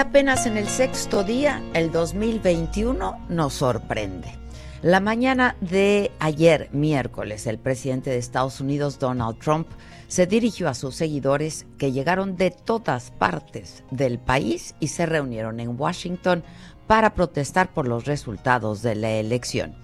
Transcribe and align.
apenas 0.00 0.46
en 0.46 0.56
el 0.56 0.66
sexto 0.66 1.24
día, 1.24 1.62
el 1.74 1.92
2021 1.92 3.26
nos 3.28 3.52
sorprende. 3.52 4.34
La 4.80 4.98
mañana 4.98 5.56
de 5.60 6.10
ayer, 6.20 6.70
miércoles, 6.72 7.46
el 7.46 7.58
presidente 7.58 8.08
de 8.08 8.16
Estados 8.16 8.62
Unidos, 8.62 8.98
Donald 8.98 9.38
Trump, 9.38 9.68
se 10.08 10.26
dirigió 10.26 10.70
a 10.70 10.74
sus 10.74 10.94
seguidores 10.94 11.66
que 11.76 11.92
llegaron 11.92 12.36
de 12.36 12.50
todas 12.50 13.10
partes 13.10 13.84
del 13.90 14.18
país 14.18 14.74
y 14.80 14.88
se 14.88 15.04
reunieron 15.04 15.60
en 15.60 15.78
Washington 15.78 16.44
para 16.86 17.12
protestar 17.12 17.70
por 17.74 17.86
los 17.86 18.06
resultados 18.06 18.80
de 18.80 18.94
la 18.94 19.10
elección. 19.10 19.74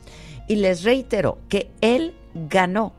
Y 0.48 0.56
les 0.56 0.83
reiteró 0.83 1.41
que 1.51 1.70
él 1.83 2.14
ganó 2.48 2.95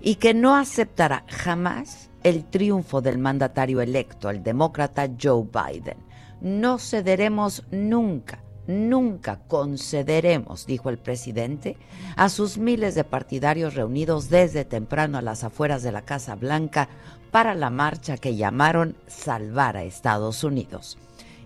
y 0.00 0.16
que 0.16 0.34
no 0.34 0.56
aceptará 0.56 1.24
jamás 1.28 2.10
el 2.24 2.44
triunfo 2.44 3.00
del 3.00 3.18
mandatario 3.18 3.80
electo, 3.80 4.30
el 4.30 4.42
demócrata 4.42 5.08
Joe 5.20 5.44
Biden. 5.44 6.09
No 6.40 6.78
cederemos 6.78 7.64
nunca, 7.70 8.42
nunca 8.66 9.40
concederemos, 9.46 10.66
dijo 10.66 10.88
el 10.88 10.98
presidente, 10.98 11.76
a 12.16 12.28
sus 12.28 12.56
miles 12.56 12.94
de 12.94 13.04
partidarios 13.04 13.74
reunidos 13.74 14.30
desde 14.30 14.64
temprano 14.64 15.18
a 15.18 15.22
las 15.22 15.44
afueras 15.44 15.82
de 15.82 15.92
la 15.92 16.02
Casa 16.02 16.34
Blanca 16.36 16.88
para 17.30 17.54
la 17.54 17.70
marcha 17.70 18.16
que 18.16 18.36
llamaron 18.36 18.96
Salvar 19.06 19.76
a 19.76 19.84
Estados 19.84 20.42
Unidos. 20.42 20.98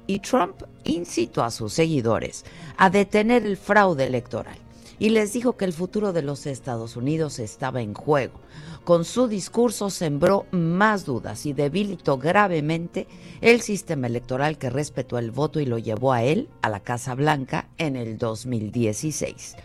Y 0.06 0.20
Trump 0.20 0.62
incitó 0.84 1.42
a 1.42 1.50
sus 1.50 1.72
seguidores 1.72 2.44
a 2.76 2.90
detener 2.90 3.44
el 3.44 3.56
fraude 3.56 4.04
electoral 4.04 4.63
y 4.98 5.10
les 5.10 5.32
dijo 5.32 5.56
que 5.56 5.64
el 5.64 5.72
futuro 5.72 6.12
de 6.12 6.22
los 6.22 6.46
Estados 6.46 6.96
Unidos 6.96 7.38
estaba 7.38 7.82
en 7.82 7.94
juego. 7.94 8.40
Con 8.84 9.04
su 9.04 9.28
discurso 9.28 9.90
sembró 9.90 10.46
más 10.50 11.04
dudas 11.04 11.46
y 11.46 11.52
debilitó 11.52 12.18
gravemente 12.18 13.06
el 13.40 13.60
sistema 13.62 14.06
electoral 14.06 14.58
que 14.58 14.70
respetó 14.70 15.18
el 15.18 15.30
voto 15.30 15.60
y 15.60 15.66
lo 15.66 15.78
llevó 15.78 16.12
a 16.12 16.22
él 16.22 16.48
a 16.62 16.68
la 16.68 16.80
Casa 16.80 17.14
Blanca 17.14 17.68
en 17.78 17.96
el 17.96 18.18
2016. 18.18 19.56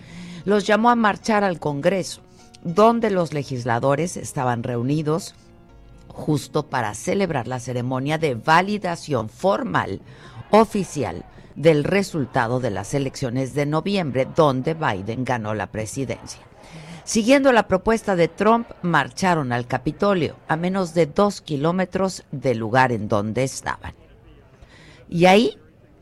Los 0.45 0.65
llamó 0.65 0.89
a 0.89 0.95
marchar 0.95 1.43
al 1.43 1.59
Congreso, 1.59 2.21
donde 2.63 3.09
los 3.09 3.33
legisladores 3.33 4.17
estaban 4.17 4.63
reunidos 4.63 5.35
justo 6.07 6.67
para 6.67 6.93
celebrar 6.93 7.47
la 7.47 7.59
ceremonia 7.59 8.17
de 8.17 8.35
validación 8.35 9.29
formal 9.29 10.01
oficial 10.51 11.25
del 11.55 11.83
resultado 11.83 12.59
de 12.59 12.71
las 12.71 12.93
elecciones 12.93 13.53
de 13.53 13.65
noviembre, 13.65 14.27
donde 14.35 14.73
Biden 14.73 15.23
ganó 15.23 15.53
la 15.53 15.67
presidencia. 15.67 16.41
Siguiendo 17.03 17.51
la 17.51 17.67
propuesta 17.67 18.15
de 18.15 18.27
Trump, 18.27 18.69
marcharon 18.83 19.51
al 19.51 19.65
Capitolio, 19.65 20.35
a 20.47 20.55
menos 20.55 20.93
de 20.93 21.07
dos 21.07 21.41
kilómetros 21.41 22.23
del 22.31 22.59
lugar 22.59 22.91
en 22.91 23.07
donde 23.07 23.43
estaban. 23.43 23.95
Y 25.09 25.25
ahí 25.25 25.57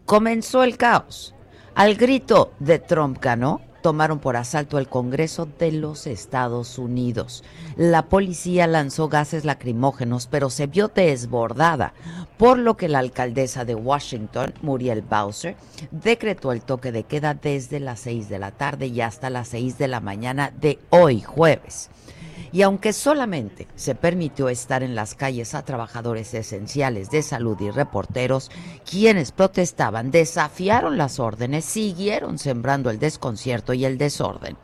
comenzó 0.05 0.63
el 0.63 0.75
caos. 0.75 1.33
Al 1.75 1.95
grito 1.95 2.51
de 2.59 2.79
Trump 2.79 3.19
ganó, 3.21 3.61
tomaron 3.87 4.19
por 4.19 4.35
asalto 4.35 4.79
el 4.79 4.89
Congreso 4.89 5.47
de 5.59 5.71
los 5.71 6.07
Estados 6.07 6.77
Unidos. 6.77 7.45
La 7.77 8.09
policía 8.09 8.67
lanzó 8.67 9.07
gases 9.07 9.45
lacrimógenos, 9.45 10.27
pero 10.27 10.49
se 10.49 10.67
vio 10.67 10.89
desbordada, 10.89 11.93
por 12.35 12.59
lo 12.59 12.75
que 12.75 12.89
la 12.89 12.99
alcaldesa 12.99 13.63
de 13.63 13.75
Washington, 13.75 14.53
Muriel 14.61 15.03
Bowser, 15.03 15.55
decretó 15.91 16.51
el 16.51 16.63
toque 16.63 16.91
de 16.91 17.03
queda 17.03 17.33
desde 17.33 17.79
las 17.79 18.01
6 18.01 18.27
de 18.27 18.39
la 18.39 18.51
tarde 18.51 18.87
y 18.87 18.99
hasta 18.99 19.29
las 19.29 19.47
6 19.47 19.77
de 19.77 19.87
la 19.87 20.01
mañana 20.01 20.51
de 20.59 20.79
hoy 20.89 21.21
jueves. 21.21 21.89
Y 22.51 22.61
aunque 22.61 22.93
solamente 22.93 23.67
se 23.75 23.95
permitió 23.95 24.49
estar 24.49 24.83
en 24.83 24.95
las 24.95 25.15
calles 25.15 25.53
a 25.53 25.63
trabajadores 25.63 26.33
esenciales 26.33 27.09
de 27.09 27.21
salud 27.21 27.59
y 27.59 27.71
reporteros, 27.71 28.49
quienes 28.89 29.31
protestaban 29.31 30.11
desafiaron 30.11 30.97
las 30.97 31.19
órdenes, 31.19 31.65
siguieron 31.65 32.37
sembrando 32.37 32.89
el 32.89 32.99
desconcierto 32.99 33.73
y 33.73 33.85
el 33.85 33.97
desorden. 33.97 34.57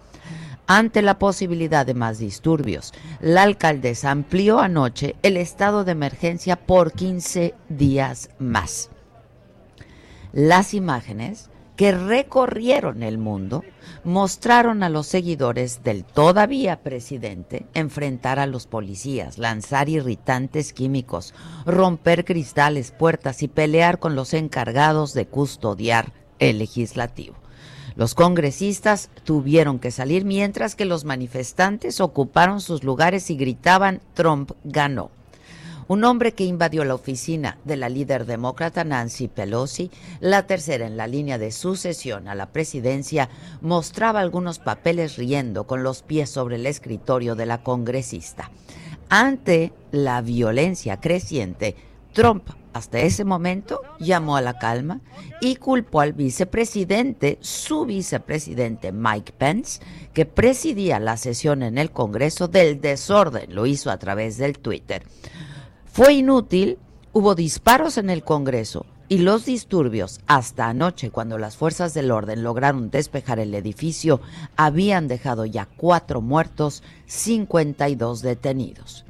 Ante 0.65 1.01
la 1.01 1.19
posibilidad 1.19 1.85
de 1.85 1.93
más 1.93 2.19
disturbios, 2.19 2.93
la 3.19 3.43
alcaldesa 3.43 4.11
amplió 4.11 4.59
anoche 4.59 5.15
el 5.21 5.35
estado 5.35 5.83
de 5.83 5.91
emergencia 5.91 6.55
por 6.55 6.93
15 6.93 7.53
días 7.67 8.29
más. 8.39 8.89
Las 10.31 10.73
imágenes 10.73 11.49
que 11.75 11.91
recorrieron 11.91 13.03
el 13.03 13.17
mundo 13.17 13.63
mostraron 14.03 14.83
a 14.83 14.89
los 14.89 15.07
seguidores 15.07 15.83
del 15.83 16.03
todavía 16.03 16.81
presidente 16.81 17.65
enfrentar 17.73 18.39
a 18.39 18.45
los 18.45 18.67
policías, 18.67 19.37
lanzar 19.37 19.89
irritantes 19.89 20.73
químicos, 20.73 21.33
romper 21.65 22.25
cristales, 22.25 22.91
puertas 22.91 23.43
y 23.43 23.47
pelear 23.47 23.99
con 23.99 24.15
los 24.15 24.33
encargados 24.33 25.13
de 25.13 25.25
custodiar 25.25 26.13
el 26.39 26.59
legislativo. 26.59 27.35
Los 27.95 28.15
congresistas 28.15 29.09
tuvieron 29.23 29.79
que 29.79 29.91
salir 29.91 30.25
mientras 30.25 30.75
que 30.75 30.85
los 30.85 31.05
manifestantes 31.05 32.01
ocuparon 32.01 32.59
sus 32.59 32.83
lugares 32.83 33.29
y 33.29 33.35
gritaban 33.35 34.01
Trump 34.15 34.51
ganó. 34.63 35.11
Un 35.87 36.03
hombre 36.03 36.33
que 36.33 36.45
invadió 36.45 36.85
la 36.85 36.95
oficina 36.95 37.57
de 37.65 37.75
la 37.75 37.89
líder 37.89 38.25
demócrata 38.25 38.83
Nancy 38.83 39.27
Pelosi, 39.27 39.91
la 40.19 40.47
tercera 40.47 40.87
en 40.87 40.97
la 40.97 41.07
línea 41.07 41.37
de 41.37 41.51
sucesión 41.51 42.27
a 42.27 42.35
la 42.35 42.47
presidencia, 42.47 43.29
mostraba 43.61 44.21
algunos 44.21 44.59
papeles 44.59 45.17
riendo 45.17 45.65
con 45.65 45.83
los 45.83 46.01
pies 46.01 46.29
sobre 46.29 46.55
el 46.55 46.65
escritorio 46.65 47.35
de 47.35 47.45
la 47.45 47.63
congresista. 47.63 48.49
Ante 49.09 49.73
la 49.91 50.21
violencia 50.21 50.99
creciente, 50.99 51.75
Trump 52.13 52.49
hasta 52.73 52.99
ese 52.99 53.23
momento 53.23 53.81
llamó 53.99 54.35
a 54.35 54.41
la 54.41 54.57
calma 54.57 55.01
y 55.39 55.57
culpó 55.57 56.01
al 56.01 56.13
vicepresidente, 56.13 57.37
su 57.41 57.85
vicepresidente 57.85 58.91
Mike 58.91 59.33
Pence, 59.37 59.79
que 60.13 60.25
presidía 60.25 60.99
la 60.99 61.17
sesión 61.17 61.61
en 61.61 61.77
el 61.77 61.91
Congreso 61.91 62.47
del 62.47 62.81
desorden, 62.81 63.53
lo 63.53 63.67
hizo 63.67 63.91
a 63.91 63.97
través 63.97 64.37
del 64.37 64.57
Twitter. 64.57 65.03
Fue 65.93 66.15
inútil, 66.15 66.79
hubo 67.11 67.35
disparos 67.35 67.99
en 67.99 68.09
el 68.09 68.23
Congreso 68.23 68.87
y 69.09 69.19
los 69.19 69.45
disturbios 69.45 70.21
hasta 70.25 70.67
anoche 70.67 71.11
cuando 71.11 71.37
las 71.37 71.55
fuerzas 71.55 71.93
del 71.93 72.09
orden 72.09 72.41
lograron 72.41 72.89
despejar 72.89 73.37
el 73.37 73.53
edificio 73.53 74.19
habían 74.57 75.07
dejado 75.07 75.45
ya 75.45 75.67
cuatro 75.77 76.19
muertos, 76.19 76.81
52 77.05 78.23
detenidos. 78.23 79.05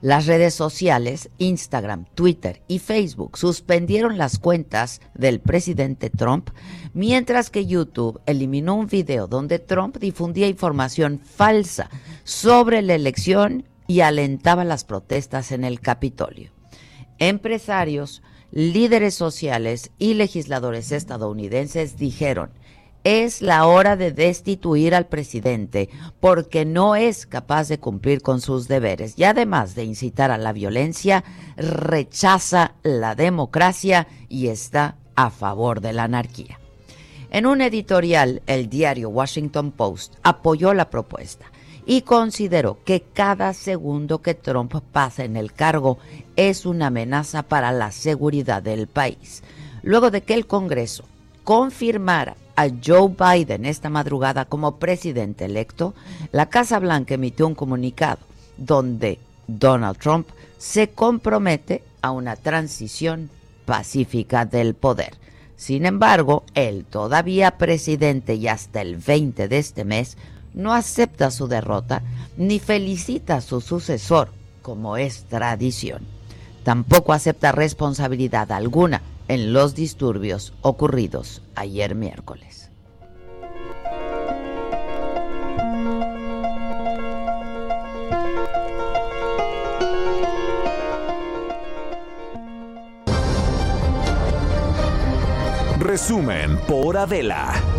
Las 0.00 0.24
redes 0.24 0.54
sociales, 0.54 1.28
Instagram, 1.36 2.06
Twitter 2.14 2.62
y 2.66 2.78
Facebook 2.78 3.36
suspendieron 3.36 4.16
las 4.16 4.38
cuentas 4.38 5.02
del 5.12 5.38
presidente 5.38 6.08
Trump, 6.08 6.48
mientras 6.94 7.50
que 7.50 7.66
YouTube 7.66 8.22
eliminó 8.24 8.74
un 8.74 8.86
video 8.86 9.26
donde 9.26 9.58
Trump 9.58 9.98
difundía 9.98 10.48
información 10.48 11.20
falsa 11.22 11.90
sobre 12.24 12.80
la 12.80 12.94
elección 12.94 13.66
y 13.86 14.00
alentaba 14.00 14.64
las 14.64 14.84
protestas 14.84 15.52
en 15.52 15.64
el 15.64 15.80
Capitolio. 15.80 16.50
Empresarios, 17.18 18.22
líderes 18.50 19.14
sociales 19.14 19.90
y 19.98 20.14
legisladores 20.14 20.92
estadounidenses 20.92 21.96
dijeron, 21.96 22.50
es 23.04 23.42
la 23.42 23.66
hora 23.66 23.96
de 23.96 24.12
destituir 24.12 24.94
al 24.94 25.06
presidente 25.06 25.88
porque 26.20 26.64
no 26.64 26.94
es 26.94 27.26
capaz 27.26 27.68
de 27.68 27.80
cumplir 27.80 28.22
con 28.22 28.40
sus 28.40 28.68
deberes 28.68 29.14
y 29.16 29.24
además 29.24 29.74
de 29.74 29.84
incitar 29.84 30.30
a 30.30 30.38
la 30.38 30.52
violencia, 30.52 31.24
rechaza 31.56 32.74
la 32.82 33.14
democracia 33.14 34.06
y 34.28 34.48
está 34.48 34.96
a 35.16 35.30
favor 35.30 35.80
de 35.80 35.92
la 35.92 36.04
anarquía. 36.04 36.58
En 37.30 37.46
un 37.46 37.60
editorial, 37.60 38.42
el 38.46 38.68
diario 38.68 39.08
Washington 39.08 39.72
Post 39.72 40.14
apoyó 40.22 40.74
la 40.74 40.90
propuesta 40.90 41.51
y 41.86 42.02
consideró 42.02 42.78
que 42.84 43.02
cada 43.02 43.54
segundo 43.54 44.22
que 44.22 44.34
Trump 44.34 44.74
pasa 44.92 45.24
en 45.24 45.36
el 45.36 45.52
cargo 45.52 45.98
es 46.36 46.64
una 46.64 46.88
amenaza 46.88 47.42
para 47.42 47.72
la 47.72 47.90
seguridad 47.90 48.62
del 48.62 48.86
país. 48.86 49.42
Luego 49.82 50.10
de 50.10 50.22
que 50.22 50.34
el 50.34 50.46
Congreso 50.46 51.04
confirmara 51.44 52.36
a 52.54 52.68
Joe 52.68 53.14
Biden 53.18 53.64
esta 53.64 53.88
madrugada 53.88 54.44
como 54.44 54.76
presidente 54.76 55.46
electo, 55.46 55.94
la 56.30 56.46
Casa 56.46 56.78
Blanca 56.78 57.14
emitió 57.14 57.46
un 57.46 57.54
comunicado 57.54 58.20
donde 58.56 59.18
Donald 59.46 59.98
Trump 59.98 60.28
se 60.58 60.90
compromete 60.90 61.82
a 62.02 62.12
una 62.12 62.36
transición 62.36 63.30
pacífica 63.64 64.44
del 64.44 64.74
poder. 64.74 65.14
Sin 65.56 65.86
embargo, 65.86 66.44
el 66.54 66.84
todavía 66.84 67.52
presidente 67.52 68.34
y 68.34 68.48
hasta 68.48 68.80
el 68.80 68.96
20 68.96 69.48
de 69.48 69.58
este 69.58 69.84
mes 69.84 70.16
no 70.54 70.72
acepta 70.72 71.30
su 71.30 71.48
derrota 71.48 72.02
ni 72.36 72.58
felicita 72.58 73.36
a 73.36 73.40
su 73.40 73.60
sucesor, 73.60 74.30
como 74.62 74.96
es 74.96 75.24
tradición. 75.24 76.02
Tampoco 76.64 77.12
acepta 77.12 77.52
responsabilidad 77.52 78.52
alguna 78.52 79.02
en 79.28 79.52
los 79.52 79.74
disturbios 79.74 80.54
ocurridos 80.62 81.42
ayer 81.54 81.94
miércoles. 81.94 82.70
Resumen 95.78 96.56
por 96.68 96.96
Adela. 96.96 97.71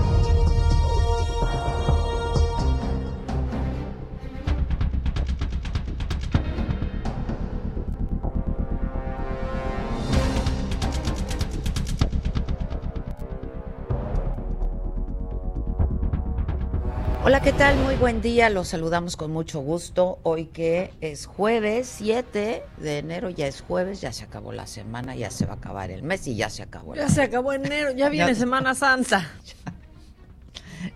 Hola, 17.26 17.42
¿qué 17.42 17.54
tal? 17.54 17.78
Muy 17.78 17.96
buen 17.96 18.22
día. 18.22 18.50
Los 18.50 18.68
saludamos 18.70 19.16
con 19.16 19.32
mucho 19.32 19.62
gusto. 19.62 20.20
Hoy 20.24 20.48
que 20.48 20.92
es 21.00 21.26
jueves 21.26 21.88
7 21.98 22.64
de 22.78 22.98
enero, 22.98 23.30
ya 23.30 23.48
es 23.48 23.62
jueves, 23.62 24.02
ya 24.02 24.12
se 24.12 24.26
acabó 24.26 24.52
la 24.52 24.68
semana, 24.68 25.16
ya 25.16 25.32
se 25.32 25.46
va 25.46 25.54
a 25.54 25.56
acabar 25.56 25.90
el 25.90 26.04
mes 26.04 26.28
y 26.28 26.36
ya 26.36 26.50
se 26.50 26.64
acabó 26.64 26.94
el 26.94 27.00
Ya 27.00 27.06
año. 27.06 27.14
se 27.16 27.22
acabó 27.22 27.54
enero, 27.54 27.92
ya 27.92 28.10
viene 28.10 28.34
Ya- 28.34 28.40
Semana 28.40 28.76
Santa. 28.76 29.30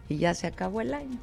Y 0.10 0.18
ya 0.18 0.34
se 0.34 0.48
acabó 0.48 0.82
el 0.82 0.94
año. 0.94 1.18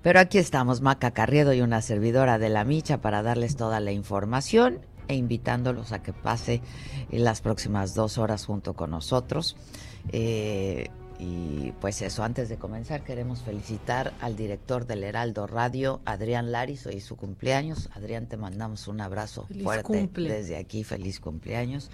Pero 0.00 0.20
aquí 0.20 0.38
estamos, 0.38 0.80
Maca 0.80 1.10
Carriedo 1.10 1.52
y 1.52 1.60
una 1.60 1.82
servidora 1.82 2.38
de 2.38 2.48
la 2.48 2.64
Micha 2.64 2.98
para 3.02 3.22
darles 3.22 3.56
toda 3.56 3.78
la 3.80 3.92
información 3.92 4.78
e 5.06 5.14
invitándolos 5.16 5.92
a 5.92 6.02
que 6.02 6.14
pase 6.14 6.62
las 7.10 7.42
próximas 7.42 7.94
dos 7.94 8.16
horas 8.16 8.46
junto 8.46 8.72
con 8.72 8.90
nosotros. 8.90 9.56
Eh, 10.12 10.88
y 11.18 11.72
pues 11.80 12.00
eso, 12.02 12.22
antes 12.22 12.48
de 12.48 12.56
comenzar 12.58 13.02
queremos 13.02 13.42
felicitar 13.42 14.12
al 14.20 14.36
director 14.36 14.86
del 14.86 15.02
Heraldo 15.02 15.46
Radio, 15.46 16.00
Adrián 16.04 16.52
Laris, 16.52 16.86
hoy 16.86 16.96
es 16.96 17.04
su 17.04 17.16
cumpleaños. 17.16 17.88
Adrián, 17.94 18.26
te 18.26 18.36
mandamos 18.36 18.86
un 18.86 19.00
abrazo 19.00 19.44
Feliz 19.48 19.64
fuerte 19.64 19.82
cumple. 19.82 20.32
desde 20.32 20.56
aquí, 20.56 20.84
feliz 20.84 21.18
cumpleaños. 21.18 21.90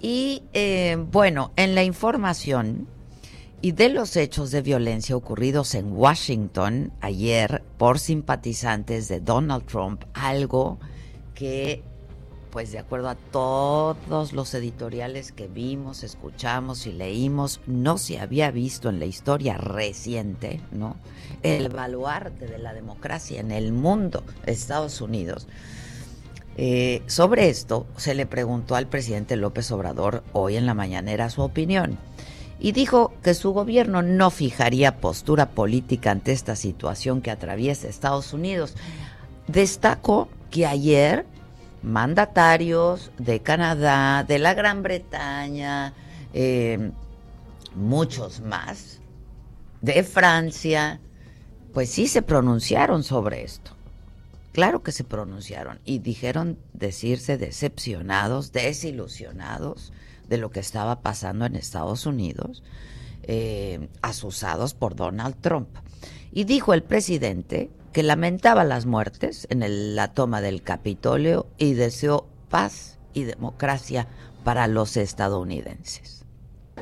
Y 0.00 0.44
eh, 0.52 0.96
bueno, 1.10 1.52
en 1.56 1.74
la 1.74 1.82
información 1.82 2.86
y 3.60 3.72
de 3.72 3.88
los 3.88 4.16
hechos 4.16 4.50
de 4.50 4.62
violencia 4.62 5.16
ocurridos 5.16 5.74
en 5.74 5.92
Washington 5.92 6.92
ayer 7.00 7.62
por 7.78 7.98
simpatizantes 7.98 9.08
de 9.08 9.20
Donald 9.20 9.64
Trump, 9.64 10.04
algo 10.12 10.78
que, 11.34 11.82
pues 12.54 12.70
de 12.70 12.78
acuerdo 12.78 13.08
a 13.08 13.16
todos 13.16 14.32
los 14.32 14.54
editoriales 14.54 15.32
que 15.32 15.48
vimos, 15.48 16.04
escuchamos 16.04 16.86
y 16.86 16.92
leímos, 16.92 17.60
no 17.66 17.98
se 17.98 18.20
había 18.20 18.52
visto 18.52 18.88
en 18.90 19.00
la 19.00 19.06
historia 19.06 19.58
reciente, 19.58 20.60
¿no? 20.70 20.94
El 21.42 21.68
baluarte 21.68 22.46
de 22.46 22.58
la 22.58 22.72
democracia 22.72 23.40
en 23.40 23.50
el 23.50 23.72
mundo, 23.72 24.22
Estados 24.46 25.00
Unidos. 25.00 25.48
Eh, 26.56 27.02
sobre 27.08 27.48
esto 27.48 27.88
se 27.96 28.14
le 28.14 28.24
preguntó 28.24 28.76
al 28.76 28.86
presidente 28.86 29.34
López 29.34 29.72
Obrador 29.72 30.22
hoy 30.32 30.54
en 30.54 30.64
la 30.64 30.74
mañanera 30.74 31.30
su 31.30 31.42
opinión 31.42 31.98
y 32.60 32.70
dijo 32.70 33.14
que 33.24 33.34
su 33.34 33.52
gobierno 33.52 34.00
no 34.00 34.30
fijaría 34.30 34.98
postura 34.98 35.50
política 35.50 36.12
ante 36.12 36.30
esta 36.30 36.54
situación 36.54 37.20
que 37.20 37.32
atraviesa 37.32 37.88
Estados 37.88 38.32
Unidos. 38.32 38.74
Destacó 39.48 40.28
que 40.52 40.66
ayer 40.66 41.26
mandatarios 41.84 43.12
de 43.18 43.40
Canadá, 43.40 44.24
de 44.24 44.38
la 44.38 44.54
Gran 44.54 44.82
Bretaña, 44.82 45.92
eh, 46.32 46.90
muchos 47.74 48.40
más, 48.40 49.00
de 49.82 50.02
Francia, 50.02 51.00
pues 51.74 51.90
sí 51.90 52.06
se 52.06 52.22
pronunciaron 52.22 53.02
sobre 53.02 53.44
esto. 53.44 53.72
Claro 54.52 54.82
que 54.82 54.92
se 54.92 55.04
pronunciaron 55.04 55.80
y 55.84 55.98
dijeron 55.98 56.58
decirse 56.72 57.36
decepcionados, 57.36 58.52
desilusionados 58.52 59.92
de 60.28 60.38
lo 60.38 60.50
que 60.50 60.60
estaba 60.60 61.00
pasando 61.02 61.44
en 61.44 61.56
Estados 61.56 62.06
Unidos, 62.06 62.62
eh, 63.24 63.88
asusados 64.00 64.72
por 64.72 64.94
Donald 64.94 65.36
Trump. 65.40 65.68
Y 66.32 66.44
dijo 66.44 66.72
el 66.72 66.82
presidente 66.82 67.70
que 67.94 68.02
lamentaba 68.02 68.64
las 68.64 68.86
muertes 68.86 69.46
en 69.50 69.94
la 69.94 70.08
toma 70.12 70.40
del 70.40 70.62
Capitolio 70.62 71.46
y 71.58 71.74
deseó 71.74 72.26
paz 72.50 72.98
y 73.12 73.22
democracia 73.22 74.08
para 74.42 74.66
los 74.66 74.96
estadounidenses. 74.96 76.26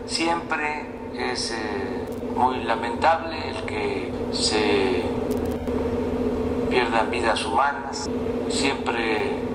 Siempre 0.06 0.87
es 1.14 1.53
eh, 1.53 2.06
muy 2.35 2.64
lamentable 2.64 3.50
el 3.50 3.62
que 3.64 4.11
se 4.32 5.03
pierdan 6.70 7.11
vidas 7.11 7.44
humanas. 7.44 8.08
Siempre 8.49 9.52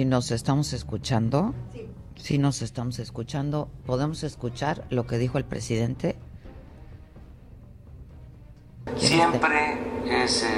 Si 0.00 0.06
nos 0.06 0.30
estamos 0.30 0.72
escuchando, 0.72 1.52
si 2.16 2.38
nos 2.38 2.62
estamos 2.62 2.98
escuchando, 2.98 3.68
¿podemos 3.84 4.22
escuchar 4.22 4.86
lo 4.88 5.06
que 5.06 5.18
dijo 5.18 5.36
el 5.36 5.44
presidente? 5.44 6.16
Siempre 8.96 9.76
es 10.24 10.42
eh, 10.42 10.48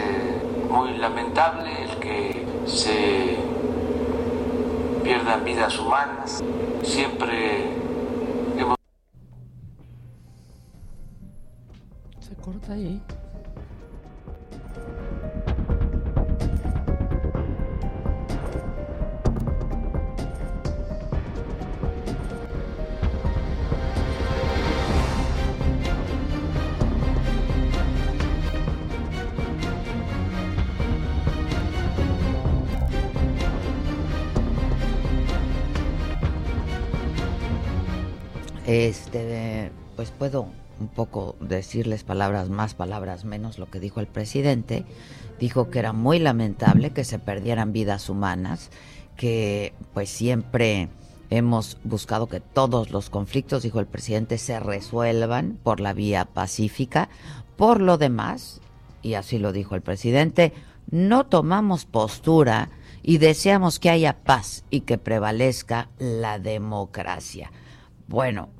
muy 0.71 0.97
lamentable 0.97 1.71
el 1.83 1.99
que 1.99 2.47
se 2.67 3.37
pierdan 5.03 5.45
vidas 5.45 5.77
humanas. 5.77 6.41
Siempre 6.85 7.65
hemos 8.57 8.77
Se 12.21 12.37
corta 12.37 12.75
ahí. 12.75 13.03
Este, 38.66 39.73
pues 39.97 40.11
puedo 40.11 40.47
un 40.81 40.88
poco 40.88 41.37
decirles 41.40 42.04
palabras 42.04 42.49
más, 42.49 42.75
palabras 42.75 43.25
menos 43.25 43.59
lo 43.59 43.71
que 43.71 43.81
dijo 43.81 44.00
el 44.00 44.07
presidente. 44.07 44.85
Dijo 45.38 45.71
que 45.71 45.78
era 45.78 45.92
muy 45.92 46.19
lamentable 46.19 46.90
que 46.90 47.04
se 47.04 47.19
perdieran 47.19 47.73
vidas 47.73 48.09
humanas, 48.09 48.71
que 49.16 49.73
pues 49.95 50.09
siempre 50.09 50.88
hemos 51.31 51.78
buscado 51.85 52.28
que 52.28 52.40
todos 52.40 52.90
los 52.90 53.11
conflictos, 53.11 53.62
dijo 53.62 53.81
el 53.81 53.87
presidente, 53.87 54.38
se 54.38 54.61
resuelvan 54.61 55.59
por 55.62 55.81
la 55.81 55.92
vía 55.92 56.25
pacífica. 56.26 57.09
Por 57.57 57.81
lo 57.81 57.99
demás, 57.99 58.61
y 59.02 59.14
así 59.14 59.38
lo 59.38 59.52
dijo 59.52 59.75
el 59.75 59.83
presidente, 59.83 60.52
no 60.90 61.26
tomamos 61.26 61.85
postura 61.85 62.71
y 63.02 63.19
deseamos 63.19 63.78
que 63.78 63.90
haya 63.90 64.23
paz 64.23 64.64
y 64.71 64.83
que 64.83 64.99
prevalezca 64.99 65.88
la 65.99 66.38
democracia. 66.38 67.50
Bueno, 68.12 68.50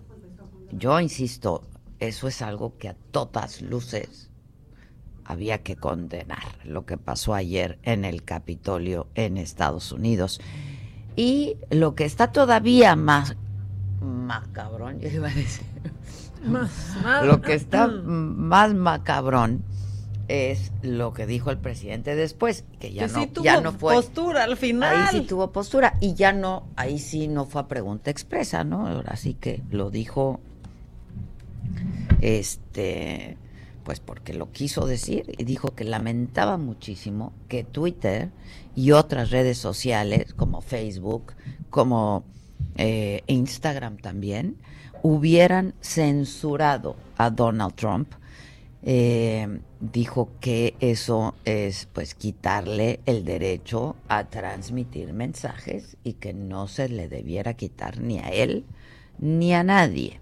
yo 0.71 0.99
insisto, 0.99 1.69
eso 1.99 2.27
es 2.27 2.41
algo 2.41 2.79
que 2.79 2.89
a 2.89 2.97
todas 3.11 3.61
luces 3.61 4.31
había 5.27 5.63
que 5.63 5.77
condenar, 5.77 6.43
lo 6.65 6.87
que 6.87 6.97
pasó 6.97 7.35
ayer 7.35 7.79
en 7.83 8.07
el 8.07 8.25
Capitolio 8.25 9.09
en 9.15 9.37
Estados 9.37 9.93
Unidos. 9.93 10.41
Y 11.17 11.59
lo 11.69 11.95
que 11.95 12.07
está 12.07 12.33
todavía 12.33 12.97
más 12.97 13.37
macabrón, 14.01 15.01
yo 15.01 15.11
iba 15.11 15.29
a 15.29 15.35
decir, 15.35 15.67
Más, 16.47 16.71
más. 17.05 17.27
lo 17.27 17.43
que 17.43 17.53
está 17.53 17.89
más 18.05 18.73
macabrón 18.73 19.65
es 20.33 20.73
lo 20.81 21.13
que 21.13 21.27
dijo 21.27 21.51
el 21.51 21.59
presidente 21.59 22.17
después, 22.17 22.65
que 22.81 22.91
ya 22.91 23.07
que 23.07 23.13
no, 23.13 23.21
sí 23.21 23.27
tuvo 23.27 23.45
ya 23.45 23.61
no 23.61 23.73
fue. 23.73 23.95
postura 23.95 24.45
al 24.45 24.57
final. 24.57 24.97
Ahí 24.97 25.21
sí 25.21 25.27
tuvo 25.27 25.53
postura 25.53 25.99
y 26.01 26.15
ya 26.15 26.33
no, 26.33 26.67
ahí 26.75 26.99
sí 26.99 27.29
no 27.29 27.45
fue 27.45 27.61
a 27.61 27.69
pregunta 27.69 28.11
expresa, 28.11 28.65
¿no? 28.65 28.87
Ahora 28.87 29.17
sí 29.17 29.35
que 29.35 29.63
lo 29.71 29.91
dijo, 29.91 30.41
este, 32.23 33.37
pues 33.85 34.01
porque 34.01 34.33
lo 34.33 34.53
quiso 34.53 34.87
decir 34.87 35.35
y 35.37 35.45
dijo 35.45 35.75
que 35.75 35.85
lamentaba 35.85 36.57
muchísimo 36.57 37.35
que 37.49 37.63
Twitter 37.63 38.31
y 38.75 38.93
otras 38.93 39.31
redes 39.31 39.59
sociales 39.59 40.33
como 40.33 40.63
Facebook, 40.63 41.35
como 41.69 42.25
eh, 42.77 43.23
Instagram 43.27 43.99
también, 43.99 44.57
hubieran 45.03 45.75
censurado 45.83 46.97
a 47.19 47.29
Donald 47.29 47.75
Trump 47.75 48.15
eh, 48.83 49.61
dijo 49.83 50.31
que 50.41 50.77
eso 50.79 51.35
es 51.45 51.89
pues 51.93 52.15
quitarle 52.15 53.01
el 53.05 53.25
derecho 53.25 53.97
a 54.09 54.25
transmitir 54.25 55.13
mensajes 55.13 55.97
y 56.05 56.15
que 56.15 56.33
no 56.33 56.69
se 56.69 56.89
le 56.89 57.09
debiera 57.09 57.55
quitar 57.55 58.01
ni 58.01 58.21
a 58.21 58.29
él 58.29 58.65
ni 59.19 59.53
a 59.55 59.65
nadie. 59.65 60.21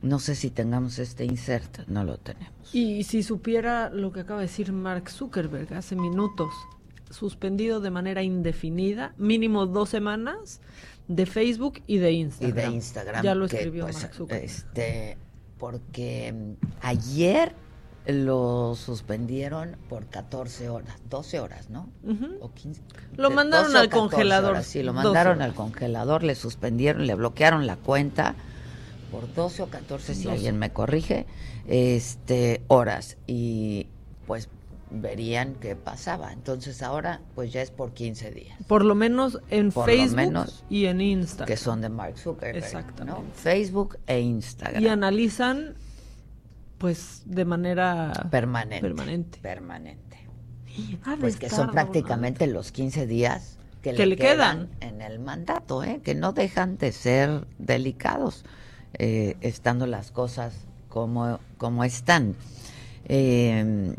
No 0.00 0.18
sé 0.18 0.34
si 0.34 0.50
tengamos 0.50 0.98
este 0.98 1.24
insert, 1.24 1.86
no 1.86 2.04
lo 2.04 2.16
tenemos. 2.16 2.50
Y 2.72 3.04
si 3.04 3.22
supiera 3.22 3.90
lo 3.90 4.12
que 4.12 4.20
acaba 4.20 4.40
de 4.40 4.46
decir 4.46 4.72
Mark 4.72 5.10
Zuckerberg 5.10 5.74
hace 5.74 5.94
minutos, 5.94 6.52
suspendido 7.10 7.80
de 7.80 7.90
manera 7.90 8.22
indefinida, 8.22 9.14
mínimo 9.18 9.66
dos 9.66 9.90
semanas, 9.90 10.60
de 11.08 11.26
Facebook 11.26 11.82
y 11.86 11.98
de 11.98 12.12
Y 12.12 12.20
Instagram. 12.20 12.70
de 12.70 12.76
Instagram. 12.76 13.24
Ya 13.24 13.34
lo 13.34 13.48
que, 13.48 13.56
escribió 13.56 13.84
pues, 13.84 14.00
Mark 14.00 14.14
Zuckerberg. 14.14 14.44
Este, 14.44 15.18
porque 15.58 16.34
ayer 16.82 17.54
lo 18.06 18.74
suspendieron 18.76 19.76
por 19.88 20.06
14 20.06 20.68
horas, 20.68 20.94
12 21.10 21.40
horas, 21.40 21.70
¿no? 21.70 21.88
Ujú. 22.04 22.36
O 22.40 22.52
15, 22.52 22.80
Lo 23.16 23.30
mandaron 23.30 23.66
12 23.72 23.76
o 23.76 23.80
al 23.80 23.88
14 23.88 24.00
congelador, 24.10 24.50
horas, 24.52 24.66
Sí, 24.66 24.82
lo 24.82 24.92
12 24.92 25.04
mandaron 25.04 25.42
al 25.42 25.54
congelador, 25.54 26.22
le 26.22 26.34
suspendieron, 26.34 27.06
le 27.06 27.14
bloquearon 27.14 27.66
la 27.66 27.76
cuenta 27.76 28.34
por 29.10 29.32
12 29.34 29.62
o 29.62 29.66
14, 29.66 30.14
si 30.14 30.22
12. 30.24 30.36
alguien 30.36 30.58
me 30.58 30.72
corrige, 30.72 31.26
este, 31.66 32.62
horas. 32.68 33.16
Y 33.26 33.86
pues 34.26 34.48
verían 34.90 35.54
qué 35.60 35.74
pasaba. 35.74 36.32
Entonces 36.32 36.82
ahora 36.82 37.20
pues 37.34 37.52
ya 37.52 37.60
es 37.62 37.70
por 37.70 37.92
15 37.92 38.30
días, 38.30 38.56
Por 38.68 38.84
lo 38.84 38.94
menos 38.94 39.40
en 39.50 39.72
Por 39.72 39.88
lo 39.88 39.92
Facebook 39.94 40.16
menos 40.16 40.64
y 40.70 40.86
en 40.86 41.00
Instagram. 41.00 41.46
que 41.48 41.56
son 41.56 41.80
de 41.80 41.88
Mark 41.88 42.18
Zuckerberg. 42.18 42.56
Exactamente. 42.64 43.20
¿no? 43.20 43.24
Facebook 43.34 43.98
e 44.06 44.20
Instagram. 44.20 44.82
Y 44.82 44.86
analizan, 44.88 45.74
pues, 46.78 47.22
de 47.26 47.44
manera 47.44 48.12
permanente. 48.30 48.80
permanente. 48.80 49.38
Permanente. 49.40 50.16
Pues 51.20 51.36
que 51.36 51.48
son 51.48 51.70
prácticamente 51.70 52.46
los 52.46 52.70
15 52.70 53.06
días 53.06 53.58
que, 53.80 53.94
Que 53.94 54.06
le 54.06 54.16
quedan. 54.16 54.68
en 54.80 55.00
el 55.00 55.18
mandato, 55.18 55.82
¿eh? 55.82 56.00
que 56.04 56.14
no 56.14 56.32
dejan 56.32 56.76
de 56.76 56.92
ser 56.92 57.46
delicados, 57.58 58.44
eh, 58.94 59.36
estando 59.40 59.86
las 59.86 60.10
cosas 60.10 60.54
como, 60.88 61.40
como 61.56 61.84
están. 61.84 62.34
Eh, 63.06 63.94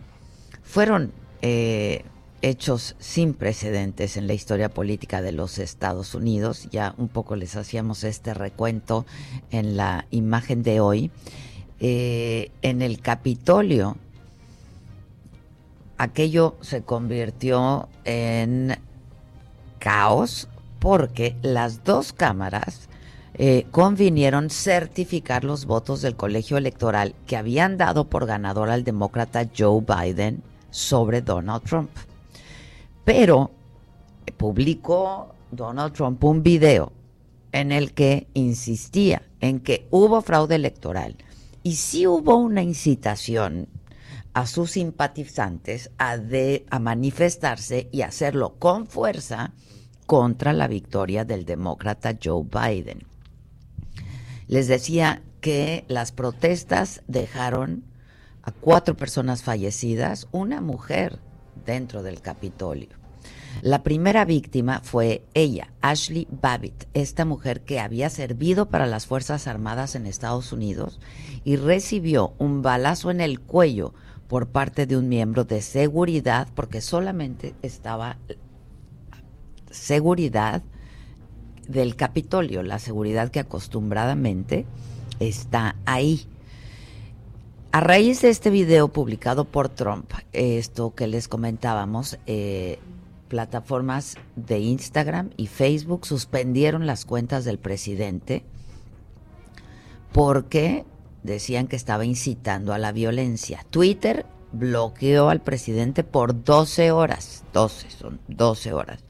fueron 0.64 1.14
eh, 1.42 2.04
hechos 2.42 2.96
sin 3.00 3.34
precedentes 3.34 4.18
en 4.18 4.28
la 4.28 4.34
historia 4.34 4.70
política 4.70 5.22
de 5.22 5.32
los 5.32 5.60
Estados 5.60 6.14
Unidos. 6.14 6.68
Ya 6.72 6.94
un 6.98 7.08
poco 7.08 7.36
les 7.36 7.56
hacíamos 7.56 8.04
este 8.04 8.34
recuento 8.34 9.06
en 9.52 9.78
la 9.78 10.06
imagen 10.12 10.64
de 10.64 10.80
hoy. 10.80 11.12
Eh, 11.80 12.52
en 12.62 12.82
el 12.82 13.02
Capitolio, 13.02 13.98
aquello 15.98 16.56
se 16.62 16.82
convirtió 16.82 17.88
en 18.04 18.78
caos 19.80 20.48
porque 20.80 21.36
las 21.42 21.84
dos 21.84 22.14
cámaras 22.14 22.90
eh, 23.36 23.68
convinieron 23.70 24.50
certificar 24.50 25.44
los 25.44 25.66
votos 25.66 26.02
del 26.02 26.16
colegio 26.16 26.58
electoral 26.58 27.14
que 27.28 27.38
habían 27.38 27.78
dado 27.78 28.06
por 28.06 28.26
ganador 28.26 28.70
al 28.70 28.84
demócrata 28.84 29.48
Joe 29.56 29.82
Biden 29.82 30.42
sobre 30.72 31.22
Donald 31.22 31.64
Trump. 31.64 31.92
Pero 33.06 33.52
publicó 34.38 35.36
Donald 35.52 35.94
Trump 35.94 36.24
un 36.24 36.42
video 36.42 36.92
en 37.52 37.72
el 37.72 37.94
que 37.94 38.28
insistía 38.34 39.22
en 39.40 39.60
que 39.60 39.88
hubo 39.92 40.22
fraude 40.22 40.56
electoral 40.56 41.16
y 41.68 41.76
sí 41.76 42.08
hubo 42.08 42.38
una 42.38 42.64
incitación 42.64 43.68
a 44.32 44.48
sus 44.48 44.72
simpatizantes 44.72 45.92
a, 45.98 46.18
de, 46.18 46.66
a 46.70 46.80
manifestarse 46.80 47.90
y 47.92 48.04
hacerlo 48.04 48.56
con 48.58 48.88
fuerza 48.88 49.52
contra 50.06 50.54
la 50.54 50.70
victoria 50.70 51.26
del 51.26 51.44
demócrata 51.44 52.18
Joe 52.24 52.46
Biden. 52.46 53.04
Les 54.48 54.70
decía 54.70 55.24
que 55.42 55.84
las 55.90 56.14
protestas 56.14 57.02
dejaron 57.10 57.84
a 58.44 58.54
cuatro 58.54 58.96
personas 58.96 59.44
fallecidas, 59.44 60.30
una 60.32 60.62
mujer 60.62 61.20
dentro 61.66 62.02
del 62.02 62.22
Capitolio. 62.22 62.97
La 63.62 63.82
primera 63.82 64.24
víctima 64.24 64.82
fue 64.84 65.24
ella, 65.34 65.74
Ashley 65.82 66.28
Babbitt, 66.30 66.86
esta 66.94 67.26
mujer 67.26 67.62
que 67.62 67.80
había 67.80 68.10
servido 68.10 68.70
para 68.70 68.86
las 68.86 69.08
Fuerzas 69.08 69.48
Armadas 69.48 69.96
en 69.96 70.06
Estados 70.06 70.54
Unidos 70.54 71.00
y 71.44 71.56
recibió 71.56 72.34
un 72.38 72.62
balazo 72.62 73.10
en 73.10 73.20
el 73.20 73.40
cuello 73.40 73.94
por 74.28 74.48
parte 74.48 74.86
de 74.86 74.96
un 74.96 75.10
miembro 75.10 75.44
de 75.44 75.62
seguridad 75.62 76.48
porque 76.54 76.82
solamente 76.82 77.56
estaba 77.64 78.18
seguridad 79.72 80.62
del 81.68 81.96
Capitolio, 81.96 82.62
la 82.62 82.78
seguridad 82.78 83.30
que 83.30 83.40
acostumbradamente 83.40 84.66
está 85.20 85.76
ahí. 85.86 86.28
A 87.72 87.80
raíz 87.80 88.22
de 88.22 88.30
este 88.30 88.50
video 88.50 88.88
publicado 88.88 89.46
por 89.46 89.70
Trump, 89.70 90.12
esto 90.32 90.94
que 90.96 91.08
les 91.08 91.28
comentábamos, 91.28 92.18
eh, 92.26 92.80
plataformas 93.28 94.16
de 94.36 94.60
Instagram 94.60 95.32
y 95.38 95.48
Facebook 95.48 96.06
suspendieron 96.06 96.86
las 96.86 97.06
cuentas 97.06 97.46
del 97.46 97.60
presidente 97.60 98.44
porque 100.12 100.86
decían 101.24 101.68
que 101.68 101.76
estaba 101.76 102.06
incitando 102.06 102.74
a 102.74 102.78
la 102.78 102.92
violencia. 102.92 103.66
Twitter 103.70 104.26
bloqueó 104.52 105.30
al 105.30 105.42
presidente 105.42 106.04
por 106.04 106.44
12 106.44 106.92
horas, 106.92 107.44
12 107.54 107.92
son 107.92 108.20
12 108.28 108.74
horas, 108.74 109.04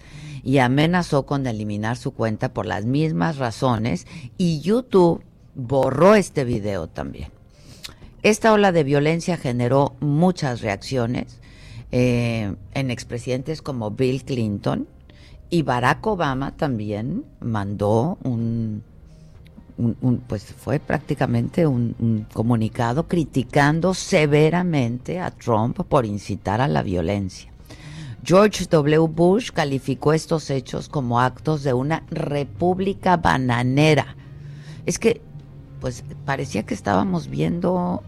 y 0.43 0.57
amenazó 0.57 1.25
con 1.25 1.45
eliminar 1.45 1.97
su 1.97 2.11
cuenta 2.11 2.53
por 2.53 2.65
las 2.65 2.85
mismas 2.85 3.37
razones 3.37 4.07
y 4.37 4.61
YouTube 4.61 5.23
borró 5.55 6.15
este 6.15 6.43
video 6.43 6.87
también. 6.87 7.31
Esta 8.23 8.51
ola 8.51 8.71
de 8.71 8.83
violencia 8.83 9.37
generó 9.37 9.95
muchas 9.99 10.61
reacciones 10.61 11.39
eh, 11.91 12.55
en 12.73 12.91
expresidentes 12.91 13.61
como 13.61 13.91
Bill 13.91 14.23
Clinton 14.23 14.87
y 15.49 15.61
Barack 15.61 16.05
Obama 16.05 16.55
también 16.55 17.23
mandó 17.39 18.17
un, 18.23 18.83
pues 20.27 20.43
fue 20.43 20.79
prácticamente 20.79 21.65
un 21.65 22.25
comunicado 22.33 23.07
criticando 23.07 23.93
severamente 23.93 25.19
a 25.19 25.31
Trump 25.31 25.79
por 25.87 26.05
incitar 26.05 26.61
a 26.61 26.67
la 26.67 26.83
violencia. 26.83 27.51
George 28.27 28.65
W. 28.65 29.07
Bush 29.07 29.51
calificó 29.51 30.11
estos 30.11 30.49
hechos 30.49 30.89
como 30.89 31.21
actos 31.21 31.63
de 31.63 31.73
una 31.73 32.03
república 32.09 33.15
bananera. 33.15 34.17
Es 34.85 34.99
que, 34.99 35.21
pues, 35.79 36.03
parecía 36.25 36.63
que 36.63 36.73
estábamos 36.73 37.29
viendo 37.29 38.03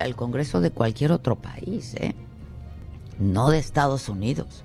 el 0.00 0.14
Congreso 0.16 0.60
de 0.60 0.70
cualquier 0.70 1.12
otro 1.12 1.36
país, 1.36 1.94
¿eh? 1.94 2.14
No 3.18 3.50
de 3.50 3.58
Estados 3.58 4.08
Unidos. 4.08 4.64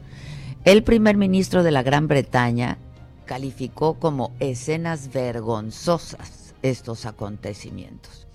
El 0.64 0.84
primer 0.84 1.18
ministro 1.18 1.64
de 1.64 1.72
la 1.72 1.84
Gran 1.84 2.08
Bretaña 2.08 2.78
calificó 3.26 3.96
como 3.96 4.34
escenas 4.40 5.12
vergonzosas 5.12 6.54
estos 6.62 7.06
acontecimientos. 7.06 8.28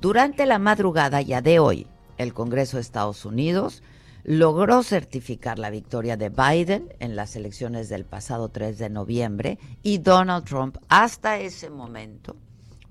Durante 0.00 0.46
la 0.46 0.58
madrugada 0.58 1.22
ya 1.22 1.40
de 1.40 1.58
hoy, 1.58 1.86
el 2.18 2.34
Congreso 2.34 2.76
de 2.76 2.82
Estados 2.82 3.24
Unidos 3.24 3.82
logró 4.24 4.82
certificar 4.82 5.58
la 5.58 5.70
victoria 5.70 6.16
de 6.16 6.28
Biden 6.28 6.92
en 7.00 7.16
las 7.16 7.34
elecciones 7.36 7.88
del 7.88 8.04
pasado 8.04 8.48
3 8.48 8.78
de 8.78 8.90
noviembre 8.90 9.58
y 9.82 9.98
Donald 9.98 10.44
Trump 10.44 10.76
hasta 10.88 11.38
ese 11.38 11.70
momento 11.70 12.36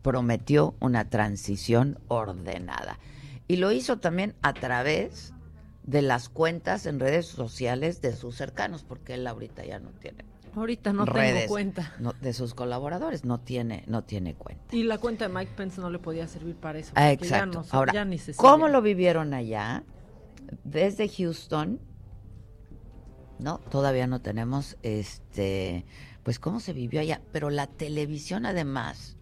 prometió 0.01 0.75
una 0.80 1.10
transición 1.10 2.00
ordenada. 2.08 2.98
Y 3.48 3.58
lo 3.58 3.72
hizo 3.72 4.00
también 4.00 4.36
a 4.42 4.54
través 4.54 5.34
de 5.92 6.02
las 6.02 6.30
cuentas 6.30 6.86
en 6.86 7.00
redes 7.00 7.26
sociales 7.28 8.02
de 8.02 8.16
sus 8.16 8.36
cercanos, 8.36 8.84
porque 8.84 9.14
él 9.16 9.28
ahorita 9.28 9.66
ya 9.66 9.80
no 9.80 9.90
tiene 9.92 10.24
Ahorita 10.54 10.92
no 10.92 11.06
redes 11.06 11.34
tengo 11.36 11.48
cuenta. 11.50 11.94
no- 12.00 12.14
de 12.22 12.34
sus 12.34 12.54
colaboradores, 12.54 13.24
no 13.26 13.40
tiene, 13.40 13.84
no 13.88 14.04
tiene 14.04 14.34
cuenta. 14.34 14.76
Y 14.76 14.84
la 14.84 14.98
cuenta 14.98 15.28
de 15.28 15.34
Mike 15.34 15.52
Pence 15.56 15.80
no 15.80 15.90
le 15.90 16.00
podía 16.00 16.28
servir 16.28 16.56
para 16.56 16.80
eso. 16.80 16.92
Ah, 16.96 17.08
ya 17.08 17.12
Exacto. 17.14 17.60
no 17.62 17.66
Ahora, 17.72 17.94
ya 17.94 18.06
ni 18.06 18.18
se 18.18 18.34
¿cómo 18.34 18.68
lo 18.68 18.82
vivieron 18.82 19.34
allá? 19.34 19.84
Desde 20.64 21.08
Houston, 21.08 21.80
no, 23.40 23.60
todavía 23.70 24.08
no 24.08 24.22
tenemos, 24.22 24.78
este, 24.84 25.86
pues 26.24 26.38
cómo 26.40 26.60
se 26.60 26.74
vivió 26.74 27.00
allá, 27.02 27.22
pero 27.32 27.50
la 27.50 27.68
televisión 27.68 28.46
además, 28.46 29.16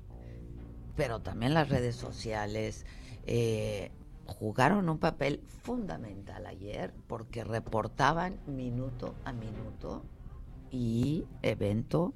pero 0.96 1.20
también 1.22 1.54
las 1.54 1.70
redes 1.70 1.96
sociales, 1.96 2.86
eh, 3.26 3.92
jugaron 4.30 4.90
un 4.90 5.00
papel 5.00 5.42
fundamental 5.64 6.46
ayer 6.46 6.94
porque 7.08 7.44
reportaban 7.44 8.40
minuto 8.48 9.16
a 9.26 9.34
minuto 9.34 10.04
y 10.72 11.26
evento 11.42 12.14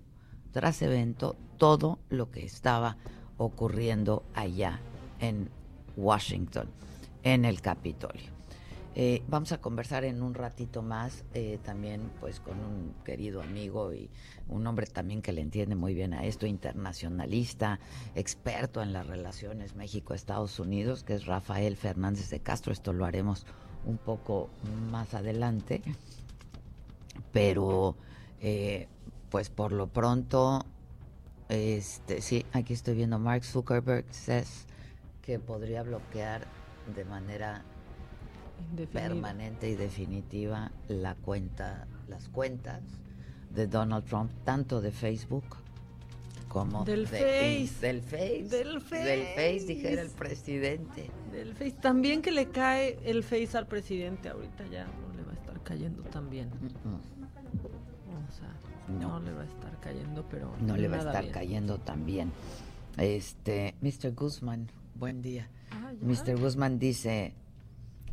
tras 0.52 0.82
evento 0.82 1.36
todo 1.58 2.00
lo 2.10 2.30
que 2.30 2.46
estaba 2.46 2.98
ocurriendo 3.38 4.24
allá 4.36 4.80
en 5.20 5.50
Washington, 5.98 6.70
en 7.24 7.46
el 7.46 7.62
Capitolio. 7.62 8.32
Eh, 8.96 9.24
vamos 9.28 9.52
a 9.52 9.60
conversar 9.60 10.06
en 10.06 10.22
un 10.22 10.36
ratito 10.36 10.84
más 10.84 11.24
eh, 11.34 11.58
también 11.64 12.12
pues 12.20 12.40
con 12.40 12.60
un 12.60 12.94
querido 13.04 13.42
amigo 13.42 13.92
y 13.92 14.08
un 14.50 14.68
hombre 14.68 14.86
también 14.86 15.24
que 15.24 15.32
le 15.32 15.42
entiende 15.42 15.76
muy 15.76 15.96
bien 15.96 16.14
a 16.14 16.26
esto, 16.26 16.46
internacionalista, 16.46 17.80
experto 18.14 18.84
en 18.84 18.94
las 18.94 19.08
relaciones 19.08 19.76
México-Estados 19.76 20.60
Unidos, 20.60 21.04
que 21.04 21.16
es 21.16 21.26
Rafael 21.26 21.76
Fernández 21.76 22.30
de 22.30 22.40
Castro. 22.40 22.72
Esto 22.72 22.94
lo 22.94 23.06
haremos 23.06 23.48
un 23.86 23.98
poco 23.98 24.50
más 24.92 25.16
adelante, 25.16 25.82
pero 27.32 27.96
eh, 28.42 28.88
pues 29.32 29.50
por 29.50 29.72
lo 29.72 29.88
pronto, 29.88 30.64
este 31.50 32.22
sí, 32.22 32.46
aquí 32.54 32.74
estoy 32.74 32.94
viendo 32.94 33.18
Mark 33.18 33.44
Zuckerberg 33.44 34.06
says 34.12 34.68
que 35.24 35.40
podría 35.40 35.82
bloquear 35.82 36.46
de 36.96 37.06
manera 37.06 37.64
Indefinida. 38.72 39.08
permanente 39.10 39.70
y 39.70 39.76
definitiva 39.76 40.72
la 40.88 41.16
cuenta, 41.16 41.88
las 42.08 42.28
cuentas 42.30 42.82
de 43.54 43.68
Donald 43.68 44.06
Trump, 44.06 44.32
tanto 44.44 44.82
de 44.82 44.92
Facebook 44.92 45.44
como 46.48 46.84
Del 46.86 47.06
de- 47.08 47.68
Face. 47.68 47.86
del 47.86 48.02
Face, 48.02 48.44
Del 48.50 48.82
Face. 48.82 49.04
del 49.04 49.24
Face, 49.36 49.66
dijera 49.68 50.02
el 50.02 50.10
presidente. 50.10 51.10
Del 51.32 51.54
Face. 51.54 51.72
También 51.82 52.22
que 52.22 52.32
le 52.32 52.50
cae 52.50 53.00
el 53.04 53.24
Face 53.24 53.58
al 53.58 53.68
presidente 53.68 54.30
ahorita 54.30 54.66
ya 54.68 54.86
no 54.86 55.14
le 55.16 55.24
va 55.24 55.32
a 55.32 55.36
estar 55.36 55.62
cayendo. 55.64 56.04
Mm, 56.04 56.08
O 58.16 58.32
sea, 58.32 58.50
No. 59.00 59.20
no, 59.20 59.20
le 59.26 59.32
va 59.34 59.42
a 59.42 59.46
estar 59.46 59.80
cayendo, 59.80 60.26
pero 60.30 60.54
No 60.62 60.76
le 60.78 60.88
va 60.88 60.98
a 60.98 61.00
estar 61.00 61.22
bien. 61.24 61.34
cayendo 61.34 61.78
también. 61.80 62.32
Este, 62.98 63.76
Mr. 63.82 64.14
Guzmán, 64.14 64.70
buen 64.96 65.22
día. 65.22 65.48
Ah. 65.72 65.92
Mr. 66.02 66.38
Guzmán 66.40 66.78
dice, 66.80 67.34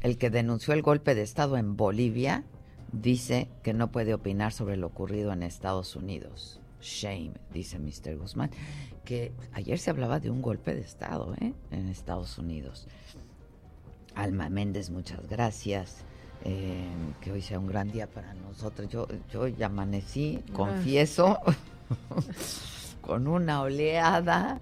el 0.01 0.19
que 0.19 0.31
denunció 0.31 0.75
el 0.75 0.83
golpe 0.83 1.15
de 1.15 1.23
Estado 1.23 1.57
en 1.57 1.77
Bolivia 1.77 2.45
dice 2.93 3.49
que 3.63 3.75
no 3.75 3.93
puede 3.93 4.15
opinar 4.15 4.53
sobre 4.53 4.77
lo 4.77 4.87
ocurrido 4.87 5.33
en 5.33 5.43
Estados 5.43 5.97
Unidos. 5.97 6.61
Shame, 6.81 7.33
dice 7.53 7.79
Mr. 7.79 8.17
Guzmán, 8.17 8.51
que 9.05 9.33
ayer 9.53 9.79
se 9.79 9.91
hablaba 9.91 10.19
de 10.19 10.31
un 10.31 10.41
golpe 10.41 10.75
de 10.75 10.81
Estado 10.81 11.35
¿eh? 11.41 11.53
en 11.71 11.89
Estados 11.89 12.39
Unidos. 12.39 12.87
Alma 14.15 14.49
Méndez, 14.49 14.91
muchas 14.91 15.27
gracias. 15.29 16.05
Eh, 16.45 16.89
que 17.21 17.33
hoy 17.33 17.43
sea 17.43 17.59
un 17.59 17.67
gran 17.67 17.91
día 17.91 18.07
para 18.07 18.33
nosotros. 18.33 18.89
Yo, 18.89 19.07
yo 19.31 19.47
ya 19.49 19.67
amanecí, 19.67 20.43
confieso, 20.55 21.39
con 23.03 23.29
una 23.29 23.61
oleada 23.61 24.59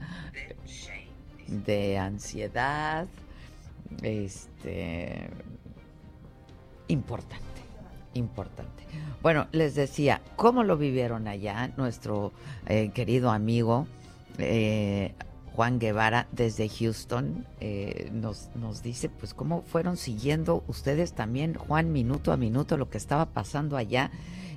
de 1.46 1.98
ansiedad, 1.98 3.06
este, 4.02 5.28
importante, 6.88 7.62
importante. 8.14 8.84
Bueno, 9.22 9.46
les 9.52 9.74
decía, 9.74 10.20
¿cómo 10.36 10.64
lo 10.64 10.76
vivieron 10.76 11.28
allá 11.28 11.72
nuestro 11.76 12.32
eh, 12.66 12.90
querido 12.94 13.30
amigo 13.30 13.86
eh, 14.38 15.14
Juan 15.54 15.78
Guevara 15.78 16.28
desde 16.32 16.68
Houston? 16.68 17.44
eh, 17.60 18.10
nos, 18.12 18.50
nos 18.54 18.82
dice, 18.82 19.08
pues, 19.08 19.34
cómo 19.34 19.62
fueron 19.62 19.96
siguiendo 19.96 20.62
ustedes 20.68 21.12
también, 21.12 21.54
Juan, 21.54 21.92
minuto 21.92 22.32
a 22.32 22.36
minuto 22.36 22.76
lo 22.76 22.88
que 22.88 22.98
estaba 22.98 23.26
pasando 23.26 23.76
allá, 23.76 24.10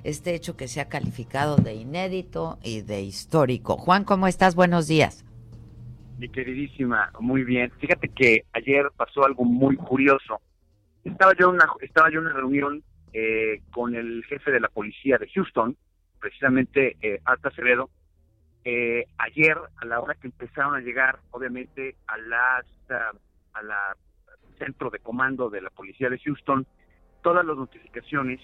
este 0.04 0.34
hecho 0.34 0.56
que 0.56 0.68
se 0.68 0.80
ha 0.80 0.88
calificado 0.88 1.56
de 1.56 1.74
inédito 1.74 2.58
y 2.62 2.80
de 2.82 3.02
histórico. 3.02 3.76
Juan, 3.76 4.04
¿cómo 4.04 4.26
estás? 4.26 4.54
Buenos 4.54 4.86
días. 4.86 5.24
Mi 6.22 6.28
queridísima, 6.28 7.10
muy 7.18 7.42
bien. 7.42 7.72
Fíjate 7.80 8.08
que 8.08 8.44
ayer 8.52 8.88
pasó 8.96 9.24
algo 9.24 9.44
muy 9.44 9.74
curioso. 9.74 10.40
Estaba 11.02 11.32
yo 11.36 11.48
en 11.48 11.56
una, 11.56 11.66
estaba 11.80 12.12
yo 12.12 12.20
en 12.20 12.26
una 12.26 12.34
reunión 12.36 12.84
eh, 13.12 13.60
con 13.72 13.96
el 13.96 14.22
jefe 14.26 14.52
de 14.52 14.60
la 14.60 14.68
policía 14.68 15.18
de 15.18 15.28
Houston, 15.34 15.76
precisamente 16.20 16.96
eh, 17.02 17.20
Art 17.24 17.44
Acevedo. 17.44 17.90
Eh, 18.64 19.04
ayer, 19.18 19.58
a 19.78 19.84
la 19.84 19.98
hora 19.98 20.14
que 20.14 20.28
empezaron 20.28 20.76
a 20.76 20.80
llegar, 20.80 21.18
obviamente, 21.32 21.96
a 22.06 22.14
a 22.14 23.62
la 23.64 23.96
centro 24.60 24.90
de 24.90 25.00
comando 25.00 25.50
de 25.50 25.60
la 25.60 25.70
policía 25.70 26.08
de 26.08 26.20
Houston, 26.20 26.64
todas 27.24 27.44
las 27.44 27.56
notificaciones 27.56 28.40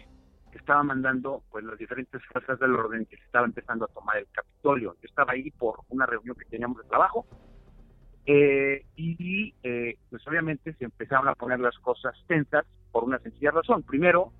que 0.51 0.59
estaban 0.59 0.89
mandando 0.89 1.45
pues 1.49 1.63
las 1.63 1.79
diferentes 1.79 2.21
fuerzas 2.25 2.59
del 2.59 2.75
orden 2.75 3.07
que 3.07 3.19
se 3.19 3.23
estaba 3.23 3.47
empezando 3.47 3.85
a 3.85 3.95
tomar 3.95 4.17
el 4.17 4.27
Capitolio. 4.33 4.97
Yo 5.01 5.07
estaba 5.07 5.35
ahí 5.35 5.53
por 5.53 5.83
una 5.91 6.07
reunión 6.07 6.35
que 6.35 6.47
teníamos 6.47 6.79
de 6.83 6.89
trabajo 6.89 7.25
eh, 8.31 8.85
y 8.95 9.55
eh, 9.63 9.97
pues 10.11 10.27
obviamente 10.29 10.75
se 10.75 10.85
empezaron 10.85 11.29
a 11.29 11.35
poner 11.35 11.61
las 11.61 11.79
cosas 11.79 12.15
tensas 12.27 12.67
por 12.93 13.05
una 13.05 13.19
sencilla 13.21 13.53
razón. 13.53 13.83
Primero, 13.83 14.33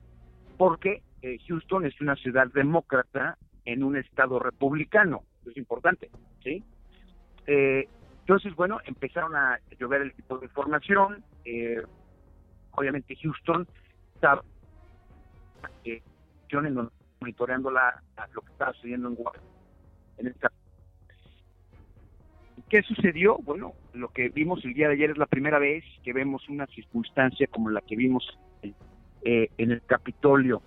porque 0.59 1.03
eh, 1.23 1.39
Houston 1.49 1.87
es 1.87 1.99
una 2.03 2.15
ciudad 2.17 2.49
demócrata 2.53 3.39
en 3.65 3.83
un 3.83 3.97
estado 3.97 4.39
republicano. 4.39 5.23
Eso 5.41 5.51
es 5.51 5.57
importante, 5.57 6.11
¿sí? 6.45 6.63
Eh, 7.47 7.89
entonces, 8.21 8.55
bueno, 8.57 8.79
empezaron 8.85 9.35
a 9.35 9.59
llover 9.81 10.03
el 10.03 10.13
tipo 10.13 10.37
de 10.39 10.45
información. 10.47 11.25
eh, 11.47 11.83
obviamente 12.73 13.17
Houston 13.23 13.67
donde- 16.75 16.93
monitoreando 17.21 17.71
la, 17.71 18.01
lo 18.33 18.43
que 18.43 18.53
estaba 18.53 18.73
sucediendo 18.75 19.09
en, 19.09 19.17
Gua- 19.17 19.33
en 20.19 20.27
cap- 20.37 20.53
¿Qué 22.69 22.83
sucedió? 22.83 23.39
Bueno, 23.39 23.73
lo 23.95 24.09
que 24.09 24.29
vimos 24.29 24.63
el 24.65 24.75
día 24.75 24.89
de 24.89 24.95
ayer 24.95 25.11
es 25.11 25.17
la 25.17 25.27
primera 25.27 25.59
vez 25.59 25.85
que 26.05 26.13
vemos 26.13 26.47
una 26.51 26.67
circunstancia 26.67 27.47
como 27.47 27.71
la 27.71 27.81
que 27.81 27.97
vimos 27.97 28.39
eh, 29.23 29.49
en 29.57 29.71
el 29.71 29.83
Capitolio. 29.83 30.61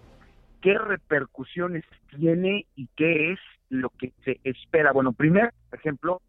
¿Qué 0.62 0.78
repercusiones 0.78 1.86
tiene 2.18 2.66
y 2.76 2.88
qué 2.96 3.34
es 3.34 3.40
lo 3.70 3.90
que 3.90 4.14
se 4.24 4.40
espera? 4.44 4.92
Bueno, 4.94 5.14
primero, 5.14 5.50
por 5.70 5.78
ejemplo, 5.78 6.22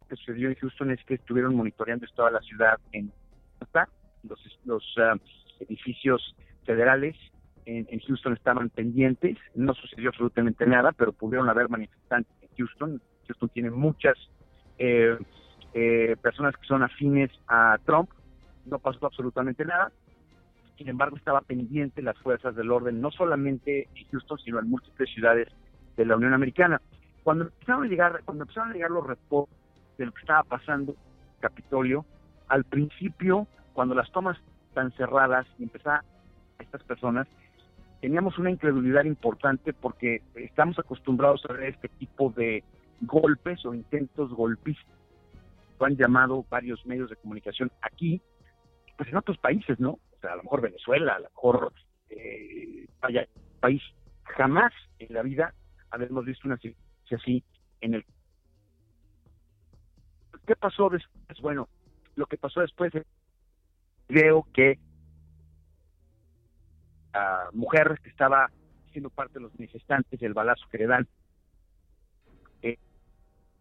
lo 0.00 0.08
que 0.08 0.16
sucedió 0.16 0.48
en 0.48 0.56
Houston 0.56 0.90
es 0.90 1.04
que 1.04 1.14
estuvieron 1.14 1.54
monitoreando 1.54 2.06
toda 2.16 2.32
la 2.32 2.40
ciudad 2.40 2.78
en 2.90 3.12
los, 4.24 4.58
los 4.64 4.94
ah, 4.98 5.14
edificios 5.60 6.34
federales 6.64 7.16
en, 7.64 7.86
en 7.90 8.00
Houston 8.00 8.32
estaban 8.32 8.70
pendientes, 8.70 9.38
no 9.54 9.72
sucedió 9.74 10.08
absolutamente 10.08 10.66
nada, 10.66 10.90
pero 10.92 11.12
pudieron 11.12 11.48
haber 11.48 11.68
manifestantes 11.68 12.32
en 12.42 12.48
Houston. 12.56 13.02
Houston 13.28 13.48
tiene 13.50 13.70
muchas 13.70 14.16
eh, 14.80 15.18
eh, 15.74 16.16
personas 16.22 16.56
que 16.56 16.66
son 16.66 16.82
afines 16.82 17.30
a 17.46 17.76
Trump, 17.84 18.08
no 18.64 18.78
pasó 18.78 19.06
absolutamente 19.06 19.64
nada. 19.66 19.92
Sin 20.78 20.88
embargo, 20.88 21.18
estaba 21.18 21.42
pendiente 21.42 22.00
las 22.00 22.16
fuerzas 22.18 22.56
del 22.56 22.70
orden, 22.70 23.00
no 23.00 23.10
solamente 23.10 23.88
en 23.94 24.08
Houston, 24.10 24.38
sino 24.38 24.58
en 24.58 24.70
múltiples 24.70 25.10
ciudades 25.10 25.48
de 25.98 26.06
la 26.06 26.16
Unión 26.16 26.32
Americana. 26.32 26.80
Cuando 27.22 27.44
empezaron 27.44 27.84
a 27.84 27.88
llegar, 27.88 28.22
cuando 28.24 28.44
empezaron 28.44 28.70
a 28.70 28.72
llegar 28.72 28.90
los 28.90 29.06
reportes 29.06 29.54
de 29.98 30.06
lo 30.06 30.12
que 30.12 30.20
estaba 30.20 30.44
pasando 30.44 30.92
en 30.92 31.40
Capitolio, 31.40 32.06
al 32.48 32.64
principio, 32.64 33.46
cuando 33.74 33.94
las 33.94 34.10
tomas 34.12 34.38
están 34.68 34.92
cerradas 34.92 35.46
y 35.58 35.64
empezaban 35.64 36.00
estas 36.58 36.82
personas, 36.84 37.28
teníamos 38.00 38.38
una 38.38 38.50
incredulidad 38.50 39.04
importante 39.04 39.74
porque 39.74 40.22
estamos 40.34 40.78
acostumbrados 40.78 41.44
a 41.44 41.52
ver 41.52 41.64
este 41.64 41.88
tipo 41.88 42.32
de 42.34 42.64
golpes 43.00 43.64
o 43.64 43.74
intentos 43.74 44.30
golpistas. 44.32 44.96
Lo 45.78 45.86
han 45.86 45.96
llamado 45.96 46.44
varios 46.48 46.84
medios 46.86 47.10
de 47.10 47.16
comunicación 47.16 47.70
aquí, 47.82 48.20
pues 48.96 49.08
en 49.08 49.16
otros 49.16 49.38
países, 49.38 49.80
¿no? 49.80 49.92
O 49.92 50.20
sea, 50.20 50.32
a 50.32 50.36
lo 50.36 50.42
mejor 50.42 50.60
Venezuela, 50.60 51.14
a 51.14 51.20
lo 51.20 51.30
mejor 51.30 51.72
eh, 52.10 52.86
vaya, 53.00 53.26
país 53.60 53.82
jamás 54.24 54.72
en 54.98 55.14
la 55.14 55.22
vida 55.22 55.54
habíamos 55.90 56.24
visto 56.24 56.46
una 56.46 56.56
situación 56.56 57.20
así 57.20 57.44
en 57.80 57.94
el 57.94 58.04
¿Qué 60.46 60.56
pasó 60.56 60.88
después? 60.88 61.40
Bueno, 61.40 61.68
lo 62.16 62.26
que 62.26 62.36
pasó 62.36 62.60
después 62.60 62.92
creo 64.08 64.46
que 64.52 64.78
la 67.12 67.48
mujer 67.52 68.00
que 68.02 68.10
estaba 68.10 68.50
siendo 68.90 69.10
parte 69.10 69.34
de 69.34 69.40
los 69.40 69.52
manifestantes 69.54 70.20
el 70.22 70.34
balazo 70.34 70.66
que 70.68 70.78
le 70.78 70.86
dan 70.86 71.08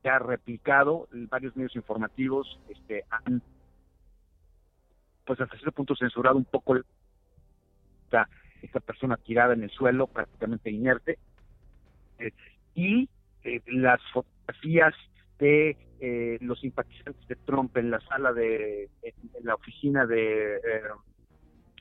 se 0.02 0.10
ha 0.10 0.20
replicado 0.20 1.08
varios 1.12 1.56
medios 1.56 1.76
informativos 1.76 2.60
este 2.70 3.04
han 3.10 3.42
pues 5.26 5.40
hasta 5.40 5.58
cierto 5.58 5.74
punto 5.74 5.96
censurado 5.96 6.38
un 6.38 6.46
poco 6.46 6.78
esta, 8.04 8.28
esta 8.64 8.80
persona 8.80 9.18
tirada 9.18 9.54
en 9.54 9.64
el 9.64 9.70
suelo 9.70 10.08
prácticamente 10.08 10.72
inerte. 10.72 11.20
Y 12.74 13.08
eh, 13.44 13.62
las 13.68 14.02
fotografías 14.12 14.96
de 15.38 15.78
eh, 16.02 16.38
los 16.42 16.60
simpatizantes 16.60 17.28
de 17.28 17.36
Trump 17.36 17.76
en 17.78 17.92
la 17.92 18.00
sala 18.02 18.34
de 18.34 18.90
en, 19.04 19.14
la 19.44 19.56
oficina 19.56 20.06
de, 20.06 20.56
eh, 20.56 20.82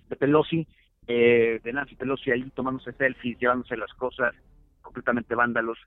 de 0.08 0.16
Pelosi 0.16 0.66
eh, 1.06 1.60
de 1.62 1.72
Nancy 1.72 1.94
Pelosi 1.94 2.30
ahí 2.30 2.50
tomándose 2.50 2.92
selfies 2.92 3.38
llevándose 3.38 3.76
las 3.76 3.92
cosas 3.94 4.34
completamente 4.82 5.34
vándalos 5.34 5.78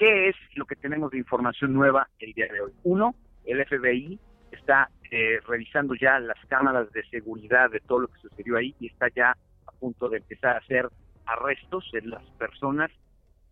¿qué 0.00 0.30
es 0.30 0.36
lo 0.54 0.64
que 0.64 0.76
tenemos 0.76 1.10
de 1.10 1.18
información 1.18 1.74
nueva 1.74 2.08
el 2.20 2.32
día 2.32 2.46
de 2.50 2.62
hoy? 2.62 2.72
uno, 2.84 3.14
el 3.44 3.62
FBI 3.66 4.18
está 4.50 4.88
eh, 5.10 5.40
revisando 5.46 5.94
ya 5.94 6.18
las 6.18 6.38
cámaras 6.48 6.90
de 6.92 7.04
seguridad 7.10 7.70
de 7.70 7.80
todo 7.80 8.00
lo 8.00 8.08
que 8.08 8.18
sucedió 8.20 8.56
ahí 8.56 8.74
y 8.80 8.86
está 8.86 9.08
ya 9.14 9.36
a 9.66 9.72
punto 9.72 10.08
de 10.08 10.16
empezar 10.16 10.56
a 10.56 10.60
hacer 10.60 10.88
arrestos 11.26 11.86
de 11.92 12.00
las 12.00 12.24
personas 12.38 12.90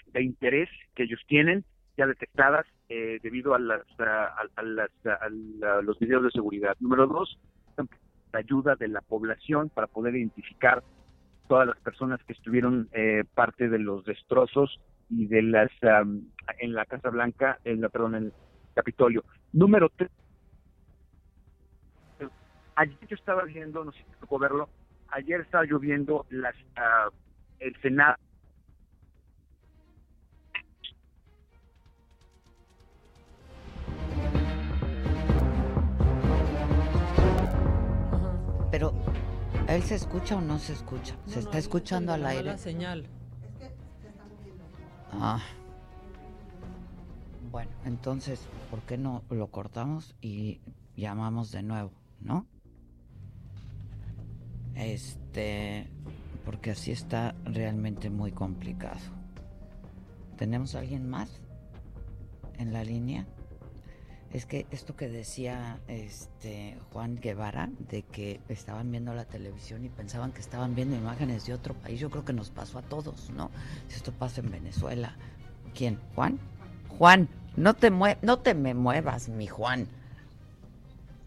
de 0.07 0.23
interés 0.23 0.71
que 0.95 1.03
ellos 1.03 1.21
tienen 1.27 1.67
ya 1.99 2.07
detectadas 2.07 2.65
eh, 2.89 3.19
debido 3.23 3.55
a, 3.55 3.59
las, 3.59 3.83
los 5.83 5.99
videos 5.99 6.23
de 6.23 6.31
seguridad. 6.31 6.77
Número 6.81 7.07
dos, 7.07 7.39
la 8.33 8.39
ayuda 8.39 8.75
de 8.75 8.89
la 8.89 9.03
población 9.03 9.69
para 9.69 9.87
poder 9.87 10.17
identificar 10.17 10.83
todas 11.47 11.67
las 11.67 11.79
personas 11.81 12.23
que 12.25 12.33
estuvieron 12.33 12.89
eh, 12.93 13.25
parte 13.35 13.69
de 13.69 13.79
los 13.79 14.05
destrozos 14.07 14.81
y 15.11 15.27
de 15.27 15.43
las 15.43 15.71
um, 15.83 16.23
en 16.59 16.75
la 16.75 16.85
Casa 16.87 17.11
Blanca, 17.11 17.59
en 17.65 17.81
la, 17.81 17.89
perdón, 17.89 18.15
en 18.15 18.25
el 18.25 18.33
Capitolio. 18.75 19.25
Número 19.53 19.91
tres, 19.97 20.11
ayer 22.77 22.99
yo 23.09 23.17
estaba 23.17 23.45
viendo, 23.45 23.85
no 23.85 23.93
sé 23.93 23.99
si 23.99 24.21
tocó 24.21 24.39
verlo, 24.39 24.69
ayer 25.09 25.41
estaba 25.41 25.65
yo 25.67 25.79
viendo 25.79 26.27
las, 26.31 26.55
uh, 26.77 27.13
el 27.61 27.75
Senado 27.81 28.17
Pero, 38.71 38.93
¿él 39.67 39.83
se 39.83 39.95
escucha 39.95 40.37
o 40.37 40.41
no 40.41 40.59
se 40.59 40.75
escucha? 40.75 41.17
No, 41.27 41.33
¿Se 41.33 41.37
no, 41.37 41.47
está 41.47 41.59
es 41.59 41.65
escuchando 41.65 42.13
al 42.13 42.23
la 42.23 42.29
aire? 42.29 42.45
mala 42.45 42.59
señal. 42.59 43.07
Ah. 45.21 45.41
Bueno, 47.51 47.71
entonces, 47.85 48.47
¿por 48.71 48.81
qué 48.83 48.99
no 48.99 49.25
lo 49.31 49.49
cortamos 49.49 50.15
y 50.21 50.61
llamamos 50.97 51.51
de 51.51 51.63
nuevo, 51.63 51.93
no? 52.21 52.47
Este, 54.75 55.91
porque 56.45 56.71
así 56.71 56.93
está 56.93 57.35
realmente 57.45 58.11
muy 58.11 58.31
complicado. 58.31 59.01
¿Tenemos 60.37 60.75
alguien 60.77 61.09
más 61.09 61.41
en 62.59 62.73
la 62.73 62.85
línea? 62.85 63.27
Es 64.33 64.45
que 64.45 64.67
esto 64.71 64.95
que 64.95 65.09
decía 65.09 65.79
este 65.89 66.77
Juan 66.93 67.19
Guevara 67.19 67.71
de 67.91 68.03
que 68.03 68.41
estaban 68.51 68.91
viendo 68.91 69.15
la 69.15 69.25
televisión 69.25 69.85
y 69.87 69.89
pensaban 69.89 70.33
que 70.33 70.41
estaban 70.41 70.75
viendo 70.75 70.95
imágenes 70.97 71.47
de 71.47 71.55
otro 71.55 71.73
país, 71.75 71.99
yo 71.99 72.11
creo 72.11 72.25
que 72.27 72.35
nos 72.35 72.51
pasó 72.51 72.79
a 72.79 72.83
todos, 72.83 73.31
¿no? 73.31 73.51
Si 73.89 73.97
esto 73.97 74.13
pasa 74.13 74.43
en 74.43 74.51
Venezuela, 74.51 75.17
¿quién? 75.75 75.99
Juan. 76.15 76.39
Juan, 76.99 77.29
no 77.57 77.73
te 77.75 77.91
mue 77.91 78.19
no 78.21 78.39
te 78.39 78.53
me 78.55 78.75
muevas, 78.75 79.29
mi 79.31 79.47
Juan. 79.47 79.89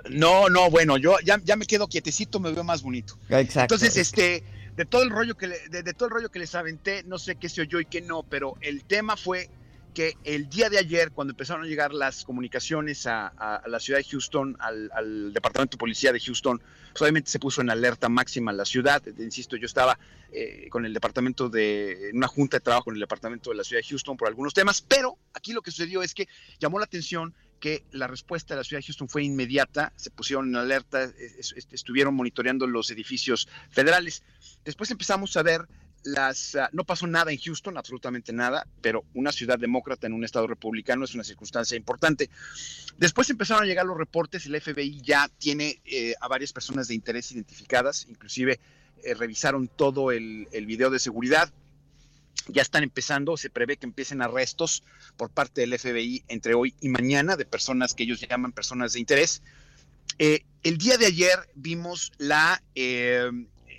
No, 0.10 0.50
no, 0.50 0.70
bueno, 0.70 0.98
yo 0.98 1.16
ya, 1.24 1.40
ya 1.44 1.56
me 1.56 1.66
quedo 1.66 1.88
quietecito, 1.88 2.40
me 2.40 2.52
veo 2.52 2.64
más 2.64 2.82
bonito. 2.84 3.18
Exacto. 3.30 3.76
Entonces, 3.76 3.98
este, 3.98 4.44
de 4.76 4.86
todo 4.86 5.04
el 5.04 5.10
rollo 5.10 5.36
que 5.36 5.48
le- 5.48 5.70
de, 5.70 5.84
de 5.84 5.94
todo 5.94 6.08
el 6.10 6.14
rollo 6.16 6.30
que 6.30 6.40
les 6.40 6.54
aventé, 6.56 7.04
no 7.04 7.18
sé 7.20 7.36
qué 7.36 7.50
se 7.50 7.62
oyó 7.62 7.80
y 7.80 7.86
qué 7.86 8.02
no, 8.02 8.24
pero 8.24 8.56
el 8.62 8.84
tema 8.84 9.16
fue 9.18 9.50
que 9.94 10.16
el 10.24 10.50
día 10.50 10.70
de 10.70 10.78
ayer, 10.78 11.12
cuando 11.12 11.32
empezaron 11.32 11.64
a 11.64 11.68
llegar 11.68 11.94
las 11.94 12.24
comunicaciones 12.24 13.06
a, 13.08 13.62
la 13.66 13.80
ciudad 13.80 14.00
de 14.00 14.06
Houston, 14.06 14.56
al, 14.60 15.34
departamento 15.34 15.76
de 15.76 15.80
policía 15.80 16.14
de 16.14 16.20
Houston, 16.20 16.62
pues 16.92 17.02
obviamente 17.02 17.30
se 17.30 17.40
puso 17.40 17.62
en 17.62 17.70
alerta 17.70 18.08
máxima 18.10 18.54
la 18.54 18.66
ciudad. 18.66 19.06
Eh, 19.08 19.14
Insisto, 19.20 19.56
yo 19.58 19.66
estaba 19.66 19.98
eh, 20.32 20.68
con 20.70 20.86
el 20.86 20.94
departamento 20.94 21.50
de, 21.50 22.10
en 22.10 22.18
una 22.18 22.28
junta 22.28 22.58
de 22.58 22.62
trabajo 22.62 22.86
con 22.86 22.94
el 22.96 23.00
departamento 23.02 23.50
de 23.50 23.58
la 23.58 23.64
ciudad 23.64 23.82
de 23.82 23.88
Houston 23.90 24.16
por 24.18 24.28
algunos 24.28 24.54
temas, 24.54 24.82
pero 24.82 25.18
aquí 25.34 25.52
lo 25.54 25.62
que 25.62 25.72
sucedió 25.72 26.02
es 26.04 26.14
que 26.14 26.28
llamó 26.60 26.80
la 26.80 26.86
atención 26.86 27.34
que 27.60 27.84
la 27.92 28.08
respuesta 28.08 28.56
de 28.56 28.60
la 28.60 28.64
ciudad 28.64 28.80
de 28.82 28.88
Houston 28.88 29.08
fue 29.08 29.24
inmediata, 29.24 29.94
se 29.96 30.10
pusieron 30.10 30.48
en 30.50 30.56
alerta, 30.56 31.04
es- 31.04 31.54
es- 31.56 31.68
estuvieron 31.72 32.16
monitoreando 32.16 32.66
los 32.66 32.90
edificios 32.92 33.48
federales. 33.70 34.24
Después 34.66 34.90
empezamos 34.90 35.36
a 35.38 35.44
ver 35.44 35.68
las... 36.04 36.56
ah, 36.56 36.70
no 36.74 36.84
pasó 36.84 37.08
nada 37.08 37.32
en 37.32 37.40
Houston, 37.40 37.78
absolutamente 37.78 38.34
nada, 38.34 38.68
pero 38.82 39.04
una 39.14 39.32
ciudad 39.32 39.60
demócrata 39.60 40.08
en 40.08 40.14
un 40.14 40.24
estado 40.24 40.48
republicano 40.48 41.06
es 41.06 41.14
una 41.14 41.24
circunstancia 41.24 41.78
importante. 41.78 42.30
Después 42.98 43.30
empezaron 43.30 43.64
a 43.64 43.66
llegar 43.66 43.86
los 43.86 43.98
reportes, 43.98 44.46
el 44.46 44.60
FBI 44.60 45.02
ya 45.02 45.30
tiene 45.38 45.82
eh, 45.86 46.14
a 46.20 46.28
varias 46.28 46.54
personas 46.54 46.88
de 46.88 46.96
interés 46.96 47.32
identificadas, 47.32 48.08
inclusive 48.10 48.60
eh, 49.04 49.14
revisaron 49.14 49.68
todo 49.68 50.12
el, 50.12 50.48
video 50.52 50.90
de 50.90 51.00
seguridad, 51.00 51.52
ya 52.48 52.62
están 52.62 52.84
empezando, 52.84 53.38
se 53.38 53.50
prevé 53.50 53.78
que 53.78 53.86
empiecen 53.86 54.22
arrestos 54.22 54.84
por 55.18 55.30
parte 55.30 55.62
del 55.62 55.78
FBI 55.78 56.24
entre 56.28 56.56
hoy 56.56 56.74
y 56.82 56.90
mañana 56.90 57.36
de 57.38 57.46
personas 57.46 57.94
que 57.94 58.04
ellos 58.04 58.20
llaman 58.22 58.52
personas 58.52 58.94
de 58.94 59.00
interés. 59.00 59.42
Eh, 60.18 60.44
el 60.64 60.78
día 60.78 60.98
de 60.98 61.06
ayer 61.06 61.38
vimos 61.56 62.12
la, 62.18 62.62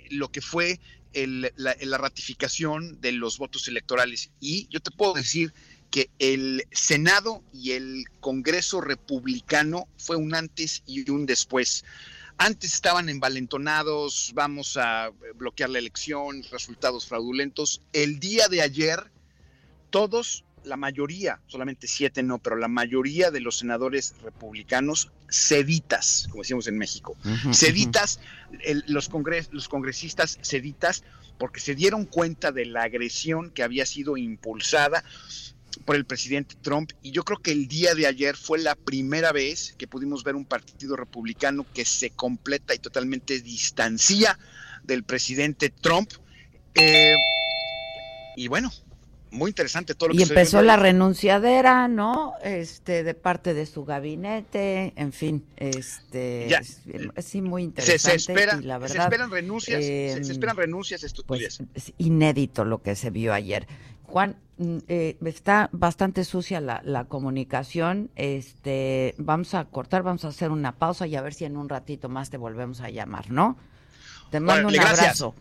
lo 0.09 0.29
que 0.29 0.41
fue 0.41 0.79
la, 1.13 1.75
la 1.79 1.97
ratificación 1.97 2.99
de 3.01 3.11
los 3.11 3.37
votos 3.37 3.67
electorales 3.67 4.31
y 4.39 4.67
yo 4.69 4.79
te 4.79 4.91
puedo 4.91 5.13
decir 5.13 5.53
que 5.93 6.09
el 6.17 6.65
Senado 6.71 7.43
y 7.53 7.73
el 7.73 8.05
Congreso 8.19 8.81
republicano 8.81 9.87
fue 9.97 10.15
un 10.15 10.33
antes 10.33 10.81
y 10.87 11.07
un 11.11 11.27
después. 11.27 11.85
Antes 12.37 12.73
estaban 12.73 13.09
envalentonados, 13.09 14.31
vamos 14.33 14.75
a 14.75 15.11
bloquear 15.35 15.69
la 15.69 15.77
elección, 15.77 16.41
resultados 16.51 17.05
fraudulentos. 17.05 17.81
El 17.93 18.19
día 18.19 18.47
de 18.47 18.63
ayer, 18.63 19.11
todos, 19.91 20.43
la 20.65 20.77
mayoría, 20.77 21.39
solamente 21.47 21.87
siete 21.87 22.23
no, 22.23 22.39
pero 22.39 22.55
la 22.55 22.67
mayoría 22.67 23.31
de 23.31 23.39
los 23.41 23.57
senadores 23.57 24.15
republicanos 24.23 25.11
seditas, 25.29 26.27
como 26.29 26.43
decimos 26.43 26.67
en 26.67 26.77
México, 26.77 27.17
Ujú, 27.25 27.53
seditas, 27.53 28.19
el- 28.63 28.83
los, 28.87 29.09
congres- 29.09 29.49
los 29.51 29.67
congresistas 29.67 30.37
seditas, 30.41 31.03
porque 31.37 31.59
se 31.59 31.75
dieron 31.75 32.05
cuenta 32.05 32.51
de 32.51 32.65
la 32.65 32.83
agresión 32.83 33.49
que 33.49 33.63
había 33.63 33.85
sido 33.85 34.17
impulsada 34.17 35.03
por 35.85 35.95
el 35.95 36.05
presidente 36.05 36.55
Trump. 36.61 36.91
Y 37.01 37.11
yo 37.11 37.23
creo 37.23 37.39
que 37.39 37.51
el 37.51 37.67
día 37.67 37.95
de 37.95 38.05
ayer 38.05 38.37
fue 38.37 38.59
la 38.59 38.75
primera 38.75 39.31
vez 39.31 39.73
que 39.77 39.87
pudimos 39.87 40.23
ver 40.23 40.35
un 40.35 40.45
partido 40.45 40.95
republicano 40.95 41.65
que 41.73 41.83
se 41.83 42.11
completa 42.11 42.75
y 42.75 42.79
totalmente 42.79 43.41
distancia 43.41 44.37
del 44.83 45.03
presidente 45.03 45.69
Trump. 45.71 46.11
Eh, 46.75 47.15
y 48.35 48.47
bueno, 48.47 48.71
muy 49.33 49.49
interesante 49.49 49.95
todo 49.95 50.09
lo 50.09 50.15
Y 50.15 50.19
que 50.19 50.25
se 50.25 50.33
empezó 50.33 50.61
la 50.61 50.75
renunciadera, 50.77 51.87
¿no? 51.87 52.33
Este, 52.43 53.03
de 53.03 53.13
parte 53.13 53.53
de 53.53 53.65
su 53.65 53.83
gabinete, 53.83 54.93
en 54.95 55.11
fin, 55.11 55.43
este, 55.57 56.47
Ya. 56.49 56.59
es- 56.59 56.79
sí, 57.25 57.41
muy 57.41 57.63
Se, 57.63 57.65
interesante. 57.65 58.19
se 58.19 58.31
espera, 58.31 58.59
y 58.61 58.63
la 58.65 58.75
se 58.75 58.79
verdad, 58.81 59.03
esperan 59.07 59.31
renuncias, 59.31 59.83
se- 59.83 60.13
eh, 60.13 60.23
se, 60.23 60.31
esperan 60.31 60.55
renuncias 60.55 61.01
pues 61.25 61.59
es 61.73 61.93
inédito 61.97 62.63
lo 62.63 62.81
que 62.81 62.95
se 62.95 63.09
vio 63.09 63.33
ayer. 63.33 63.67
Juan, 64.03 64.35
mm, 64.57 64.77
eh, 64.87 65.17
está 65.25 65.69
bastante 65.71 66.23
sucia 66.23 66.61
la, 66.61 66.81
la 66.85 67.05
comunicación. 67.05 68.11
Este, 68.15 69.15
vamos 69.17 69.55
a 69.55 69.65
cortar, 69.65 70.03
vamos 70.03 70.23
a 70.25 70.27
hacer 70.27 70.51
una 70.51 70.73
pausa 70.75 71.07
y 71.07 71.15
a 71.15 71.21
ver 71.21 71.33
si 71.33 71.45
en 71.45 71.57
un 71.57 71.67
ratito 71.69 72.09
más 72.09 72.29
te 72.29 72.37
volvemos 72.37 72.81
a 72.81 72.89
llamar, 72.91 73.31
¿no? 73.31 73.57
Te 74.29 74.39
mando 74.39 74.67
un 74.67 74.73
gracias. 74.75 74.99
abrazo. 74.99 75.35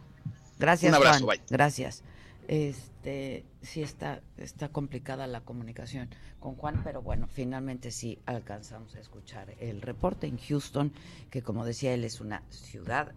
Gracias, 0.59 0.91
Un 0.91 0.95
abrazo, 0.97 1.25
Juan. 1.25 1.39
bye. 1.39 1.47
Gracias. 1.51 2.03
Este, 2.49 2.92
este 3.03 3.45
sí 3.63 3.83
está 3.83 4.23
está 4.37 4.69
complicada 4.69 5.27
la 5.27 5.41
comunicación 5.41 6.09
con 6.39 6.55
Juan, 6.55 6.83
pero 6.85 7.03
bueno, 7.03 7.27
finalmente 7.27 7.91
sí 7.91 8.21
alcanzamos 8.27 8.95
a 8.95 9.01
escuchar 9.01 9.55
el 9.59 9.83
reporte 9.83 10.29
en 10.29 10.39
Houston, 10.39 10.93
que 11.29 11.43
como 11.43 11.65
decía 11.65 11.95
él 11.95 12.05
es 12.05 12.21
una 12.21 12.43
ciudad 12.51 13.13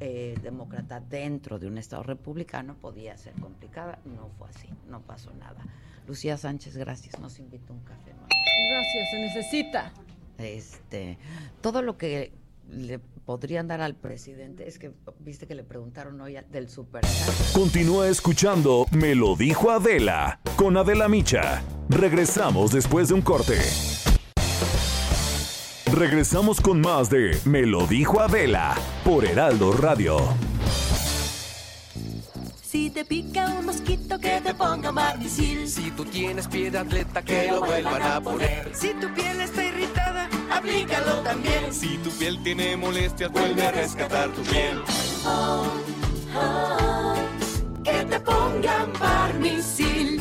eh, 0.00 0.36
demócrata 0.42 0.98
dentro 0.98 1.60
de 1.60 1.68
un 1.68 1.78
estado 1.78 2.02
republicano, 2.02 2.74
podía 2.74 3.16
ser 3.16 3.34
complicada, 3.34 4.00
no 4.04 4.30
fue 4.36 4.48
así, 4.48 4.68
no 4.88 5.00
pasó 5.00 5.32
nada. 5.34 5.64
Lucía 6.08 6.36
Sánchez, 6.36 6.76
gracias, 6.76 7.20
nos 7.20 7.38
invitó 7.38 7.72
un 7.72 7.80
café. 7.80 8.12
Gracias, 8.68 9.10
se 9.10 9.18
necesita. 9.20 9.92
Este, 10.38 11.18
todo 11.60 11.82
lo 11.82 11.96
que 11.96 12.32
le 12.68 12.98
podrían 13.30 13.68
dar 13.68 13.80
al 13.80 13.94
presidente 13.94 14.66
es 14.66 14.76
que 14.76 14.90
viste 15.20 15.46
que 15.46 15.54
le 15.54 15.62
preguntaron 15.62 16.20
hoy 16.20 16.36
del 16.50 16.68
super. 16.68 17.00
Continúa 17.52 18.08
escuchando 18.08 18.86
Me 18.90 19.14
lo 19.14 19.36
dijo 19.36 19.70
Adela 19.70 20.40
con 20.56 20.76
Adela 20.76 21.08
Micha. 21.08 21.62
Regresamos 21.88 22.72
después 22.72 23.06
de 23.06 23.14
un 23.14 23.22
corte. 23.22 23.56
Regresamos 25.92 26.60
con 26.60 26.80
más 26.80 27.08
de 27.08 27.38
Me 27.44 27.66
lo 27.66 27.86
dijo 27.86 28.18
Adela 28.18 28.76
por 29.04 29.24
Heraldo 29.24 29.74
Radio. 29.74 30.16
Si 32.60 32.90
te 32.90 33.04
pica 33.04 33.46
un 33.46 33.66
mosquito 33.66 34.18
que 34.18 34.40
te 34.40 34.54
ponga 34.54 34.90
Marnisil. 34.90 35.68
Si 35.68 35.92
tú 35.92 36.04
tienes 36.04 36.48
pie 36.48 36.72
de 36.72 36.78
atleta 36.78 37.22
que 37.22 37.48
lo 37.52 37.60
vuelvan 37.60 38.02
a 38.02 38.20
poner. 38.20 38.74
Si 38.74 38.88
tu 38.94 39.12
piel 39.14 39.40
está 39.40 39.64
irritada, 39.64 40.28
aplícalo 40.50 41.22
también. 41.22 41.72
Si 41.72 41.98
tu 41.98 42.10
piel 42.10 42.42
tiene 42.42 42.76
molestias, 42.76 43.30
vuelve 43.30 43.66
a 43.66 43.72
rescatar 43.72 44.30
tu 44.30 44.42
piel. 44.42 44.82
Oh, 45.26 45.66
oh, 46.36 47.14
que 47.84 48.04
te 48.04 48.20
pongan 48.20 48.92
Barnisil. 48.98 50.20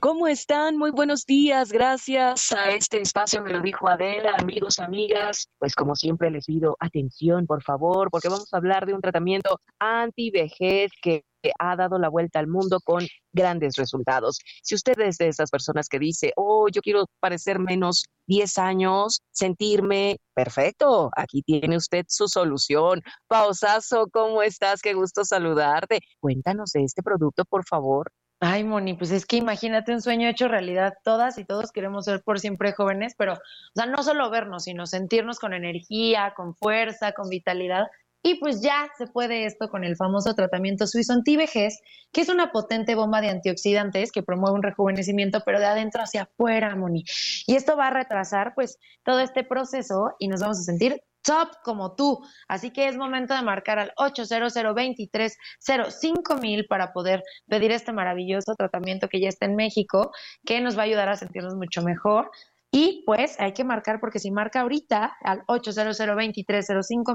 ¿Cómo 0.00 0.28
están? 0.28 0.76
Muy 0.76 0.92
buenos 0.92 1.26
días. 1.26 1.72
Gracias 1.72 2.52
a 2.52 2.70
este 2.70 3.00
espacio 3.00 3.42
me 3.42 3.50
lo 3.50 3.60
dijo 3.60 3.88
Adela, 3.88 4.36
amigos, 4.38 4.78
amigas. 4.78 5.48
Pues 5.58 5.74
como 5.74 5.96
siempre 5.96 6.30
les 6.30 6.46
pido 6.46 6.76
atención, 6.78 7.46
por 7.46 7.64
favor, 7.64 8.08
porque 8.08 8.28
vamos 8.28 8.54
a 8.54 8.58
hablar 8.58 8.86
de 8.86 8.94
un 8.94 9.00
tratamiento 9.00 9.60
anti-vejez 9.80 10.92
que 11.02 11.24
ha 11.58 11.76
dado 11.76 11.98
la 11.98 12.08
vuelta 12.08 12.38
al 12.38 12.46
mundo 12.46 12.80
con 12.84 13.06
grandes 13.32 13.76
resultados. 13.76 14.38
Si 14.62 14.74
usted 14.74 14.98
es 15.00 15.18
de 15.18 15.28
esas 15.28 15.50
personas 15.50 15.88
que 15.88 15.98
dice, 15.98 16.32
oh, 16.36 16.68
yo 16.68 16.80
quiero 16.80 17.06
parecer 17.20 17.58
menos 17.58 18.04
10 18.26 18.58
años, 18.58 19.22
sentirme 19.30 20.18
perfecto, 20.34 21.10
aquí 21.16 21.42
tiene 21.42 21.76
usted 21.76 22.04
su 22.08 22.28
solución. 22.28 23.02
Pausazo, 23.26 24.08
¿cómo 24.12 24.42
estás? 24.42 24.80
Qué 24.80 24.94
gusto 24.94 25.24
saludarte. 25.24 26.00
Cuéntanos 26.20 26.72
de 26.72 26.84
este 26.84 27.02
producto, 27.02 27.44
por 27.44 27.64
favor. 27.66 28.10
Ay, 28.40 28.62
Moni, 28.62 28.94
pues 28.94 29.10
es 29.10 29.26
que 29.26 29.36
imagínate 29.36 29.92
un 29.92 30.00
sueño 30.00 30.28
hecho 30.28 30.46
realidad. 30.46 30.94
Todas 31.02 31.38
y 31.38 31.44
todos 31.44 31.72
queremos 31.72 32.04
ser 32.04 32.22
por 32.22 32.38
siempre 32.38 32.72
jóvenes, 32.72 33.14
pero, 33.18 33.32
o 33.34 33.38
sea, 33.74 33.86
no 33.86 34.04
solo 34.04 34.30
vernos, 34.30 34.64
sino 34.64 34.86
sentirnos 34.86 35.40
con 35.40 35.54
energía, 35.54 36.34
con 36.36 36.54
fuerza, 36.54 37.12
con 37.12 37.28
vitalidad. 37.28 37.88
Y 38.22 38.36
pues 38.40 38.60
ya 38.60 38.88
se 38.98 39.06
puede 39.06 39.46
esto 39.46 39.68
con 39.68 39.84
el 39.84 39.96
famoso 39.96 40.34
tratamiento 40.34 40.86
suizo 40.86 41.12
antivejez, 41.12 41.80
que 42.12 42.20
es 42.20 42.28
una 42.28 42.50
potente 42.52 42.94
bomba 42.94 43.20
de 43.20 43.30
antioxidantes 43.30 44.12
que 44.12 44.22
promueve 44.22 44.56
un 44.56 44.62
rejuvenecimiento, 44.62 45.42
pero 45.44 45.60
de 45.60 45.66
adentro 45.66 46.02
hacia 46.02 46.22
afuera, 46.22 46.74
Moni. 46.74 47.04
Y 47.46 47.54
esto 47.54 47.76
va 47.76 47.88
a 47.88 47.90
retrasar 47.90 48.54
pues 48.54 48.78
todo 49.04 49.20
este 49.20 49.44
proceso 49.44 50.14
y 50.18 50.28
nos 50.28 50.40
vamos 50.40 50.58
a 50.58 50.62
sentir 50.62 51.00
top 51.22 51.48
como 51.62 51.94
tú. 51.94 52.20
Así 52.48 52.70
que 52.72 52.88
es 52.88 52.96
momento 52.96 53.34
de 53.34 53.42
marcar 53.42 53.78
al 53.78 53.92
800 53.96 54.54
mil 56.40 56.66
para 56.66 56.92
poder 56.92 57.22
pedir 57.46 57.70
este 57.70 57.92
maravilloso 57.92 58.54
tratamiento 58.54 59.08
que 59.08 59.20
ya 59.20 59.28
está 59.28 59.46
en 59.46 59.56
México, 59.56 60.10
que 60.44 60.60
nos 60.60 60.76
va 60.76 60.82
a 60.82 60.84
ayudar 60.86 61.08
a 61.08 61.16
sentirnos 61.16 61.54
mucho 61.54 61.82
mejor. 61.82 62.30
Y 62.70 63.02
pues 63.06 63.40
hay 63.40 63.52
que 63.52 63.64
marcar 63.64 63.98
porque 63.98 64.18
si 64.18 64.30
marca 64.30 64.60
ahorita 64.60 65.16
al 65.24 65.42
800 65.46 65.98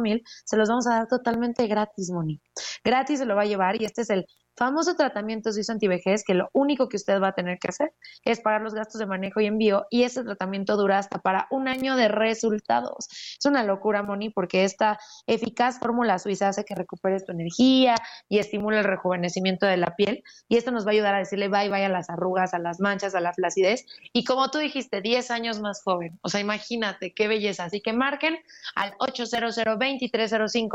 mil, 0.02 0.22
se 0.46 0.58
los 0.58 0.70
vamos 0.70 0.88
a 0.88 0.96
dar 0.96 1.08
totalmente 1.08 1.68
gratis, 1.68 2.12
Moni. 2.12 2.42
Gratis 2.84 3.20
se 3.20 3.26
lo 3.26 3.36
va 3.36 3.44
a 3.44 3.46
llevar 3.46 3.80
y 3.80 3.86
este 3.86 4.02
es 4.02 4.10
el 4.10 4.26
famoso 4.56 4.96
tratamiento 4.96 5.52
suizo 5.52 5.72
antivejez 5.72 6.24
que 6.24 6.34
lo 6.34 6.50
único 6.54 6.90
que 6.90 6.98
usted 6.98 7.22
va 7.22 7.30
a 7.30 7.34
tener 7.34 7.60
que 7.60 7.70
hacer 7.70 7.94
es 8.24 8.42
pagar 8.42 8.62
los 8.62 8.74
gastos 8.74 9.00
de 9.00 9.06
manejo 9.06 9.42
y 9.42 9.46
envío 9.46 9.86
y 9.90 10.04
ese 10.04 10.24
tratamiento 10.24 10.78
dura 10.78 10.98
hasta 10.98 11.20
para 11.20 11.48
un 11.50 11.68
año 11.68 11.96
de 11.96 12.08
resultados. 12.08 13.08
Es 13.38 13.46
una 13.46 13.64
locura, 13.64 14.04
Moni, 14.04 14.30
porque 14.30 14.64
esta 14.64 15.00
eficaz 15.28 15.80
fórmula 15.80 16.20
suiza 16.20 16.50
hace 16.50 16.66
que 16.66 16.76
recuperes 16.76 17.26
tu 17.26 17.32
energía 17.32 17.96
y 18.30 18.40
estimula 18.40 18.80
el 18.80 18.86
rejuvenecimiento 18.86 19.66
de 19.66 19.78
la 19.78 19.96
piel 19.96 20.24
y 20.48 20.58
esto 20.58 20.72
nos 20.72 20.86
va 20.86 20.90
a 20.90 20.94
ayudar 20.94 21.16
a 21.16 21.20
decirle 21.20 21.48
bye 21.48 21.70
bye 21.70 21.86
a 21.86 21.90
las 21.90 22.10
arrugas, 22.10 22.54
a 22.54 22.60
las 22.60 22.80
manchas, 22.80 23.16
a 23.16 23.20
la 23.20 23.34
flacidez 23.34 23.86
y 24.12 24.24
como 24.24 24.50
tú 24.50 24.60
dijiste, 24.60 25.02
10 25.02 25.32
años 25.32 25.60
más 25.60 25.82
joven. 25.84 26.20
O 26.22 26.30
sea, 26.30 26.40
imagínate 26.40 27.14
qué 27.14 27.28
belleza. 27.28 27.66
Así 27.66 27.82
que 27.82 27.94
marquen 27.94 28.38
al 28.76 28.94
800 29.00 29.58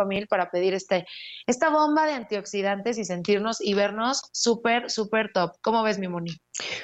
mil 0.06 0.26
para 0.26 0.50
pedir 0.50 0.74
este, 0.74 1.06
esta 1.46 1.70
bomba 1.70 2.06
de 2.06 2.12
antioxidantes 2.12 2.98
y 2.98 3.04
sentirnos 3.04 3.60
y 3.68 3.74
vernos 3.74 4.22
súper, 4.32 4.90
súper 4.90 5.30
top. 5.34 5.52
¿Cómo 5.60 5.82
ves, 5.82 5.98
mi 5.98 6.08
Moni? 6.08 6.30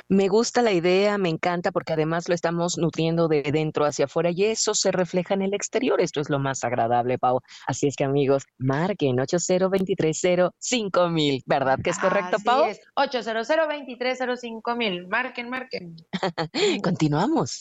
Me 0.06 0.28
gusta 0.28 0.60
la 0.60 0.72
idea, 0.72 1.16
me 1.16 1.30
encanta 1.30 1.72
porque 1.72 1.94
además 1.94 2.28
lo 2.28 2.34
estamos 2.34 2.76
nutriendo 2.76 3.26
de 3.26 3.40
dentro 3.42 3.86
hacia 3.86 4.04
afuera 4.04 4.30
y 4.30 4.44
eso 4.44 4.74
se 4.74 4.92
refleja 4.92 5.32
en 5.32 5.40
el 5.40 5.54
exterior. 5.54 5.98
Esto 6.02 6.20
es 6.20 6.28
lo 6.28 6.38
más 6.38 6.62
agradable, 6.62 7.18
Pau. 7.18 7.40
Así 7.66 7.86
es 7.86 7.96
que 7.96 8.04
amigos, 8.04 8.44
marquen 8.58 9.16
802305000, 9.16 11.10
mil, 11.10 11.42
¿verdad 11.46 11.78
que 11.82 11.88
es 11.88 11.98
correcto, 11.98 12.36
Así 12.36 12.44
Pau? 12.44 12.66
Es. 12.66 12.80
800 12.96 13.48
mil, 14.76 15.08
marquen, 15.08 15.48
marquen. 15.48 15.96
Continuamos. 16.84 17.60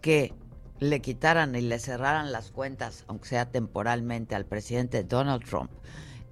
que 0.02 0.34
le 0.80 1.02
quitaran 1.02 1.56
y 1.56 1.62
le 1.62 1.80
cerraran 1.80 2.32
las 2.32 2.52
cuentas, 2.52 3.06
aunque 3.08 3.30
sea 3.30 3.50
temporalmente, 3.50 4.36
al 4.36 4.46
presidente 4.46 5.04
Donald 5.04 5.44
Trump, 5.44 5.72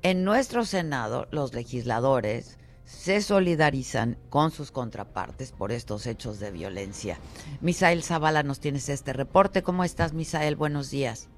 en 0.02 0.24
nuestro 0.24 0.66
Senado 0.66 1.28
los 1.32 1.54
legisladores 1.54 2.60
se 2.84 3.22
solidarizan 3.22 4.18
con 4.30 4.52
sus 4.52 4.72
contrapartes 4.72 5.52
por 5.52 5.72
estos 5.72 6.06
hechos 6.06 6.40
de 6.40 6.52
violencia. 6.52 7.18
Misael 7.62 8.04
Zavala, 8.04 8.44
nos 8.44 8.60
tienes 8.60 8.90
este 8.90 9.12
reporte. 9.14 9.64
¿Cómo 9.64 9.84
estás, 9.84 10.14
Misael? 10.14 10.56
Buenos 10.56 10.92
días. 10.92 11.30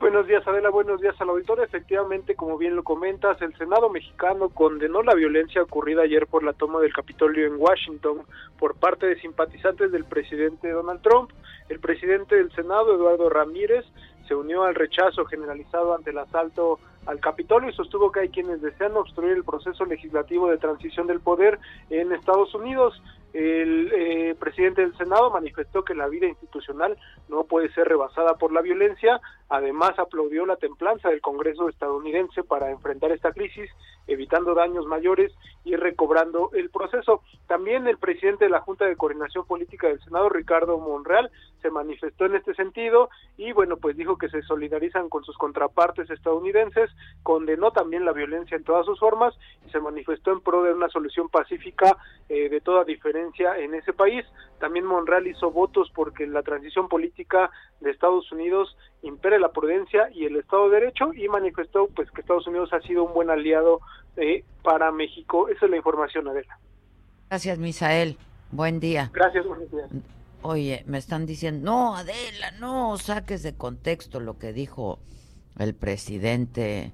Buenos 0.00 0.26
días, 0.26 0.42
Adela. 0.48 0.70
Buenos 0.70 0.98
días 1.02 1.14
al 1.20 1.28
auditor. 1.28 1.60
Efectivamente, 1.60 2.34
como 2.34 2.56
bien 2.56 2.74
lo 2.74 2.82
comentas, 2.82 3.40
el 3.42 3.54
Senado 3.58 3.90
mexicano 3.90 4.48
condenó 4.48 5.02
la 5.02 5.14
violencia 5.14 5.62
ocurrida 5.62 6.02
ayer 6.02 6.26
por 6.26 6.42
la 6.42 6.54
toma 6.54 6.80
del 6.80 6.94
Capitolio 6.94 7.46
en 7.46 7.56
Washington 7.58 8.22
por 8.58 8.76
parte 8.76 9.04
de 9.04 9.20
simpatizantes 9.20 9.92
del 9.92 10.06
presidente 10.06 10.70
Donald 10.70 11.02
Trump. 11.02 11.30
El 11.70 11.78
presidente 11.78 12.34
del 12.34 12.50
Senado, 12.52 12.92
Eduardo 12.92 13.30
Ramírez, 13.30 13.86
se 14.26 14.34
unió 14.34 14.64
al 14.64 14.74
rechazo 14.74 15.24
generalizado 15.24 15.94
ante 15.94 16.10
el 16.10 16.18
asalto 16.18 16.80
al 17.06 17.20
Capitolio 17.20 17.70
y 17.70 17.72
sostuvo 17.72 18.10
que 18.10 18.20
hay 18.20 18.28
quienes 18.28 18.60
desean 18.60 18.96
obstruir 18.96 19.36
el 19.36 19.44
proceso 19.44 19.84
legislativo 19.84 20.50
de 20.50 20.58
transición 20.58 21.06
del 21.06 21.20
poder 21.20 21.60
en 21.88 22.12
Estados 22.12 22.52
Unidos. 22.56 23.00
El 23.32 23.92
eh, 23.94 24.34
presidente 24.40 24.82
del 24.82 24.96
Senado 24.96 25.30
manifestó 25.30 25.84
que 25.84 25.94
la 25.94 26.08
vida 26.08 26.26
institucional 26.26 26.98
no 27.28 27.44
puede 27.44 27.72
ser 27.72 27.86
rebasada 27.86 28.34
por 28.34 28.52
la 28.52 28.60
violencia. 28.60 29.20
Además, 29.48 29.98
aplaudió 29.98 30.46
la 30.46 30.56
templanza 30.56 31.10
del 31.10 31.20
Congreso 31.20 31.68
estadounidense 31.68 32.42
para 32.42 32.70
enfrentar 32.70 33.12
esta 33.12 33.32
crisis, 33.32 33.70
evitando 34.08 34.54
daños 34.54 34.86
mayores 34.86 35.32
y 35.64 35.76
recobrando 35.76 36.50
el 36.54 36.70
proceso. 36.70 37.22
También 37.46 37.86
el 37.86 37.98
presidente 37.98 38.46
de 38.46 38.50
la 38.50 38.60
Junta 38.60 38.86
de 38.86 38.96
Coordinación 38.96 39.44
Política 39.46 39.86
del 39.86 40.02
Senado, 40.02 40.28
Ricardo 40.28 40.78
Monreal, 40.78 41.30
se 41.62 41.70
manifestó 41.70 42.24
en 42.24 42.36
este 42.36 42.54
sentido 42.54 43.10
y, 43.36 43.52
bueno, 43.52 43.76
pues 43.76 43.96
dijo 43.96 44.16
que 44.16 44.28
se 44.28 44.42
solidarizan 44.42 45.08
con 45.08 45.24
sus 45.24 45.36
contrapartes 45.36 46.10
estadounidenses, 46.10 46.90
condenó 47.22 47.70
también 47.70 48.04
la 48.04 48.12
violencia 48.12 48.56
en 48.56 48.64
todas 48.64 48.86
sus 48.86 48.98
formas 48.98 49.34
y 49.66 49.70
se 49.70 49.78
manifestó 49.78 50.32
en 50.32 50.40
pro 50.40 50.62
de 50.62 50.72
una 50.72 50.88
solución 50.88 51.28
pacífica 51.28 51.96
eh, 52.28 52.48
de 52.48 52.60
toda 52.60 52.84
diferencia 52.84 53.19
en 53.58 53.74
ese 53.74 53.92
país. 53.92 54.24
También 54.58 54.84
Monreal 54.84 55.26
hizo 55.26 55.50
votos 55.50 55.90
porque 55.94 56.26
la 56.26 56.42
transición 56.42 56.88
política 56.88 57.50
de 57.80 57.90
Estados 57.90 58.30
Unidos 58.32 58.76
impere 59.02 59.38
la 59.38 59.52
prudencia 59.52 60.10
y 60.12 60.26
el 60.26 60.36
Estado 60.36 60.68
de 60.68 60.80
Derecho 60.80 61.12
y 61.14 61.28
manifestó 61.28 61.88
pues 61.88 62.10
que 62.10 62.20
Estados 62.20 62.46
Unidos 62.46 62.72
ha 62.72 62.80
sido 62.82 63.04
un 63.04 63.14
buen 63.14 63.30
aliado 63.30 63.80
eh, 64.16 64.44
para 64.62 64.92
México. 64.92 65.48
Esa 65.48 65.64
es 65.64 65.70
la 65.70 65.76
información, 65.76 66.28
Adela. 66.28 66.58
Gracias, 67.30 67.58
Misael. 67.58 68.16
Buen 68.50 68.80
día. 68.80 69.10
Gracias, 69.12 69.46
buenos 69.46 69.70
días. 69.70 69.88
Oye, 70.42 70.82
me 70.86 70.98
están 70.98 71.26
diciendo, 71.26 71.70
no, 71.70 71.96
Adela, 71.96 72.50
no 72.58 72.96
saques 72.96 73.42
de 73.42 73.56
contexto 73.56 74.20
lo 74.20 74.38
que 74.38 74.52
dijo 74.52 74.98
el 75.58 75.74
presidente 75.74 76.92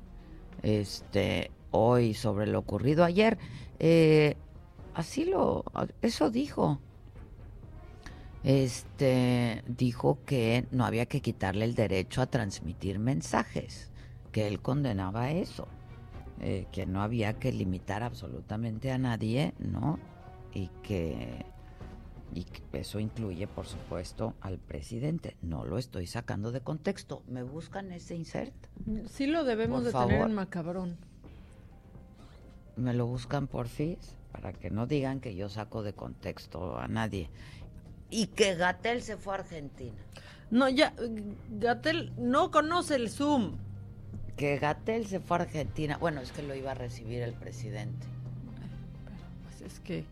este 0.62 1.50
hoy 1.70 2.14
sobre 2.14 2.46
lo 2.46 2.58
ocurrido 2.58 3.04
ayer. 3.04 3.38
Eh, 3.78 4.36
así 4.96 5.26
lo, 5.26 5.64
eso 6.02 6.30
dijo. 6.30 6.80
Este 8.42 9.62
dijo 9.66 10.18
que 10.24 10.66
no 10.70 10.84
había 10.84 11.06
que 11.06 11.20
quitarle 11.20 11.64
el 11.64 11.74
derecho 11.74 12.22
a 12.22 12.26
transmitir 12.26 12.98
mensajes, 12.98 13.90
que 14.32 14.46
él 14.46 14.60
condenaba 14.60 15.32
eso, 15.32 15.68
eh, 16.40 16.66
que 16.72 16.86
no 16.86 17.02
había 17.02 17.34
que 17.34 17.52
limitar 17.52 18.02
absolutamente 18.02 18.90
a 18.90 18.98
nadie, 18.98 19.52
¿no? 19.58 19.98
Y 20.54 20.68
que 20.82 21.44
y 22.34 22.46
eso 22.72 22.98
incluye, 22.98 23.46
por 23.46 23.66
supuesto, 23.66 24.34
al 24.40 24.58
presidente. 24.58 25.36
No 25.42 25.64
lo 25.64 25.78
estoy 25.78 26.06
sacando 26.06 26.52
de 26.52 26.60
contexto. 26.60 27.22
¿Me 27.28 27.42
buscan 27.42 27.92
ese 27.92 28.14
insert? 28.14 28.54
Sí 29.08 29.26
lo 29.26 29.44
debemos 29.44 29.84
de 29.84 29.92
tener 29.92 30.20
en 30.22 30.34
macabrón. 30.34 30.96
Me 32.76 32.94
lo 32.94 33.06
buscan 33.06 33.46
por 33.46 33.68
FIS 33.68 34.15
para 34.36 34.52
que 34.52 34.70
no 34.70 34.86
digan 34.86 35.20
que 35.20 35.34
yo 35.34 35.48
saco 35.48 35.82
de 35.82 35.94
contexto 35.94 36.78
a 36.78 36.88
nadie. 36.88 37.30
Y 38.10 38.28
que 38.28 38.54
Gatel 38.54 39.02
se 39.02 39.16
fue 39.16 39.34
a 39.34 39.38
Argentina. 39.38 39.96
No, 40.50 40.68
ya, 40.68 40.92
Gatel 41.50 42.12
no 42.16 42.50
conoce 42.50 42.96
el 42.96 43.10
Zoom. 43.10 43.56
Que 44.36 44.58
Gatel 44.58 45.06
se 45.06 45.20
fue 45.20 45.38
a 45.38 45.40
Argentina. 45.40 45.96
Bueno, 45.96 46.20
es 46.20 46.30
que 46.30 46.42
lo 46.42 46.54
iba 46.54 46.72
a 46.72 46.74
recibir 46.74 47.22
el 47.22 47.32
presidente. 47.32 48.06
pues 49.44 49.62
es 49.62 49.80
que 49.80 50.04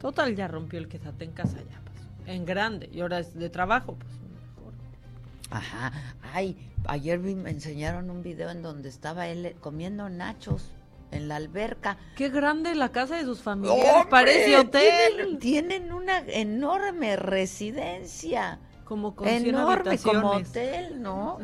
Total, 0.00 0.34
ya 0.34 0.48
rompió 0.48 0.80
el 0.80 0.88
quezate 0.88 1.24
en 1.24 1.30
casa, 1.30 1.58
ya 1.58 1.80
pasó. 1.84 2.08
En 2.26 2.44
grande. 2.44 2.90
Y 2.92 3.02
ahora 3.02 3.20
es 3.20 3.34
de 3.34 3.48
trabajo, 3.50 3.94
pues 3.94 4.10
mejor. 4.56 4.74
Ajá. 5.50 5.92
Ay, 6.32 6.56
ayer 6.86 7.20
me 7.20 7.50
enseñaron 7.50 8.10
un 8.10 8.24
video 8.24 8.50
en 8.50 8.62
donde 8.62 8.88
estaba 8.88 9.28
él 9.28 9.54
comiendo 9.60 10.08
nachos 10.08 10.72
en 11.12 11.28
la 11.28 11.36
alberca. 11.36 11.98
Qué 12.16 12.28
grande 12.28 12.74
la 12.74 12.90
casa 12.90 13.16
de 13.16 13.24
sus 13.24 13.40
familiares. 13.40 14.06
Parece 14.10 14.56
hotel. 14.56 15.38
Tienen, 15.38 15.92
una 15.92 16.18
enorme 16.18 17.16
residencia. 17.16 18.58
Como 18.84 19.14
con 19.14 19.28
enorme 19.28 19.96
como 19.98 20.32
hotel, 20.32 21.00
¿no? 21.00 21.38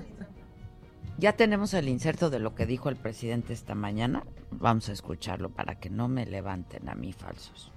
Ya 1.18 1.32
tenemos 1.32 1.74
el 1.74 1.88
inserto 1.88 2.30
de 2.30 2.38
lo 2.38 2.54
que 2.54 2.66
dijo 2.66 2.88
el 2.88 2.96
presidente 2.96 3.52
esta 3.52 3.74
mañana. 3.74 4.24
Vamos 4.50 4.88
a 4.88 4.92
escucharlo 4.92 5.50
para 5.50 5.76
que 5.80 5.90
no 5.90 6.08
me 6.08 6.26
levanten 6.26 6.88
a 6.88 6.94
mí 6.94 7.12
falsos. 7.12 7.72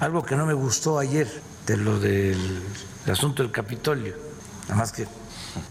Algo 0.00 0.22
que 0.22 0.36
no 0.36 0.44
me 0.46 0.52
gustó 0.52 0.98
ayer 0.98 1.28
de 1.66 1.76
lo 1.78 1.98
del 1.98 2.62
asunto 3.10 3.42
del 3.42 3.50
Capitolio, 3.50 4.14
nada 4.64 4.74
más 4.76 4.92
que 4.92 5.06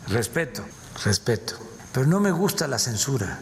respeto, 0.08 0.64
respeto, 1.04 1.56
pero 1.94 2.08
no 2.08 2.20
me 2.20 2.32
gusta 2.32 2.68
la 2.68 2.80
censura, 2.80 3.40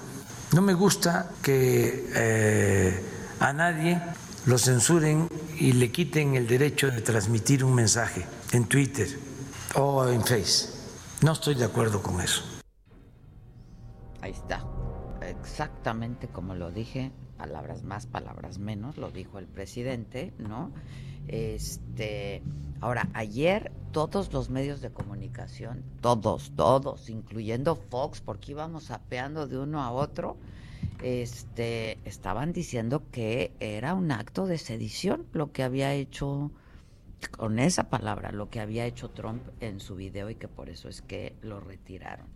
no 0.54 0.62
me 0.62 0.74
gusta 0.74 1.32
que 1.42 2.10
eh, 2.16 3.04
a 3.40 3.54
nadie 3.54 4.00
lo 4.46 4.58
censuren 4.58 5.28
y 5.58 5.74
le 5.74 5.92
quiten 5.92 6.36
el 6.36 6.48
derecho 6.48 6.92
de 6.92 7.02
transmitir 7.02 7.64
un 7.64 7.74
mensaje 7.74 8.26
en 8.52 8.66
Twitter 8.66 9.08
o 9.76 10.08
en 10.08 10.22
Face. 10.22 10.70
No 11.22 11.32
estoy 11.32 11.56
de 11.56 11.66
acuerdo 11.66 12.04
con 12.04 12.22
eso. 12.22 12.44
Ahí 14.22 14.32
está, 14.32 14.64
exactamente 15.22 16.28
como 16.28 16.54
lo 16.56 16.72
dije, 16.72 17.12
palabras 17.44 17.84
más, 17.84 18.08
palabras 18.08 18.58
menos, 18.58 18.98
lo 18.98 19.12
dijo 19.12 19.38
el 19.38 19.48
presidente, 19.48 20.32
¿no? 20.38 20.72
Este, 21.28 22.42
ahora, 22.80 23.10
ayer 23.14 23.70
todos 23.92 24.32
los 24.32 24.50
medios 24.50 24.80
de 24.80 24.92
comunicación, 24.92 25.84
todos, 26.00 26.54
todos, 26.56 27.10
incluyendo 27.10 27.76
Fox, 27.76 28.22
porque 28.22 28.52
íbamos 28.54 28.92
apeando 28.92 29.46
de 29.46 29.58
uno 29.58 29.82
a 29.82 29.92
otro, 29.92 30.38
este, 31.04 31.98
estaban 32.06 32.54
diciendo 32.54 33.04
que 33.12 33.52
era 33.60 33.94
un 33.94 34.10
acto 34.14 34.46
de 34.46 34.58
sedición 34.58 35.26
lo 35.34 35.52
que 35.52 35.64
había 35.64 35.94
hecho 35.94 36.50
con 37.38 37.60
esa 37.60 37.90
palabra, 37.90 38.32
lo 38.32 38.50
que 38.50 38.62
había 38.62 38.86
hecho 38.86 39.10
Trump 39.10 39.44
en 39.60 39.82
su 39.82 39.96
video 39.96 40.30
y 40.30 40.36
que 40.36 40.48
por 40.48 40.70
eso 40.70 40.88
es 40.88 41.02
que 41.02 41.36
lo 41.42 41.60
retiraron. 41.60 42.28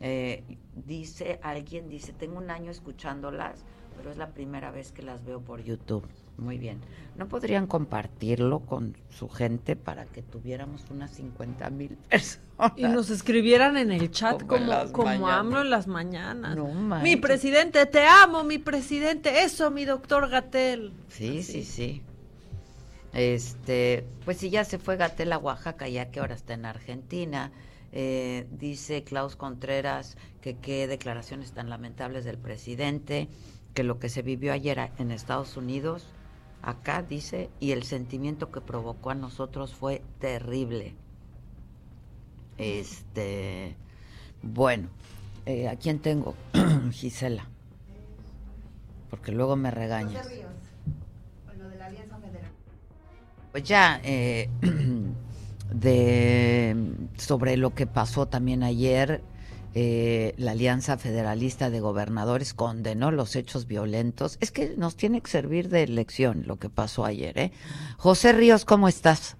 Eh, 0.00 0.44
dice 0.74 1.40
alguien, 1.42 1.88
dice, 1.88 2.12
tengo 2.12 2.38
un 2.38 2.50
año 2.50 2.70
escuchándolas 2.70 3.64
pero 3.96 4.10
es 4.10 4.16
la 4.16 4.28
primera 4.28 4.70
vez 4.70 4.92
que 4.92 5.02
las 5.02 5.24
veo 5.24 5.40
por 5.40 5.62
YouTube. 5.62 6.06
Muy 6.38 6.58
bien. 6.58 6.80
¿No 7.16 7.28
podrían 7.28 7.66
compartirlo 7.66 8.60
con 8.60 8.94
su 9.08 9.28
gente 9.28 9.74
para 9.74 10.04
que 10.04 10.22
tuviéramos 10.22 10.84
unas 10.90 11.10
50 11.12 11.70
mil 11.70 11.96
personas? 12.10 12.72
Y 12.76 12.82
nos 12.82 13.10
escribieran 13.10 13.76
en 13.76 13.90
el 13.90 14.10
chat 14.10 14.44
como, 14.46 14.92
como, 14.92 15.28
AMLO 15.28 15.62
en 15.62 15.70
las 15.70 15.86
mañanas. 15.86 16.56
mi 17.02 17.16
presidente, 17.16 17.86
te 17.86 18.04
amo, 18.06 18.44
mi 18.44 18.58
presidente. 18.58 19.44
Eso, 19.44 19.70
mi 19.70 19.84
doctor 19.84 20.28
Gatel. 20.28 20.92
Sí, 21.08 21.42
sí, 21.42 21.64
sí. 21.64 22.02
Este, 23.12 24.04
pues 24.26 24.36
si 24.36 24.50
ya 24.50 24.64
se 24.64 24.78
fue 24.78 24.96
Gatel 24.96 25.32
a 25.32 25.38
Oaxaca, 25.38 25.88
ya 25.88 26.10
que 26.10 26.20
ahora 26.20 26.34
está 26.34 26.52
en 26.54 26.66
Argentina. 26.66 27.50
Eh, 27.92 28.46
dice 28.50 29.04
Klaus 29.04 29.36
Contreras 29.36 30.18
que 30.42 30.56
qué 30.56 30.86
declaraciones 30.86 31.52
tan 31.52 31.70
lamentables 31.70 32.26
del 32.26 32.36
presidente 32.36 33.28
que 33.76 33.84
lo 33.84 33.98
que 33.98 34.08
se 34.08 34.22
vivió 34.22 34.54
ayer 34.54 34.90
en 34.96 35.10
Estados 35.10 35.58
Unidos, 35.58 36.06
acá 36.62 37.02
dice, 37.02 37.50
y 37.60 37.72
el 37.72 37.82
sentimiento 37.82 38.50
que 38.50 38.62
provocó 38.62 39.10
a 39.10 39.14
nosotros 39.14 39.74
fue 39.74 40.02
terrible. 40.18 40.94
Este, 42.56 43.76
bueno, 44.42 44.88
eh, 45.44 45.68
¿a 45.68 45.76
quién 45.76 45.98
tengo? 45.98 46.34
Gisela. 46.90 47.46
Porque 49.10 49.30
luego 49.30 49.56
me 49.56 49.70
regañas. 49.70 50.26
Pues 53.52 53.62
ya, 53.62 54.00
eh, 54.04 54.48
de 55.70 56.94
sobre 57.18 57.58
lo 57.58 57.74
que 57.74 57.86
pasó 57.86 58.24
también 58.24 58.62
ayer 58.62 59.20
eh, 59.78 60.32
la 60.38 60.52
Alianza 60.52 60.96
Federalista 60.96 61.68
de 61.68 61.80
Gobernadores 61.80 62.54
condenó 62.54 63.10
los 63.10 63.36
hechos 63.36 63.66
violentos. 63.66 64.38
Es 64.40 64.50
que 64.50 64.74
nos 64.78 64.96
tiene 64.96 65.20
que 65.20 65.30
servir 65.30 65.68
de 65.68 65.86
lección 65.86 66.44
lo 66.46 66.56
que 66.56 66.70
pasó 66.70 67.04
ayer. 67.04 67.36
¿eh? 67.36 67.52
José 67.98 68.32
Ríos, 68.32 68.64
¿cómo 68.64 68.88
estás? 68.88 69.36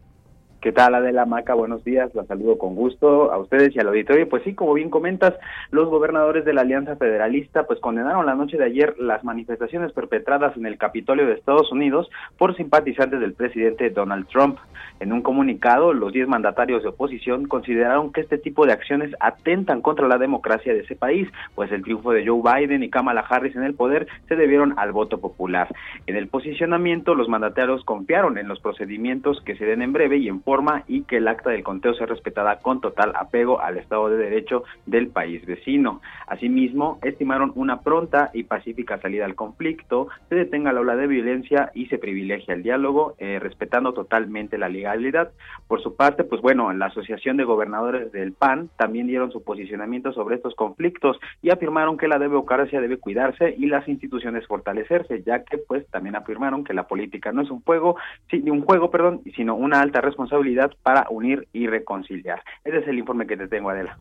¿Qué 0.60 0.72
tal, 0.72 0.94
Adela 0.94 1.26
Maca? 1.26 1.54
Buenos 1.54 1.84
días, 1.84 2.12
la 2.14 2.24
saludo 2.24 2.56
con 2.58 2.74
gusto 2.74 3.30
a 3.30 3.38
ustedes 3.38 3.76
y 3.76 3.78
al 3.78 3.88
auditorio. 3.88 4.28
Pues 4.28 4.42
sí, 4.42 4.54
como 4.54 4.74
bien 4.74 4.90
comentas, 4.90 5.34
los 5.70 5.88
gobernadores 5.88 6.44
de 6.44 6.54
la 6.54 6.62
Alianza 6.62 6.96
Federalista 6.96 7.66
pues 7.66 7.78
condenaron 7.78 8.26
la 8.26 8.34
noche 8.34 8.56
de 8.56 8.64
ayer 8.64 8.98
las 8.98 9.22
manifestaciones 9.22 9.92
perpetradas 9.92 10.56
en 10.56 10.66
el 10.66 10.78
Capitolio 10.78 11.26
de 11.26 11.34
Estados 11.34 11.70
Unidos 11.70 12.10
por 12.38 12.56
simpatizantes 12.56 13.20
del 13.20 13.34
presidente 13.34 13.90
Donald 13.90 14.26
Trump. 14.28 14.58
En 14.98 15.12
un 15.12 15.20
comunicado, 15.20 15.92
los 15.92 16.12
diez 16.12 16.26
mandatarios 16.26 16.82
de 16.82 16.88
oposición 16.88 17.46
consideraron 17.46 18.12
que 18.12 18.22
este 18.22 18.38
tipo 18.38 18.64
de 18.64 18.72
acciones 18.72 19.14
atentan 19.20 19.82
contra 19.82 20.08
la 20.08 20.16
democracia 20.16 20.72
de 20.72 20.80
ese 20.80 20.96
país, 20.96 21.28
pues 21.54 21.70
el 21.70 21.82
triunfo 21.82 22.12
de 22.12 22.26
Joe 22.26 22.40
Biden 22.42 22.82
y 22.82 22.88
Kamala 22.88 23.24
Harris 23.28 23.54
en 23.56 23.62
el 23.62 23.74
poder 23.74 24.08
se 24.26 24.36
debieron 24.36 24.74
al 24.78 24.92
voto 24.92 25.18
popular. 25.18 25.68
En 26.06 26.16
el 26.16 26.28
posicionamiento, 26.28 27.14
los 27.14 27.28
mandatarios 27.28 27.84
confiaron 27.84 28.38
en 28.38 28.48
los 28.48 28.58
procedimientos 28.60 29.42
que 29.42 29.56
se 29.56 29.66
den 29.66 29.82
en 29.82 29.92
breve 29.92 30.16
y 30.16 30.28
en 30.28 30.40
forma 30.46 30.84
y 30.86 31.02
que 31.02 31.16
el 31.16 31.26
acta 31.26 31.50
del 31.50 31.64
conteo 31.64 31.92
sea 31.94 32.06
respetada 32.06 32.60
con 32.60 32.80
total 32.80 33.12
apego 33.16 33.60
al 33.60 33.78
Estado 33.78 34.08
de 34.08 34.16
Derecho 34.16 34.62
del 34.86 35.08
país 35.08 35.44
vecino. 35.44 36.00
Asimismo, 36.28 37.00
estimaron 37.02 37.50
una 37.56 37.80
pronta 37.80 38.30
y 38.32 38.44
pacífica 38.44 39.00
salida 39.00 39.24
al 39.24 39.34
conflicto, 39.34 40.06
se 40.28 40.36
detenga 40.36 40.72
la 40.72 40.80
ola 40.80 40.94
de 40.94 41.08
violencia 41.08 41.72
y 41.74 41.86
se 41.86 41.98
privilegia 41.98 42.54
el 42.54 42.62
diálogo, 42.62 43.16
eh, 43.18 43.40
respetando 43.40 43.92
totalmente 43.92 44.56
la 44.56 44.68
legalidad. 44.68 45.32
Por 45.66 45.82
su 45.82 45.96
parte, 45.96 46.22
pues 46.22 46.40
bueno, 46.40 46.72
la 46.72 46.86
Asociación 46.86 47.36
de 47.36 47.44
Gobernadores 47.44 48.12
del 48.12 48.32
PAN 48.32 48.70
también 48.76 49.08
dieron 49.08 49.32
su 49.32 49.42
posicionamiento 49.42 50.12
sobre 50.12 50.36
estos 50.36 50.54
conflictos 50.54 51.18
y 51.42 51.50
afirmaron 51.50 51.96
que 51.96 52.06
la 52.06 52.20
democracia 52.20 52.80
debe 52.80 52.98
cuidarse 52.98 53.52
y 53.58 53.66
las 53.66 53.88
instituciones 53.88 54.46
fortalecerse, 54.46 55.24
ya 55.24 55.42
que 55.42 55.58
pues 55.58 55.84
también 55.88 56.14
afirmaron 56.14 56.62
que 56.62 56.72
la 56.72 56.86
política 56.86 57.32
no 57.32 57.42
es 57.42 57.50
un 57.50 57.62
juego, 57.62 57.96
ni 58.30 58.50
un 58.50 58.62
juego, 58.62 58.92
perdón, 58.92 59.22
sino 59.34 59.56
una 59.56 59.80
alta 59.80 60.00
responsabilidad 60.00 60.35
para 60.82 61.06
unir 61.10 61.48
y 61.52 61.66
reconciliar. 61.66 62.42
Ese 62.64 62.78
es 62.78 62.88
el 62.88 62.98
informe 62.98 63.26
que 63.26 63.36
te 63.36 63.48
tengo, 63.48 63.70
Adela. 63.70 63.98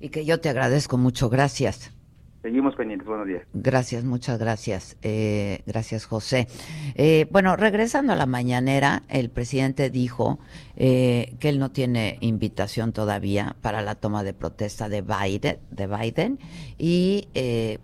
Y 0.00 0.10
que 0.10 0.24
yo 0.24 0.40
te 0.40 0.48
agradezco 0.48 0.96
mucho, 0.96 1.28
gracias. 1.28 1.94
Seguimos 2.42 2.76
pendientes, 2.76 3.06
buenos 3.06 3.26
días. 3.26 3.42
Gracias, 3.52 4.04
muchas 4.04 4.38
gracias. 4.38 4.96
Eh, 5.02 5.62
gracias, 5.66 6.06
José. 6.06 6.46
Eh, 6.94 7.26
bueno, 7.32 7.56
regresando 7.56 8.12
a 8.12 8.16
la 8.16 8.26
mañanera, 8.26 9.02
el 9.08 9.28
presidente 9.28 9.90
dijo 9.90 10.38
eh, 10.76 11.34
que 11.40 11.48
él 11.48 11.58
no 11.58 11.72
tiene 11.72 12.16
invitación 12.20 12.92
todavía 12.92 13.56
para 13.60 13.82
la 13.82 13.96
toma 13.96 14.22
de 14.22 14.34
protesta 14.34 14.88
de 14.88 15.02
Biden, 15.02 15.58
de 15.72 15.86
Biden 15.88 16.38
y 16.78 17.28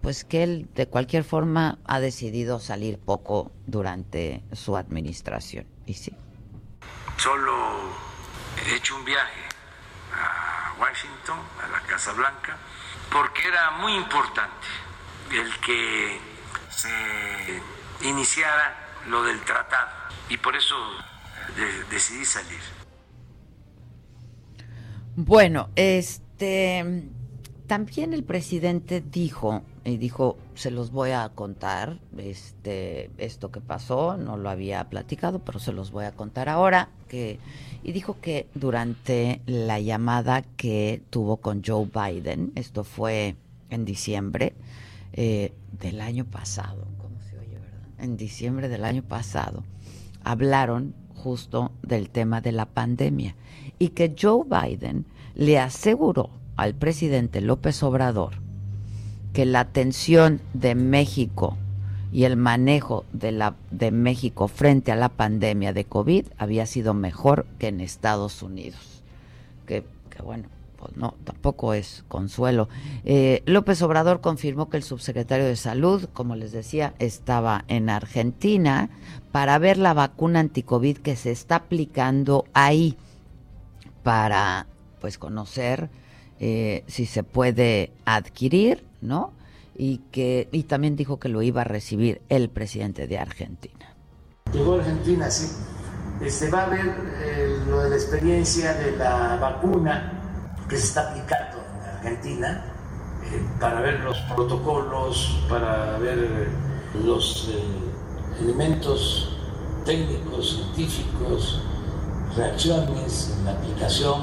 pues 0.01 0.24
que 0.24 0.45
él 0.45 0.68
de 0.76 0.87
cualquier 0.87 1.24
forma 1.24 1.78
ha 1.85 1.99
decidido 1.99 2.61
salir 2.61 2.99
poco 2.99 3.51
durante 3.66 4.43
su 4.53 4.76
administración. 4.76 5.66
Y 5.85 5.95
sí. 5.95 6.12
Solo 7.17 7.93
he 8.67 8.75
hecho 8.77 8.97
un 8.97 9.05
viaje 9.05 9.41
a 10.12 10.75
Washington, 10.79 11.39
a 11.62 11.69
la 11.69 11.81
Casa 11.81 12.12
Blanca 12.12 12.57
porque 13.15 13.47
era 13.47 13.71
muy 13.73 13.95
importante 13.95 14.67
el 15.31 15.61
que 15.61 16.19
se 16.69 18.09
iniciara 18.09 18.75
lo 19.07 19.23
del 19.23 19.41
tratado 19.43 19.89
y 20.29 20.37
por 20.37 20.57
eso 20.57 20.75
decidí 21.91 22.25
salir. 22.25 22.61
Bueno, 25.15 25.71
este 25.77 27.05
también 27.69 28.12
el 28.12 28.25
presidente 28.25 29.01
dijo 29.01 29.62
y 29.85 29.97
dijo 29.99 30.37
se 30.55 30.70
los 30.70 30.91
voy 30.91 31.11
a 31.11 31.28
contar 31.35 31.99
este 32.16 33.11
esto 33.18 33.51
que 33.51 33.61
pasó 33.61 34.16
no 34.16 34.37
lo 34.37 34.49
había 34.49 34.89
platicado 34.89 35.41
pero 35.41 35.59
se 35.59 35.72
los 35.72 35.91
voy 35.91 36.07
a 36.07 36.12
contar 36.12 36.49
ahora 36.49 36.89
que 37.09 37.39
y 37.85 37.93
dijo 37.93 38.16
que 38.20 38.49
durante 38.55 39.43
la 39.45 39.78
llamada 39.78 40.41
que 40.43 41.03
tuvo 41.11 41.37
con 41.37 41.62
Joe 41.62 41.87
Biden, 41.87 42.51
esto 42.55 42.82
fue 42.82 43.37
en 43.68 43.85
diciembre 43.85 44.55
eh, 45.12 45.53
del 45.78 46.01
año 46.01 46.24
pasado, 46.24 46.89
¿cómo 46.97 47.20
se 47.20 47.39
oye, 47.39 47.59
verdad? 47.59 47.82
En 47.99 48.16
diciembre 48.16 48.70
del 48.70 48.87
año 48.87 49.03
pasado, 49.03 49.64
hablaron 50.24 50.95
justo 51.14 51.72
del 51.82 52.09
tema 52.09 52.41
de 52.41 52.53
la 52.53 52.64
pandemia 52.64 53.37
y 53.78 53.91
que 53.91 54.16
Joe 54.18 54.45
Biden 54.47 55.05
le 55.35 55.59
aseguró 55.59 56.30
al 56.57 56.74
presidente 56.74 57.43
López 57.43 57.82
Obrador 57.82 58.44
que 59.35 59.45
la 59.45 59.61
atención 59.61 60.41
de 60.55 60.74
México 60.76 61.59
y 62.12 62.24
el 62.24 62.37
manejo 62.37 63.05
de, 63.12 63.32
la, 63.32 63.57
de 63.72 63.91
México 63.91 64.47
frente 64.47 64.93
a 64.93 64.97
la 64.97 65.09
pandemia 65.09 65.72
de 65.72 65.85
COVID 65.85 66.26
había 66.39 66.64
sido 66.64 66.95
mejor 66.95 67.45
que 67.59 67.66
en 67.66 67.80
Estados 67.80 68.41
Unidos. 68.43 69.03
Que, 69.66 69.85
bueno, 70.22 70.45
pues 70.78 70.97
no, 70.97 71.16
tampoco 71.24 71.74
es 71.74 72.05
consuelo. 72.07 72.68
Eh, 73.05 73.43
López 73.47 73.82
Obrador 73.82 74.20
confirmó 74.20 74.70
que 74.70 74.76
el 74.76 74.85
subsecretario 74.85 75.47
de 75.47 75.57
Salud, 75.57 76.09
como 76.12 76.37
les 76.37 76.53
decía, 76.53 76.95
estaba 77.01 77.64
en 77.66 77.91
Argentina 77.91 78.91
para 79.32 79.59
ver 79.59 79.78
la 79.78 79.95
vacuna 79.95 80.39
anticovid 80.39 80.99
que 80.99 81.16
se 81.16 81.32
está 81.32 81.57
aplicando 81.57 82.45
ahí 82.55 82.97
para 84.05 84.68
pues 85.01 85.18
conocer 85.18 85.91
eh, 86.41 86.85
si 86.87 87.07
se 87.07 87.22
puede 87.22 87.93
adquirir, 88.05 88.85
¿no? 89.01 89.32
y 89.76 89.99
que 90.12 90.49
y 90.53 90.64
también 90.64 90.97
dijo 90.97 91.18
que 91.18 91.28
lo 91.28 91.43
iba 91.43 91.62
a 91.62 91.64
recibir 91.64 92.22
el 92.28 92.49
presidente 92.49 93.07
de 93.07 93.18
Argentina. 93.18 93.95
Llegó 94.53 94.74
Argentina, 94.74 95.30
sí. 95.30 95.49
Este, 96.20 96.49
va 96.49 96.64
a 96.64 96.68
ver 96.68 96.95
eh, 97.22 97.59
lo 97.68 97.82
de 97.82 97.91
la 97.91 97.97
experiencia 97.97 98.72
de 98.74 98.97
la 98.97 99.37
vacuna 99.37 100.12
que 100.68 100.76
se 100.76 100.87
está 100.87 101.11
aplicando 101.11 101.59
en 101.59 101.97
Argentina 101.97 102.64
eh, 103.24 103.43
para 103.61 103.80
ver 103.80 104.01
los 104.01 104.16
protocolos, 104.35 105.45
para 105.49 105.99
ver 105.99 106.49
los 107.05 107.51
eh, 107.53 108.43
elementos 108.43 109.37
técnicos, 109.85 110.57
científicos, 110.74 111.61
reacciones 112.37 113.35
en 113.37 113.45
la 113.45 113.53
aplicación, 113.53 114.20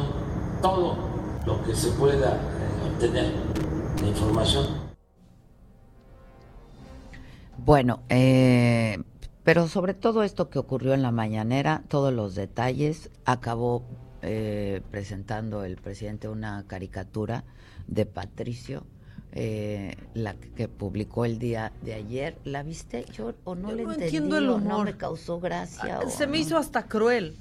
todo 0.62 1.11
lo 1.46 1.64
que 1.64 1.76
se 1.76 1.92
pueda 1.92 2.40
obtener 2.86 3.32
de 4.02 4.08
información 4.08 4.92
bueno, 7.64 8.02
eh, 8.10 8.98
pero 9.44 9.68
sobre 9.68 9.94
todo 9.94 10.24
esto 10.24 10.50
que 10.50 10.58
ocurrió 10.58 10.94
en 10.96 11.04
la 11.04 11.12
mañanera, 11.12 11.84
todos 11.90 12.12
los 12.12 12.34
detalles, 12.34 13.12
acabó 13.24 13.84
eh, 14.24 14.82
presentando 14.90 15.64
el 15.64 15.76
presidente 15.78 16.28
una 16.28 16.66
caricatura 16.66 17.44
de 17.86 18.08
Patricio, 18.08 18.84
eh, 19.34 19.96
la 20.16 20.34
que 20.34 20.68
publicó 20.70 21.24
el 21.24 21.38
día 21.38 21.72
de 21.84 21.94
ayer. 21.94 22.36
¿La 22.46 22.64
viste? 22.64 23.06
Yo 23.14 23.34
o 23.44 23.54
no 23.54 23.72
le 23.72 23.84
entendí, 23.84 24.06
entiendo 24.06 24.38
el 24.40 24.50
humor. 24.50 24.64
no 24.64 24.84
me 24.84 24.98
causó 24.98 25.40
gracia. 25.40 26.00
Ah, 26.04 26.10
se 26.10 26.26
me 26.26 26.40
hizo 26.40 26.58
hasta 26.58 26.88
cruel. 26.88 27.38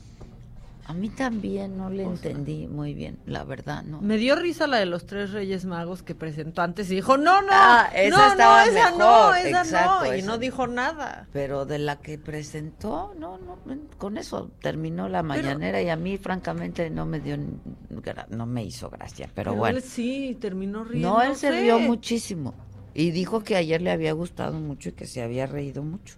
A 0.91 0.93
mí 0.93 1.09
también 1.09 1.77
no 1.77 1.89
le 1.89 2.03
entendí 2.03 2.67
muy 2.67 2.95
bien, 2.95 3.21
la 3.25 3.45
verdad, 3.45 3.85
¿no? 3.85 4.01
Me 4.01 4.17
dio 4.17 4.35
risa 4.35 4.67
la 4.67 4.79
de 4.79 4.87
los 4.87 5.07
tres 5.07 5.31
Reyes 5.31 5.65
Magos 5.65 6.03
que 6.03 6.17
presentó 6.17 6.63
antes 6.63 6.91
y 6.91 6.97
dijo, 6.97 7.17
no, 7.17 7.43
no, 7.43 7.53
ah, 7.53 7.89
esa 7.95 8.17
no, 8.17 8.27
estaba 8.27 8.65
no, 8.65 8.73
esa 8.73 8.91
no, 8.91 9.35
esa 9.37 10.01
no, 10.01 10.17
y 10.17 10.23
no 10.23 10.37
dijo 10.37 10.67
nada. 10.67 11.29
Pero 11.33 11.65
de 11.65 11.79
la 11.79 12.01
que 12.01 12.19
presentó, 12.19 13.15
no, 13.17 13.39
no, 13.39 13.57
con 13.99 14.19
eso 14.19 14.51
terminó 14.61 15.09
la 15.09 15.23
mañanera 15.23 15.81
y 15.81 15.91
a 15.91 15.95
mí 15.97 16.19
francamente 16.19 16.91
no 16.91 17.07
me 17.07 17.21
dio, 17.21 17.39
no 18.31 18.47
me 18.47 18.65
hizo 18.65 18.91
gracia, 18.91 19.31
pero, 19.33 19.55
bueno. 19.55 19.79
Él 19.79 19.85
sí, 19.85 20.37
terminó 20.41 20.83
riendo. 20.83 21.09
No, 21.09 21.23
él 21.23 21.37
se 21.37 21.53
rió 21.53 21.79
muchísimo 21.79 22.53
y 22.95 23.13
dijo 23.13 23.45
que 23.45 23.55
ayer 23.55 23.81
le 23.81 23.93
había 23.93 24.13
gustado 24.13 24.59
mucho 24.59 24.89
y 24.89 24.93
que 24.93 25.07
se 25.07 25.23
había 25.23 25.47
reído 25.47 25.85
mucho. 25.85 26.17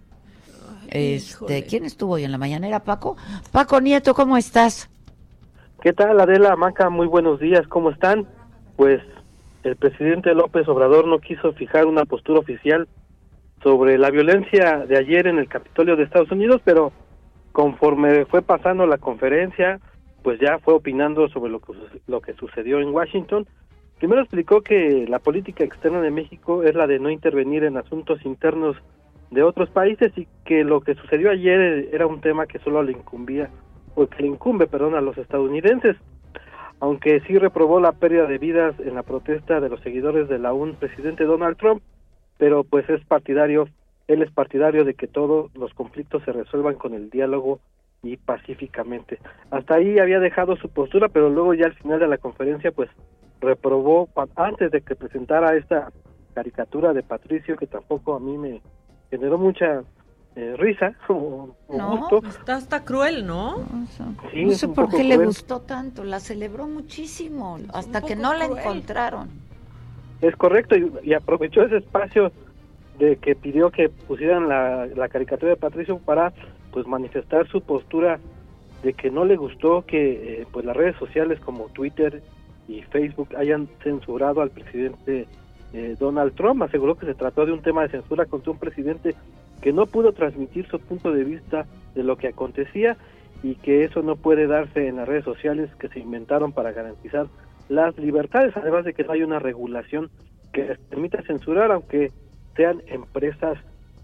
Este, 0.89 1.65
¿quién 1.65 1.85
estuvo 1.85 2.13
hoy 2.13 2.23
en 2.23 2.31
la 2.31 2.37
mañanera, 2.37 2.83
Paco? 2.83 3.17
Paco 3.51 3.81
Nieto, 3.81 4.13
¿cómo 4.13 4.37
estás? 4.37 4.89
¿Qué 5.81 5.91
tal, 5.91 6.19
Adela 6.19 6.55
Maca? 6.55 6.89
Muy 6.89 7.07
buenos 7.07 7.39
días, 7.39 7.67
¿cómo 7.67 7.89
están? 7.89 8.27
Pues 8.75 9.01
el 9.63 9.75
presidente 9.75 10.33
López 10.33 10.67
Obrador 10.67 11.07
no 11.07 11.19
quiso 11.19 11.53
fijar 11.53 11.85
una 11.85 12.05
postura 12.05 12.39
oficial 12.39 12.87
sobre 13.63 13.97
la 13.97 14.09
violencia 14.09 14.85
de 14.85 14.97
ayer 14.97 15.27
en 15.27 15.39
el 15.39 15.47
Capitolio 15.47 15.95
de 15.95 16.03
Estados 16.03 16.31
Unidos, 16.31 16.61
pero 16.63 16.91
conforme 17.53 18.25
fue 18.25 18.41
pasando 18.41 18.85
la 18.85 18.97
conferencia, 18.97 19.79
pues 20.21 20.39
ya 20.39 20.59
fue 20.59 20.73
opinando 20.73 21.27
sobre 21.29 21.51
lo 21.51 21.59
que, 21.59 21.73
lo 22.07 22.21
que 22.21 22.33
sucedió 22.33 22.79
en 22.79 22.93
Washington. 22.93 23.47
Primero 23.97 24.21
explicó 24.21 24.61
que 24.61 25.05
la 25.07 25.19
política 25.19 25.63
externa 25.63 26.01
de 26.01 26.11
México 26.11 26.63
es 26.63 26.75
la 26.75 26.87
de 26.87 26.99
no 26.99 27.09
intervenir 27.09 27.63
en 27.63 27.77
asuntos 27.77 28.25
internos 28.25 28.75
de 29.31 29.43
otros 29.43 29.69
países 29.69 30.11
y 30.17 30.27
que 30.45 30.63
lo 30.63 30.81
que 30.81 30.95
sucedió 30.95 31.31
ayer 31.31 31.89
era 31.91 32.07
un 32.07 32.21
tema 32.21 32.45
que 32.45 32.59
solo 32.59 32.83
le 32.83 32.91
incumbía 32.91 33.49
o 33.95 34.07
que 34.07 34.23
le 34.23 34.27
incumbe, 34.27 34.67
perdón, 34.67 34.95
a 34.95 35.01
los 35.01 35.17
estadounidenses. 35.17 35.95
Aunque 36.79 37.21
sí 37.21 37.37
reprobó 37.37 37.79
la 37.79 37.93
pérdida 37.93 38.25
de 38.25 38.37
vidas 38.37 38.75
en 38.79 38.95
la 38.95 39.03
protesta 39.03 39.59
de 39.59 39.69
los 39.69 39.79
seguidores 39.81 40.27
de 40.27 40.39
la 40.39 40.53
un 40.53 40.75
presidente 40.75 41.23
Donald 41.23 41.57
Trump, 41.57 41.81
pero 42.37 42.63
pues 42.63 42.89
es 42.89 43.03
partidario, 43.05 43.67
él 44.07 44.21
es 44.21 44.31
partidario 44.31 44.83
de 44.83 44.93
que 44.93 45.07
todos 45.07 45.55
los 45.55 45.73
conflictos 45.73 46.23
se 46.23 46.33
resuelvan 46.33 46.75
con 46.75 46.93
el 46.93 47.09
diálogo 47.09 47.59
y 48.01 48.17
pacíficamente. 48.17 49.19
Hasta 49.49 49.75
ahí 49.75 49.97
había 49.97 50.19
dejado 50.19 50.57
su 50.57 50.69
postura, 50.69 51.07
pero 51.07 51.29
luego 51.29 51.53
ya 51.53 51.67
al 51.67 51.75
final 51.75 51.99
de 51.99 52.07
la 52.07 52.17
conferencia 52.17 52.71
pues 52.71 52.89
reprobó 53.39 54.09
antes 54.35 54.71
de 54.71 54.81
que 54.81 54.95
presentara 54.95 55.55
esta 55.55 55.91
caricatura 56.33 56.93
de 56.93 57.03
Patricio 57.03 57.55
que 57.55 57.67
tampoco 57.67 58.15
a 58.15 58.19
mí 58.19 58.37
me 58.37 58.61
generó 59.13 59.37
mucha 59.37 59.83
eh, 60.35 60.55
risa 60.57 60.95
o, 61.07 61.55
gusto. 61.67 62.23
Está 62.27 62.55
hasta 62.55 62.83
cruel, 62.83 63.27
¿no? 63.27 63.57
no 63.59 64.51
sé 64.51 64.67
por 64.69 64.89
qué 64.89 65.03
le 65.03 65.17
gustó 65.17 65.61
tanto, 65.61 66.03
la 66.03 66.19
celebró 66.19 66.67
muchísimo, 66.67 67.59
hasta 67.71 68.01
que 68.01 68.15
no 68.15 68.33
la 68.33 68.45
encontraron. 68.45 69.29
Es 70.21 70.35
correcto, 70.35 70.75
y, 71.03 71.13
aprovechó 71.13 71.61
ese 71.61 71.77
espacio 71.77 72.31
de 72.97 73.17
que 73.17 73.35
pidió 73.35 73.69
que 73.69 73.89
pusieran 73.89 74.49
la, 74.49 75.07
caricatura 75.09 75.51
de 75.51 75.57
Patricio 75.57 75.99
para 75.99 76.33
pues 76.71 76.87
manifestar 76.87 77.47
su 77.49 77.61
postura 77.61 78.19
de 78.81 78.93
que 78.93 79.11
no 79.11 79.25
le 79.25 79.35
gustó 79.35 79.85
que 79.85 80.41
eh, 80.41 80.47
pues 80.51 80.65
las 80.65 80.75
redes 80.75 80.95
sociales 80.97 81.39
como 81.39 81.65
Twitter 81.65 82.23
y 82.67 82.81
Facebook 82.81 83.29
hayan 83.37 83.67
censurado 83.83 84.41
al 84.41 84.49
presidente 84.49 85.27
eh, 85.73 85.95
Donald 85.99 86.33
Trump. 86.35 86.61
Aseguró 86.61 86.95
que 86.95 87.05
se 87.05 87.15
trató 87.15 87.45
de 87.45 87.51
un 87.51 87.61
tema 87.61 87.83
de 87.83 87.89
censura 87.89 88.25
contra 88.25 88.51
un 88.51 88.59
presidente 88.59 89.15
que 89.61 89.73
no 89.73 89.85
pudo 89.85 90.13
transmitir 90.13 90.67
su 90.67 90.79
punto 90.79 91.11
de 91.11 91.23
vista 91.23 91.65
de 91.95 92.03
lo 92.03 92.17
que 92.17 92.27
acontecía 92.27 92.97
y 93.43 93.55
que 93.55 93.83
eso 93.83 94.01
no 94.01 94.15
puede 94.15 94.47
darse 94.47 94.87
en 94.87 94.97
las 94.97 95.07
redes 95.07 95.25
sociales 95.25 95.69
que 95.79 95.89
se 95.89 95.99
inventaron 95.99 96.53
para 96.53 96.71
garantizar 96.71 97.27
las 97.69 97.97
libertades, 97.97 98.55
además 98.55 98.85
de 98.85 98.93
que 98.93 99.03
no 99.03 99.13
hay 99.13 99.23
una 99.23 99.39
regulación 99.39 100.09
que 100.51 100.77
permita 100.89 101.21
censurar, 101.23 101.71
aunque 101.71 102.11
sean 102.55 102.81
empresas 102.87 103.57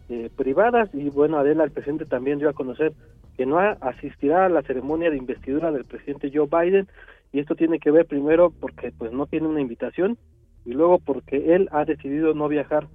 eh, 0.10 0.30
privadas. 0.36 0.90
Y 0.94 1.10
bueno, 1.10 1.38
Adela, 1.38 1.64
el 1.64 1.72
presidente 1.72 2.06
también 2.06 2.40
dio 2.40 2.50
a 2.50 2.54
conocer 2.54 2.94
que 3.38 3.46
no 3.46 3.60
asistirá 3.60 4.46
a 4.46 4.50
la 4.50 4.64
ceremonia 4.64 5.10
de 5.10 5.18
investidura 5.18 5.72
del 5.72 5.86
presidente 5.86 6.32
Joe 6.34 6.48
Biden 6.48 6.88
y 7.32 7.40
esto 7.40 7.56
tiene 7.56 7.80
que 7.80 7.92
ver 7.92 8.06
primero 8.06 8.52
porque 8.52 8.92
pues 8.92 9.14
no 9.14 9.28
tiene 9.28 9.48
una 9.48 9.62
invitación 9.62 10.18
y 10.70 10.74
luego 10.74 11.00
porque 11.00 11.56
él 11.56 11.68
ha 11.72 11.84
decidido 11.84 12.36
no 12.36 12.48
viajar 12.48 12.88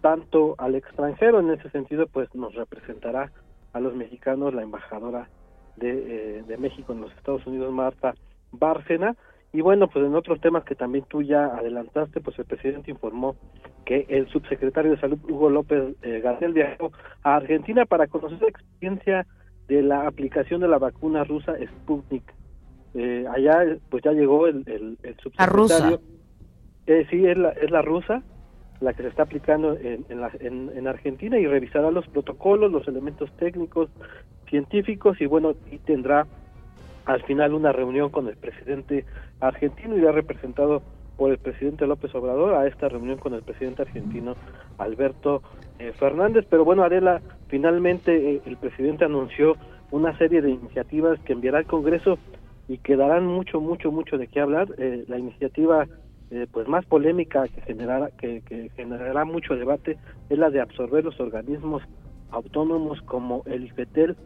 tanto 0.00 0.54
al 0.58 0.76
extranjero 0.76 1.40
en 1.40 1.50
ese 1.50 1.68
sentido 1.70 2.06
pues 2.06 2.32
nos 2.36 2.54
representará 2.54 3.32
a 3.72 3.80
los 3.80 3.96
mexicanos 3.96 4.54
la 4.54 4.62
embajadora 4.62 5.28
de, 5.76 5.90
eh, 5.90 6.44
de 6.46 6.56
México 6.56 6.92
en 6.92 7.00
los 7.00 7.12
Estados 7.16 7.44
Unidos 7.44 7.72
Marta 7.72 8.14
Bárcena 8.52 9.16
y 9.52 9.60
bueno, 9.60 9.88
pues 9.88 10.04
en 10.04 10.14
otros 10.14 10.40
temas 10.40 10.64
que 10.64 10.74
también 10.74 11.04
tú 11.08 11.22
ya 11.22 11.46
adelantaste, 11.46 12.20
pues 12.20 12.38
el 12.38 12.44
presidente 12.44 12.90
informó 12.90 13.36
que 13.84 14.06
el 14.08 14.28
subsecretario 14.28 14.92
de 14.92 15.00
Salud, 15.00 15.18
Hugo 15.28 15.50
López 15.50 15.96
eh, 16.02 16.20
García, 16.20 16.48
viajó 16.48 16.92
a 17.22 17.36
Argentina 17.36 17.86
para 17.86 18.06
conocer 18.06 18.40
la 18.40 18.48
experiencia 18.48 19.26
de 19.66 19.82
la 19.82 20.06
aplicación 20.06 20.60
de 20.60 20.68
la 20.68 20.78
vacuna 20.78 21.24
rusa 21.24 21.54
Sputnik. 21.66 22.22
Eh, 22.94 23.24
allá, 23.34 23.78
pues 23.88 24.04
ya 24.04 24.12
llegó 24.12 24.46
el, 24.46 24.62
el, 24.66 25.16
subsecretario. 25.22 25.38
¿La 25.38 25.46
rusa? 25.46 26.00
Eh, 26.86 27.06
sí, 27.10 27.26
es 27.26 27.36
la, 27.36 27.50
es 27.50 27.70
la 27.70 27.82
rusa, 27.82 28.22
la 28.80 28.92
que 28.92 29.02
se 29.02 29.08
está 29.08 29.22
aplicando 29.24 29.76
en, 29.76 30.04
en, 30.08 30.20
la, 30.20 30.30
en, 30.40 30.70
en 30.74 30.86
Argentina 30.86 31.38
y 31.38 31.46
revisará 31.46 31.90
los 31.90 32.06
protocolos, 32.08 32.70
los 32.70 32.86
elementos 32.86 33.30
técnicos, 33.36 33.90
científicos 34.48 35.20
y 35.20 35.26
bueno, 35.26 35.54
y 35.70 35.78
tendrá 35.78 36.26
al 37.06 37.22
final 37.22 37.54
una 37.54 37.72
reunión 37.72 38.10
con 38.10 38.28
el 38.28 38.36
presidente 38.36 39.04
argentino 39.40 40.08
ha 40.08 40.12
representado 40.12 40.82
por 41.16 41.30
el 41.30 41.38
presidente 41.38 41.86
López 41.86 42.14
Obrador 42.14 42.54
a 42.54 42.66
esta 42.66 42.88
reunión 42.88 43.18
con 43.18 43.32
el 43.32 43.42
presidente 43.42 43.82
argentino 43.82 44.34
Alberto 44.76 45.42
eh, 45.78 45.92
Fernández. 45.98 46.44
Pero 46.50 46.64
bueno, 46.64 46.82
Adela, 46.82 47.22
finalmente 47.48 48.34
eh, 48.34 48.42
el 48.44 48.56
presidente 48.56 49.04
anunció 49.04 49.56
una 49.90 50.16
serie 50.18 50.42
de 50.42 50.50
iniciativas 50.50 51.18
que 51.20 51.32
enviará 51.32 51.58
al 51.58 51.66
Congreso 51.66 52.18
y 52.68 52.78
que 52.78 52.96
darán 52.96 53.26
mucho, 53.26 53.60
mucho, 53.60 53.90
mucho 53.90 54.18
de 54.18 54.26
qué 54.26 54.40
hablar. 54.40 54.68
Eh, 54.78 55.04
la 55.08 55.18
iniciativa 55.18 55.86
pues 56.50 56.66
más 56.66 56.84
polémica 56.86 57.46
que 57.46 57.60
generará, 57.62 58.10
que, 58.18 58.42
generará 58.74 59.24
mucho 59.24 59.54
debate 59.54 59.96
es 60.28 60.38
la 60.38 60.50
de 60.50 60.60
absorber 60.60 61.04
los 61.04 61.20
organismos 61.20 61.82
autónomos 62.30 63.00
como 63.02 63.42
el 63.46 63.64
IFETEL 63.64 64.16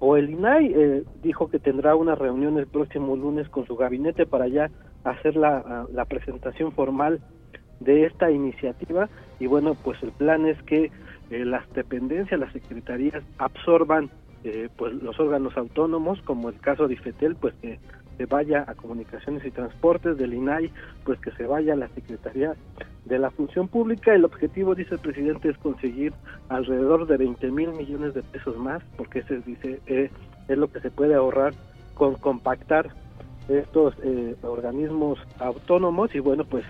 o 0.00 0.16
el 0.16 0.30
INAI 0.30 0.72
eh, 0.74 1.04
dijo 1.22 1.48
que 1.50 1.58
tendrá 1.58 1.94
una 1.94 2.14
reunión 2.14 2.58
el 2.58 2.66
próximo 2.66 3.16
lunes 3.16 3.48
con 3.48 3.66
su 3.66 3.76
gabinete 3.76 4.26
para 4.26 4.48
ya 4.48 4.70
hacer 5.04 5.36
la, 5.36 5.86
la, 5.92 6.04
presentación 6.06 6.72
formal 6.72 7.20
de 7.80 8.06
esta 8.06 8.30
iniciativa. 8.30 9.08
Y 9.38 9.46
bueno 9.46 9.74
pues 9.74 10.02
el 10.02 10.12
plan 10.12 10.46
es 10.46 10.60
que 10.62 10.90
eh, 11.30 11.44
las 11.44 11.70
dependencias 11.74 12.40
las 12.40 12.52
secretarías 12.52 13.22
absorban 13.38 14.10
eh, 14.42 14.70
pues 14.76 14.94
los 14.94 15.20
órganos 15.20 15.54
autónomos 15.56 16.20
como 16.22 16.48
el 16.48 16.58
caso 16.60 16.88
de 16.88 16.94
IFETEL 16.94 17.36
pues 17.36 17.54
que 17.60 17.78
se 18.20 18.26
vaya 18.26 18.66
a 18.66 18.74
comunicaciones 18.74 19.42
y 19.46 19.50
transportes 19.50 20.18
del 20.18 20.34
INAI 20.34 20.70
pues 21.04 21.18
que 21.20 21.30
se 21.30 21.46
vaya 21.46 21.72
a 21.72 21.76
la 21.76 21.88
secretaría 21.88 22.54
de 23.06 23.18
la 23.18 23.30
función 23.30 23.66
pública. 23.66 24.14
El 24.14 24.26
objetivo, 24.26 24.74
dice 24.74 24.96
el 24.96 25.00
presidente, 25.00 25.48
es 25.48 25.56
conseguir 25.56 26.12
alrededor 26.50 27.06
de 27.06 27.16
20 27.16 27.50
mil 27.50 27.72
millones 27.72 28.12
de 28.12 28.22
pesos 28.22 28.58
más, 28.58 28.82
porque 28.98 29.20
ese 29.20 29.40
dice 29.40 29.80
eh, 29.86 30.10
es 30.48 30.58
lo 30.58 30.70
que 30.70 30.80
se 30.80 30.90
puede 30.90 31.14
ahorrar 31.14 31.54
con 31.94 32.16
compactar 32.16 32.90
estos 33.48 33.94
eh, 34.02 34.36
organismos 34.42 35.18
autónomos. 35.38 36.14
Y 36.14 36.18
bueno, 36.18 36.44
pues 36.44 36.66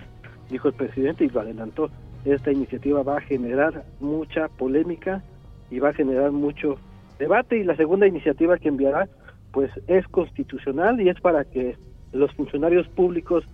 dijo 0.51 0.69
el 0.69 0.75
presidente 0.75 1.25
y 1.25 1.31
lo 1.31 1.41
adelantó, 1.41 1.91
esta 2.25 2.53
iniciativa 2.53 3.03
va 3.03 3.17
a 3.17 3.23
generar 3.23 3.83
mucha 3.99 4.47
polémica 4.47 5.25
y 5.69 5.81
va 5.81 5.89
a 5.89 5.95
generar 5.95 6.31
mucho 6.31 6.77
debate. 7.19 7.59
Y 7.59 7.65
la 7.65 7.75
segunda 7.75 8.07
iniciativa 8.07 8.57
que 8.57 8.69
enviará, 8.69 9.09
pues 9.53 9.71
es 9.87 10.07
constitucional 10.09 11.01
y 11.01 11.09
es 11.09 11.21
para 11.21 11.45
que 11.45 11.77
los 12.13 12.33
funcionarios 12.35 12.89
públicos 12.89 13.45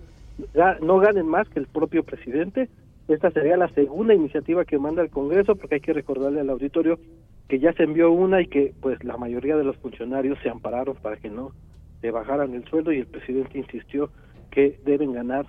no 0.83 0.99
ganen 0.99 1.27
más 1.27 1.49
que 1.49 1.61
el 1.61 1.67
propio 1.67 2.05
presidente. 2.05 2.69
Esta 3.09 3.31
sería 3.31 3.57
la 3.57 3.69
segunda 3.69 4.15
iniciativa 4.15 4.65
que 4.65 4.79
manda 4.79 5.03
el 5.03 5.11
Congreso, 5.11 5.57
porque 5.57 5.77
hay 5.77 5.81
que 5.81 5.93
recordarle 5.93 6.41
al 6.41 6.51
auditorio 6.51 6.99
que 7.49 7.61
ya 7.61 7.73
se 7.73 7.85
envió 7.85 8.11
una 8.11 8.43
y 8.43 8.47
que 8.49 8.75
pues 8.81 9.03
la 9.05 9.17
mayoría 9.17 9.57
de 9.57 9.65
los 9.65 9.77
funcionarios 9.77 10.39
se 10.43 10.51
ampararon 10.51 10.97
para 10.97 11.17
que 11.17 11.31
no 11.31 11.53
le 12.03 12.11
bajaran 12.11 12.55
el 12.55 12.65
sueldo 12.65 12.93
y 12.93 12.99
el 12.99 13.07
presidente 13.07 13.59
insistió 13.59 14.11
que 14.51 14.79
deben 14.85 15.13
ganar 15.13 15.47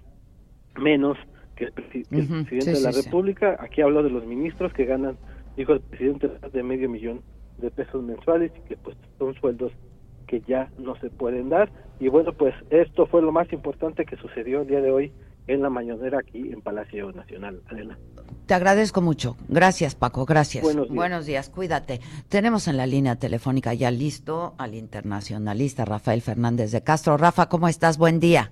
menos 0.79 1.17
que 1.55 1.65
el, 1.65 1.71
presidente 1.71 2.71
de 2.71 2.81
la 2.81 2.91
República. 2.91 3.57
Aquí 3.59 3.81
hablo 3.81 4.03
de 4.03 4.11
los 4.11 4.25
ministros 4.25 4.71
que 4.73 4.85
ganan, 4.85 5.17
dijo 5.55 5.73
el 5.73 5.81
presidente, 5.81 6.29
de 6.53 6.63
medio 6.63 6.89
millón 6.89 7.21
de 7.57 7.71
pesos 7.71 8.03
mensuales 8.03 8.51
y 8.55 8.69
que 8.69 8.77
pues 8.77 8.95
son 9.17 9.33
sueldos 9.35 9.71
que 10.27 10.41
ya 10.41 10.69
no 10.77 10.95
se 10.97 11.09
pueden 11.09 11.49
dar. 11.49 11.71
Y 11.99 12.09
bueno, 12.09 12.33
pues 12.33 12.53
esto 12.69 13.07
fue 13.07 13.21
lo 13.21 13.31
más 13.31 13.51
importante 13.51 14.05
que 14.05 14.17
sucedió 14.17 14.61
el 14.61 14.67
día 14.67 14.81
de 14.81 14.91
hoy 14.91 15.11
en 15.47 15.61
la 15.61 15.69
mañanera 15.69 16.19
aquí 16.19 16.51
en 16.51 16.61
Palacio 16.61 17.11
Nacional. 17.11 17.61
Adela. 17.69 17.97
Te 18.45 18.53
agradezco 18.53 19.01
mucho. 19.01 19.35
Gracias, 19.47 19.95
Paco. 19.95 20.25
Gracias. 20.25 20.63
Buenos 20.63 20.87
días. 20.87 20.95
Buenos 20.95 21.25
días. 21.25 21.49
Cuídate. 21.49 22.01
Tenemos 22.29 22.67
en 22.67 22.77
la 22.77 22.85
línea 22.85 23.15
telefónica 23.15 23.73
ya 23.73 23.89
listo 23.89 24.53
al 24.57 24.75
internacionalista 24.75 25.85
Rafael 25.85 26.21
Fernández 26.21 26.71
de 26.71 26.83
Castro. 26.83 27.17
Rafa, 27.17 27.49
¿cómo 27.49 27.67
estás? 27.67 27.97
Buen 27.97 28.19
día. 28.19 28.51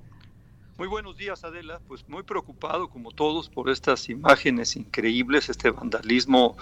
Muy 0.78 0.89
buenos 0.89 1.15
días, 1.15 1.41
Adela. 1.45 1.80
Pues 1.88 2.05
muy 2.09 2.23
preocupado, 2.23 2.89
como 2.89 3.11
todos, 3.11 3.47
por 3.47 3.69
estas 3.69 4.09
imágenes 4.09 4.76
increíbles, 4.76 5.47
este 5.47 5.69
vandalismo 5.69 6.57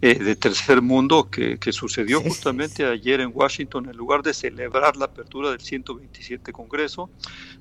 eh, 0.00 0.14
de 0.14 0.36
tercer 0.36 0.82
mundo 0.82 1.28
que, 1.28 1.58
sucedió 1.72 2.20
justamente 2.20 2.86
ayer 2.86 3.20
en 3.20 3.32
Washington, 3.34 3.88
en 3.90 3.96
lugar 3.96 4.22
de 4.22 4.34
celebrar 4.34 4.96
la 4.96 5.06
apertura 5.06 5.50
del 5.50 5.60
127 5.60 6.52
Congreso. 6.52 7.10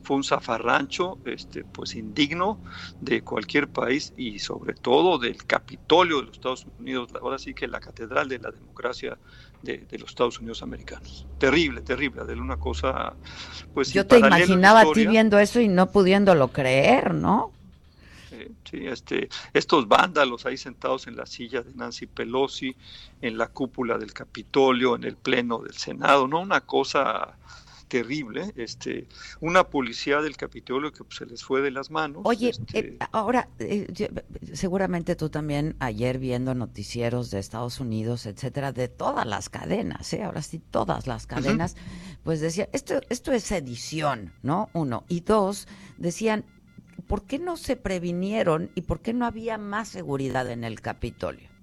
Fue 0.03 0.15
un 0.15 0.23
zafarrancho, 0.23 1.17
este, 1.25 1.63
pues 1.63 1.95
indigno 1.95 2.61
de 3.01 3.23
cualquier 3.23 3.67
país 3.67 4.13
y 4.15 4.37
sobre 4.37 4.75
todo 4.75 5.17
del 5.17 5.43
Capitolio 5.47 6.17
de 6.17 6.27
los 6.27 6.33
Estados 6.33 6.67
Unidos. 6.77 7.09
Ahora 7.19 7.39
sí 7.39 7.55
que 7.55 7.67
la 7.67 7.79
catedral 7.79 8.29
de 8.29 8.37
la 8.37 8.51
democracia 8.51 9.17
de, 9.65 9.97
los 9.99 10.09
Estados 10.09 10.39
Unidos 10.39 10.61
americanos. 10.63 11.25
Terrible, 11.37 11.81
terrible, 11.81 12.23
de 12.23 12.33
una 12.33 12.57
cosa, 12.57 13.13
pues... 13.73 13.91
Yo 13.91 14.07
te 14.07 14.19
imaginaba 14.19 14.81
a 14.81 14.91
ti 14.93 15.05
viendo 15.05 15.37
eso 15.39 15.59
y 15.59 15.67
no 15.67 15.91
pudiéndolo 15.91 16.47
creer, 16.49 17.13
¿no? 17.13 17.51
Sí, 18.69 18.85
este, 18.87 19.29
estos 19.53 19.87
vándalos 19.87 20.45
ahí 20.45 20.57
sentados 20.57 21.07
en 21.07 21.15
la 21.15 21.25
silla 21.25 21.61
de 21.61 21.73
Nancy 21.73 22.07
Pelosi, 22.07 22.75
en 23.21 23.37
la 23.37 23.47
cúpula 23.47 23.97
del 23.97 24.13
Capitolio, 24.13 24.95
en 24.95 25.03
el 25.03 25.15
pleno 25.15 25.59
del 25.59 25.75
Senado, 25.75 26.27
¿no? 26.27 26.41
Una 26.41 26.61
cosa 26.61 27.35
terrible, 27.87 28.51
este, 28.55 29.07
una 29.39 29.65
policía 29.65 30.21
del 30.21 30.37
Capitolio 30.37 30.91
que 30.91 31.03
pues, 31.03 31.17
se 31.17 31.25
les 31.25 31.43
fue 31.43 31.61
de 31.61 31.71
las 31.71 31.91
manos. 31.91 32.21
Oye, 32.25 32.49
este 32.49 32.79
eh, 32.79 32.97
ahora, 33.11 33.49
eh, 33.59 33.87
seguramente 34.53 35.15
tú 35.15 35.29
también 35.29 35.75
ayer 35.79 36.17
viendo 36.17 36.55
noticieros 36.55 37.31
de 37.31 37.39
Estados 37.39 37.79
Unidos, 37.79 38.25
etcétera, 38.25 38.71
de 38.71 38.87
todas 38.87 39.25
las 39.25 39.49
cadenas, 39.49 40.11
¿eh? 40.13 40.23
ahora 40.23 40.41
sí, 40.41 40.59
todas 40.59 41.07
las 41.07 41.27
cadenas, 41.27 41.75
pues 42.23 42.41
decía, 42.41 42.69
esto, 42.73 43.01
esto 43.09 43.31
es 43.31 43.51
edición, 43.51 44.33
¿no? 44.41 44.69
Uno. 44.73 45.03
Y 45.07 45.21
dos, 45.21 45.67
decían, 45.97 46.45
¿por 47.07 47.23
qué 47.23 47.39
no 47.39 47.57
se 47.57 47.75
previnieron 47.75 48.71
y 48.75 48.81
por 48.81 49.01
qué 49.01 49.13
no 49.13 49.25
había 49.25 49.57
más 49.57 49.89
seguridad 49.89 50.49
en 50.49 50.63
el 50.63 50.81
Capitolio? 50.81 51.54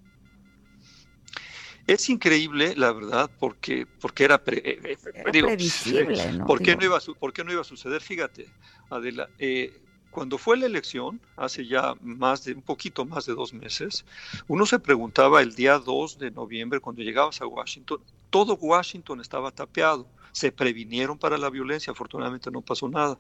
Es 1.87 2.09
increíble, 2.09 2.75
la 2.77 2.93
verdad, 2.93 3.31
porque, 3.39 3.87
porque 4.01 4.25
era, 4.25 4.41
eh, 4.47 4.81
eh, 4.85 4.97
previsible, 5.25 6.33
¿no? 6.33 6.47
¿por 6.47 6.63
qué 6.63 6.77
no, 6.77 6.85
iba 6.85 6.97
a, 6.97 7.01
¿Por 7.01 7.33
qué 7.33 7.43
no 7.43 7.53
iba 7.53 7.63
a 7.63 7.65
suceder? 7.65 8.01
Fíjate, 8.01 8.47
Adela, 8.89 9.29
eh, 9.39 9.83
cuando 10.13 10.39
fue 10.39 10.57
la 10.57 10.67
elección, 10.67 11.21
hace 11.37 11.67
ya 11.67 11.95
más 12.03 12.45
de 12.45 12.53
un 12.53 12.63
poquito 12.63 13.05
más 13.05 13.27
de 13.27 13.35
dos 13.35 13.53
meses, 13.53 14.05
uno 14.47 14.67
se 14.67 14.79
preguntaba 14.79 15.41
el 15.41 15.55
día 15.55 15.79
2 15.79 16.19
de 16.19 16.31
noviembre, 16.31 16.81
cuando 16.81 17.03
llegabas 17.03 17.41
a 17.41 17.47
Washington, 17.47 18.01
todo 18.31 18.55
Washington 18.55 19.21
estaba 19.21 19.51
tapeado. 19.51 20.07
Se 20.33 20.53
previnieron 20.53 21.19
para 21.19 21.37
la 21.37 21.51
violencia, 21.51 21.93
afortunadamente 21.93 22.51
no 22.51 22.61
pasó 22.61 22.89
nada. 22.89 23.19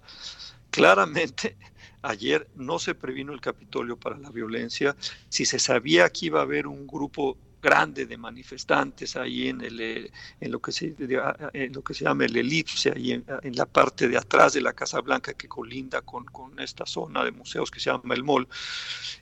Claramente, 0.71 1.57
ayer 2.03 2.49
no 2.55 2.79
se 2.79 2.95
previno 2.95 3.33
el 3.33 3.41
Capitolio 3.41 3.97
para 3.97 4.19
la 4.19 4.31
violencia. 4.31 4.95
Si 5.29 5.45
se 5.45 5.59
sabía 5.59 6.09
que 6.11 6.27
iba 6.27 6.41
a 6.41 6.45
haber 6.45 6.67
un 6.67 6.87
grupo 6.87 7.37
grande 7.63 8.07
de 8.07 8.19
manifestantes 8.19 9.15
ahí 9.17 9.49
en, 9.49 9.61
el, 9.61 9.81
eh, 9.81 10.13
en, 10.41 10.51
lo, 10.51 10.61
que 10.61 10.73
se, 10.73 10.95
en 10.99 11.73
lo 11.73 11.83
que 11.83 11.95
se 11.95 12.05
llama 12.05 12.25
el 12.25 12.37
elipse, 12.37 12.93
ahí 12.95 13.13
en, 13.13 13.25
la 13.57 13.67
parte 13.67 14.09
de 14.09 14.19
atrás 14.19 14.55
de 14.55 14.61
la 14.61 14.73
Casa 14.73 15.01
Blanca 15.01 15.33
que 15.35 15.49
colinda 15.49 16.03
con, 16.03 16.25
con, 16.25 16.59
esta 16.59 16.85
zona 16.85 17.25
de 17.25 17.31
museos 17.31 17.71
que 17.71 17.81
se 17.81 17.91
llama 17.91 18.15
el 18.15 18.25
Mall 18.25 18.49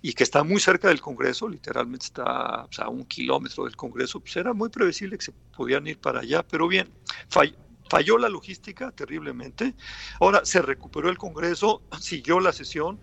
y 0.02 0.14
que 0.14 0.24
está 0.24 0.42
muy 0.42 0.60
cerca 0.60 0.88
del 0.88 1.00
Congreso, 1.00 1.48
literalmente 1.48 2.06
está 2.06 2.62
a 2.62 2.88
un 2.88 3.04
kilómetro 3.04 3.64
del 3.64 3.76
Congreso, 3.76 4.20
pues 4.20 4.36
era 4.36 4.54
muy 4.54 4.70
previsible 4.70 5.18
que 5.18 5.26
se 5.26 5.32
podían 5.56 5.86
ir 5.86 5.98
para 5.98 6.20
allá, 6.20 6.42
pero 6.42 6.66
bien, 6.66 6.88
falló 7.28 8.18
la 8.18 8.28
logística 8.28 8.90
terriblemente. 8.92 9.74
Ahora 10.20 10.44
se 10.44 10.62
recuperó 10.62 11.10
el 11.10 11.18
Congreso, 11.18 11.82
siguió 12.00 12.40
la 12.40 12.52
sesión, 12.52 12.98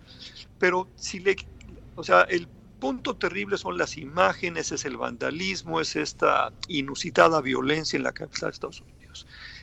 pero 0.58 0.88
si 0.96 1.20
le, 1.20 1.36
o 1.94 2.02
sea, 2.02 2.22
el 2.22 2.48
punto 2.78 3.16
terrible 3.16 3.58
son 3.58 3.78
las 3.78 3.96
imágenes, 3.96 4.72
es 4.72 4.84
el 4.84 4.96
vandalismo, 4.96 5.80
es 5.80 5.96
esta 5.96 6.54
inusitada 6.66 7.40
violencia 7.40 7.96
en 7.96 8.02
la 8.04 8.12
capital 8.12 8.50
de 8.50 8.52
Estados 8.54 8.80
Unidos. 8.82 8.97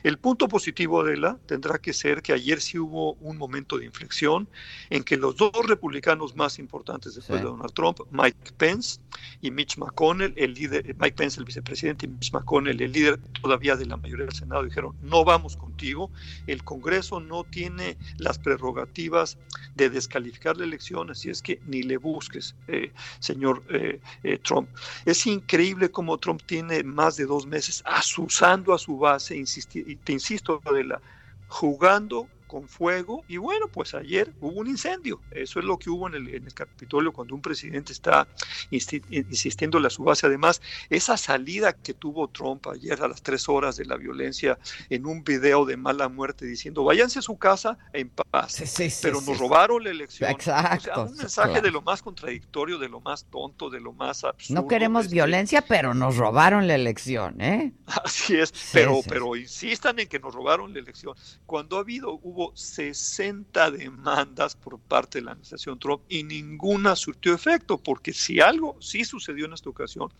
El 0.02 0.18
punto 0.18 0.48
positivo 0.48 1.04
de 1.04 1.16
la 1.16 1.38
tendrá 1.46 1.78
que 1.78 1.92
ser 1.92 2.22
que 2.22 2.32
ayer 2.32 2.60
sí 2.60 2.78
hubo 2.78 3.14
un 3.14 3.36
momento 3.36 3.78
de 3.78 3.86
inflexión 3.86 4.48
en 4.90 5.04
que 5.04 5.16
los 5.16 5.36
dos 5.36 5.52
republicanos 5.66 6.36
más 6.36 6.58
importantes 6.58 7.14
después 7.14 7.40
de 7.40 7.46
Donald 7.46 7.72
Trump, 7.72 8.00
Mike 8.10 8.52
Pence 8.56 9.00
y 9.40 9.50
Mitch 9.50 9.78
McConnell, 9.78 10.32
el 10.36 10.54
líder, 10.54 10.94
Mike 10.98 11.16
Pence 11.16 11.40
el 11.40 11.46
vicepresidente 11.46 12.06
y 12.06 12.08
Mitch 12.08 12.32
McConnell 12.32 12.80
el 12.80 12.92
líder 12.92 13.18
todavía 13.42 13.76
de 13.76 13.86
la 13.86 13.96
mayoría 13.96 14.26
del 14.26 14.34
Senado 14.34 14.64
dijeron 14.64 14.94
no 15.02 15.24
vamos 15.24 15.56
contigo, 15.56 16.10
el 16.46 16.64
Congreso 16.64 17.20
no 17.20 17.44
tiene 17.44 17.96
las 18.18 18.38
prerrogativas 18.38 19.38
de 19.74 19.90
descalificar 19.90 20.56
la 20.56 20.64
elección, 20.64 21.10
así 21.10 21.30
es 21.30 21.42
que 21.42 21.60
ni 21.66 21.82
le 21.82 21.96
busques, 21.96 22.54
eh, 22.68 22.92
señor 23.18 23.62
eh, 23.68 24.00
eh, 24.22 24.38
Trump. 24.38 24.68
Es 25.04 25.26
increíble 25.26 25.90
cómo 25.90 26.18
Trump 26.18 26.42
tiene 26.44 26.82
más 26.82 27.16
de 27.16 27.26
dos 27.26 27.46
meses 27.46 27.82
asusando 27.84 28.72
a 28.74 28.78
su 28.78 28.98
base, 28.98 29.36
insistir, 29.36 29.85
te 29.96 30.12
insisto, 30.12 30.62
de 30.72 30.84
la 30.84 31.02
jugando 31.46 32.30
con 32.46 32.68
fuego 32.68 33.24
y 33.28 33.36
bueno, 33.36 33.68
pues 33.68 33.94
ayer 33.94 34.32
hubo 34.40 34.60
un 34.60 34.66
incendio. 34.66 35.20
Eso 35.30 35.58
es 35.58 35.64
lo 35.64 35.78
que 35.78 35.90
hubo 35.90 36.08
en 36.08 36.14
el, 36.14 36.34
en 36.34 36.44
el 36.46 36.54
Capitolio 36.54 37.12
cuando 37.12 37.34
un 37.34 37.42
presidente 37.42 37.92
está 37.92 38.26
insistiendo 38.70 39.78
a 39.78 39.90
su 39.90 40.04
base. 40.04 40.26
Además, 40.26 40.62
esa 40.90 41.16
salida 41.16 41.72
que 41.72 41.94
tuvo 41.94 42.28
Trump 42.28 42.66
ayer 42.68 43.02
a 43.02 43.08
las 43.08 43.22
tres 43.22 43.48
horas 43.48 43.76
de 43.76 43.84
la 43.84 43.96
violencia 43.96 44.58
en 44.90 45.06
un 45.06 45.22
video 45.22 45.64
de 45.64 45.76
mala 45.76 46.08
muerte 46.08 46.46
diciendo 46.46 46.84
váyanse 46.84 47.18
a 47.18 47.22
su 47.22 47.36
casa 47.36 47.78
en 47.92 48.10
paz, 48.10 48.62
pero 49.02 49.20
nos 49.20 49.38
robaron 49.38 49.84
la 49.84 49.90
elección. 49.90 50.30
Exacto. 50.30 51.04
un 51.04 51.16
mensaje 51.16 51.60
de 51.60 51.70
lo 51.70 51.82
más 51.82 52.02
contradictorio, 52.02 52.78
de 52.78 52.88
lo 52.88 53.00
más 53.00 53.24
tonto, 53.24 53.70
de 53.70 53.80
lo 53.80 53.92
más 53.92 54.24
absurdo. 54.24 54.62
No 54.62 54.68
queremos 54.68 55.04
este 55.04 55.14
violencia, 55.14 55.62
pero 55.62 55.94
nos 55.94 56.16
robaron 56.16 56.66
la 56.66 56.74
elección, 56.74 57.40
¿eh? 57.40 57.72
Así 58.04 58.36
es, 58.36 58.52
pero, 58.72 59.00
pero 59.08 59.36
insistan 59.36 59.98
en 59.98 60.08
que 60.08 60.18
nos 60.18 60.34
robaron 60.34 60.72
la 60.72 60.80
elección. 60.80 61.14
Cuando 61.46 61.76
ha 61.76 61.80
habido, 61.80 62.18
hubo 62.22 62.35
60 62.54 63.70
demandas 63.70 64.54
por 64.56 64.78
parte 64.78 65.18
de 65.18 65.24
la 65.24 65.32
administración 65.32 65.78
Trump 65.78 66.02
y 66.08 66.22
ninguna 66.22 66.96
surtió 66.96 67.34
efecto, 67.34 67.78
porque 67.78 68.12
si 68.12 68.40
algo 68.40 68.76
sí 68.80 69.04
sucedió 69.04 69.46
en 69.46 69.52
esta 69.52 69.70
ocasión, 69.70 70.12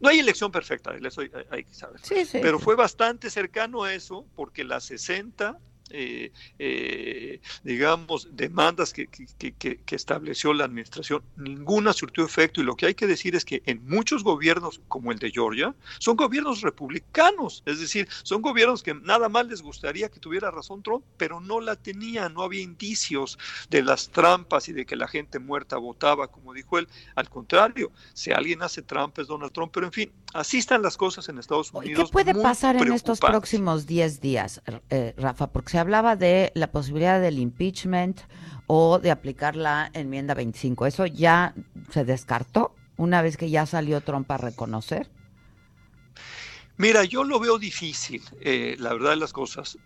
no 0.00 0.08
hay 0.08 0.18
elección 0.18 0.50
perfecta, 0.50 0.94
eso 0.94 1.22
hay, 1.50 1.64
que 1.64 1.74
saber, 1.74 2.00
pero 2.32 2.58
fue 2.58 2.76
bastante 2.76 3.30
cercano 3.30 3.82
a 3.84 3.94
eso, 3.94 4.26
porque 4.34 4.64
las 4.64 4.84
60 4.84 5.58
eh, 5.92 6.32
eh, 6.58 7.40
digamos, 7.64 8.28
demandas 8.32 8.92
que, 8.92 9.08
estableció 9.90 10.52
la 10.54 10.64
administración, 10.64 11.22
ninguna 11.36 11.92
surtió 11.92 12.24
efecto 12.24 12.60
y 12.60 12.64
lo 12.64 12.76
que 12.76 12.86
hay 12.86 12.94
que 12.94 13.06
decir 13.06 13.34
es 13.34 13.44
que 13.44 13.62
en 13.66 13.86
muchos 13.86 14.24
gobiernos, 14.24 14.80
como 14.88 15.12
el 15.12 15.18
de 15.18 15.30
Georgia, 15.30 15.74
son 15.98 16.16
gobiernos 16.16 16.62
republicanos, 16.62 17.62
es 17.66 17.80
decir, 17.80 18.08
son 18.22 18.42
gobiernos 18.42 18.82
que 18.82 18.94
nada 18.94 19.28
más 19.28 19.46
les 19.46 19.62
gustaría 19.62 20.08
que 20.08 20.20
tuviera 20.20 20.50
razón 20.50 20.82
Trump, 20.82 21.04
pero 21.16 21.40
no 21.40 21.60
la 21.60 21.76
tenía, 21.76 22.28
no 22.28 22.42
había 22.42 22.62
indicios 22.62 23.38
de 23.68 23.82
las 23.82 24.08
trampas 24.10 24.68
y 24.68 24.72
de 24.72 24.86
que 24.86 24.96
la 24.96 25.08
gente 25.08 25.38
muerta 25.38 25.76
votaba, 25.76 26.28
como 26.28 26.52
dijo 26.54 26.78
él, 26.78 26.88
al 27.14 27.28
contrario, 27.28 27.90
si 28.14 28.30
alguien 28.32 28.62
hace 28.62 28.82
trampas 28.82 29.22
es 29.22 29.28
Donald 29.28 29.52
Trump, 29.52 29.70
pero 29.72 29.86
en 29.86 29.92
fin, 29.92 30.12
así 30.32 30.58
están 30.58 30.82
las 30.82 30.96
cosas 30.96 31.28
en 31.28 31.38
Estados 31.38 31.72
Unidos. 31.72 32.08
¿Qué 32.08 32.12
puede 32.12 32.34
pasar 32.34 32.76
en 32.76 32.92
estos 32.92 33.20
próximos 33.20 33.86
10 33.86 34.20
días, 34.20 34.62
eh, 34.90 35.14
Rafa? 35.16 35.48
Porque 35.48 35.70
se 35.70 35.78
hablaba 35.80 36.16
de 36.16 36.52
la 36.54 36.70
posibilidad 36.70 37.20
del 37.20 37.38
impeachment 37.38 38.20
o 38.66 38.98
de 38.98 39.10
aplicar 39.10 39.56
la 39.56 39.90
enmienda 39.94 40.34
25. 40.34 40.86
¿Eso 40.86 41.06
ya 41.06 41.54
se 41.90 42.04
descartó 42.04 42.74
una 42.96 43.22
vez 43.22 43.36
que 43.36 43.50
ya 43.50 43.66
salió 43.66 44.00
Trump 44.00 44.30
a 44.30 44.36
reconocer? 44.36 45.10
Mira, 46.76 47.04
yo 47.04 47.24
lo 47.24 47.40
veo 47.40 47.58
difícil, 47.58 48.22
eh, 48.40 48.76
la 48.78 48.92
verdad 48.92 49.10
de 49.10 49.16
las 49.16 49.32
cosas, 49.32 49.76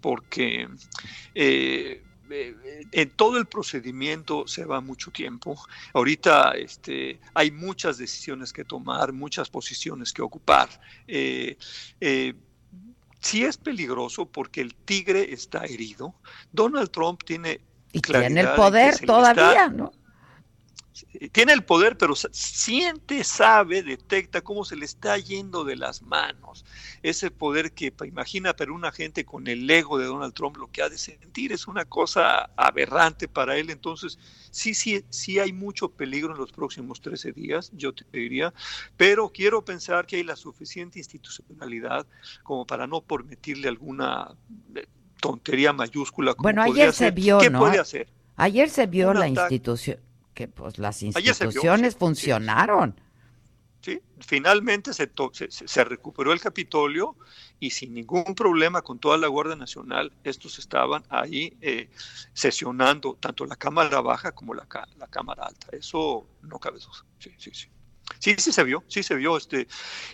porque 0.00 0.68
eh, 1.34 2.04
eh, 2.30 2.54
en 2.92 3.10
todo 3.10 3.38
el 3.38 3.46
procedimiento 3.46 4.46
se 4.46 4.64
va 4.64 4.80
mucho 4.80 5.10
tiempo. 5.10 5.58
Ahorita 5.92 6.52
este, 6.52 7.20
hay 7.34 7.50
muchas 7.50 7.98
decisiones 7.98 8.52
que 8.52 8.64
tomar, 8.64 9.12
muchas 9.12 9.48
posiciones 9.48 10.12
que 10.12 10.22
ocupar. 10.22 10.68
Eh, 11.06 11.56
sí 13.26 13.44
es 13.44 13.56
peligroso 13.56 14.26
porque 14.26 14.60
el 14.60 14.74
tigre 14.74 15.32
está 15.32 15.64
herido. 15.64 16.14
Donald 16.52 16.90
Trump 16.90 17.22
tiene... 17.24 17.60
Y 17.92 18.00
tiene 18.00 18.40
el 18.40 18.54
poder 18.54 18.98
todavía, 19.00 19.68
¿no? 19.68 19.90
Tiene 21.32 21.52
el 21.52 21.64
poder, 21.64 21.98
pero 21.98 22.14
siente, 22.14 23.22
sabe, 23.24 23.82
detecta 23.82 24.40
cómo 24.40 24.64
se 24.64 24.76
le 24.76 24.84
está 24.84 25.18
yendo 25.18 25.64
de 25.64 25.76
las 25.76 26.02
manos. 26.02 26.64
Ese 27.02 27.30
poder 27.30 27.72
que 27.72 27.92
imagina, 28.04 28.54
pero 28.54 28.74
una 28.74 28.92
gente 28.92 29.24
con 29.24 29.46
el 29.46 29.68
ego 29.68 29.98
de 29.98 30.06
Donald 30.06 30.32
Trump 30.32 30.56
lo 30.56 30.70
que 30.70 30.82
ha 30.82 30.88
de 30.88 30.98
sentir 30.98 31.52
es 31.52 31.66
una 31.66 31.84
cosa 31.84 32.50
aberrante 32.56 33.28
para 33.28 33.56
él. 33.56 33.70
Entonces, 33.70 34.18
sí, 34.50 34.74
sí, 34.74 35.04
sí 35.10 35.38
hay 35.38 35.52
mucho 35.52 35.90
peligro 35.90 36.32
en 36.32 36.38
los 36.38 36.52
próximos 36.52 37.00
13 37.00 37.32
días, 37.32 37.70
yo 37.74 37.92
te 37.92 38.04
diría, 38.12 38.54
pero 38.96 39.30
quiero 39.30 39.64
pensar 39.64 40.06
que 40.06 40.16
hay 40.16 40.22
la 40.22 40.36
suficiente 40.36 40.98
institucionalidad 40.98 42.06
como 42.42 42.66
para 42.66 42.86
no 42.86 43.02
permitirle 43.02 43.68
alguna 43.68 44.34
eh, 44.74 44.86
tontería 45.20 45.72
mayúscula. 45.72 46.34
Como 46.34 46.44
bueno, 46.44 46.62
ayer 46.62 46.92
se 46.92 47.10
vio, 47.10 47.38
¿Qué 47.38 47.50
¿no? 47.50 47.58
puede 47.58 47.78
hacer? 47.78 48.08
Ayer 48.36 48.68
se 48.68 48.86
vio 48.86 49.12
la 49.14 49.28
institución 49.28 50.05
que 50.36 50.48
pues 50.48 50.78
las 50.78 51.02
instituciones 51.02 51.96
funcionaron. 51.96 53.00
Sí, 53.80 54.00
finalmente 54.20 54.92
se, 54.92 55.10
se, 55.48 55.84
recuperó 55.84 56.32
el 56.32 56.40
Capitolio 56.40 57.16
y 57.58 57.70
sin 57.70 57.94
ningún 57.94 58.34
problema 58.34 58.82
con 58.82 58.98
toda 58.98 59.16
la 59.16 59.28
Guardia 59.28 59.56
Nacional, 59.56 60.12
estos 60.24 60.58
estaban 60.58 61.04
ahí 61.08 61.56
eh, 61.62 61.88
sesionando 62.34 63.16
tanto 63.18 63.46
la 63.46 63.56
Cámara 63.56 64.00
Baja 64.02 64.32
como 64.32 64.52
la, 64.54 64.66
la 64.98 65.06
Cámara 65.06 65.46
Alta. 65.46 65.68
Eso 65.72 66.26
no 66.42 66.58
cabe 66.58 66.80
duda. 66.80 67.06
Sí, 67.18 67.30
sí, 67.38 67.50
sí. 67.54 67.68
Sí, 68.18 68.34
sí 68.38 68.52
se 68.52 68.64
vio, 68.64 68.84
sí 68.88 69.02
se 69.02 69.14
vio. 69.14 69.38
Este, 69.38 69.66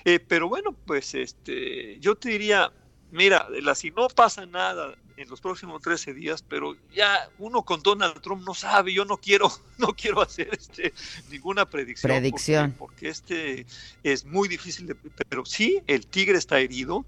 eh, 0.05 0.21
pero 0.21 0.49
bueno, 0.49 0.73
pues 0.87 1.15
este, 1.15 1.99
yo 1.99 2.15
te 2.15 2.29
diría, 2.29 2.73
mira, 3.11 3.49
la, 3.63 3.75
si 3.75 3.91
no 3.91 4.07
pasa 4.09 4.47
nada 4.47 4.95
en 5.23 5.31
los 5.31 5.41
próximos 5.41 5.81
13 5.83 6.15
días, 6.15 6.43
pero 6.43 6.77
ya 6.95 7.29
uno 7.39 7.63
con 7.63 7.83
Donald 7.83 8.21
Trump 8.21 8.43
no 8.45 8.55
sabe, 8.55 8.93
yo 8.93 9.05
no 9.05 9.17
quiero, 9.17 9.51
no 9.79 9.95
quiero 9.95 10.21
hacer 10.21 10.49
este, 10.53 10.93
ninguna 11.31 11.69
predicción. 11.69 12.11
Predicción. 12.11 12.75
Porque, 12.79 13.09
este 13.09 13.67
es 14.03 14.25
muy 14.25 14.49
difícil, 14.49 14.97
pero 15.29 15.45
sí, 15.45 15.81
el 15.87 16.07
tigre 16.07 16.39
está 16.39 16.61
herido. 16.61 17.05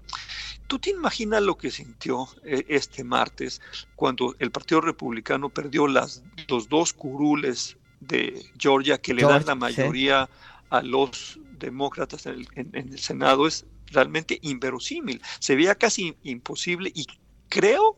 ¿Tú 0.67 0.79
te 0.79 0.89
imaginas 0.89 1.43
lo 1.43 1.57
que 1.57 1.69
sintió 1.69 2.27
eh, 2.43 2.65
este 2.69 3.03
martes 3.03 3.61
cuando 3.95 4.35
el 4.39 4.51
Partido 4.51 4.81
Republicano 4.81 5.49
perdió 5.49 5.87
las, 5.87 6.23
los 6.47 6.69
dos 6.69 6.93
curules 6.93 7.77
de 7.99 8.45
Georgia 8.57 8.97
que 8.97 9.13
le 9.13 9.23
dan 9.23 9.45
la 9.45 9.55
mayoría 9.55 10.27
a 10.69 10.81
los 10.81 11.39
demócratas 11.59 12.25
en 12.25 12.47
el 12.73 12.99
Senado? 12.99 13.45
Es 13.45 13.65
realmente 13.91 14.39
inverosímil. 14.41 15.21
Se 15.39 15.55
veía 15.55 15.75
casi 15.75 16.15
imposible 16.23 16.91
y 16.93 17.05
creo 17.49 17.95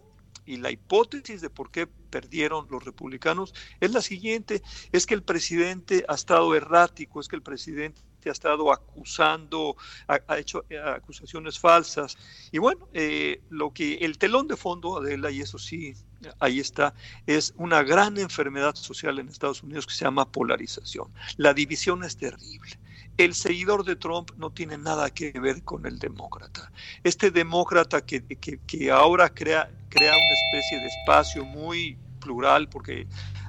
y 0.48 0.58
la 0.58 0.72
hipótesis 0.72 1.42
de 1.42 1.50
por 1.50 1.70
qué 1.70 1.86
perdieron 1.86 2.68
los 2.70 2.84
republicanos 2.84 3.54
es 3.80 3.92
la 3.92 4.02
siguiente, 4.02 4.64
es 4.92 5.06
que 5.06 5.14
el 5.14 5.22
presidente 5.22 6.06
ha 6.08 6.16
estado 6.16 6.56
errático, 6.56 7.20
es 7.20 7.28
que 7.28 7.36
el 7.36 7.44
presidente 7.44 8.02
ha 8.26 8.32
estado 8.32 8.72
acusando, 8.72 9.76
ha, 10.08 10.38
hecho 10.38 10.66
eh, 10.70 10.80
acusaciones 10.80 11.60
falsas. 11.60 12.18
Y 12.52 12.58
bueno, 12.58 12.88
eh, 12.94 13.42
lo 13.50 13.72
que 13.72 13.96
el 13.96 14.18
telón 14.18 14.48
de 14.48 14.58
fondo, 14.58 14.98
Adela, 14.98 15.32
y 15.32 15.42
eso 15.42 15.58
sí, 15.58 15.94
ahí 16.40 16.60
está, 16.60 16.94
es 17.26 17.54
una 17.58 17.84
gran 17.84 18.18
enfermedad 18.18 18.76
social 18.76 19.20
en 19.20 19.30
Estados 19.30 19.64
Unidos 19.64 19.86
que 19.88 19.94
se 19.94 20.06
llama 20.06 20.30
polarización. 20.30 21.12
La 21.38 21.54
división 21.54 22.04
es 22.04 22.18
terrible 22.18 22.80
el 23.18 23.34
seguidor 23.34 23.84
de 23.84 23.96
Trump 23.96 24.32
no 24.38 24.52
tiene 24.52 24.78
nada 24.78 25.10
que 25.10 25.32
ver 25.32 25.64
con 25.64 25.86
el 25.86 26.00
demócrata. 26.00 26.72
Este 27.04 27.32
demócrata 27.32 28.06
que, 28.06 28.24
que, 28.24 28.92
ahora 28.92 29.30
crea, 29.30 29.70
crea 29.90 30.12
una 30.12 30.34
especie 30.34 30.80
de 30.80 30.88
espacio 30.88 31.44
muy 31.44 31.98
plural 32.20 32.70
porque 32.70 33.08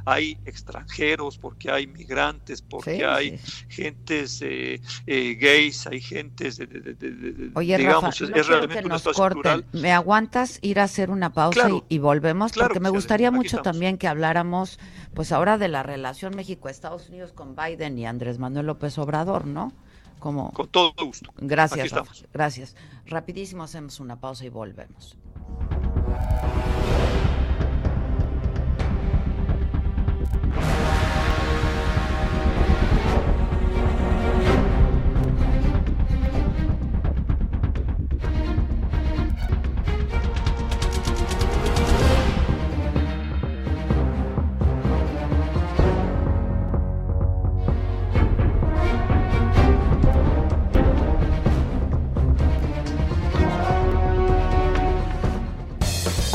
hay 0.08 0.38
extranjeros, 0.46 1.38
porque 1.38 1.70
hay 1.70 1.86
migrantes, 1.86 2.62
porque 2.62 3.04
hay 3.04 3.38
gentes 3.68 4.40
eh, 4.42 4.80
eh, 5.06 5.34
gays, 5.34 5.86
hay 5.86 6.00
gentes 6.00 6.56
de, 6.56 7.50
Oye, 7.54 7.76
digamos, 7.76 8.18
Rafa, 8.18 8.38
es, 8.38 8.46
realmente 8.46 8.82
que 8.82 8.88
nos 8.88 9.02
corten. 9.04 9.64
¿Me 9.72 9.92
aguantas 9.92 10.58
ir 10.62 10.80
a 10.80 10.84
hacer 10.84 11.10
una 11.10 11.32
pausa 11.32 11.68
y, 11.88 11.98
volvemos? 11.98 12.52
porque 12.52 12.80
me 12.80 12.90
gustaría 12.90 13.30
mucho 13.30 13.58
también 13.58 13.98
que 13.98 14.08
habláramos, 14.08 14.78
pues 15.14 15.32
ahora 15.32 15.58
de 15.58 15.68
la 15.68 15.82
relación 15.82 16.34
México-Estados 16.34 17.08
Unidos 17.10 17.32
con 17.32 17.54
Biden 17.54 17.98
y 17.98 18.06
Andrés 18.06 18.38
Manuel 18.38 18.66
López 18.66 18.96
Obrador, 18.98 19.46
¿no? 19.46 19.72
Como... 20.18 20.52
Con 20.52 20.68
todo 20.68 20.92
gusto. 20.98 21.32
Gracias, 21.36 21.90
Rafa, 21.90 22.12
gracias. 22.32 22.76
Rapidísimo 23.06 23.62
hacemos 23.62 24.00
una 24.00 24.18
pausa 24.20 24.44
y 24.44 24.48
volvemos. 24.48 25.16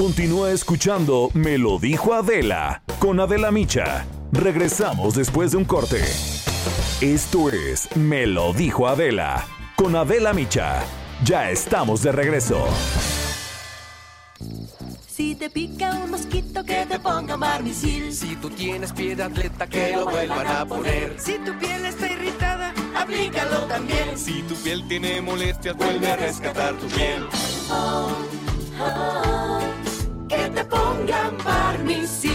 Continúa 0.04 0.52
escuchando 0.52 1.30
Me 1.34 1.58
lo 1.58 1.80
dijo 1.80 2.14
Adela 2.14 2.84
con 3.00 3.22
Adela 3.22 3.52
Micha. 3.52 4.06
Regresamos 4.34 5.16
después 5.16 5.52
de 5.52 5.58
un 5.58 5.64
corte. 5.64 6.02
Esto 7.00 7.50
es 7.50 7.88
Me 7.96 8.28
lo 8.28 8.52
dijo 8.52 8.86
Adela 8.90 9.48
con 9.78 9.96
Adela 9.96 10.34
Micha. 10.34 10.84
Ya 11.24 11.50
estamos 11.50 12.04
de 12.04 12.12
regreso. 12.12 12.68
Si 15.08 15.36
te 15.36 15.50
pica 15.50 15.94
un 15.94 16.12
mosquito 16.12 16.66
que 16.66 16.86
te 16.86 17.00
ponga 17.00 17.38
Marmisil. 17.38 18.12
Si 18.12 18.36
tú 18.36 18.50
tienes 18.50 18.92
pie 18.92 19.16
de 19.16 19.24
atleta 19.24 19.68
que 19.68 19.94
lo 19.96 20.04
vuelvan 20.04 20.48
a 20.48 20.66
poner. 20.66 21.16
Si 21.18 21.38
tu 21.40 21.58
piel 21.58 21.86
está 21.86 22.12
irritada, 22.12 22.74
aplícalo 22.94 23.60
también. 23.68 24.18
Si 24.18 24.42
tu 24.42 24.56
piel 24.56 24.86
tiene 24.86 25.22
molestias, 25.22 25.78
vuelve 25.78 26.12
a 26.12 26.18
rescatar 26.18 26.74
tu 26.74 26.88
piel. 26.88 27.26
Oh, 27.72 28.10
oh 28.82 29.53
que 29.53 29.53
pongan 30.74 31.38
Barmisil. 31.46 32.33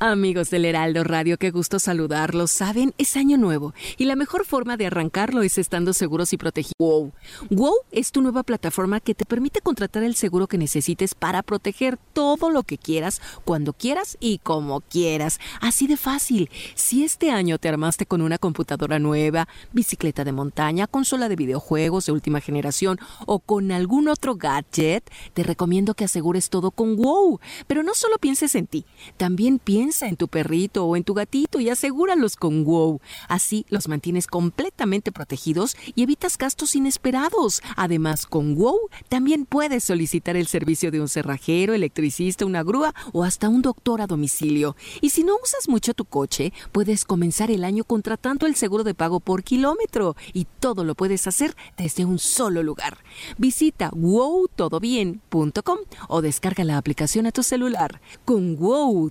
Amigos 0.00 0.50
del 0.50 0.64
Heraldo 0.64 1.04
Radio, 1.04 1.38
qué 1.38 1.52
gusto 1.52 1.78
saludarlos. 1.78 2.50
Saben, 2.50 2.92
es 2.98 3.16
año 3.16 3.38
nuevo 3.38 3.74
y 3.96 4.06
la 4.06 4.16
mejor 4.16 4.44
forma 4.44 4.76
de 4.76 4.86
arrancarlo 4.86 5.42
es 5.42 5.56
estando 5.56 5.92
seguros 5.92 6.32
y 6.32 6.36
protegidos. 6.36 6.74
Wow. 6.78 7.12
Wow 7.50 7.74
es 7.92 8.10
tu 8.10 8.20
nueva 8.20 8.42
plataforma 8.42 8.98
que 8.98 9.14
te 9.14 9.24
permite 9.24 9.60
contratar 9.60 10.02
el 10.02 10.16
seguro 10.16 10.48
que 10.48 10.58
necesites 10.58 11.14
para 11.14 11.44
proteger 11.44 11.96
todo 12.12 12.50
lo 12.50 12.64
que 12.64 12.76
quieras, 12.76 13.22
cuando 13.44 13.72
quieras 13.72 14.16
y 14.18 14.38
como 14.38 14.80
quieras. 14.80 15.38
Así 15.60 15.86
de 15.86 15.96
fácil. 15.96 16.50
Si 16.74 17.04
este 17.04 17.30
año 17.30 17.58
te 17.58 17.68
armaste 17.68 18.04
con 18.04 18.20
una 18.20 18.38
computadora 18.38 18.98
nueva, 18.98 19.46
bicicleta 19.72 20.24
de 20.24 20.32
montaña, 20.32 20.88
consola 20.88 21.28
de 21.28 21.36
videojuegos 21.36 22.06
de 22.06 22.12
última 22.12 22.40
generación 22.40 22.98
o 23.26 23.38
con 23.38 23.70
algún 23.70 24.08
otro 24.08 24.34
gadget, 24.34 25.08
te 25.34 25.44
recomiendo 25.44 25.94
que 25.94 26.04
asegures 26.04 26.50
todo 26.50 26.72
con 26.72 26.96
Wow. 26.96 27.38
Pero 27.68 27.84
no 27.84 27.94
solo 27.94 28.18
pienses 28.18 28.56
en 28.56 28.66
ti, 28.66 28.86
también 29.16 29.60
piensa 29.60 29.84
en 30.02 30.16
tu 30.16 30.28
perrito 30.28 30.84
o 30.84 30.96
en 30.96 31.04
tu 31.04 31.14
gatito 31.14 31.60
y 31.60 31.70
asegúralos 31.70 32.36
con 32.36 32.64
WOW. 32.64 33.00
Así 33.28 33.66
los 33.68 33.88
mantienes 33.88 34.26
completamente 34.26 35.12
protegidos 35.12 35.76
y 35.94 36.02
evitas 36.02 36.38
gastos 36.38 36.74
inesperados. 36.74 37.62
Además, 37.76 38.26
con 38.26 38.54
WOW 38.54 38.88
también 39.08 39.46
puedes 39.46 39.84
solicitar 39.84 40.36
el 40.36 40.46
servicio 40.46 40.90
de 40.90 41.00
un 41.00 41.08
cerrajero, 41.08 41.74
electricista, 41.74 42.46
una 42.46 42.62
grúa 42.62 42.94
o 43.12 43.24
hasta 43.24 43.48
un 43.48 43.62
doctor 43.62 44.00
a 44.00 44.06
domicilio. 44.06 44.76
Y 45.00 45.10
si 45.10 45.24
no 45.24 45.36
usas 45.42 45.68
mucho 45.68 45.94
tu 45.94 46.04
coche, 46.04 46.52
puedes 46.72 47.04
comenzar 47.04 47.50
el 47.50 47.64
año 47.64 47.84
contratando 47.84 48.46
el 48.46 48.54
seguro 48.54 48.84
de 48.84 48.94
pago 48.94 49.20
por 49.20 49.42
kilómetro 49.42 50.16
y 50.32 50.46
todo 50.60 50.84
lo 50.84 50.94
puedes 50.94 51.26
hacer 51.26 51.56
desde 51.76 52.04
un 52.04 52.18
solo 52.18 52.62
lugar. 52.62 52.98
Visita 53.38 53.90
wowtodobien.com 53.92 55.78
o 56.08 56.22
descarga 56.22 56.64
la 56.64 56.78
aplicación 56.78 57.26
a 57.26 57.32
tu 57.32 57.42
celular. 57.42 58.00
Con 58.24 58.56
WOW 58.56 59.10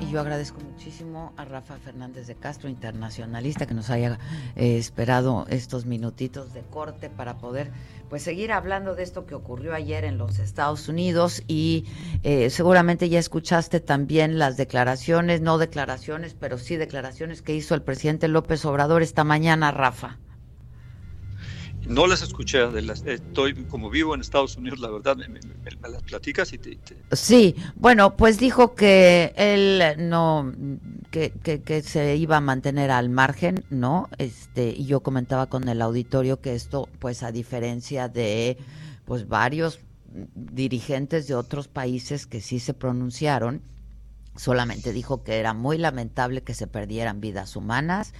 Y 0.00 0.10
yo 0.10 0.20
agradezco 0.20 0.58
muchísimo 0.60 1.34
a 1.36 1.44
Rafa 1.44 1.76
Fernández 1.76 2.26
de 2.26 2.34
Castro, 2.34 2.70
internacionalista, 2.70 3.66
que 3.66 3.74
nos 3.74 3.90
haya 3.90 4.18
eh, 4.54 4.78
esperado 4.78 5.44
estos 5.50 5.84
minutitos 5.84 6.54
de 6.54 6.62
corte 6.62 7.10
para 7.10 7.36
poder 7.36 7.70
pues 8.08 8.22
seguir 8.22 8.52
hablando 8.52 8.94
de 8.94 9.02
esto 9.02 9.26
que 9.26 9.34
ocurrió 9.34 9.74
ayer 9.74 10.04
en 10.04 10.16
los 10.16 10.38
Estados 10.38 10.88
Unidos 10.88 11.42
y 11.46 11.84
eh, 12.22 12.48
seguramente 12.48 13.10
ya 13.10 13.18
escuchaste 13.18 13.80
también 13.80 14.38
las 14.38 14.56
declaraciones, 14.56 15.42
no 15.42 15.58
declaraciones, 15.58 16.32
pero 16.32 16.56
sí 16.56 16.76
declaraciones 16.76 17.42
que 17.42 17.54
hizo 17.54 17.74
el 17.74 17.82
presidente 17.82 18.28
López 18.28 18.64
Obrador 18.64 19.02
esta 19.02 19.24
mañana, 19.24 19.72
Rafa. 19.72 20.16
No 21.88 22.08
las 22.08 22.20
escuché, 22.20 22.64
estoy 23.06 23.54
como 23.66 23.90
vivo 23.90 24.14
en 24.14 24.20
Estados 24.20 24.56
Unidos, 24.56 24.80
la 24.80 24.90
verdad, 24.90 25.16
me, 25.16 25.38
las 25.88 26.02
platicas 26.02 26.52
y 26.52 26.58
te, 26.58 26.78
Sí, 27.12 27.54
bueno, 27.76 28.16
pues 28.16 28.38
dijo 28.38 28.74
que 28.74 29.32
él 29.36 30.08
no, 30.08 30.52
que, 31.12 31.30
que, 31.30 31.82
se 31.82 32.16
iba 32.16 32.38
a 32.38 32.40
mantener 32.40 32.90
al 32.90 33.08
margen, 33.08 33.64
¿no? 33.70 34.08
Este, 34.18 34.70
y 34.70 34.86
yo 34.86 35.00
comentaba 35.00 35.46
con 35.46 35.68
el 35.68 35.80
auditorio 35.80 36.40
que 36.40 36.54
esto, 36.54 36.88
pues 36.98 37.22
a 37.22 37.30
diferencia 37.30 38.08
de, 38.08 38.58
pues 39.04 39.28
varios 39.28 39.78
dirigentes 40.34 41.28
de 41.28 41.36
otros 41.36 41.68
países 41.68 42.26
que 42.26 42.40
sí 42.40 42.58
se 42.58 42.74
pronunciaron, 42.74 43.62
solamente 44.34 44.92
dijo 44.92 45.22
que 45.22 45.36
era 45.36 45.54
muy 45.54 45.78
lamentable 45.78 46.42
que 46.42 46.54
se 46.54 46.66
perdieran 46.66 47.20
vidas 47.20 47.54
humanas 47.54 48.12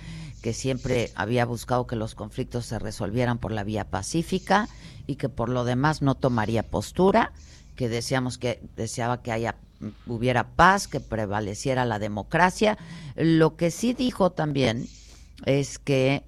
que 0.47 0.53
siempre 0.53 1.11
había 1.17 1.45
buscado 1.45 1.89
que 1.89 1.97
los 1.97 2.15
conflictos 2.15 2.67
se 2.67 2.79
resolvieran 2.79 3.39
por 3.39 3.51
la 3.51 3.65
vía 3.65 3.91
pacífica 3.91 4.69
y 5.09 5.17
que 5.17 5.29
por 5.29 5.49
lo 5.49 5.65
demás 5.65 6.03
no 6.03 6.15
tomaría 6.15 6.63
postura, 6.63 7.33
que 7.75 7.89
deseamos 7.89 8.39
que 8.39 8.61
deseaba 8.77 9.23
que 9.23 9.33
haya 9.33 9.57
hubiera 10.07 10.47
paz, 10.51 10.87
que 10.87 11.01
prevaleciera 11.01 11.85
la 11.85 11.99
democracia. 11.99 12.79
Lo 13.17 13.57
que 13.57 13.73
sí 13.73 13.93
dijo 13.93 14.31
también 14.31 14.87
es 15.47 15.81
que 15.81 16.23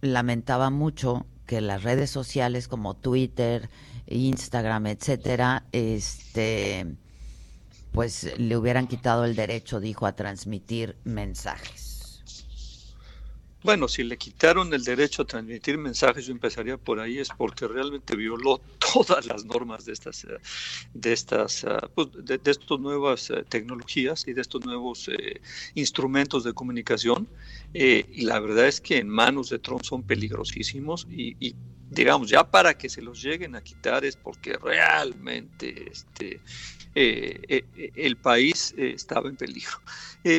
lamentaba 0.00 0.70
mucho 0.70 1.26
que 1.44 1.60
las 1.60 1.82
redes 1.82 2.08
sociales 2.08 2.68
como 2.68 2.94
Twitter, 2.94 3.68
Instagram, 4.06 4.86
etcétera, 4.86 5.64
este 5.72 6.86
pues 7.92 8.32
le 8.38 8.56
hubieran 8.56 8.86
quitado 8.86 9.26
el 9.26 9.36
derecho, 9.36 9.78
dijo, 9.78 10.06
a 10.06 10.16
transmitir 10.16 10.96
mensajes. 11.04 11.87
Bueno, 13.60 13.88
si 13.88 14.04
le 14.04 14.16
quitaron 14.16 14.72
el 14.72 14.84
derecho 14.84 15.22
a 15.22 15.24
transmitir 15.24 15.78
mensajes, 15.78 16.26
yo 16.26 16.32
empezaría 16.32 16.76
por 16.76 17.00
ahí, 17.00 17.18
es 17.18 17.28
porque 17.36 17.66
realmente 17.66 18.14
violó 18.14 18.62
todas 18.92 19.26
las 19.26 19.44
normas 19.44 19.84
de 19.84 19.94
estas, 19.94 20.22
eh, 20.24 20.38
de 20.94 21.12
estas, 21.12 21.64
eh, 21.64 21.68
pues, 21.92 22.08
de, 22.22 22.40
estas 22.44 22.78
nuevas 22.78 23.30
eh, 23.30 23.44
tecnologías 23.48 24.28
y 24.28 24.32
de 24.32 24.42
estos 24.42 24.64
nuevos 24.64 25.10
instrumentos 25.74 26.44
de 26.44 26.52
comunicación. 26.52 27.28
y 27.74 28.24
la 28.24 28.38
verdad 28.38 28.68
es 28.68 28.80
que 28.80 28.98
en 28.98 29.08
manos 29.08 29.50
de 29.50 29.58
Trump 29.58 29.82
son 29.82 30.04
peligrosísimos 30.04 31.08
y, 31.10 31.56
digamos, 31.90 32.30
ya 32.30 32.48
para 32.48 32.74
que 32.74 32.88
se 32.88 33.02
los 33.02 33.20
lleguen 33.20 33.56
a 33.56 33.60
quitar 33.60 34.04
es 34.04 34.16
porque 34.16 34.56
realmente 34.56 35.90
este, 35.90 36.40
el 36.94 38.16
país 38.18 38.72
estaba 38.76 39.28
en 39.28 39.36
peligro. 39.36 39.78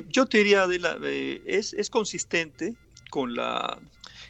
yo 0.07 0.25
te 0.25 0.37
diría, 0.37 0.63
Adela, 0.63 0.97
es, 1.03 1.73
es 1.73 1.89
consistente 1.89 2.77
con 3.09 3.35
la 3.35 3.79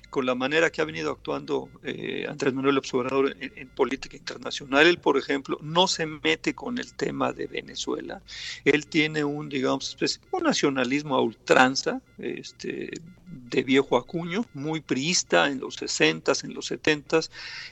con 0.09 0.25
la 0.25 0.35
manera 0.35 0.69
que 0.71 0.81
ha 0.81 0.85
venido 0.85 1.11
actuando 1.11 1.69
eh, 1.83 2.25
Andrés 2.27 2.53
Manuel 2.53 2.75
López 2.75 2.93
Obrador 2.93 3.35
en, 3.39 3.69
política 3.69 4.17
internacional. 4.17 4.87
Él, 4.87 4.97
por 4.97 5.17
ejemplo, 5.17 5.59
no 5.61 5.87
se 5.87 6.05
mete 6.05 6.55
con 6.55 6.79
el 6.79 6.93
tema 6.93 7.31
de 7.31 7.47
Venezuela. 7.47 8.21
Él 8.65 8.87
tiene 8.87 9.23
un, 9.23 9.49
digamos, 9.49 9.95
un 10.31 10.43
nacionalismo 10.43 11.15
a 11.15 11.21
ultranza, 11.21 12.01
este, 12.17 12.89
de 13.31 13.63
viejo 13.63 13.97
acuño, 13.97 14.45
muy 14.53 14.81
priista 14.81 15.49
en 15.49 15.59
los 15.59 15.75
60 15.75 16.33
en 16.43 16.53
los 16.53 16.67
70 16.67 17.19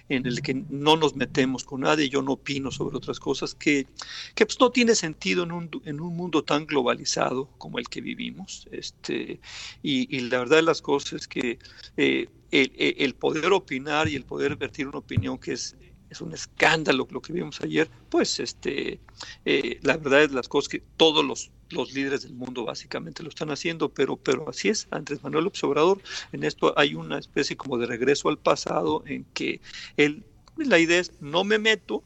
en 0.10 0.26
el 0.26 0.42
que 0.42 0.54
no 0.70 0.98
nos 0.98 1.16
metemos 1.16 1.64
con 1.64 1.82
nadie, 1.82 2.10
yo 2.10 2.22
no 2.22 2.34
opino 2.34 2.72
sobre 2.72 2.98
otras 2.98 3.20
cosas, 3.20 3.56
que, 3.56 3.88
que 4.36 4.46
pues 4.46 4.60
no 4.60 4.72
tiene 4.72 4.96
sentido 4.96 5.44
en 5.44 5.52
un, 5.52 5.70
en 5.86 6.00
un 6.00 6.16
mundo 6.16 6.44
tan 6.44 6.66
globalizado 6.66 7.50
como 7.58 7.80
el 7.80 7.90
que 7.90 8.02
vivimos. 8.02 8.68
Este, 8.72 9.40
y, 9.84 10.20
la 10.22 10.40
verdad 10.40 10.58
de 10.58 10.64
las 10.64 10.82
cosas 10.82 11.14
es 11.14 11.28
que 11.28 11.60
eh, 11.98 12.28
el, 12.52 12.96
el, 12.98 13.14
poder 13.16 13.52
opinar 13.52 14.08
y 14.08 14.16
el 14.16 14.24
poder 14.24 14.56
vertir 14.56 14.88
una 14.88 15.00
opinión 15.00 15.38
que 15.38 15.54
es 15.54 15.76
es 16.10 16.22
un 16.22 16.34
escándalo 16.34 17.08
lo 17.10 17.22
que 17.22 17.34
vimos 17.34 17.62
ayer, 17.62 17.90
pues 18.10 18.40
este, 18.40 19.00
eh, 19.46 19.80
la 19.84 19.98
verdad 19.98 20.24
es 20.24 20.32
las 20.32 20.48
cosas 20.48 20.70
que 20.70 20.84
todos 20.98 21.24
los 21.24 21.52
los 21.70 21.94
líderes 21.94 22.24
del 22.24 22.34
mundo 22.34 22.66
básicamente 22.66 23.24
lo 23.24 23.30
están 23.30 23.52
haciendo, 23.52 23.90
pero, 23.90 24.18
pero 24.18 24.50
así 24.50 24.70
es, 24.70 24.88
Andrés 24.92 25.24
Manuel 25.24 25.46
López 25.46 25.64
Obrador, 25.64 26.02
en 26.32 26.44
esto 26.44 26.74
hay 26.78 26.96
una 26.96 27.18
especie 27.20 27.58
como 27.58 27.78
de 27.78 27.88
regreso 27.88 28.30
al 28.30 28.38
pasado 28.38 29.04
en 29.06 29.26
que 29.34 29.62
él, 29.98 30.24
la 30.56 30.80
idea 30.80 31.00
es 31.00 31.12
no 31.22 31.44
me 31.44 31.60
meto 31.60 32.04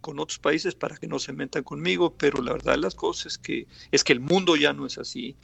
con 0.00 0.18
otros 0.20 0.38
países 0.38 0.74
para 0.74 0.96
que 0.96 1.06
no 1.06 1.18
se 1.18 1.32
metan 1.32 1.64
conmigo, 1.64 2.14
pero 2.16 2.42
la 2.42 2.52
verdad 2.52 2.72
de 2.72 2.78
las 2.78 2.94
cosas 2.94 3.26
es 3.32 3.38
que, 3.38 3.66
es 3.90 4.04
que 4.04 4.12
el 4.12 4.20
mundo 4.20 4.56
ya 4.56 4.72
no 4.72 4.86
es 4.86 4.96
así. 4.96 5.36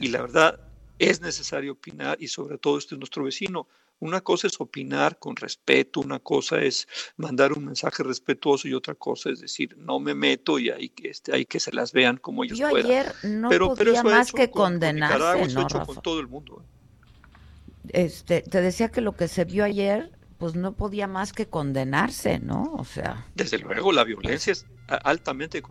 Y 0.00 0.08
la 0.08 0.20
verdad 0.20 0.60
es 0.98 1.22
necesario 1.22 1.72
opinar 1.72 2.18
y 2.20 2.28
sobre 2.28 2.58
todo 2.58 2.76
este 2.76 2.94
es 2.94 2.98
nuestro 2.98 3.24
vecino, 3.24 3.66
una 4.02 4.20
cosa 4.20 4.48
es 4.48 4.60
opinar 4.60 5.16
con 5.20 5.36
respeto, 5.36 6.00
una 6.00 6.18
cosa 6.18 6.60
es 6.60 6.88
mandar 7.16 7.52
un 7.52 7.66
mensaje 7.66 8.02
respetuoso 8.02 8.66
y 8.66 8.74
otra 8.74 8.96
cosa 8.96 9.30
es 9.30 9.40
decir, 9.40 9.76
no 9.78 10.00
me 10.00 10.12
meto 10.12 10.58
y 10.58 10.70
hay 10.70 10.88
que, 10.88 11.08
este, 11.08 11.32
hay 11.32 11.46
que 11.46 11.60
se 11.60 11.72
las 11.72 11.92
vean 11.92 12.16
como 12.16 12.42
ellos 12.42 12.58
Yo 12.58 12.68
puedan. 12.68 12.86
ayer 12.86 13.14
no 13.22 13.48
podía 13.48 14.02
más 14.02 14.32
que 14.32 14.50
condenarse, 14.50 15.54
¿no, 15.54 15.86
con 15.86 16.02
todo 16.02 16.18
el 16.18 16.26
mundo. 16.26 16.64
¿eh? 16.64 18.06
Este, 18.06 18.42
te 18.42 18.60
decía 18.60 18.90
que 18.90 19.02
lo 19.02 19.12
que 19.12 19.28
se 19.28 19.44
vio 19.44 19.64
ayer 19.64 20.10
pues 20.38 20.56
no 20.56 20.72
podía 20.72 21.06
más 21.06 21.32
que 21.32 21.46
condenarse, 21.46 22.40
¿no? 22.40 22.74
O 22.76 22.84
sea. 22.84 23.28
Desde 23.36 23.58
luego, 23.58 23.92
la 23.92 24.02
violencia 24.02 24.50
es 24.50 24.66
altamente 24.88 25.62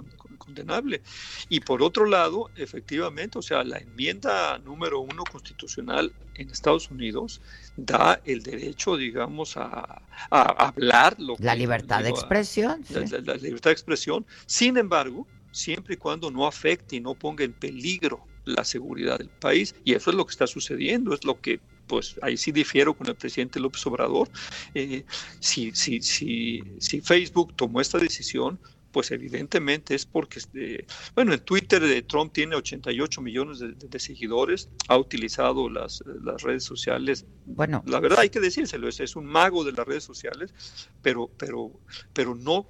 condenable. 0.52 1.02
Y 1.50 1.62
por 1.62 1.82
otro 1.82 2.06
lado, 2.06 2.50
efectivamente, 2.56 3.40
o 3.40 3.42
sea, 3.42 3.64
la 3.64 3.78
enmienda 3.78 4.60
número 4.60 5.00
uno 5.00 5.24
constitucional 5.24 6.14
en 6.36 6.50
Estados 6.50 6.90
Unidos 6.92 7.42
da 7.78 8.22
el 8.26 8.44
derecho, 8.44 8.98
digamos, 8.98 9.56
a, 9.58 10.02
hablar 10.30 11.16
lo 11.20 11.36
La 11.40 11.56
libertad 11.56 12.04
de 12.04 12.10
expresión. 12.10 12.84
la 12.90 13.36
libertad 13.36 13.70
de 13.70 13.74
expresión. 13.74 14.26
Sin 14.46 14.78
embargo, 14.78 15.26
siempre 15.52 15.96
y 15.96 15.98
cuando 15.98 16.30
no 16.30 16.46
afecte 16.46 16.98
y 16.98 17.00
no 17.00 17.16
ponga 17.16 17.44
en 17.44 17.54
peligro 17.54 18.26
la 18.46 18.64
seguridad 18.64 19.20
del 19.20 19.30
país. 19.30 19.76
Y 19.84 19.94
eso 19.94 20.10
es 20.10 20.16
lo 20.16 20.26
que 20.26 20.32
está 20.32 20.48
sucediendo, 20.48 21.14
es 21.14 21.24
lo 21.24 21.40
que 21.40 21.60
pues 21.88 22.16
ahí 22.22 22.38
sí 22.38 22.54
difiero 22.54 22.94
con 22.94 23.08
el 23.08 23.16
presidente 23.16 23.60
López 23.60 23.86
Obrador. 23.86 24.30
Eh, 24.74 25.04
si, 25.40 25.72
si, 25.74 26.02
si, 26.02 26.64
si 26.80 27.02
Facebook 27.02 27.54
tomó 27.56 27.82
esta 27.82 27.98
decisión, 27.98 28.58
pues 28.92 29.12
evidentemente 29.12 29.96
es 29.96 30.06
porque, 30.06 30.40
este, 30.40 30.86
bueno, 31.16 31.34
en 31.34 31.40
Twitter 31.40 31.84
eh, 31.84 32.02
Trump 32.02 32.34
tiene 32.34 32.56
88 32.56 33.22
millones 33.22 33.60
de, 33.60 34.00
seguidores, 34.00 34.70
ha 34.88 34.98
utilizado 34.98 35.70
las, 35.70 36.04
las, 36.24 36.42
redes 36.42 36.64
sociales. 36.64 37.26
Bueno, 37.46 37.84
la 37.86 38.00
verdad 38.00 38.20
hay 38.20 38.30
que 38.30 38.40
decírselo, 38.40 38.88
es, 38.88 39.00
es 39.00 39.16
un 39.16 39.26
mago 39.26 39.64
de 39.64 39.72
las 39.72 39.88
redes 39.88 40.04
sociales, 40.04 40.54
pero, 41.02 41.30
pero, 41.38 41.72
pero 42.14 42.36
no 42.36 42.68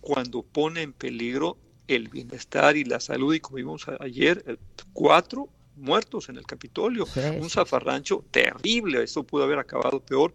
cuando 0.00 0.42
pone 0.42 0.82
en 0.82 0.92
peligro 0.92 1.58
el 1.86 2.08
bienestar 2.08 2.76
y 2.76 2.84
la 2.84 3.00
salud, 3.00 3.34
y 3.34 3.40
como 3.40 3.56
vimos 3.56 3.86
ayer, 4.00 4.44
eh, 4.46 4.56
cuatro 4.92 5.48
muertos 5.80 6.28
en 6.28 6.36
el 6.36 6.46
Capitolio, 6.46 7.06
un 7.40 7.50
zafarrancho 7.50 8.24
terrible, 8.30 9.02
eso 9.02 9.24
pudo 9.24 9.44
haber 9.44 9.58
acabado 9.58 10.00
peor. 10.00 10.34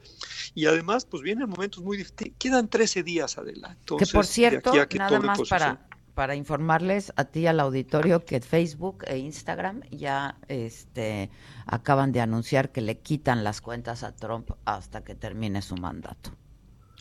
Y 0.54 0.66
además, 0.66 1.06
pues 1.06 1.24
vienen 1.24 1.50
momentos 1.50 1.84
muy 1.84 1.98
difíciles, 1.98 2.34
quedan 2.38 2.68
13 2.68 3.04
días 3.04 3.38
adelante. 3.38 3.96
que 3.98 4.06
por 4.08 4.26
cierto, 4.26 4.74
nada 4.96 5.20
más 5.20 5.40
para, 5.50 5.88
para 6.16 6.36
informarles 6.36 7.14
a 7.16 7.26
ti 7.26 7.46
al 7.46 7.60
auditorio 7.60 8.26
que 8.26 8.40
Facebook 8.40 9.04
e 9.06 9.18
Instagram 9.18 9.82
ya 9.92 10.38
este, 10.48 11.30
acaban 11.66 12.12
de 12.12 12.22
anunciar 12.22 12.72
que 12.72 12.82
le 12.82 13.00
quitan 13.00 13.44
las 13.44 13.62
cuentas 13.62 14.04
a 14.04 14.16
Trump 14.16 14.52
hasta 14.66 15.04
que 15.04 15.14
termine 15.14 15.62
su 15.62 15.76
mandato. 15.76 16.32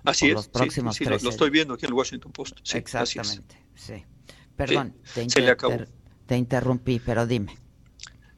Así 0.05 0.29
es, 0.29 0.35
los 0.35 0.49
próximos 0.49 0.97
sí, 0.97 1.05
lo, 1.07 1.17
estoy 1.17 1.49
viendo 1.49 1.75
aquí 1.75 1.87
en 1.87 1.93
el 1.93 1.95
Washington 1.95 2.33
Post. 2.33 2.59
Exactamente, 2.75 3.57
sí. 3.75 4.05
Perdón, 4.55 4.95
te 6.27 6.37
interrumpí, 6.37 7.01
pero 7.01 7.27
dime. 7.27 7.64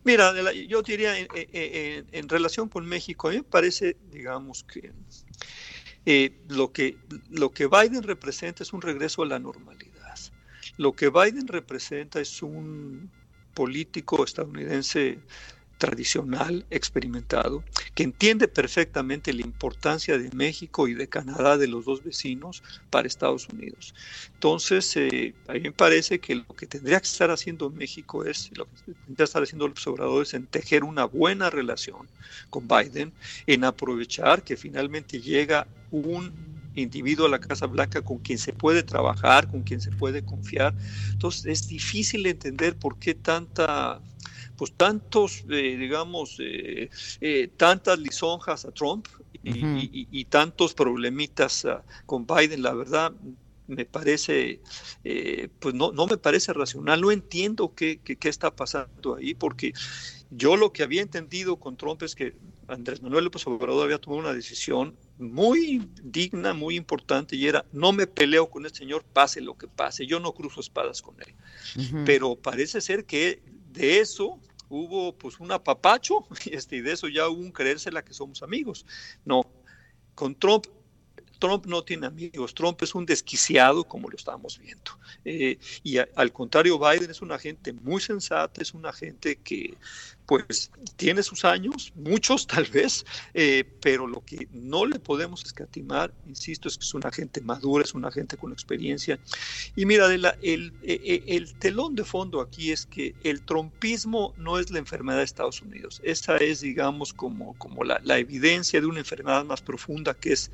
Mira, 0.07 0.33
yo 0.53 0.83
diría 0.83 1.15
en, 1.19 2.29
relación 2.29 2.69
con 2.69 2.87
México, 2.87 3.27
a 3.27 3.33
mí 3.33 3.39
me 3.39 3.43
parece, 3.43 3.97
digamos, 4.09 4.63
que 4.63 4.93
eh, 6.05 6.31
lo 6.49 6.71
que 6.73 6.97
lo 7.29 7.51
que 7.51 7.67
Biden 7.67 8.05
representa 8.05 8.63
es 8.63 8.73
un 8.73 8.83
regreso 8.83 9.25
a 9.25 9.27
la 9.27 9.41
normalidad. 9.41 10.15
Lo 10.77 10.95
que 10.95 11.11
Biden 11.11 11.49
representa 11.49 12.21
es 12.21 12.41
un 12.41 13.11
político 13.53 14.23
estadounidense 14.23 15.19
tradicional, 15.79 16.64
experimentado, 16.70 17.62
que 17.95 18.03
entiende 18.03 18.49
perfectamente 18.49 19.33
la 19.33 19.43
importancia 19.43 20.18
de 20.18 20.31
México 20.35 20.89
y 20.89 20.95
de 20.95 21.09
Canadá, 21.09 21.57
de 21.59 21.68
los 21.68 21.85
dos 21.85 22.03
vecinos, 22.03 22.62
para 22.91 23.07
Estados 23.07 23.49
Unidos. 23.49 23.95
Entonces, 24.35 24.97
eh, 24.97 25.35
a 25.49 25.55
mí 25.55 25.61
me 25.61 25.72
parece 25.72 26.18
que 26.18 26.37
lo 26.37 26.47
que 26.47 26.66
tendría 26.66 27.01
que 27.01 27.07
estar 27.07 27.31
haciendo 27.31 27.70
México 27.70 28.24
es, 28.24 28.51
lo 28.57 28.64
que 28.66 28.93
tendría 29.05 29.16
que 29.16 29.24
estar 29.24 29.43
haciendo 29.43 29.68
los 29.68 29.72
observadores, 29.72 30.35
en 30.35 30.47
tejer 30.47 30.85
una 30.85 31.05
buena 31.05 31.51
relación 31.51 32.09
con 32.51 32.66
Biden, 32.66 33.12
en 33.47 33.64
aprovechar 33.64 34.43
que 34.43 34.57
finalmente 34.57 35.20
llega 35.20 35.66
un 35.91 36.33
individuo 36.74 37.27
a 37.27 37.31
la 37.31 37.41
Casa 37.41 37.66
Blanca 37.66 38.03
con 38.03 38.18
quien 38.18 38.39
se 38.39 38.53
puede 38.53 38.83
trabajar, 38.83 39.51
con 39.51 39.62
quien 39.62 39.81
se 39.81 39.91
puede 39.91 40.22
confiar. 40.22 40.74
Entonces 41.12 41.47
es 41.47 41.68
difícil 41.68 42.27
entender 42.27 42.77
por 42.77 42.99
qué 42.99 43.14
tanta 43.14 44.01
pues 44.57 44.73
tantos, 44.73 45.45
eh, 45.51 45.77
digamos, 45.77 46.37
eh, 46.41 46.91
eh, 47.21 47.49
tantas 47.57 47.99
lisonjas 47.99 48.65
a 48.65 48.73
Trump 48.73 49.07
y, 49.43 50.25
tantos 50.25 50.75
problemitas 50.75 51.65
ah, 51.67 51.85
con 52.05 52.27
Biden, 52.27 52.63
la 52.63 52.75
verdad 52.75 53.13
me 53.69 53.85
parece, 53.85 54.61
pues 55.61 55.75
no, 55.75 55.93
no 55.93 56.07
me 56.07 56.17
parece 56.17 56.53
racional, 56.53 57.01
no 57.01 57.11
entiendo 57.11 57.73
qué, 57.75 57.99
qué, 57.99 58.29
está 58.29 58.55
pasando 58.55 59.17
ahí, 59.17 59.35
porque 59.35 59.73
yo 60.31 60.57
lo 60.57 60.73
que 60.73 60.83
había 60.83 61.03
entendido 61.03 61.57
con 61.57 61.77
Trump 61.77 62.03
es 62.03 62.15
que 62.15 62.35
Andrés 62.69 63.03
Manuel 63.03 63.25
López 63.25 63.47
Obrador 63.47 63.85
había 63.85 63.99
tomado 63.99 64.21
una 64.21 64.33
decisión 64.33 64.97
muy 65.19 65.89
digna, 66.03 66.53
muy 66.53 66.77
importante, 66.77 67.37
y 67.37 67.47
era, 67.47 67.65
no 67.73 67.93
me 67.93 68.07
peleo 68.07 68.51
con 68.51 68.67
este 68.67 68.79
señor, 68.79 69.05
pase 69.05 69.41
lo 69.41 69.57
que 69.57 69.69
pase, 69.69 70.07
yo 70.07 70.21
no 70.21 70.33
cruzo 70.33 70.61
espadas 70.61 71.03
con 71.03 71.17
él. 71.21 71.35
Pero 72.05 72.37
parece 72.37 72.81
ser 72.81 73.05
que 73.05 73.41
de 73.77 74.01
eso 74.01 74.41
hubo 74.68 75.16
pues 75.16 75.39
un 75.39 75.53
apapacho 75.53 76.27
este, 76.51 76.77
y 76.77 76.81
de 76.81 76.93
eso 76.93 77.09
ya 77.09 77.29
hubo 77.29 77.41
un 77.41 77.53
creérsela 77.53 78.05
que 78.05 78.14
somos 78.14 78.43
amigos. 78.43 78.85
No, 79.24 79.43
con 80.14 80.35
Trump 80.35 80.66
Trump 81.39 81.66
no 81.66 81.82
tiene 81.82 82.07
amigos, 82.07 82.55
Trump 82.55 82.82
es 82.82 82.95
un 82.95 83.07
desquiciado 83.07 83.84
como 83.84 84.09
lo 84.09 84.16
estamos 84.16 84.59
viendo. 84.59 84.93
Eh, 85.24 85.59
y 85.82 85.99
al 85.99 86.32
contrario, 86.32 86.78
Biden 86.78 87.11
es 87.11 87.22
una 87.22 87.39
gente 87.39 87.72
muy 87.72 88.01
sensata, 88.01 88.62
es 88.62 88.74
una 88.74 88.93
gente 88.93 89.37
que 89.37 89.76
pues 90.26 90.72
tiene 90.97 91.22
sus 91.22 91.45
años, 91.45 91.93
muchos 91.95 92.47
tal 92.47 92.64
vez, 92.64 93.07
eh, 93.32 93.64
pero 93.80 94.07
lo 94.07 94.24
que 94.24 94.49
no 94.53 94.84
le 94.84 94.99
podemos 94.99 95.45
escatimar, 95.45 96.12
insisto, 96.26 96.68
es 96.68 96.76
que 96.76 96.84
es 96.84 96.95
una 96.95 97.12
gente 97.12 97.41
madura, 97.41 97.84
es 97.84 97.95
una 97.95 98.11
gente 98.11 98.37
con 98.37 98.53
experiencia. 98.53 99.18
Y 99.76 99.87
mira, 99.87 100.12
e, 100.12 100.72
e, 100.82 101.22
el, 101.28 101.55
telón 101.55 101.95
de 101.95 102.05
fondo 102.05 102.41
aquí 102.41 102.72
es 102.72 102.87
que 102.87 103.14
el 103.22 103.43
trompismo 103.43 104.34
no 104.37 104.59
es 104.59 104.70
la 104.70 104.78
enfermedad 104.78 105.18
de 105.18 105.24
Estados 105.24 105.62
Unidos, 105.62 106.01
esa 106.03 106.37
es, 106.39 106.61
digamos, 106.61 107.12
como, 107.12 107.55
como 107.59 107.84
la 107.84 108.18
evidencia 108.18 108.80
de 108.80 108.87
una 108.87 108.99
enfermedad 108.99 109.45
más 109.45 109.62
profunda 109.62 110.14
que 110.14 110.32
es 110.32 110.51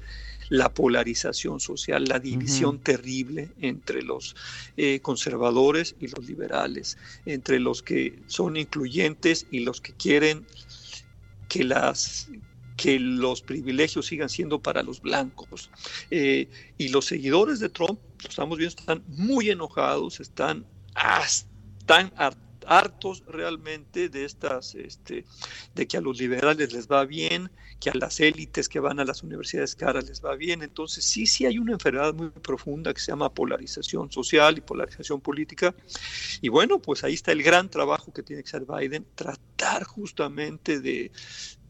la 0.53 0.75
polarización 0.75 1.61
social, 1.61 2.05
la 2.05 2.19
división 2.19 2.79
terrible 2.79 3.49
entre 3.63 4.03
los 4.03 4.37
eh, 4.77 5.01
conservadores 5.01 5.97
y 5.99 6.09
los 6.09 6.27
liberales, 6.27 6.99
entre 7.25 7.59
los 7.59 7.83
que 7.83 8.19
son 8.27 8.59
incluyentes 8.59 9.47
y 9.51 9.61
los 9.61 9.81
que 9.81 9.95
quieren 9.95 10.47
que 11.49 11.65
las 11.65 12.29
que 12.77 12.99
los 13.01 13.41
privilegios 13.41 14.05
sigan 14.05 14.29
siendo 14.29 14.61
para 14.61 14.83
los 14.83 15.01
blancos. 15.01 15.71
Eh, 16.11 16.51
y 16.77 16.89
los 16.89 17.07
seguidores 17.07 17.59
de 17.59 17.71
Trump, 17.71 17.99
lo 18.23 18.29
estamos 18.29 18.59
viendo, 18.59 18.77
están 18.79 19.03
muy 19.09 19.49
enojados, 19.49 20.21
están, 20.21 20.67
están 21.79 22.13
hartos 22.67 23.25
realmente 23.27 24.09
de 24.09 24.25
estas, 24.25 24.75
este, 24.75 25.25
de 25.75 25.87
que 25.87 25.97
a 25.97 26.01
los 26.01 26.19
liberales 26.19 26.73
les 26.73 26.89
va 26.89 27.05
bien, 27.05 27.51
que 27.81 27.91
a 27.91 27.95
las 27.95 28.21
élites 28.21 28.69
que 28.69 28.81
van 28.81 29.01
a 29.01 29.05
las 29.05 29.23
universidades 29.23 29.75
caras 29.75 30.09
les 30.09 30.25
va 30.25 30.37
bien. 30.37 30.63
Entonces 30.63 31.05
sí, 31.05 31.27
sí 31.27 31.47
hay 31.47 31.59
una 31.59 31.73
enfermedad 31.73 32.15
muy 32.15 32.31
profunda 32.31 32.95
que 32.95 33.01
se 33.01 33.13
llama 33.13 33.33
polarización 33.33 34.11
social 34.11 34.59
y 34.59 34.61
polarización 34.61 35.21
política. 35.21 35.75
Y 36.41 36.49
bueno, 36.49 36.79
pues 36.79 37.05
ahí 37.05 37.15
está 37.15 37.33
el 37.33 37.43
gran 37.43 37.69
trabajo 37.69 38.13
que 38.13 38.23
tiene 38.23 38.43
que 38.43 38.49
hacer 38.49 38.65
Biden, 38.67 39.07
tratar 39.15 39.85
justamente 39.85 40.81
de, 40.81 41.11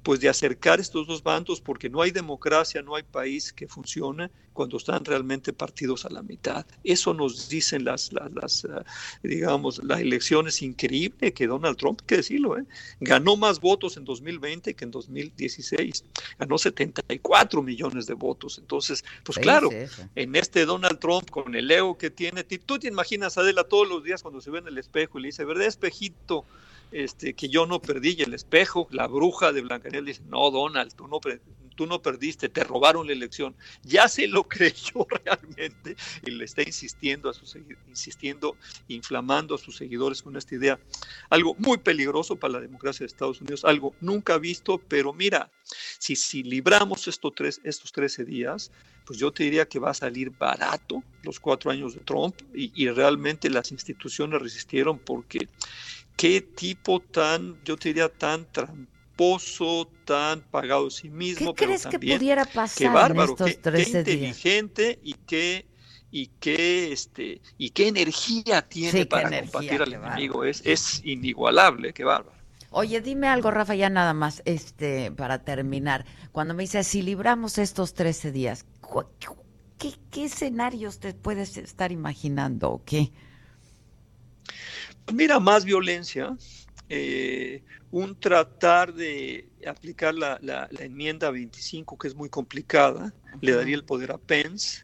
pues 0.02 0.20
de 0.20 0.28
acercar 0.28 0.80
estos 0.80 1.06
dos 1.06 1.22
bandos, 1.22 1.60
porque 1.60 1.88
no 1.88 2.02
hay 2.02 2.10
democracia, 2.10 2.82
no 2.82 2.96
hay 2.96 3.02
país 3.02 3.52
que 3.52 3.68
funcione 3.68 4.30
cuando 4.52 4.76
están 4.76 5.04
realmente 5.04 5.52
partidos 5.52 6.04
a 6.04 6.10
la 6.10 6.22
mitad. 6.22 6.66
Eso 6.84 7.14
nos 7.14 7.48
dicen 7.48 7.84
las, 7.84 8.12
las, 8.12 8.64
ah, 8.66 8.84
digamos, 9.22 9.82
las 9.84 10.00
elecciones 10.00 10.60
increíble 10.62 11.32
que 11.32 11.46
Donald 11.46 11.76
Trump, 11.76 12.00
hay 12.02 12.06
que 12.06 12.16
decirlo, 12.16 12.58
¿eh? 12.58 12.64
ganó 13.00 13.36
más 13.36 13.60
votos 13.60 13.96
en 13.96 14.04
2020 14.04 14.74
que 14.74 14.84
en 14.84 14.90
2016, 14.90 16.04
ganó 16.38 16.58
74 16.58 17.62
millones 17.62 18.06
de 18.06 18.14
votos. 18.14 18.58
Entonces, 18.58 19.04
pues 19.24 19.38
claro, 19.38 19.70
en 20.14 20.36
este 20.36 20.66
Donald 20.66 20.98
Trump 20.98 21.30
con 21.30 21.54
el 21.54 21.70
ego 21.70 21.96
que 21.96 22.10
tiene, 22.10 22.44
tú 22.44 22.78
te 22.78 22.88
imaginas 22.88 23.38
a 23.38 23.42
Adela 23.42 23.64
todos 23.64 23.88
los 23.88 24.04
días 24.04 24.22
cuando 24.22 24.40
se 24.40 24.50
ve 24.50 24.58
en 24.58 24.68
el 24.68 24.78
espejo 24.78 25.18
y 25.18 25.22
le 25.22 25.28
dice, 25.28 25.44
¿verdad, 25.44 25.66
espejito? 25.66 26.44
Este, 26.92 27.34
que 27.34 27.48
yo 27.48 27.66
no 27.66 27.80
perdí 27.80 28.16
y 28.18 28.22
el 28.22 28.34
espejo, 28.34 28.86
la 28.90 29.06
bruja 29.06 29.52
de 29.52 29.62
Blancanieves 29.62 30.18
dice, 30.18 30.22
no, 30.28 30.50
Donald, 30.50 30.94
tú 30.94 31.08
no, 31.08 31.20
tú 31.74 31.86
no 31.86 32.02
perdiste, 32.02 32.48
te 32.48 32.64
robaron 32.64 33.06
la 33.06 33.12
elección. 33.12 33.54
Ya 33.82 34.08
se 34.08 34.28
lo 34.28 34.44
creyó 34.48 35.06
realmente 35.24 35.96
y 36.24 36.30
le 36.30 36.44
está 36.44 36.62
insistiendo, 36.62 37.30
a 37.30 37.34
sus, 37.34 37.56
insistiendo, 37.88 38.56
inflamando 38.88 39.54
a 39.54 39.58
sus 39.58 39.76
seguidores 39.76 40.22
con 40.22 40.36
esta 40.36 40.54
idea. 40.54 40.78
Algo 41.30 41.54
muy 41.58 41.78
peligroso 41.78 42.36
para 42.36 42.54
la 42.54 42.60
democracia 42.60 43.04
de 43.04 43.08
Estados 43.08 43.40
Unidos, 43.40 43.64
algo 43.64 43.94
nunca 44.00 44.38
visto, 44.38 44.78
pero 44.78 45.12
mira, 45.12 45.50
si, 45.98 46.16
si 46.16 46.42
libramos 46.42 47.08
estos, 47.08 47.34
tres, 47.34 47.60
estos 47.64 47.92
13 47.92 48.24
días, 48.24 48.70
pues 49.04 49.18
yo 49.18 49.32
te 49.32 49.44
diría 49.44 49.66
que 49.66 49.78
va 49.78 49.90
a 49.90 49.94
salir 49.94 50.30
barato 50.30 51.02
los 51.22 51.40
cuatro 51.40 51.70
años 51.70 51.94
de 51.94 52.00
Trump 52.00 52.36
y, 52.54 52.70
y 52.74 52.88
realmente 52.88 53.50
las 53.50 53.72
instituciones 53.72 54.40
resistieron 54.40 54.98
porque 54.98 55.48
qué 56.16 56.40
tipo 56.40 57.00
tan, 57.00 57.62
yo 57.64 57.76
te 57.76 57.90
diría, 57.90 58.08
tan 58.08 58.46
tramposo, 58.50 59.88
tan 60.04 60.40
pagado 60.42 60.86
a 60.88 60.90
sí 60.90 61.10
mismo, 61.10 61.54
¿Qué 61.54 61.60
pero 61.60 61.78
crees 61.78 61.86
que 61.86 61.98
pudiera 61.98 62.44
pasar 62.44 62.76
qué 62.78 62.88
bárbaro, 62.88 63.24
en 63.24 63.30
estos 63.30 63.46
qué, 63.50 63.54
13 63.54 63.92
qué 63.92 63.98
inteligente 63.98 64.98
y 65.02 65.14
qué 65.14 65.66
y 66.10 66.26
qué 66.40 66.92
este 66.92 67.40
y 67.58 67.70
qué 67.70 67.88
energía 67.88 68.62
tiene 68.62 68.90
Sí, 68.90 68.98
qué 68.98 69.06
para 69.06 69.28
energía, 69.28 69.50
combatir 69.52 69.82
al 69.82 69.88
qué 69.90 69.94
enemigo, 69.96 70.44
es, 70.44 70.62
es 70.64 71.00
inigualable, 71.04 71.92
qué 71.92 72.04
bárbaro. 72.04 72.42
Oye, 72.70 73.00
dime 73.02 73.28
algo, 73.28 73.50
Rafa, 73.50 73.74
ya 73.74 73.90
nada 73.90 74.14
más, 74.14 74.42
este, 74.46 75.12
para 75.12 75.44
terminar. 75.44 76.06
Cuando 76.32 76.54
me 76.54 76.62
dices, 76.62 76.86
si 76.86 77.02
libramos 77.02 77.58
estos 77.58 77.92
13 77.92 78.32
días, 78.32 78.64
¿qué, 79.78 79.92
qué 80.10 80.24
escenarios 80.24 80.98
te 80.98 81.12
puedes 81.12 81.58
estar 81.58 81.92
imaginando 81.92 82.70
o 82.70 82.82
qué? 82.84 83.12
Mira, 85.10 85.40
más 85.40 85.64
violencia, 85.64 86.36
eh, 86.88 87.64
un 87.90 88.18
tratar 88.18 88.94
de 88.94 89.50
aplicar 89.66 90.14
la, 90.14 90.38
la- 90.42 90.68
la 90.70 90.84
enmienda 90.84 91.30
25, 91.30 91.98
que 91.98 92.08
es 92.08 92.14
muy 92.14 92.28
complicada, 92.30 93.14
le 93.40 93.52
daría 93.52 93.74
el 93.74 93.84
poder 93.84 94.12
a 94.12 94.18
Pence, 94.18 94.82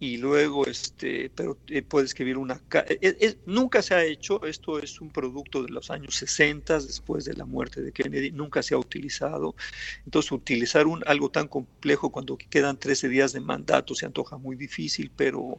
y 0.00 0.16
luego, 0.18 0.66
este, 0.66 1.30
pero 1.30 1.58
eh, 1.66 1.82
puede 1.82 2.06
escribir 2.06 2.38
una... 2.38 2.62
eh, 2.88 2.98
eh, 3.20 3.38
nunca 3.46 3.82
se 3.82 3.94
ha 3.94 4.04
hecho, 4.04 4.44
esto 4.44 4.78
es 4.78 5.00
un 5.00 5.10
producto 5.10 5.62
de 5.62 5.70
los 5.70 5.90
años 5.90 6.14
60, 6.16 6.74
después 6.80 7.24
de 7.24 7.34
la 7.34 7.44
muerte 7.44 7.82
de 7.82 7.92
Kennedy, 7.92 8.30
nunca 8.30 8.62
se 8.62 8.74
ha 8.74 8.78
utilizado. 8.78 9.56
Entonces, 10.04 10.30
utilizar 10.32 10.86
un, 10.86 11.02
algo 11.06 11.30
tan 11.30 11.48
complejo 11.48 12.10
cuando 12.12 12.38
quedan 12.38 12.78
13 12.78 13.08
días 13.08 13.32
de 13.32 13.40
mandato 13.40 13.94
se 13.94 14.06
antoja 14.06 14.36
muy 14.38 14.56
difícil, 14.56 15.12
pero 15.16 15.58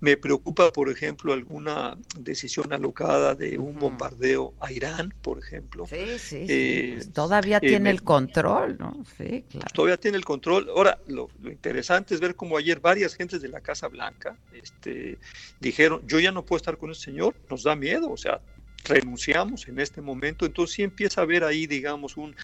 me 0.00 0.16
preocupa, 0.16 0.72
por 0.72 0.90
ejemplo, 0.90 1.32
alguna 1.32 1.96
decisión 2.18 2.72
alocada 2.72 3.34
de 3.34 3.58
un 3.58 3.78
bombardeo 3.78 4.54
a 4.60 4.72
Irán, 4.72 5.14
por 5.22 5.38
ejemplo. 5.38 5.86
Sí, 5.86 6.18
sí, 6.18 6.46
Eh, 6.48 6.92
Pues 6.96 7.12
todavía 7.12 7.60
tiene 7.60 7.80
me- 7.80 7.90
el 7.90 8.02
control, 8.02 8.76
¿no? 8.78 9.04
Sí, 9.16 9.44
claro. 9.50 9.66
todavía 9.74 9.96
tiene 9.96 10.16
el 10.18 10.24
control. 10.24 10.68
Ahora, 10.74 10.98
lo, 11.06 11.28
lo 11.40 11.50
interesante 11.50 12.14
es 12.14 12.20
ver 12.20 12.34
cómo 12.36 12.56
ayer 12.56 12.80
varias 12.80 13.14
gentes 13.14 13.40
de 13.40 13.48
la 13.48 13.60
Casa 13.66 13.88
Blanca 13.88 14.36
este, 14.52 15.18
dijeron, 15.60 16.00
yo 16.06 16.20
ya 16.20 16.30
no 16.30 16.44
puedo 16.46 16.58
estar 16.58 16.78
con 16.78 16.90
ese 16.92 17.02
señor, 17.10 17.34
nos 17.50 17.64
da 17.64 17.74
miedo, 17.74 18.10
o 18.10 18.16
sea, 18.16 18.40
renunciamos 18.84 19.66
en 19.68 19.80
este 19.80 20.00
momento. 20.00 20.46
Entonces 20.46 20.76
sí 20.76 20.82
empieza 20.84 21.20
a 21.20 21.24
haber 21.24 21.42
ahí, 21.42 21.66
digamos, 21.66 22.16
un... 22.16 22.34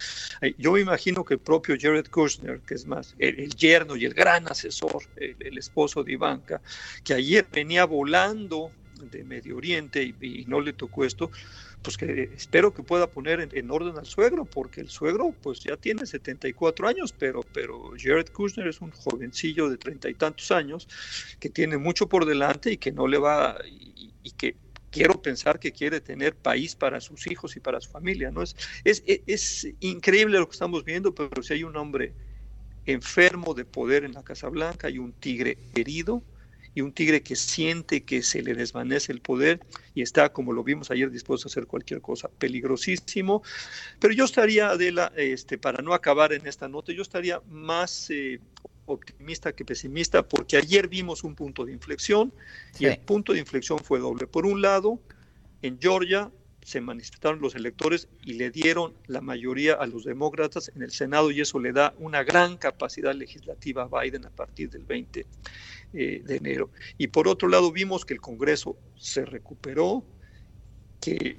eh, 0.40 0.54
Yo 0.58 0.72
me 0.72 0.80
imagino 0.80 1.24
que 1.24 1.34
el 1.34 1.40
propio 1.40 1.76
Jared 1.80 2.08
Kushner, 2.08 2.60
que 2.66 2.74
es 2.74 2.86
más 2.86 3.14
el, 3.18 3.54
yerno 3.54 3.96
y 3.96 4.04
el 4.04 4.14
gran 4.14 4.48
asesor, 4.48 5.02
el, 5.16 5.36
el 5.38 5.58
esposo 5.58 6.02
de 6.02 6.12
Ivanka, 6.12 6.60
que 7.04 7.14
ayer 7.14 7.46
venía 7.52 7.84
volando 7.84 8.72
de 9.10 9.24
Medio 9.24 9.56
Oriente 9.56 10.02
y, 10.02 10.14
y 10.20 10.44
no 10.46 10.60
le 10.60 10.72
tocó 10.72 11.04
esto, 11.04 11.30
pues 11.82 11.96
que 11.96 12.30
espero 12.34 12.72
que 12.72 12.82
pueda 12.84 13.10
poner 13.10 13.40
en, 13.40 13.50
en 13.52 13.70
orden 13.70 13.98
al 13.98 14.06
suegro, 14.06 14.46
porque 14.46 14.80
el 14.80 14.88
suegro 14.88 15.36
pues 15.40 15.60
ya 15.60 15.76
tiene 15.76 16.06
74 16.06 16.88
años, 16.88 17.12
pero, 17.12 17.40
pero 17.52 17.92
Jared 18.00 18.28
Kushner 18.32 18.68
es 18.68 18.80
un 18.80 18.90
jovencillo 18.92 19.68
de 19.68 19.78
treinta 19.78 20.08
y 20.08 20.14
tantos 20.14 20.50
años 20.52 20.88
que 21.38 21.50
tiene 21.50 21.76
mucho 21.78 22.08
por 22.08 22.26
delante 22.26 22.72
y 22.72 22.78
que 22.78 22.92
no 22.92 23.06
le 23.06 23.18
va, 23.18 23.58
y, 23.68 24.14
y 24.22 24.30
que 24.32 24.56
quiero 24.90 25.20
pensar 25.22 25.58
que 25.58 25.72
quiere 25.72 26.00
tener 26.00 26.36
país 26.36 26.76
para 26.76 27.00
sus 27.00 27.26
hijos 27.26 27.56
y 27.56 27.60
para 27.60 27.80
su 27.80 27.90
familia, 27.90 28.30
¿no? 28.30 28.42
Es, 28.42 28.56
es, 28.84 29.02
es- 29.06 29.22
es 29.64 29.74
increíble 29.80 30.38
lo 30.38 30.46
que 30.48 30.52
estamos 30.52 30.84
viendo, 30.84 31.14
pero 31.14 31.42
si 31.42 31.54
hay 31.54 31.64
un 31.64 31.76
hombre 31.76 32.14
enfermo 32.84 33.54
de 33.54 33.64
poder 33.64 34.04
en 34.04 34.12
la 34.12 34.22
Casa 34.22 34.48
Blanca, 34.48 34.88
hay 34.88 34.98
un 34.98 35.12
tigre 35.12 35.58
herido, 35.74 36.24
y 36.74 36.80
un 36.80 36.92
tigre 36.92 37.22
que 37.22 37.36
siente 37.36 38.04
que 38.04 38.22
se 38.22 38.42
le 38.42 38.54
desvanece 38.54 39.12
el 39.12 39.20
poder 39.20 39.60
y 39.94 40.02
está, 40.02 40.32
como 40.32 40.52
lo 40.52 40.64
vimos 40.64 40.90
ayer, 40.90 41.10
dispuesto 41.10 41.48
a 41.48 41.50
hacer 41.50 41.66
cualquier 41.66 42.00
cosa. 42.00 42.28
Peligrosísimo. 42.28 43.42
Pero 43.98 44.14
yo 44.14 44.24
estaría, 44.24 44.70
Adela, 44.70 45.12
este, 45.16 45.58
para 45.58 45.82
no 45.82 45.92
acabar 45.94 46.32
en 46.32 46.46
esta 46.46 46.68
nota, 46.68 46.92
yo 46.92 47.02
estaría 47.02 47.40
más 47.48 48.08
eh, 48.10 48.40
optimista 48.86 49.52
que 49.52 49.64
pesimista, 49.64 50.26
porque 50.26 50.56
ayer 50.56 50.88
vimos 50.88 51.24
un 51.24 51.34
punto 51.34 51.64
de 51.64 51.72
inflexión 51.72 52.32
y 52.78 52.86
el 52.86 52.98
punto 52.98 53.32
de 53.32 53.40
inflexión 53.40 53.78
fue 53.78 54.00
doble. 54.00 54.26
Por 54.26 54.46
un 54.46 54.62
lado, 54.62 54.98
en 55.60 55.78
Georgia 55.80 56.30
se 56.62 56.80
manifestaron 56.80 57.40
los 57.40 57.54
electores 57.54 58.08
y 58.24 58.34
le 58.34 58.50
dieron 58.50 58.94
la 59.06 59.20
mayoría 59.20 59.74
a 59.74 59.86
los 59.86 60.04
demócratas 60.04 60.70
en 60.74 60.82
el 60.82 60.92
Senado 60.92 61.30
y 61.30 61.40
eso 61.40 61.58
le 61.58 61.72
da 61.72 61.94
una 61.98 62.22
gran 62.22 62.56
capacidad 62.56 63.14
legislativa 63.14 63.88
a 63.90 64.02
Biden 64.02 64.26
a 64.26 64.30
partir 64.30 64.70
del 64.70 64.84
20 64.84 65.26
eh, 65.92 66.22
de 66.24 66.36
enero. 66.36 66.70
Y 66.98 67.08
por 67.08 67.28
otro 67.28 67.48
lado 67.48 67.72
vimos 67.72 68.04
que 68.04 68.14
el 68.14 68.20
Congreso 68.20 68.76
se 68.96 69.24
recuperó, 69.24 70.04
que 71.00 71.36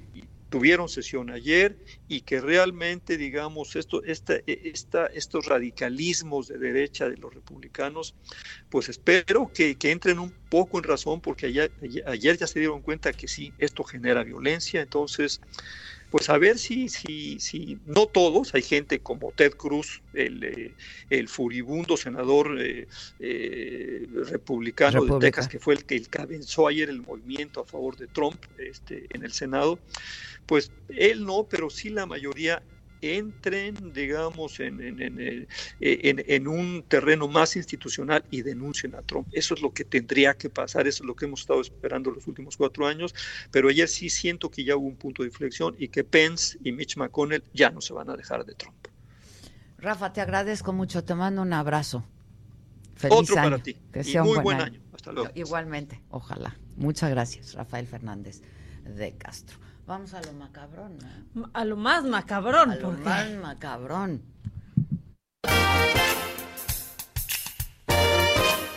tuvieron 0.54 0.88
sesión 0.88 1.30
ayer 1.30 1.76
y 2.06 2.20
que 2.20 2.40
realmente, 2.40 3.16
digamos, 3.16 3.74
esto, 3.74 4.04
esta, 4.04 4.34
esta, 4.46 5.06
estos 5.06 5.46
radicalismos 5.46 6.46
de 6.46 6.58
derecha 6.58 7.08
de 7.08 7.16
los 7.16 7.34
republicanos, 7.34 8.14
pues 8.68 8.88
espero 8.88 9.50
que, 9.52 9.76
que 9.76 9.90
entren 9.90 10.20
un 10.20 10.32
poco 10.48 10.78
en 10.78 10.84
razón 10.84 11.20
porque 11.20 11.46
ayer, 11.46 11.72
ayer 12.06 12.38
ya 12.38 12.46
se 12.46 12.60
dieron 12.60 12.82
cuenta 12.82 13.12
que 13.12 13.26
sí, 13.26 13.52
esto 13.58 13.82
genera 13.82 14.22
violencia, 14.22 14.80
entonces 14.80 15.40
pues 16.14 16.30
a 16.30 16.38
ver 16.38 16.58
si, 16.58 16.88
si, 16.88 17.40
si 17.40 17.80
no 17.86 18.06
todos, 18.06 18.54
hay 18.54 18.62
gente 18.62 19.00
como 19.00 19.32
Ted 19.32 19.50
Cruz, 19.54 20.00
el, 20.12 20.44
eh, 20.44 20.76
el 21.10 21.26
furibundo 21.26 21.96
senador 21.96 22.56
eh, 22.60 22.86
eh, 23.18 24.06
republicano 24.30 25.00
República. 25.00 25.18
de 25.18 25.26
Texas, 25.26 25.48
que 25.48 25.58
fue 25.58 25.74
el 25.74 25.84
que 25.84 25.96
encabezó 25.96 26.68
ayer 26.68 26.88
el 26.88 27.02
movimiento 27.02 27.62
a 27.62 27.64
favor 27.64 27.96
de 27.96 28.06
Trump 28.06 28.40
este, 28.58 29.08
en 29.10 29.24
el 29.24 29.32
Senado, 29.32 29.80
pues 30.46 30.70
él 30.86 31.24
no, 31.24 31.48
pero 31.50 31.68
sí 31.68 31.88
la 31.88 32.06
mayoría 32.06 32.62
entren, 33.04 33.92
digamos, 33.92 34.60
en, 34.60 34.80
en, 34.80 35.54
en, 35.80 36.48
un 36.48 36.84
terreno 36.88 37.28
más 37.28 37.56
institucional 37.56 38.24
y 38.30 38.42
denuncien 38.42 38.94
a 38.94 39.02
Trump. 39.02 39.28
Eso 39.32 39.54
es 39.54 39.62
lo 39.62 39.72
que 39.72 39.84
tendría 39.84 40.34
que 40.34 40.50
pasar, 40.50 40.86
eso 40.86 41.02
es 41.02 41.06
lo 41.06 41.14
que 41.14 41.26
hemos 41.26 41.40
estado 41.40 41.60
esperando 41.60 42.10
los 42.10 42.26
últimos 42.26 42.56
cuatro 42.56 42.86
años, 42.86 43.14
pero 43.50 43.68
ayer 43.68 43.88
sí 43.88 44.10
siento 44.10 44.50
que 44.50 44.64
ya 44.64 44.76
hubo 44.76 44.86
un 44.86 44.96
punto 44.96 45.22
de 45.22 45.28
inflexión 45.28 45.74
y 45.78 45.88
que 45.88 46.04
Pence 46.04 46.58
y 46.62 46.72
Mitch 46.72 46.96
McConnell 46.96 47.44
ya 47.52 47.70
no 47.70 47.80
se 47.80 47.92
van 47.92 48.10
a 48.10 48.16
dejar 48.16 48.44
de 48.44 48.54
Trump. 48.54 48.76
Rafa, 49.78 50.12
te 50.12 50.20
agradezco 50.20 50.72
mucho, 50.72 51.04
te 51.04 51.14
mando 51.14 51.42
un 51.42 51.52
abrazo. 51.52 52.04
Feliz 52.96 53.18
Otro 53.18 53.36
año. 53.38 53.50
para 53.50 53.62
ti. 53.62 53.76
Que 53.92 54.02
Y 54.02 54.16
un 54.16 54.22
muy 54.24 54.34
buen, 54.34 54.42
buen 54.42 54.56
año. 54.60 54.64
año. 54.66 54.80
Hasta 54.94 55.12
luego. 55.12 55.30
Igualmente, 55.34 56.00
ojalá. 56.10 56.56
Muchas 56.76 57.10
gracias, 57.10 57.54
Rafael 57.54 57.86
Fernández 57.86 58.40
de 58.84 59.12
Castro. 59.16 59.58
Vamos 59.86 60.14
a 60.14 60.22
lo 60.22 60.32
macabrón. 60.32 60.98
¿no? 61.34 61.50
A 61.52 61.64
lo 61.64 61.76
más 61.76 62.04
macabrón. 62.04 62.70
A 62.70 62.76
lo 62.76 62.82
porque- 62.88 63.02
más 63.02 63.30
macabrón. 63.32 64.22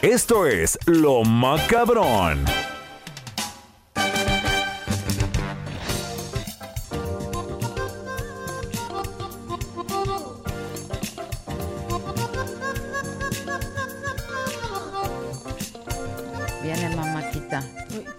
Esto 0.02 0.46
es 0.46 0.78
Lo 0.86 1.24
Macabrón. 1.24 2.46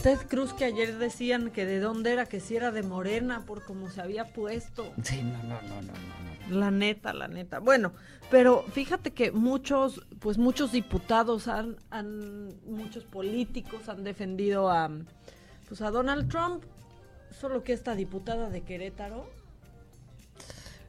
Ted 0.09 0.27
Cruz 0.27 0.55
que 0.55 0.65
ayer 0.65 0.97
decían 0.97 1.51
que 1.51 1.67
de 1.67 1.81
dónde 1.81 2.13
era, 2.13 2.25
que 2.25 2.41
si 2.41 2.57
era 2.57 2.71
de 2.71 2.83
Morena 2.83 3.45
por 3.45 3.63
cómo 3.67 3.91
se 3.91 4.01
había 4.01 4.25
puesto. 4.25 4.91
Sí, 5.03 5.23
no, 5.23 5.37
no, 5.43 5.61
no, 5.61 5.83
no, 5.83 5.93
no. 5.93 6.59
La 6.59 6.71
neta, 6.71 7.13
la 7.13 7.29
neta. 7.29 7.59
Bueno, 7.59 7.93
pero 8.31 8.65
fíjate 8.73 9.11
que 9.11 9.33
muchos, 9.33 10.07
pues 10.19 10.39
muchos 10.39 10.73
diputados 10.73 11.47
han, 11.47 11.77
han 11.91 12.59
muchos 12.65 13.05
políticos 13.05 13.91
han 13.91 14.03
defendido 14.03 14.71
a, 14.71 14.91
pues 15.69 15.83
a 15.83 15.91
Donald 15.91 16.31
Trump, 16.31 16.65
solo 17.39 17.63
que 17.63 17.75
esta 17.75 17.95
diputada 17.95 18.49
de 18.49 18.63
Querétaro 18.63 19.29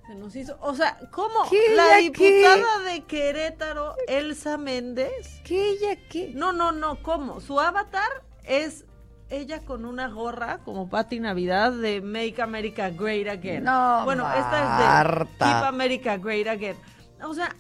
se 0.07 0.15
nos 0.15 0.34
hizo, 0.38 0.57
o 0.61 0.74
sea, 0.74 0.97
¿cómo? 1.11 1.43
¿Qué, 1.49 1.76
La 1.76 1.97
qué? 1.97 2.03
diputada 2.03 2.80
de 2.89 3.01
Querétaro, 3.01 3.95
Elsa 4.07 4.57
Méndez. 4.57 5.41
¿Qué 5.43 5.72
ella 5.72 5.97
qué? 6.09 6.32
No, 6.34 6.53
no, 6.53 6.72
no, 6.72 7.03
¿cómo? 7.03 7.41
Su 7.41 7.59
avatar 7.59 8.24
es 8.45 8.86
ella 9.30 9.59
con 9.61 9.86
una 9.86 10.07
gorra 10.09 10.59
como 10.65 10.89
Patty 10.89 11.19
Navidad 11.19 11.71
de 11.71 12.01
Make 12.01 12.41
America 12.41 12.89
Great 12.89 13.27
Again. 13.27 13.63
No, 13.63 14.03
bueno, 14.05 14.27
esta 14.32 14.63
es 14.63 14.77
de. 14.80 15.27
Keep 15.38 15.63
America 15.67 16.17
Great 16.17 16.47
Again. 16.47 16.75
O 17.23 17.34
sea, 17.34 17.55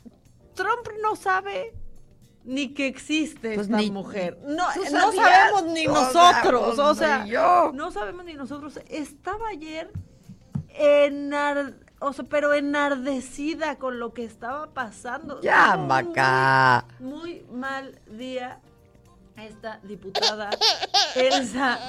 Trump 0.55 0.87
no 1.01 1.15
sabe 1.15 1.73
ni 2.43 2.73
que 2.73 2.87
existe 2.87 3.53
Pues 3.55 3.67
esta 3.67 3.77
ni- 3.77 3.91
mujer. 3.91 4.37
No, 4.45 4.65
¿Tú 4.73 4.81
no 4.91 5.11
sabemos 5.11 5.63
ni 5.65 5.85
No 5.85 5.93
nosotros, 5.93 6.79
o 6.79 6.95
sea, 6.95 7.23
ni 7.23 7.31
yo. 7.31 7.71
no 7.73 7.91
sabemos 7.91 8.25
ni 8.25 8.33
nosotros. 8.33 8.79
Estaba 8.89 9.49
ayer 9.49 9.91
enar- 10.69 11.75
o 11.99 12.13
sea, 12.13 12.25
pero 12.29 12.53
enardecida 12.53 13.75
con 13.77 13.99
lo 13.99 14.13
que 14.13 14.23
estaba 14.23 14.73
pasando. 14.73 15.41
Ya. 15.41 15.75
Muy, 15.77 16.13
muy 16.99 17.45
mal 17.51 17.99
día 18.09 18.59
esta 19.45 19.79
diputada 19.83 20.49
Elsa, 21.15 21.79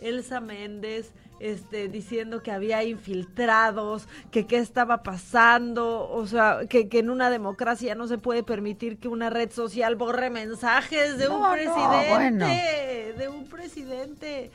Elsa 0.00 0.40
Méndez, 0.40 1.12
este, 1.40 1.88
diciendo 1.88 2.42
que 2.42 2.50
había 2.50 2.82
infiltrados, 2.84 4.08
que 4.30 4.46
qué 4.46 4.58
estaba 4.58 5.02
pasando, 5.02 6.08
o 6.10 6.26
sea, 6.26 6.60
que, 6.68 6.88
que 6.88 6.98
en 6.98 7.10
una 7.10 7.30
democracia 7.30 7.94
no 7.94 8.08
se 8.08 8.18
puede 8.18 8.42
permitir 8.42 8.98
que 8.98 9.08
una 9.08 9.30
red 9.30 9.50
social 9.52 9.94
borre 9.96 10.30
mensajes 10.30 11.16
de 11.18 11.28
un 11.28 11.40
No, 11.40 11.46
no, 11.48 11.52
presidente, 11.52 12.08
bueno. 12.10 12.46
de 12.46 13.28
un 13.28 13.44
presidente. 13.46 14.50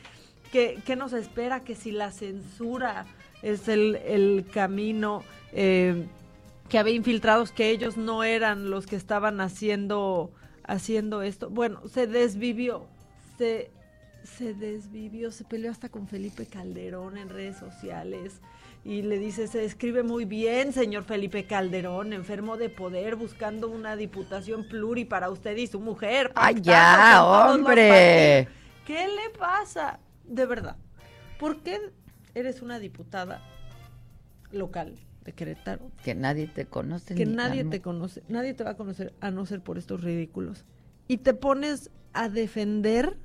que 0.51 0.79
qué 0.85 0.95
nos 0.95 1.13
espera? 1.13 1.61
Que 1.61 1.75
si 1.75 1.91
la 1.91 2.11
censura 2.11 3.05
es 3.41 3.67
el, 3.67 3.95
el 3.95 4.45
camino, 4.53 5.23
eh, 5.51 6.05
que 6.69 6.79
había 6.79 6.93
infiltrados, 6.95 7.51
que 7.51 7.69
ellos 7.69 7.97
no 7.97 8.23
eran 8.23 8.69
los 8.69 8.87
que 8.87 8.95
estaban 8.95 9.41
haciendo, 9.41 10.31
haciendo 10.65 11.21
esto. 11.21 11.49
Bueno, 11.49 11.81
se 11.87 12.07
desvivió, 12.07 12.87
se, 13.37 13.71
se 14.23 14.53
desvivió, 14.53 15.31
se 15.31 15.43
peleó 15.43 15.71
hasta 15.71 15.89
con 15.89 16.07
Felipe 16.07 16.45
Calderón 16.45 17.17
en 17.17 17.29
redes 17.29 17.57
sociales 17.57 18.41
y 18.85 19.01
le 19.01 19.17
dice, 19.17 19.47
se 19.47 19.59
describe 19.59 20.03
muy 20.03 20.25
bien, 20.25 20.73
señor 20.73 21.05
Felipe 21.05 21.45
Calderón, 21.45 22.11
enfermo 22.11 22.57
de 22.57 22.69
poder, 22.69 23.15
buscando 23.15 23.69
una 23.69 23.95
diputación 23.95 24.67
pluri 24.67 25.05
para 25.05 25.29
usted 25.29 25.55
y 25.55 25.67
su 25.67 25.79
mujer. 25.79 26.31
¡Ay, 26.35 26.55
pactando 26.55 26.71
ya, 26.71 27.23
hombre! 27.25 28.47
partidos". 28.47 28.63
¿Qué 28.85 29.07
le 29.07 29.29
pasa? 29.37 29.99
De 30.25 30.45
verdad, 30.45 30.75
¿por 31.39 31.61
qué 31.61 31.79
eres 32.35 32.61
una 32.61 32.79
diputada 32.79 33.41
local 34.51 34.95
de 35.23 35.33
Querétaro? 35.33 35.91
Que 36.03 36.15
nadie 36.15 36.47
te 36.47 36.65
conoce. 36.65 37.15
que 37.15 37.25
nadie 37.25 37.63
te 37.65 37.81
conoce, 37.81 38.23
nadie 38.27 38.53
te 38.53 38.63
va 38.63 38.71
a 38.71 38.77
conocer 38.77 39.13
a 39.21 39.31
no 39.31 39.45
ser 39.45 39.61
por 39.61 39.77
estos 39.77 40.01
ridículos. 40.01 40.65
Y 41.07 41.17
te 41.17 41.33
pones 41.33 41.91
a 42.13 42.29
defender 42.29 43.17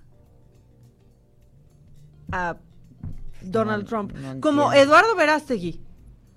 a 2.32 2.56
Donald 3.42 3.84
No, 3.84 3.88
Trump. 3.88 4.12
no 4.14 4.40
Como. 4.40 4.72
Eduardo 4.72 5.14
Verástegui. 5.16 5.80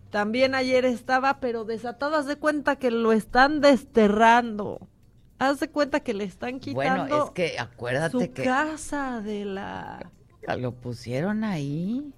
También 0.09 0.55
ayer 0.55 0.85
estaba, 0.85 1.39
pero 1.39 1.63
desatado. 1.63 2.15
Haz 2.15 2.25
de 2.25 2.35
cuenta 2.35 2.75
que 2.75 2.91
lo 2.91 3.13
están 3.13 3.61
desterrando. 3.61 4.87
Haz 5.39 5.59
de 5.59 5.69
cuenta 5.69 6.01
que 6.01 6.13
le 6.13 6.25
están 6.25 6.59
quitando 6.59 7.07
Bueno, 7.15 7.25
es 7.25 7.31
que 7.31 7.57
acuérdate 7.57 8.11
su 8.11 8.19
que 8.19 8.43
casa 8.43 9.21
de 9.21 9.45
la... 9.45 10.11
lo 10.59 10.73
pusieron 10.73 11.43
ahí. 11.43 12.13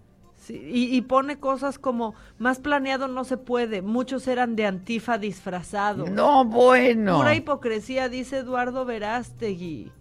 Sí, 0.45 0.55
y, 0.55 0.93
y 0.93 1.01
pone 1.03 1.39
cosas 1.39 1.79
como, 1.79 2.15
más 2.37 2.59
planeado 2.59 3.07
no 3.07 3.23
se 3.23 3.37
puede, 3.37 3.81
muchos 3.81 4.27
eran 4.27 4.57
de 4.57 4.65
antifa 4.65 5.17
disfrazado. 5.17 6.05
No, 6.07 6.43
bueno. 6.43 7.15
Pura 7.15 7.33
hipocresía, 7.33 8.09
dice 8.09 8.39
Eduardo 8.39 8.83
Verástegui. 8.83 9.93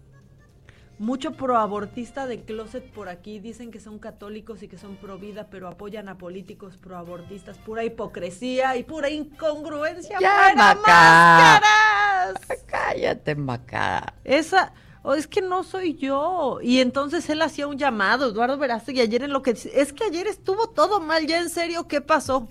Mucho 0.99 1.31
proabortista 1.31 2.27
de 2.27 2.41
closet 2.43 2.91
por 2.91 3.07
aquí, 3.09 3.39
dicen 3.39 3.71
que 3.71 3.79
son 3.79 3.99
católicos 3.99 4.61
y 4.63 4.67
que 4.67 4.77
son 4.77 4.95
pro 4.97 5.17
vida, 5.17 5.47
pero 5.49 5.67
apoyan 5.69 6.09
a 6.09 6.17
políticos 6.17 6.77
proabortistas. 6.77 7.57
Pura 7.57 7.83
hipocresía 7.85 8.75
y 8.75 8.83
pura 8.83 9.09
incongruencia. 9.09 10.17
Ya, 10.19 10.37
¡Fuera 10.51 10.55
Maca. 10.55 11.61
máscaras! 11.61 12.63
Cállate, 12.67 13.35
Maca. 13.35 14.13
Esa, 14.23 14.73
oh, 15.03 15.13
es 15.13 15.27
que 15.27 15.41
no 15.41 15.63
soy 15.63 15.93
yo. 15.95 16.59
Y 16.61 16.79
entonces 16.79 17.29
él 17.29 17.41
hacía 17.41 17.67
un 17.67 17.77
llamado, 17.77 18.29
Eduardo 18.29 18.57
Verástegui, 18.57 19.01
ayer 19.01 19.23
en 19.23 19.31
lo 19.31 19.43
que... 19.43 19.51
Es 19.51 19.93
que 19.93 20.05
ayer 20.05 20.27
estuvo 20.27 20.67
todo 20.67 20.99
mal, 20.99 21.27
ya 21.27 21.39
en 21.39 21.49
serio, 21.49 21.87
¿qué 21.87 22.01
pasó? 22.01 22.49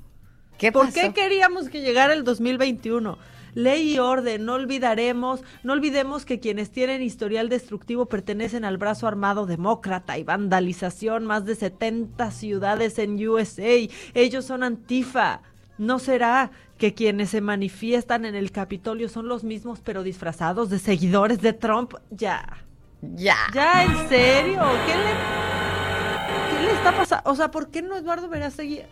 ¿Qué 0.58 0.70
¿Por 0.70 0.86
pasó? 0.86 0.94
qué 0.94 1.12
queríamos 1.12 1.68
que 1.68 1.80
llegara 1.80 2.12
el 2.12 2.24
2021? 2.24 3.18
Ley 3.54 3.94
y 3.94 3.98
orden, 3.98 4.46
no 4.46 4.54
olvidaremos, 4.54 5.42
no 5.62 5.74
olvidemos 5.74 6.24
que 6.24 6.40
quienes 6.40 6.70
tienen 6.70 7.02
historial 7.02 7.50
destructivo 7.50 8.06
pertenecen 8.06 8.64
al 8.64 8.78
brazo 8.78 9.06
armado 9.06 9.44
demócrata 9.44 10.16
y 10.16 10.24
vandalización, 10.24 11.26
más 11.26 11.44
de 11.44 11.54
70 11.54 12.30
ciudades 12.30 12.98
en 12.98 13.28
USA. 13.28 13.88
Ellos 14.14 14.46
son 14.46 14.62
antifa. 14.62 15.42
¿No 15.82 15.98
será 15.98 16.52
que 16.78 16.94
quienes 16.94 17.30
se 17.30 17.40
manifiestan 17.40 18.24
en 18.24 18.36
el 18.36 18.52
Capitolio 18.52 19.08
son 19.08 19.26
los 19.26 19.42
mismos 19.42 19.80
pero 19.82 20.04
disfrazados 20.04 20.70
de 20.70 20.78
seguidores 20.78 21.40
de 21.40 21.52
Trump? 21.54 21.94
Ya. 22.08 22.64
Ya. 23.00 23.36
Ya, 23.52 23.82
en 23.82 24.08
serio. 24.08 24.62
¿Qué 24.86 24.96
le, 24.96 26.56
qué 26.56 26.66
le 26.66 26.72
está 26.72 26.96
pasando? 26.96 27.28
O 27.28 27.34
sea, 27.34 27.50
¿por 27.50 27.68
qué 27.70 27.82
no 27.82 27.96
Eduardo 27.96 28.28
Verástegui 28.28 28.82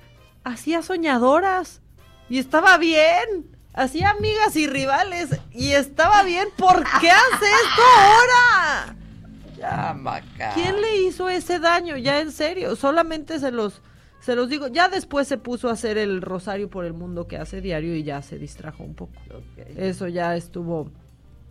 hacía 0.43 0.83
soñadoras? 0.83 1.81
Y 2.29 2.41
estaba 2.41 2.77
bien. 2.77 3.57
Hacía 3.73 4.11
amigas 4.11 4.57
y 4.57 4.67
rivales. 4.67 5.39
Y 5.53 5.71
estaba 5.71 6.25
bien. 6.25 6.49
¿Por 6.57 6.83
qué 7.01 7.09
hace 7.13 7.47
esto 7.47 7.83
ahora? 7.99 8.97
Ya, 9.57 9.95
Maca. 9.95 10.55
¿Quién 10.55 10.81
le 10.81 11.03
hizo 11.03 11.29
ese 11.29 11.61
daño? 11.61 11.97
Ya 11.97 12.19
en 12.19 12.33
serio. 12.33 12.75
Solamente 12.75 13.39
se 13.39 13.53
los, 13.53 13.81
se 14.21 14.37
los 14.37 14.49
digo. 14.49 14.69
Ya 14.69 14.89
después 14.89 15.27
se 15.27 15.39
puso 15.39 15.69
a 15.69 15.73
hacer 15.73 15.99
el 15.99 16.23
rosario 16.23 16.69
por 16.69 16.85
el 16.85 16.93
mundo 16.93 17.27
que 17.27 17.37
hace 17.37 17.61
diario 17.61 17.95
y 17.95 18.03
ya 18.03 18.23
se 18.23 18.39
distrajo 18.39 18.85
un 18.85 18.95
poco. 18.95 19.13
Eso 19.77 20.09
ya 20.09 20.37
estuvo 20.37 20.91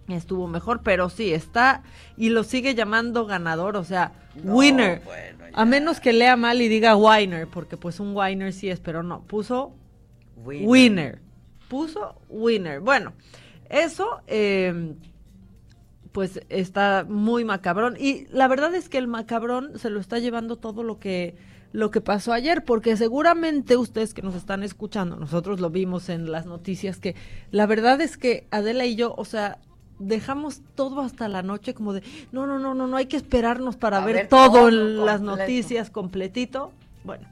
estuvo 0.08 0.48
mejor, 0.48 0.82
pero 0.84 1.10
sí 1.10 1.34
está 1.34 1.84
y 2.18 2.30
lo 2.30 2.44
sigue 2.44 2.74
llamando 2.74 3.28
ganador, 3.28 3.78
o 3.78 3.84
sea, 3.84 4.14
winner. 4.44 5.04
a 5.54 5.66
menos 5.66 6.00
que 6.00 6.14
lea 6.14 6.36
mal 6.36 6.62
y 6.62 6.68
diga 6.68 6.96
winner, 6.96 7.48
porque 7.48 7.78
pues 7.78 8.00
un 8.00 8.16
winner 8.16 8.52
sí 8.54 8.70
es, 8.70 8.80
pero 8.80 9.04
no, 9.04 9.22
puso 9.22 9.76
Winner. 10.38 10.68
winner. 10.68 11.20
Puso 11.68 12.16
winner. 12.30 12.80
Bueno, 12.80 13.14
eso 13.70 14.22
eh, 14.26 14.96
pues 16.12 16.42
está 16.50 17.06
muy 17.08 17.46
macabrón 17.46 17.96
y 18.00 18.26
la 18.32 18.48
verdad 18.48 18.74
es 18.74 18.90
que 18.90 18.98
el 18.98 19.08
macabrón 19.08 19.78
se 19.78 19.90
lo 19.90 20.00
está 20.00 20.20
llevando 20.20 20.56
todo 20.56 20.84
lo 20.84 21.00
que 21.00 21.36
lo 21.72 21.92
que 21.92 22.02
pasó 22.02 22.34
ayer, 22.34 22.64
porque 22.64 22.98
seguramente 22.98 23.78
ustedes 23.78 24.14
que 24.14 24.22
nos 24.22 24.36
están 24.36 24.64
escuchando, 24.64 25.16
nosotros 25.16 25.60
lo 25.60 25.70
vimos 25.70 26.10
en 26.10 26.32
las 26.32 26.46
noticias, 26.46 26.98
que 26.98 27.16
la 27.52 27.66
verdad 27.66 28.02
es 28.02 28.18
que 28.18 28.48
Adela 28.52 28.86
y 28.86 28.96
yo, 28.96 29.14
o 29.18 29.26
sea, 29.26 29.60
dejamos 30.00 30.62
todo 30.76 31.02
hasta 31.02 31.28
la 31.28 31.44
noche 31.44 31.74
como 31.74 31.94
de, 31.94 32.02
no, 32.32 32.48
no, 32.48 32.58
no, 32.58 32.74
no, 32.74 32.88
no 32.88 32.98
hay 32.98 33.06
que 33.06 33.18
esperarnos 33.18 33.76
para 33.76 34.00
ver, 34.00 34.16
ver 34.16 34.28
todo 34.30 34.52
todo 34.52 34.70
en 34.70 35.06
las 35.06 35.22
noticias 35.22 35.90
completito. 35.90 36.72
Bueno, 37.04 37.28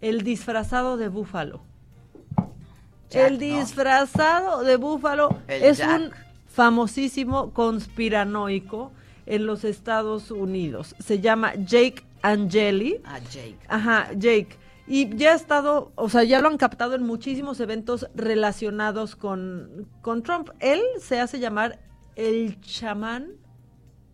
el 0.00 0.22
disfrazado 0.22 0.96
de 0.96 1.08
búfalo. 1.08 1.62
el 3.10 3.38
disfrazado 3.38 4.62
de 4.62 4.76
búfalo 4.76 5.38
El 5.48 5.62
es 5.62 5.78
Jack. 5.78 6.00
un 6.00 6.10
famosísimo 6.46 7.50
conspiranoico 7.52 8.92
en 9.26 9.46
los 9.46 9.64
Estados 9.64 10.30
Unidos. 10.30 10.94
Se 10.98 11.20
llama 11.20 11.54
Jake 11.54 12.04
Angeli. 12.22 13.00
Ah, 13.04 13.18
Jake. 13.18 13.58
Ajá, 13.68 14.08
Jake. 14.16 14.58
Y 14.86 15.14
ya 15.16 15.32
ha 15.32 15.34
estado, 15.34 15.92
o 15.94 16.08
sea, 16.08 16.24
ya 16.24 16.40
lo 16.40 16.48
han 16.48 16.58
captado 16.58 16.94
en 16.94 17.02
muchísimos 17.04 17.60
eventos 17.60 18.08
relacionados 18.14 19.16
con, 19.16 19.86
con 20.02 20.22
Trump. 20.22 20.50
Él 20.58 20.80
se 20.98 21.20
hace 21.20 21.38
llamar 21.38 21.78
el 22.16 22.60
chamán 22.60 23.28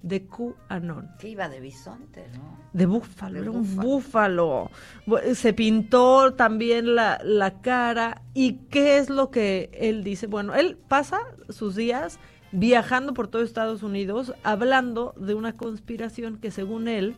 de 0.02 0.26
QAnon. 0.26 1.10
Que 1.18 1.30
iba 1.30 1.48
de 1.48 1.60
bisonte, 1.60 2.26
¿no? 2.36 2.58
De 2.72 2.86
búfalo, 2.86 3.34
De 3.34 3.40
era 3.40 3.50
un 3.50 3.76
búfalo. 3.76 4.70
búfalo. 5.06 5.34
Se 5.34 5.52
pintó 5.52 6.34
también 6.34 6.94
la, 6.94 7.18
la 7.24 7.60
cara. 7.60 8.22
¿Y 8.34 8.58
qué 8.70 8.98
es 8.98 9.10
lo 9.10 9.30
que 9.30 9.70
él 9.72 10.04
dice? 10.04 10.26
Bueno, 10.26 10.54
él 10.54 10.76
pasa 10.88 11.18
sus 11.48 11.74
días 11.74 12.20
viajando 12.52 13.14
por 13.14 13.28
todo 13.28 13.42
Estados 13.42 13.82
Unidos 13.82 14.34
hablando 14.42 15.14
de 15.16 15.34
una 15.34 15.56
conspiración 15.56 16.38
que 16.38 16.50
según 16.50 16.88
él, 16.88 17.16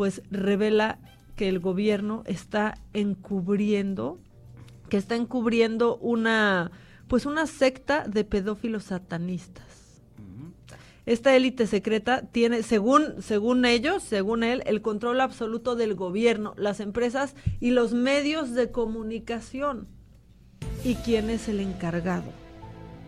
pues 0.00 0.22
revela 0.30 0.98
que 1.36 1.46
el 1.46 1.58
gobierno 1.58 2.22
está 2.24 2.78
encubriendo, 2.94 4.18
que 4.88 4.96
está 4.96 5.14
encubriendo 5.14 5.98
una, 5.98 6.70
pues 7.06 7.26
una 7.26 7.46
secta 7.46 8.08
de 8.08 8.24
pedófilos 8.24 8.84
satanistas. 8.84 10.00
Esta 11.04 11.36
élite 11.36 11.66
secreta 11.66 12.22
tiene, 12.22 12.62
según, 12.62 13.20
según 13.20 13.66
ellos, 13.66 14.02
según 14.02 14.42
él, 14.42 14.62
el 14.64 14.80
control 14.80 15.20
absoluto 15.20 15.76
del 15.76 15.94
gobierno, 15.94 16.54
las 16.56 16.80
empresas 16.80 17.36
y 17.60 17.72
los 17.72 17.92
medios 17.92 18.54
de 18.54 18.70
comunicación. 18.70 19.86
¿Y 20.82 20.94
quién 20.94 21.28
es 21.28 21.46
el 21.46 21.60
encargado 21.60 22.32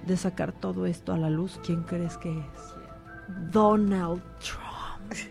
de 0.06 0.18
sacar 0.18 0.52
todo 0.52 0.84
esto 0.84 1.14
a 1.14 1.16
la 1.16 1.30
luz? 1.30 1.58
¿Quién 1.64 1.84
crees 1.84 2.18
que 2.18 2.32
es? 2.32 3.50
Donald 3.50 4.20
Trump. 4.40 4.62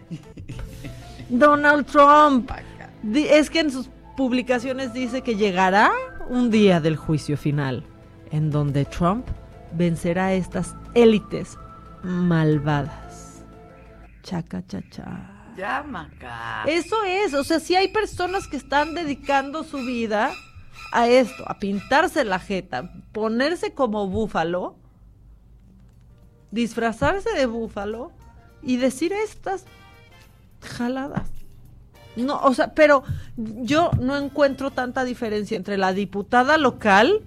Donald 1.31 1.85
Trump. 1.85 2.51
Es 3.13 3.49
que 3.49 3.61
en 3.61 3.71
sus 3.71 3.89
publicaciones 4.17 4.93
dice 4.93 5.21
que 5.21 5.35
llegará 5.35 5.91
un 6.29 6.51
día 6.51 6.79
del 6.79 6.97
juicio 6.97 7.37
final, 7.37 7.83
en 8.31 8.51
donde 8.51 8.85
Trump 8.85 9.25
vencerá 9.73 10.27
a 10.27 10.33
estas 10.33 10.75
élites 10.93 11.57
malvadas. 12.03 13.43
Chaca, 14.23 14.63
cha, 14.67 14.81
cha. 14.89 15.53
Ya, 15.57 15.83
Maca. 15.83 16.63
Eso 16.67 17.03
es, 17.05 17.33
o 17.33 17.43
sea, 17.43 17.59
si 17.59 17.75
hay 17.75 17.87
personas 17.89 18.47
que 18.47 18.57
están 18.57 18.93
dedicando 18.93 19.63
su 19.63 19.77
vida 19.77 20.31
a 20.91 21.07
esto, 21.07 21.43
a 21.47 21.59
pintarse 21.59 22.23
la 22.23 22.39
jeta, 22.39 22.93
ponerse 23.11 23.73
como 23.73 24.07
búfalo, 24.07 24.75
disfrazarse 26.51 27.31
de 27.33 27.45
búfalo 27.45 28.11
y 28.61 28.77
decir 28.77 29.13
estas 29.13 29.65
jaladas. 30.61 31.27
No, 32.15 32.39
o 32.41 32.53
sea, 32.53 32.73
pero 32.73 33.03
yo 33.37 33.91
no 33.99 34.17
encuentro 34.17 34.71
tanta 34.71 35.03
diferencia 35.05 35.55
entre 35.55 35.77
la 35.77 35.93
diputada 35.93 36.57
local 36.57 37.21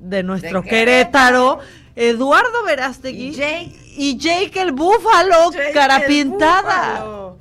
de 0.00 0.22
nuestro 0.22 0.62
De 0.62 0.68
Querétaro, 0.68 1.60
Eduardo 1.94 2.64
Verástegui 2.64 3.28
Y 3.28 3.32
Jake. 3.32 3.76
y 3.96 4.16
Jake 4.16 4.60
el 4.60 4.72
búfalo, 4.72 5.52
Jake 5.52 5.72
cara 5.72 5.98
el 5.98 6.06
pintada. 6.06 6.92
búfalo. 7.04 7.38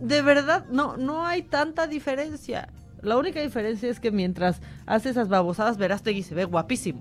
De 0.00 0.22
verdad, 0.22 0.66
no, 0.70 0.96
no 0.96 1.26
hay 1.26 1.42
tanta 1.42 1.86
diferencia. 1.86 2.68
La 3.02 3.16
única 3.16 3.40
diferencia 3.40 3.88
es 3.90 4.00
que 4.00 4.10
mientras 4.10 4.60
hace 4.86 5.10
esas 5.10 5.28
babosadas, 5.28 5.78
Verástegui 5.78 6.22
se 6.22 6.34
ve 6.34 6.44
guapísimo. 6.44 7.00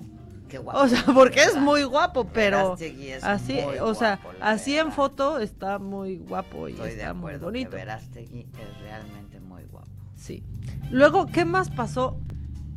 Qué 0.54 0.60
guapo. 0.60 0.82
O 0.82 0.88
sea, 0.88 1.04
porque 1.16 1.42
es 1.42 1.56
muy 1.56 1.82
guapo, 1.82 2.26
pero 2.26 2.76
es 2.80 3.24
así, 3.24 3.54
muy 3.54 3.80
o 3.80 3.96
sea, 3.96 4.18
guapo, 4.18 4.38
así 4.40 4.78
en 4.78 4.92
foto 4.92 5.40
está 5.40 5.80
muy 5.80 6.18
guapo 6.18 6.68
y 6.68 6.74
Estoy 6.74 6.90
de 6.90 6.96
está 6.98 7.14
muy 7.16 7.38
bonito. 7.38 7.72
que 7.72 7.78
Verástegui 7.78 8.42
es 8.42 8.82
realmente 8.84 9.40
muy 9.40 9.64
guapo. 9.64 9.88
Sí. 10.16 10.44
Luego, 10.92 11.26
¿qué 11.26 11.44
más 11.44 11.72
pasó? 11.72 12.20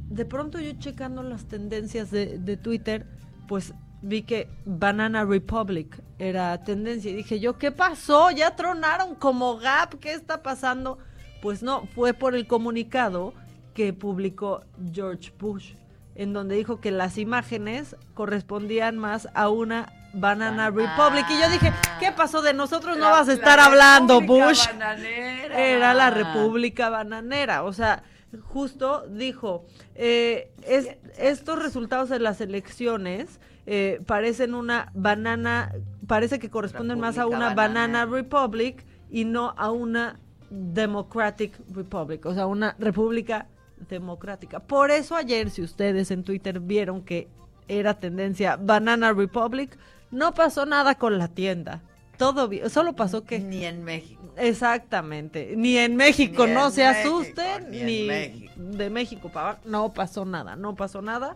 De 0.08 0.24
pronto 0.24 0.58
yo 0.58 0.72
checando 0.78 1.22
las 1.22 1.44
tendencias 1.48 2.10
de, 2.10 2.38
de 2.38 2.56
Twitter, 2.56 3.04
pues 3.46 3.74
vi 4.00 4.22
que 4.22 4.48
Banana 4.64 5.26
Republic 5.26 6.02
era 6.18 6.64
tendencia 6.64 7.10
y 7.10 7.14
dije 7.14 7.40
yo, 7.40 7.58
¿qué 7.58 7.72
pasó? 7.72 8.30
Ya 8.30 8.56
tronaron 8.56 9.16
como 9.16 9.58
Gap, 9.58 9.98
¿qué 10.00 10.14
está 10.14 10.42
pasando? 10.42 10.96
Pues 11.42 11.62
no, 11.62 11.86
fue 11.94 12.14
por 12.14 12.34
el 12.34 12.46
comunicado 12.46 13.34
que 13.74 13.92
publicó 13.92 14.64
George 14.90 15.30
Bush, 15.38 15.74
en 16.16 16.32
donde 16.32 16.56
dijo 16.56 16.80
que 16.80 16.90
las 16.90 17.18
imágenes 17.18 17.96
correspondían 18.14 18.98
más 18.98 19.28
a 19.34 19.48
una 19.48 19.92
Banana 20.14 20.70
Republic. 20.70 21.26
Y 21.28 21.40
yo 21.40 21.50
dije, 21.50 21.72
¿qué 22.00 22.10
pasó 22.10 22.40
de 22.42 22.54
nosotros? 22.54 22.96
No 22.96 23.04
La- 23.04 23.10
vas 23.10 23.28
a 23.28 23.34
estar 23.34 23.60
hablando, 23.60 24.20
República 24.20 24.48
Bush. 24.48 24.66
Bananera. 24.68 25.60
Era 25.60 25.94
la 25.94 26.10
República 26.10 26.88
Bananera. 26.88 27.64
O 27.64 27.72
sea, 27.74 28.02
justo 28.44 29.06
dijo, 29.08 29.66
eh, 29.94 30.52
es- 30.66 30.96
estos 31.18 31.62
resultados 31.62 32.08
de 32.08 32.18
las 32.18 32.40
elecciones 32.40 33.40
eh, 33.66 34.00
parecen 34.06 34.54
una 34.54 34.90
banana, 34.94 35.72
parece 36.06 36.38
que 36.38 36.48
corresponden 36.50 37.00
más 37.00 37.18
a 37.18 37.26
una 37.26 37.52
bananera. 37.52 37.54
Banana 37.96 38.06
Republic 38.06 38.86
y 39.10 39.24
no 39.24 39.54
a 39.58 39.70
una 39.72 40.20
Democratic 40.50 41.52
Republic, 41.74 42.24
o 42.26 42.32
sea, 42.34 42.46
una 42.46 42.76
república 42.78 43.48
democrática. 43.88 44.60
Por 44.60 44.90
eso 44.90 45.16
ayer, 45.16 45.50
si 45.50 45.62
ustedes 45.62 46.10
en 46.10 46.24
Twitter 46.24 46.60
vieron 46.60 47.02
que 47.02 47.28
era 47.68 47.94
tendencia 47.98 48.56
Banana 48.56 49.12
Republic, 49.12 49.76
no 50.10 50.34
pasó 50.34 50.66
nada 50.66 50.94
con 50.96 51.18
la 51.18 51.28
tienda. 51.28 51.82
Todo 52.16 52.48
bien, 52.48 52.70
solo 52.70 52.94
pasó 52.94 53.24
que... 53.24 53.38
Ni 53.40 53.64
en 53.64 53.84
México. 53.84 54.22
Exactamente, 54.36 55.54
ni 55.56 55.76
en 55.76 55.96
México, 55.96 56.46
Ni 56.46 56.54
no 56.54 56.66
en 56.66 56.72
se 56.72 56.86
México, 56.86 57.18
asusten, 57.18 57.70
ni 57.70 58.06
México. 58.06 58.52
de 58.56 58.90
México 58.90 59.28
para 59.30 59.50
abajo, 59.50 59.62
no 59.66 59.92
pasó 59.92 60.24
nada, 60.24 60.56
no 60.56 60.74
pasó 60.74 61.02
nada. 61.02 61.34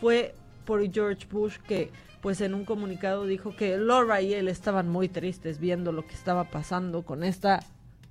Fue 0.00 0.34
por 0.64 0.88
George 0.92 1.26
Bush 1.30 1.56
que 1.66 1.90
pues 2.20 2.40
en 2.42 2.54
un 2.54 2.64
comunicado 2.64 3.24
dijo 3.24 3.56
que 3.56 3.76
Laura 3.78 4.20
y 4.20 4.34
él 4.34 4.48
estaban 4.48 4.88
muy 4.88 5.08
tristes 5.08 5.58
viendo 5.58 5.90
lo 5.90 6.06
que 6.06 6.14
estaba 6.14 6.44
pasando 6.44 7.02
con 7.02 7.24
esta 7.24 7.60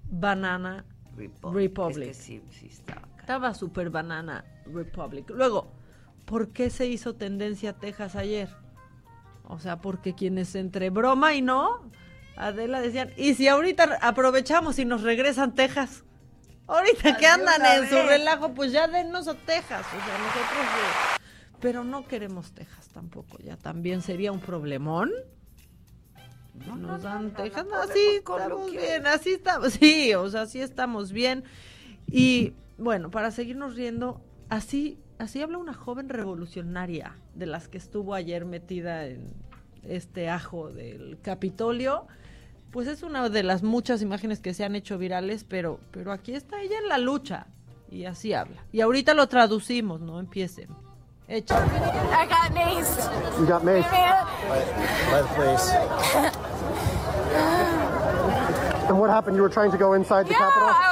Banana 0.10 0.84
Republic. 1.44 2.10
Es 2.10 2.18
que 2.18 2.24
sí, 2.24 2.42
sí 2.50 2.68
estaba. 2.68 3.08
Estaba 3.30 3.54
super 3.54 3.92
Banana 3.92 4.44
Republic. 4.66 5.30
Luego, 5.30 5.72
¿por 6.26 6.50
qué 6.50 6.72
se 6.72 6.88
hizo 6.88 7.14
tendencia 7.14 7.74
Texas 7.74 8.16
ayer? 8.16 8.50
O 9.44 9.60
sea, 9.60 9.82
porque 9.82 10.16
quienes 10.16 10.56
entre 10.56 10.90
broma 10.90 11.36
y 11.36 11.44
no, 11.44 11.92
Adela 12.36 12.82
decían, 12.82 13.12
¿y 13.18 13.36
si 13.36 13.48
ahorita 13.48 14.00
aprovechamos 14.02 14.80
y 14.80 14.86
nos 14.86 15.04
regresan 15.04 15.54
Texas? 15.54 16.06
Ahorita 16.66 17.18
que 17.18 17.28
andan 17.28 17.64
en 17.68 17.88
su 17.88 17.98
relajo, 17.98 18.56
pues 18.56 18.72
ya 18.72 18.88
denos 18.88 19.28
a 19.28 19.36
Texas. 19.36 19.86
O 19.86 20.04
sea, 20.04 20.18
nosotros... 20.18 21.22
Pero 21.60 21.84
no 21.84 22.08
queremos 22.08 22.52
Texas 22.54 22.90
tampoco, 22.90 23.38
ya 23.44 23.58
también 23.58 24.02
sería 24.02 24.32
un 24.32 24.40
problemón. 24.40 25.12
Nos 26.56 27.04
dan 27.04 27.36
Texas, 27.36 27.64
no, 27.70 27.76
así 27.76 28.00
estamos 28.16 28.72
bien, 28.72 29.06
así 29.06 29.34
estamos, 29.34 29.74
sí, 29.74 30.16
o 30.16 30.28
sea, 30.32 30.42
así 30.42 30.60
estamos 30.60 31.12
bien. 31.12 31.44
Y 32.08 32.56
bueno, 32.80 33.12
para 33.12 33.32
seguirnos 33.32 33.76
riendo, 33.76 34.22
así, 34.50 35.00
así 35.18 35.42
habla 35.42 35.58
una 35.58 35.74
joven 35.74 36.10
revolucionaria 36.10 37.16
de 37.36 37.46
las 37.46 37.68
que 37.68 37.78
estuvo 37.78 38.14
ayer 38.14 38.46
metida 38.46 39.06
en 39.06 39.34
este 39.84 40.30
ajo 40.30 40.70
del 40.70 41.20
Capitolio. 41.22 42.08
Pues 42.72 42.88
es 42.88 43.02
una 43.04 43.30
de 43.30 43.44
las 43.44 43.64
muchas 43.64 44.02
imágenes 44.02 44.40
que 44.40 44.54
se 44.54 44.64
han 44.64 44.76
hecho 44.76 44.98
virales, 44.98 45.44
pero, 45.44 45.80
pero 45.92 46.12
aquí 46.12 46.34
está 46.34 46.62
ella 46.62 46.78
en 46.78 46.88
la 46.88 46.98
lucha 47.00 47.48
y 47.90 48.06
así 48.06 48.34
habla. 48.34 48.64
Y 48.72 48.82
ahorita 48.82 49.14
lo 49.14 49.28
traducimos, 49.28 50.00
no 50.02 50.20
empiecen. 50.20 50.70
Échale. 51.28 51.68
I 51.68 52.26
got 52.28 52.52
maced. 52.54 53.10
You 53.40 53.46
got 53.46 53.64
maced? 53.64 53.90
By 55.12 55.22
the 55.22 55.28
police. 55.36 55.72
And 58.88 59.00
what 59.00 59.10
happened? 59.12 59.36
You 59.36 59.44
were 59.44 59.54
trying 59.54 59.72
to 59.72 59.78
go 59.78 59.94
inside 59.94 60.26
the 60.26 60.32
Yeah, 60.32 60.50
Capitol? 60.50 60.89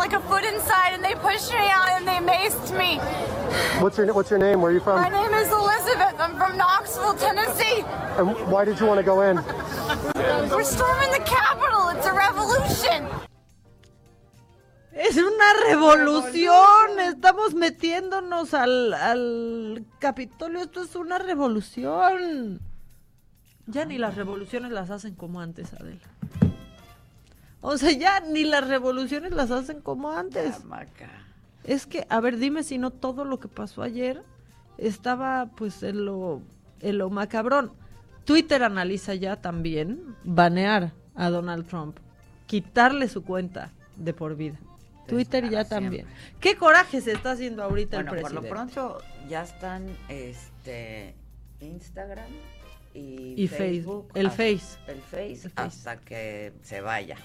Like 0.00 0.14
a 0.14 0.20
foot 0.20 0.44
inside 0.44 0.94
and 0.94 1.04
they 1.04 1.14
pushed 1.16 1.52
me 1.52 1.68
out 1.68 1.90
and 1.90 2.08
they 2.08 2.20
maced 2.32 2.72
me. 2.72 2.96
What's 3.82 3.98
your 3.98 4.10
What's 4.14 4.30
your 4.30 4.38
name? 4.38 4.62
Where 4.62 4.70
are 4.70 4.74
you 4.74 4.80
from? 4.80 4.96
My 4.98 5.10
name 5.10 5.34
is 5.34 5.52
Elizabeth. 5.52 6.18
I'm 6.18 6.38
from 6.38 6.56
Knoxville, 6.56 7.16
Tennessee. 7.20 7.84
And 8.16 8.32
why 8.50 8.64
did 8.64 8.80
you 8.80 8.86
want 8.86 8.96
to 8.96 9.04
go 9.04 9.20
in? 9.20 9.36
We're 9.36 10.64
storming 10.64 11.12
the 11.12 11.22
Capitol. 11.26 11.90
It's 11.90 12.06
a 12.06 12.14
revolution. 12.14 13.08
Es 14.94 15.18
una 15.18 15.52
revolución. 15.68 16.98
Estamos 17.00 17.52
metiéndonos 17.52 18.54
al, 18.54 18.94
al 18.94 19.84
Capitolio. 19.98 20.60
Esto 20.60 20.82
es 20.82 20.96
una 20.96 21.18
revolución. 21.18 22.62
Ya 23.66 23.84
ni 23.84 23.98
las 23.98 24.14
revoluciones 24.14 24.72
las 24.72 24.88
hacen 24.88 25.14
como 25.14 25.42
antes, 25.42 25.74
Adela. 25.74 26.08
O 27.62 27.76
sea, 27.76 27.92
ya 27.92 28.20
ni 28.20 28.44
las 28.44 28.66
revoluciones 28.68 29.32
las 29.32 29.50
hacen 29.50 29.80
como 29.80 30.10
antes. 30.12 30.56
Es 31.64 31.86
que, 31.86 32.06
a 32.08 32.20
ver, 32.20 32.38
dime 32.38 32.62
si 32.62 32.78
no 32.78 32.90
todo 32.90 33.24
lo 33.24 33.38
que 33.38 33.48
pasó 33.48 33.82
ayer 33.82 34.22
estaba 34.78 35.50
pues 35.56 35.82
en 35.82 36.04
lo, 36.06 36.40
en 36.80 36.98
lo 36.98 37.10
macabrón. 37.10 37.72
Twitter 38.24 38.62
analiza 38.62 39.14
ya 39.14 39.36
también 39.40 40.16
banear 40.24 40.92
a 41.14 41.28
Donald 41.30 41.66
Trump, 41.66 41.98
quitarle 42.46 43.08
su 43.08 43.22
cuenta 43.24 43.72
de 43.96 44.14
por 44.14 44.36
vida. 44.36 44.58
Twitter 45.06 45.50
ya 45.50 45.64
también. 45.64 46.06
¿Qué 46.38 46.56
coraje 46.56 47.00
se 47.00 47.12
está 47.12 47.32
haciendo 47.32 47.62
ahorita 47.64 47.96
Bueno, 47.96 48.12
el 48.14 48.20
por 48.20 48.30
presidente? 48.30 48.48
lo 48.48 48.54
pronto 48.54 48.98
ya 49.28 49.42
están 49.42 49.86
este 50.08 51.14
Instagram 51.60 52.28
y, 52.94 53.34
Y 53.36 53.48
Facebook, 53.48 54.08
el 54.14 54.26
hasta- 54.26 54.36
Face. 54.36 54.78
El 54.86 55.00
Face 55.02 55.32
El 55.32 55.50
Face. 55.50 55.52
hasta 55.56 55.96
que 55.98 56.52
se 56.62 56.80
vaya. 56.80 57.16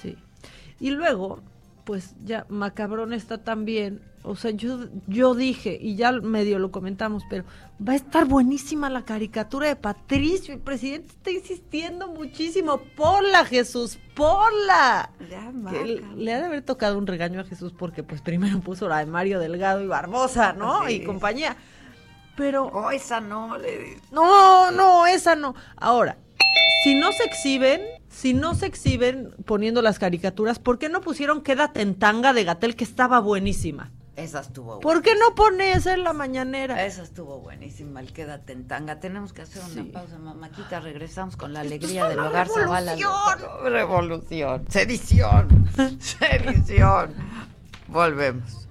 Sí. 0.00 0.16
Y 0.80 0.90
luego, 0.90 1.40
pues 1.84 2.14
ya 2.24 2.46
macabrón 2.48 3.12
está 3.12 3.38
también 3.38 4.00
O 4.22 4.36
sea, 4.36 4.52
yo, 4.52 4.86
yo 5.06 5.34
dije, 5.34 5.78
y 5.78 5.96
ya 5.96 6.10
medio 6.10 6.58
lo 6.58 6.70
comentamos, 6.70 7.24
pero 7.28 7.44
va 7.86 7.92
a 7.92 7.96
estar 7.96 8.24
buenísima 8.24 8.88
la 8.88 9.04
caricatura 9.04 9.68
de 9.68 9.76
Patricio. 9.76 10.54
El 10.54 10.60
presidente 10.60 11.08
está 11.08 11.30
insistiendo 11.30 12.08
muchísimo. 12.08 12.78
Ponla, 12.96 13.44
Jesús, 13.44 13.98
ponla. 14.14 15.10
Que 15.70 16.02
le 16.16 16.32
ha 16.32 16.38
de 16.38 16.46
haber 16.46 16.62
tocado 16.62 16.96
un 16.96 17.06
regaño 17.06 17.40
a 17.40 17.44
Jesús 17.44 17.74
porque 17.76 18.02
pues 18.02 18.22
primero 18.22 18.60
puso 18.60 18.88
la 18.88 19.00
de 19.00 19.06
Mario 19.06 19.38
Delgado 19.38 19.82
y 19.82 19.86
Barbosa, 19.86 20.54
¿no? 20.54 20.86
Sí. 20.86 20.94
Y 20.94 21.04
compañía. 21.04 21.58
Pero... 22.34 22.64
Oh, 22.72 22.90
esa 22.90 23.20
no, 23.20 23.58
le 23.58 23.98
No, 24.10 24.70
no, 24.70 25.06
esa 25.06 25.36
no. 25.36 25.54
Ahora, 25.76 26.16
si 26.82 26.94
no 26.94 27.12
se 27.12 27.24
exhiben, 27.24 27.82
si 28.08 28.34
no 28.34 28.54
se 28.54 28.66
exhiben 28.66 29.34
poniendo 29.44 29.82
las 29.82 29.98
caricaturas, 29.98 30.58
¿por 30.58 30.78
qué 30.78 30.88
no 30.88 31.00
pusieron 31.00 31.42
Quédate 31.42 31.80
en 31.80 31.94
tanga 31.94 32.32
de 32.32 32.44
Gatel 32.44 32.76
que 32.76 32.84
estaba 32.84 33.20
buenísima? 33.20 33.90
Esa 34.16 34.40
estuvo 34.40 34.78
¿Por 34.78 35.02
qué 35.02 35.16
no 35.16 35.34
pone 35.34 35.72
esa 35.72 35.92
en 35.94 36.04
la 36.04 36.12
mañanera? 36.12 36.84
Esa 36.84 37.02
estuvo 37.02 37.40
buenísima, 37.40 38.00
el 38.00 38.12
quédate 38.12 38.52
en 38.52 38.68
tanga. 38.68 39.00
Tenemos 39.00 39.32
que 39.32 39.42
hacer 39.42 39.62
una 39.72 39.92
pausa, 39.92 40.18
mamáquita. 40.18 40.78
Regresamos 40.78 41.36
con 41.36 41.52
la 41.52 41.60
alegría 41.60 42.08
del 42.08 42.20
hogar 42.20 42.48
Zavala. 42.48 42.94
revolución. 42.94 43.72
Revolución. 43.72 44.66
Sedición. 44.68 45.68
Sedición. 45.98 47.14
Volvemos. 47.88 48.68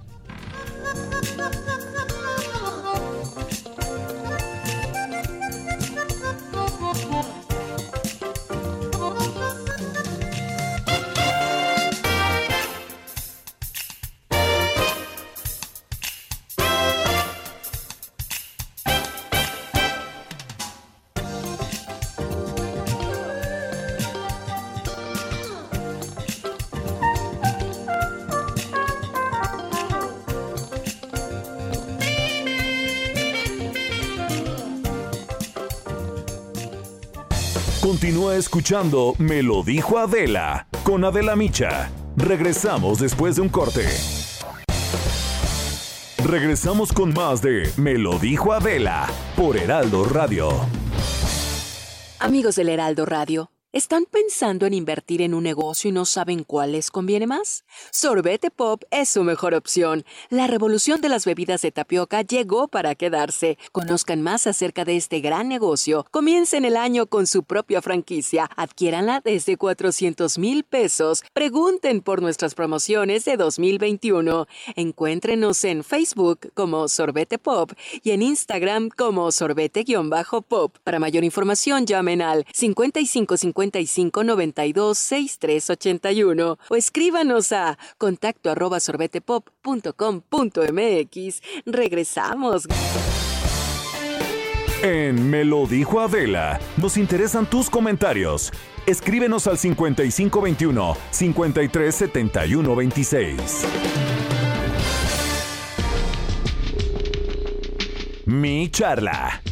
Escuchando 38.32 39.14
Me 39.18 39.44
lo 39.44 39.64
dijo 39.64 39.98
Adela 39.98 40.68
con 40.84 41.04
Adela 41.04 41.36
Micha. 41.36 41.92
Regresamos 42.16 43.00
después 43.00 43.36
de 43.36 43.42
un 43.42 43.50
corte. 43.50 43.86
Regresamos 46.24 46.94
con 46.94 47.14
más 47.14 47.42
de 47.42 47.70
Me 47.78 47.96
lo 47.98 48.18
dijo 48.20 48.54
Adela 48.54 49.08
por 49.36 49.58
Heraldo 49.58 50.06
Radio. 50.06 50.50
Amigos 52.20 52.56
del 52.56 52.70
Heraldo 52.70 53.06
Radio, 53.06 53.52
¿están 53.74 54.06
pensando 54.06 54.66
en 54.66 54.74
invertir 54.74 55.22
en 55.22 55.34
un 55.34 55.44
negocio 55.44 55.90
y 55.90 55.92
no 55.92 56.06
saben 56.06 56.44
cuál 56.46 56.72
les 56.72 56.90
conviene 56.90 57.28
más? 57.28 57.66
Sorbete 57.92 58.52
Pop 58.52 58.84
es 58.92 59.10
su 59.10 59.24
mejor 59.24 59.54
opción. 59.54 60.06
La 60.30 60.48
revolución 60.48 61.02
de 61.02 61.10
las 61.10 61.26
bebidas 61.26 61.62
de 61.64 61.72
tapioca 61.72 62.22
llegó 62.22 62.68
para 62.70 62.96
quedarse. 62.96 63.58
Conozcan 63.72 64.22
más 64.22 64.48
acerca 64.48 64.86
de 64.86 64.96
este 64.96 65.20
gran 65.20 65.50
negocio. 65.50 66.06
Comiencen 66.12 66.64
el 66.64 66.78
año 66.78 67.08
con 67.08 67.28
su 67.28 67.44
propia 67.44 67.82
franquicia. 67.82 68.50
Adquiéranla 68.56 69.22
desde 69.24 69.58
400 69.58 70.38
mil 70.38 70.64
pesos. 70.64 71.24
Pregunten 71.34 72.02
por 72.02 72.22
nuestras 72.22 72.56
promociones 72.56 73.26
de 73.26 73.36
2021. 73.36 74.48
Encuéntrenos 74.76 75.64
en 75.66 75.84
Facebook 75.84 76.52
como 76.54 76.88
Sorbete 76.88 77.38
Pop 77.38 77.72
y 78.04 78.12
en 78.12 78.22
Instagram 78.22 78.90
como 78.90 79.32
sorbete-pop. 79.32 80.78
Para 80.84 81.00
mayor 81.00 81.24
información 81.24 81.86
llamen 81.86 82.22
al 82.22 82.46
55 82.54 83.38
55 83.64 84.24
92 84.24 84.98
63 84.98 85.70
81 85.70 86.58
o 86.70 86.76
escríbanos 86.76 87.52
a 87.52 87.78
contacto 87.98 88.50
arroba 88.50 88.80
sorbetepop.com.mx. 88.80 91.42
Regresamos. 91.66 92.68
En 94.82 95.30
Me 95.30 95.44
lo 95.46 95.66
dijo 95.66 96.02
Adela, 96.02 96.60
nos 96.76 96.98
interesan 96.98 97.50
tus 97.50 97.70
comentarios. 97.70 98.52
Escríbenos 98.86 99.48
al 99.48 99.58
5521 99.58 100.98
537126. 101.12 103.66
Mi 108.26 108.70
charla. 108.70 109.43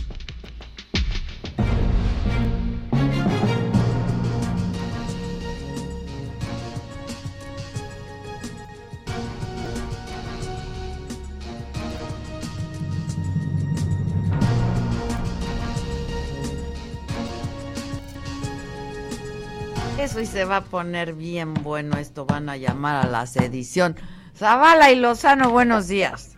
Eso 20.01 20.19
y 20.19 20.25
se 20.25 20.45
va 20.45 20.57
a 20.57 20.63
poner 20.63 21.13
bien 21.13 21.53
bueno. 21.53 21.97
Esto 21.97 22.25
van 22.25 22.49
a 22.49 22.57
llamar 22.57 23.05
a 23.05 23.07
la 23.07 23.27
sedición. 23.27 23.95
Zavala 24.35 24.91
y 24.91 24.95
Lozano, 24.95 25.51
buenos 25.51 25.87
días. 25.87 26.35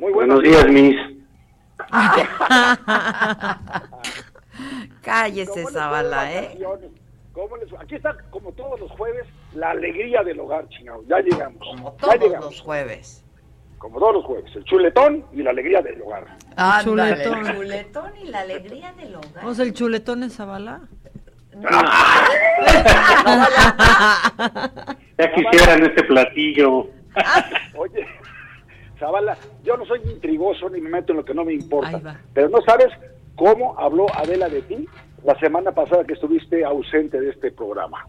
Muy 0.00 0.12
buenos 0.12 0.42
días, 0.42 0.66
Miss. 0.68 0.96
Cállese, 5.02 5.52
¿Cómo 5.52 5.56
les 5.56 5.62
fue 5.62 5.72
de 5.72 5.78
Zavala, 5.78 6.34
¿eh? 6.34 6.58
Aquí 7.80 7.94
está, 7.94 8.16
como 8.30 8.50
todos 8.50 8.80
los 8.80 8.90
jueves, 8.90 9.24
la 9.54 9.70
alegría 9.70 10.24
del 10.24 10.40
hogar, 10.40 10.68
chingado. 10.70 11.04
Ya 11.06 11.20
llegamos. 11.20 11.58
Como 11.60 11.92
ya 11.92 11.96
todos 11.98 12.18
llegamos. 12.18 12.44
los 12.46 12.60
jueves. 12.60 13.24
Como 13.78 14.00
todos 14.00 14.14
los 14.14 14.24
jueves. 14.24 14.50
El 14.56 14.64
chuletón 14.64 15.24
y 15.32 15.44
la 15.44 15.50
alegría 15.50 15.80
del 15.80 16.02
hogar. 16.02 16.26
Ándale, 16.56 17.22
Chuletón. 17.22 17.46
el 17.46 17.54
chuletón 17.54 18.10
y 18.20 18.24
la 18.26 18.40
alegría 18.40 18.92
del 18.94 19.14
hogar. 19.14 19.46
O 19.46 19.54
sea, 19.54 19.64
el 19.64 19.72
chuletón 19.72 20.24
es 20.24 20.34
Zavala. 20.34 20.80
Ya 25.18 25.32
quisieran 25.34 25.84
este 25.84 26.04
platillo. 26.04 26.86
Oye, 27.76 28.06
Zavala, 28.98 29.36
yo 29.64 29.76
no 29.76 29.84
soy 29.86 30.00
intrigoso 30.04 30.68
ni 30.70 30.80
me 30.80 30.90
meto 30.90 31.12
en 31.12 31.18
lo 31.18 31.24
que 31.24 31.34
no 31.34 31.44
me 31.44 31.54
importa. 31.54 32.20
Pero 32.34 32.48
no 32.48 32.58
sabes 32.62 32.88
cómo 33.34 33.78
habló 33.78 34.06
Adela 34.14 34.48
de 34.48 34.62
ti 34.62 34.88
la 35.24 35.38
semana 35.40 35.72
pasada 35.72 36.04
que 36.04 36.14
estuviste 36.14 36.64
ausente 36.64 37.20
de 37.20 37.30
este 37.30 37.50
programa. 37.50 38.06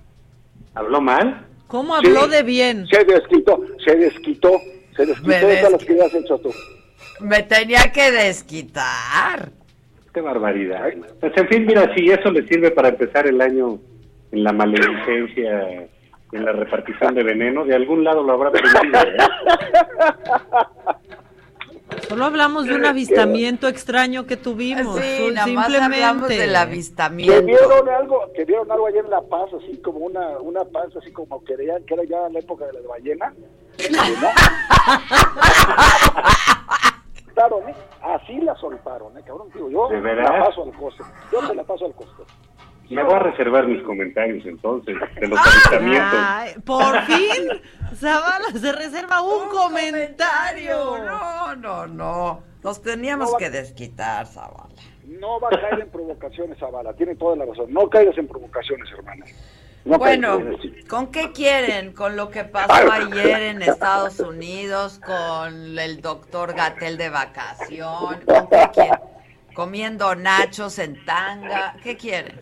¿Habló 0.75 1.01
mal? 1.01 1.45
¿Cómo 1.67 1.95
habló 1.95 2.25
Sí. 2.25 2.29
de 2.31 2.43
bien? 2.43 2.87
Se 2.87 3.03
desquitó, 3.03 3.59
se 3.83 3.95
desquitó, 3.95 4.51
se 4.95 5.05
desquitó 5.05 5.47
de 5.47 5.69
las 5.71 5.83
que 5.85 6.01
has 6.01 6.13
hecho 6.13 6.37
tú. 6.39 6.51
Me 7.19 7.43
tenía 7.43 7.91
que 7.91 8.11
desquitar. 8.11 9.49
Qué 10.13 10.21
barbaridad. 10.21 10.89
Pues 11.19 11.33
en 11.37 11.47
fin, 11.47 11.65
mira, 11.65 11.93
si 11.95 12.09
eso 12.09 12.31
le 12.31 12.47
sirve 12.47 12.71
para 12.71 12.89
empezar 12.89 13.27
el 13.27 13.39
año 13.41 13.79
en 14.31 14.43
la 14.43 14.53
maledicencia, 14.53 15.87
en 16.31 16.45
la 16.45 16.51
repartición 16.51 17.15
de 17.15 17.23
veneno, 17.23 17.65
de 17.65 17.75
algún 17.75 18.03
lado 18.03 18.21
lo 18.23 18.33
habrá 18.33 18.49
aprendido. 18.49 18.99
¿eh? 19.01 19.17
Solo 22.07 22.25
hablamos 22.25 22.65
de 22.65 22.75
un 22.75 22.85
avistamiento 22.85 23.67
extraño 23.67 24.25
que 24.27 24.37
tuvimos. 24.37 24.99
Sí, 24.99 25.29
nada 25.33 25.47
más 25.47 25.65
simplemente. 25.67 26.03
hablamos 26.03 26.29
del 26.29 26.49
Que 26.51 26.57
avistamiento. 26.57 27.45
vieron 27.45 27.89
algo, 27.89 28.31
que 28.35 28.45
vieron 28.45 28.71
algo 28.71 28.87
ayer 28.87 29.05
en 29.05 29.11
La 29.11 29.21
Paz, 29.21 29.49
así 29.53 29.77
como 29.81 29.99
una, 29.99 30.37
una 30.39 30.63
paz, 30.65 30.95
así 30.95 31.11
como 31.11 31.43
que 31.43 31.55
que 31.55 31.93
era 31.93 32.03
ya 32.03 32.29
la 32.29 32.39
época 32.39 32.65
de 32.65 32.73
la 32.73 32.79
ballena. 32.87 33.33
Soltaron, 37.39 37.69
¿eh? 37.69 37.75
Así 38.01 38.41
la 38.41 38.55
soltaron, 38.55 39.17
¿eh, 39.17 39.21
cabrón? 39.25 39.47
Digo, 39.53 39.69
yo 39.69 39.87
¿De 39.87 40.15
la 40.15 40.39
paso 40.39 40.63
al 40.63 40.73
costo. 40.73 41.03
Yo 41.31 41.47
se 41.47 41.55
la 41.55 41.63
paso 41.63 41.85
al 41.85 41.93
costo. 41.93 42.25
Me 42.89 43.03
voy 43.03 43.13
a 43.13 43.19
reservar 43.19 43.67
mis 43.67 43.81
comentarios 43.83 44.45
entonces 44.45 44.97
de 45.21 45.27
los 45.27 45.39
avistamientos. 45.47 46.19
Ay, 46.21 46.53
por 46.65 46.99
fin, 47.03 47.47
Zavala 47.95 48.47
se 48.53 48.71
reserva 48.73 49.21
un, 49.21 49.47
comentario. 49.49 50.97
No, 50.97 51.55
no, 51.55 51.87
no. 51.87 52.43
Nos 52.61 52.81
teníamos 52.81 53.35
que 53.37 53.49
desquitar, 53.49 54.25
Zavala. 54.25 54.67
No 55.05 55.39
va 55.39 55.49
a 55.49 55.61
caer 55.61 55.81
en 55.81 55.89
provocaciones, 55.89 56.57
Zavala. 56.57 56.93
Tiene 56.93 57.15
toda 57.15 57.37
la 57.37 57.45
razón. 57.45 57.71
No 57.71 57.89
caigas 57.89 58.17
en 58.17 58.27
provocaciones, 58.27 58.91
hermana. 58.91 59.25
No 59.85 59.97
Bueno, 59.97 60.39
¿con 60.87 61.07
qué 61.11 61.31
quieren? 61.31 61.93
¿Con 61.93 62.15
lo 62.15 62.29
que 62.29 62.43
pasó 62.43 62.91
ayer 62.91 63.41
en 63.43 63.61
Estados 63.61 64.19
Unidos? 64.19 64.99
¿Con 65.03 65.79
el 65.79 66.01
doctor 66.01 66.53
Gatel 66.53 66.97
de 66.97 67.09
vacación? 67.09 68.19
¿Con 68.25 68.47
qué 68.49 68.69
quieren? 68.73 68.99
¿Comiendo 69.53 70.15
nachos 70.15 70.79
en 70.79 71.03
tanga? 71.05 71.75
¿Qué 71.83 71.97
quieren? 71.97 72.39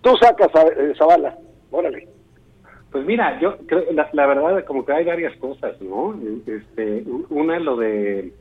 Tú 0.00 0.16
sacas, 0.16 0.48
a- 0.54 0.62
eh, 0.66 0.94
Zavala. 0.98 1.36
Órale. 1.70 2.08
Pues 2.90 3.04
mira, 3.06 3.38
yo 3.40 3.56
creo, 3.66 3.84
la, 3.92 4.08
la 4.12 4.26
verdad, 4.26 4.64
como 4.64 4.84
que 4.84 4.92
hay 4.92 5.04
varias 5.04 5.34
cosas, 5.38 5.80
¿no? 5.80 6.14
Este, 6.46 7.04
una, 7.30 7.58
lo 7.58 7.76
de 7.76 8.32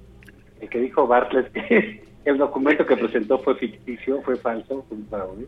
el 0.60 0.70
que 0.70 0.80
dijo 0.80 1.08
Bartlett, 1.08 1.52
que 1.54 2.04
el 2.26 2.38
documento 2.38 2.86
que 2.86 2.98
presentó 2.98 3.40
fue 3.40 3.56
ficticio, 3.56 4.22
fue 4.24 4.36
falso, 4.38 4.84
fue 4.88 4.98
un 4.98 5.08
fraude. 5.08 5.46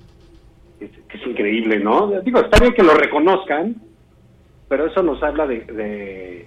Es, 0.85 0.91
que 1.07 1.17
es 1.17 1.27
increíble, 1.27 1.79
¿no? 1.79 2.07
Digo, 2.21 2.39
está 2.39 2.59
bien 2.59 2.73
que 2.73 2.83
lo 2.83 2.93
reconozcan, 2.95 3.75
pero 4.67 4.87
eso 4.87 5.03
nos 5.03 5.21
habla 5.23 5.45
de, 5.47 5.61
de, 5.61 6.45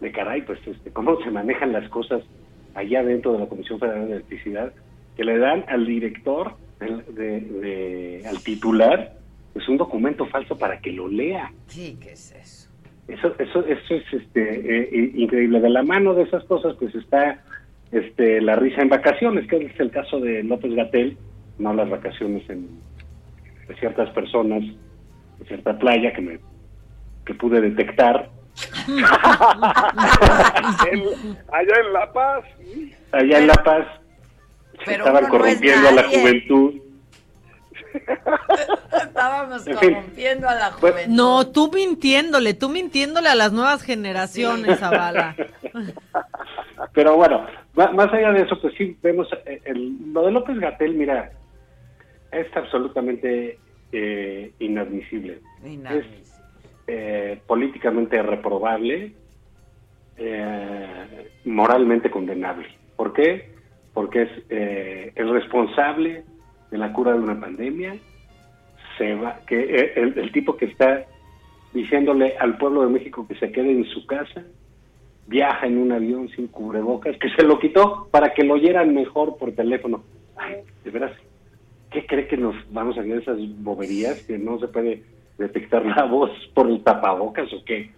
de 0.00 0.12
caray, 0.12 0.42
pues, 0.42 0.58
este, 0.66 0.90
cómo 0.90 1.18
se 1.22 1.30
manejan 1.30 1.72
las 1.72 1.88
cosas 1.88 2.22
allá 2.74 3.02
dentro 3.02 3.32
de 3.32 3.38
la 3.40 3.46
Comisión 3.46 3.78
Federal 3.78 4.06
de 4.08 4.14
Electricidad, 4.16 4.72
que 5.16 5.24
le 5.24 5.38
dan 5.38 5.64
al 5.68 5.86
director, 5.86 6.54
de, 6.80 7.40
de- 7.40 8.22
al 8.28 8.42
titular, 8.42 9.14
pues 9.52 9.68
un 9.68 9.76
documento 9.76 10.26
falso 10.26 10.58
para 10.58 10.80
que 10.80 10.90
lo 10.92 11.06
lea. 11.06 11.52
Sí, 11.66 11.96
¿qué 12.00 12.12
es 12.12 12.32
eso? 12.32 12.68
Eso, 13.08 13.34
eso, 13.38 13.64
eso 13.66 13.94
es 13.94 14.04
este, 14.12 14.84
eh, 14.96 15.12
increíble. 15.14 15.60
De 15.60 15.68
la 15.70 15.82
mano 15.82 16.14
de 16.14 16.22
esas 16.22 16.42
cosas, 16.44 16.74
pues 16.80 16.94
está 16.94 17.42
este, 17.92 18.40
la 18.40 18.56
risa 18.56 18.80
en 18.82 18.88
vacaciones, 18.88 19.46
que 19.48 19.56
es 19.56 19.78
el 19.78 19.90
caso 19.90 20.18
de 20.18 20.42
López 20.42 20.74
Gatel, 20.74 21.16
no 21.58 21.74
las 21.74 21.88
vacaciones 21.90 22.48
en, 22.48 22.68
de 23.68 23.74
ciertas 23.76 24.10
personas, 24.10 24.62
de 25.38 25.44
cierta 25.46 25.78
playa 25.78 26.12
que 26.12 26.20
me 26.22 26.38
que 27.24 27.34
pude 27.34 27.60
detectar 27.60 28.28
En- 30.90 31.04
allá 31.52 31.74
en 31.86 31.92
La 31.92 32.12
Paz. 32.12 32.44
allá 33.12 33.38
en 33.38 33.46
La 33.46 33.54
Paz. 33.54 33.86
se 34.78 34.84
Pero 34.86 35.04
estaban 35.06 35.24
uno 35.24 35.38
no 35.38 35.44
es 35.46 35.54
corrompiendo 35.60 35.88
a 35.88 35.92
la 35.92 36.02
juventud. 36.04 36.74
Estábamos 39.06 39.66
En 39.66 39.78
fin. 39.78 39.94
corrompiendo 39.94 40.48
a 40.48 40.54
la 40.54 40.70
Pues- 40.80 40.92
juventud. 40.92 41.14
No, 41.14 41.46
tú 41.48 41.70
mintiéndole, 41.72 42.54
tú 42.54 42.68
mintiéndole 42.68 43.28
a 43.28 43.34
las 43.34 43.52
nuevas 43.52 43.82
generaciones, 43.82 44.78
Zavala. 44.80 45.34
Pero 46.94 47.16
bueno, 47.16 47.46
más 47.74 48.12
allá 48.12 48.32
de 48.32 48.42
eso, 48.42 48.60
pues 48.60 48.74
sí 48.76 48.96
vemos 49.02 49.28
eh, 49.46 49.60
el- 49.64 50.12
lo 50.12 50.26
de 50.26 50.32
López 50.32 50.58
Gatel, 50.58 50.94
mira, 50.94 51.30
es 52.32 52.56
absolutamente 52.56 53.58
eh, 53.92 54.52
inadmisible. 54.58 55.40
Es 55.64 56.06
eh, 56.86 57.40
políticamente 57.46 58.20
reprobable, 58.22 59.12
eh, 60.16 61.30
moralmente 61.44 62.10
condenable. 62.10 62.68
¿Por 62.96 63.12
qué? 63.12 63.50
Porque 63.92 64.22
es 64.22 64.30
eh, 64.48 65.12
el 65.14 65.30
responsable 65.30 66.24
de 66.70 66.78
la 66.78 66.92
cura 66.92 67.12
de 67.12 67.18
una 67.18 67.38
pandemia, 67.38 67.96
se 68.96 69.14
va, 69.14 69.40
que 69.46 69.60
eh, 69.60 69.92
el, 69.96 70.18
el 70.18 70.32
tipo 70.32 70.56
que 70.56 70.66
está 70.66 71.04
diciéndole 71.72 72.36
al 72.38 72.58
pueblo 72.58 72.82
de 72.82 72.88
México 72.88 73.26
que 73.26 73.34
se 73.36 73.52
quede 73.52 73.70
en 73.72 73.84
su 73.86 74.06
casa, 74.06 74.42
viaja 75.26 75.66
en 75.66 75.78
un 75.78 75.92
avión 75.92 76.28
sin 76.30 76.48
cubrebocas, 76.48 77.16
que 77.18 77.30
se 77.30 77.44
lo 77.44 77.58
quitó 77.58 78.08
para 78.10 78.32
que 78.34 78.42
lo 78.42 78.54
oyeran 78.54 78.94
mejor 78.94 79.36
por 79.38 79.52
teléfono. 79.52 80.02
Ay, 80.36 80.56
de 80.84 80.90
veras, 80.90 81.12
¿qué 81.92 82.06
cree 82.06 82.26
que 82.26 82.36
nos 82.36 82.54
vamos 82.72 82.96
a 82.98 83.02
ver 83.02 83.18
esas 83.18 83.38
boberías 83.58 84.22
que 84.22 84.38
no 84.38 84.58
se 84.58 84.68
puede 84.68 85.02
detectar 85.38 85.84
la 85.84 86.04
voz 86.10 86.30
por 86.54 86.68
el 86.68 86.82
tapabocas 86.82 87.52
o 87.52 87.64
qué? 87.64 87.90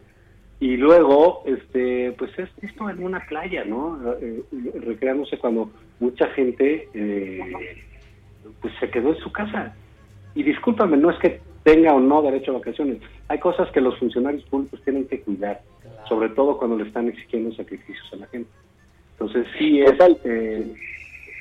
Y 0.61 0.77
luego, 0.77 1.43
este, 1.47 2.13
pues 2.13 2.31
es 2.39 2.49
esto 2.63 2.89
en 2.89 3.03
una 3.03 3.21
playa, 3.27 3.65
¿no? 3.65 3.99
Eh, 4.21 4.43
recreándose 4.81 5.37
cuando 5.39 5.71
mucha 6.01 6.27
gente 6.29 6.89
eh, 6.95 7.41
pues 8.61 8.73
se 8.81 8.89
quedó 8.91 9.11
en 9.11 9.19
su 9.19 9.33
casa. 9.33 9.75
Y 10.35 10.43
discúlpame, 10.43 10.97
no 10.97 11.11
es 11.11 11.19
que 11.19 11.41
tenga 11.65 11.93
o 11.95 12.01
no 12.01 12.23
derecho 12.23 12.53
a 12.53 12.59
vacaciones. 12.59 12.99
Hay 13.29 13.39
cosas 13.39 13.71
que 13.73 13.81
los 13.81 13.99
funcionarios 13.99 14.45
públicos 14.45 14.81
tienen 14.85 15.07
que 15.07 15.21
cuidar, 15.21 15.61
sobre 16.09 16.29
todo 16.31 16.57
cuando 16.59 16.77
le 16.77 16.85
están 16.85 17.09
exigiendo 17.09 17.55
sacrificios 17.55 18.07
a 18.13 18.17
la 18.17 18.27
gente. 18.27 18.51
Entonces 19.13 19.47
sí 19.59 19.81
es 19.81 19.93
eh, 20.25 20.75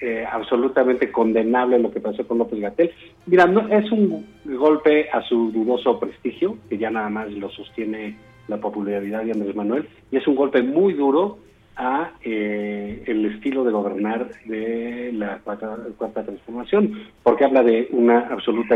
eh, 0.05 0.25
absolutamente 0.29 1.09
condenable 1.13 1.79
lo 1.79 1.89
que 1.89 2.01
pasó 2.01 2.27
con 2.27 2.37
López 2.37 2.59
Gatel. 2.59 2.91
Mira, 3.25 3.45
no, 3.47 3.69
es 3.69 3.89
un 3.89 4.25
golpe 4.43 5.09
a 5.09 5.21
su 5.21 5.49
dudoso 5.49 5.97
prestigio, 5.97 6.57
que 6.67 6.77
ya 6.77 6.91
nada 6.91 7.07
más 7.07 7.31
lo 7.31 7.49
sostiene 7.49 8.17
la 8.49 8.57
popularidad 8.57 9.23
de 9.23 9.31
Andrés 9.31 9.55
Manuel, 9.55 9.87
y 10.11 10.17
es 10.17 10.27
un 10.27 10.35
golpe 10.35 10.61
muy 10.61 10.91
duro 10.91 11.37
a 11.77 12.11
eh, 12.21 13.01
el 13.07 13.25
estilo 13.27 13.63
de 13.63 13.71
gobernar 13.71 14.29
de 14.43 15.11
la 15.13 15.39
cuarta, 15.39 15.77
cuarta 15.97 16.25
transformación, 16.25 17.03
porque 17.23 17.45
habla 17.45 17.63
de 17.63 17.87
una 17.91 18.27
absoluta 18.27 18.75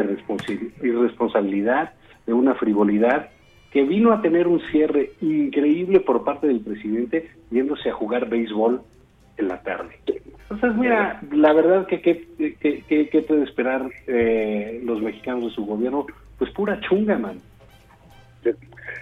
irresponsabilidad, 0.82 1.92
de 2.26 2.32
una 2.32 2.56
frivolidad 2.56 3.32
que 3.70 3.84
vino 3.84 4.14
a 4.14 4.22
tener 4.22 4.48
un 4.48 4.62
cierre 4.72 5.12
increíble 5.20 6.00
por 6.00 6.24
parte 6.24 6.48
del 6.48 6.62
presidente 6.62 7.30
yéndose 7.52 7.90
a 7.90 7.94
jugar 7.94 8.30
béisbol 8.30 8.82
en 9.36 9.48
la 9.50 9.62
tarde. 9.62 9.94
Entonces, 10.50 10.76
mira, 10.76 11.22
la 11.32 11.54
verdad 11.54 11.88
que 11.88 12.02
qué 12.02 12.28
que, 12.38 13.10
que, 13.10 13.22
puede 13.22 13.44
esperar 13.44 13.90
eh, 14.08 14.82
los 14.84 15.02
mexicanos 15.02 15.46
de 15.46 15.50
su 15.52 15.66
gobierno, 15.66 16.06
pues 16.38 16.52
pura 16.52 16.80
chunga, 16.82 17.18
man. 17.18 17.40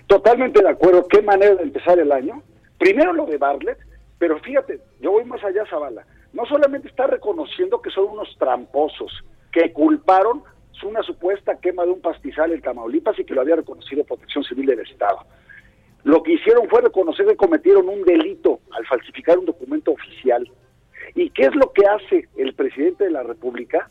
Totalmente 0.08 0.62
de 0.62 0.70
acuerdo. 0.70 1.08
Qué 1.08 1.22
manera 1.22 1.56
de 1.56 1.64
empezar 1.64 2.00
el 2.00 2.12
año. 2.12 2.42
Primero 2.80 3.14
lo 3.14 3.26
de 3.26 3.38
Bartlett, 3.38 3.78
pero 4.18 4.40
fíjate, 4.40 4.80
yo 5.02 5.12
voy 5.12 5.26
más 5.26 5.44
allá, 5.44 5.66
Zavala. 5.70 6.06
No 6.34 6.46
solamente 6.46 6.88
está 6.88 7.08
reconociendo 7.08 7.82
que 7.82 7.92
son 7.92 8.06
unos 8.06 8.36
tramposos, 8.38 9.24
que 9.52 9.72
culparon 9.72 10.44
una 10.86 11.02
supuesta 11.04 11.60
quema 11.60 11.84
de 11.84 11.92
un 11.92 12.02
pastizal 12.02 12.52
en 12.52 12.62
Tamaulipas 12.62 13.18
y 13.20 13.26
que 13.26 13.34
lo 13.34 13.42
había 13.42 13.56
reconocido 13.56 14.04
Protección 14.04 14.44
Civil 14.44 14.68
del 14.68 14.80
Estado. 14.80 15.20
Lo 16.04 16.22
que 16.22 16.34
hicieron 16.34 16.70
fue 16.70 16.82
reconocer 16.82 17.26
que 17.26 17.36
cometieron 17.36 17.90
un 17.90 18.04
delito 18.04 18.60
al 18.72 18.86
falsificar 18.86 19.40
un 19.40 19.46
documento 19.46 19.92
oficial. 19.92 20.48
¿Y 21.16 21.30
qué 21.30 21.44
es 21.44 21.56
lo 21.56 21.72
que 21.72 21.86
hace 21.88 22.28
el 22.38 22.54
presidente 22.54 23.06
de 23.06 23.12
la 23.12 23.24
República? 23.24 23.90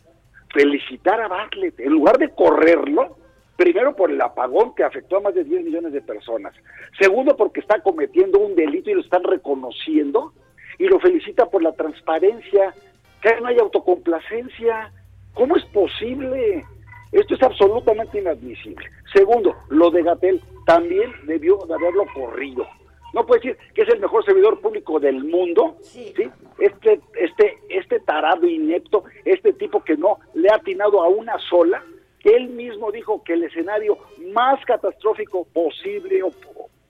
Felicitar 0.53 1.21
a 1.23 1.29
Bartlett. 1.29 1.81
En 1.81 1.93
lugar 1.93 2.19
de 2.19 2.29
correrlo, 2.31 3.17
primero 3.57 3.97
por 3.97 4.11
el 4.11 4.21
apagón 4.21 4.75
que 4.75 4.85
afectó 4.85 5.17
a 5.17 5.21
más 5.21 5.35
de 5.35 5.43
10 5.43 5.65
millones 5.65 5.93
de 5.95 6.03
personas. 6.03 6.55
Segundo, 7.01 7.35
porque 7.35 7.61
está 7.61 7.81
cometiendo 7.81 8.39
un 8.39 8.55
delito 8.55 8.91
y 8.91 8.95
lo 8.95 9.01
están 9.01 9.25
reconociendo. 9.25 10.35
Y 10.79 10.85
lo 10.85 11.01
felicita 11.01 11.47
por 11.47 11.63
la 11.63 11.73
transparencia, 11.73 12.75
que 13.23 13.41
no 13.41 13.47
hay 13.47 13.59
autocomplacencia. 13.59 14.93
¿Cómo 15.33 15.57
es 15.57 15.65
posible? 15.67 16.65
Esto 17.11 17.35
es 17.35 17.43
absolutamente 17.43 18.19
inadmisible. 18.19 18.85
Segundo, 19.15 19.57
lo 19.69 19.91
de 19.91 20.03
Gatel 20.03 20.43
también 20.67 21.13
debió 21.27 21.59
de 21.67 21.75
haberlo 21.75 22.05
corrido. 22.13 22.67
No 23.15 23.25
puede 23.25 23.41
decir 23.41 23.59
que 23.73 23.83
es 23.83 23.89
el 23.89 24.01
mejor 24.01 24.25
servidor 24.25 24.61
público 24.61 24.99
del 24.99 25.23
mundo, 25.23 25.77
¿sí? 25.83 26.13
Este, 26.59 27.01
este, 27.15 27.59
este 27.71 28.01
tarado 28.01 28.47
inepto, 28.47 29.05
este 29.25 29.53
tipo 29.53 29.83
que 29.85 29.97
no 29.97 30.19
le 30.35 30.49
ha 30.51 30.57
atinado 30.57 31.01
a 31.01 31.09
una 31.09 31.39
sola, 31.39 31.83
que 32.19 32.35
él 32.35 32.49
mismo 32.49 32.91
dijo 32.91 33.23
que 33.23 33.35
el 33.35 33.45
escenario 33.45 33.99
más 34.33 34.63
catastrófico 34.65 35.47
posible 35.53 36.25
o 36.25 36.33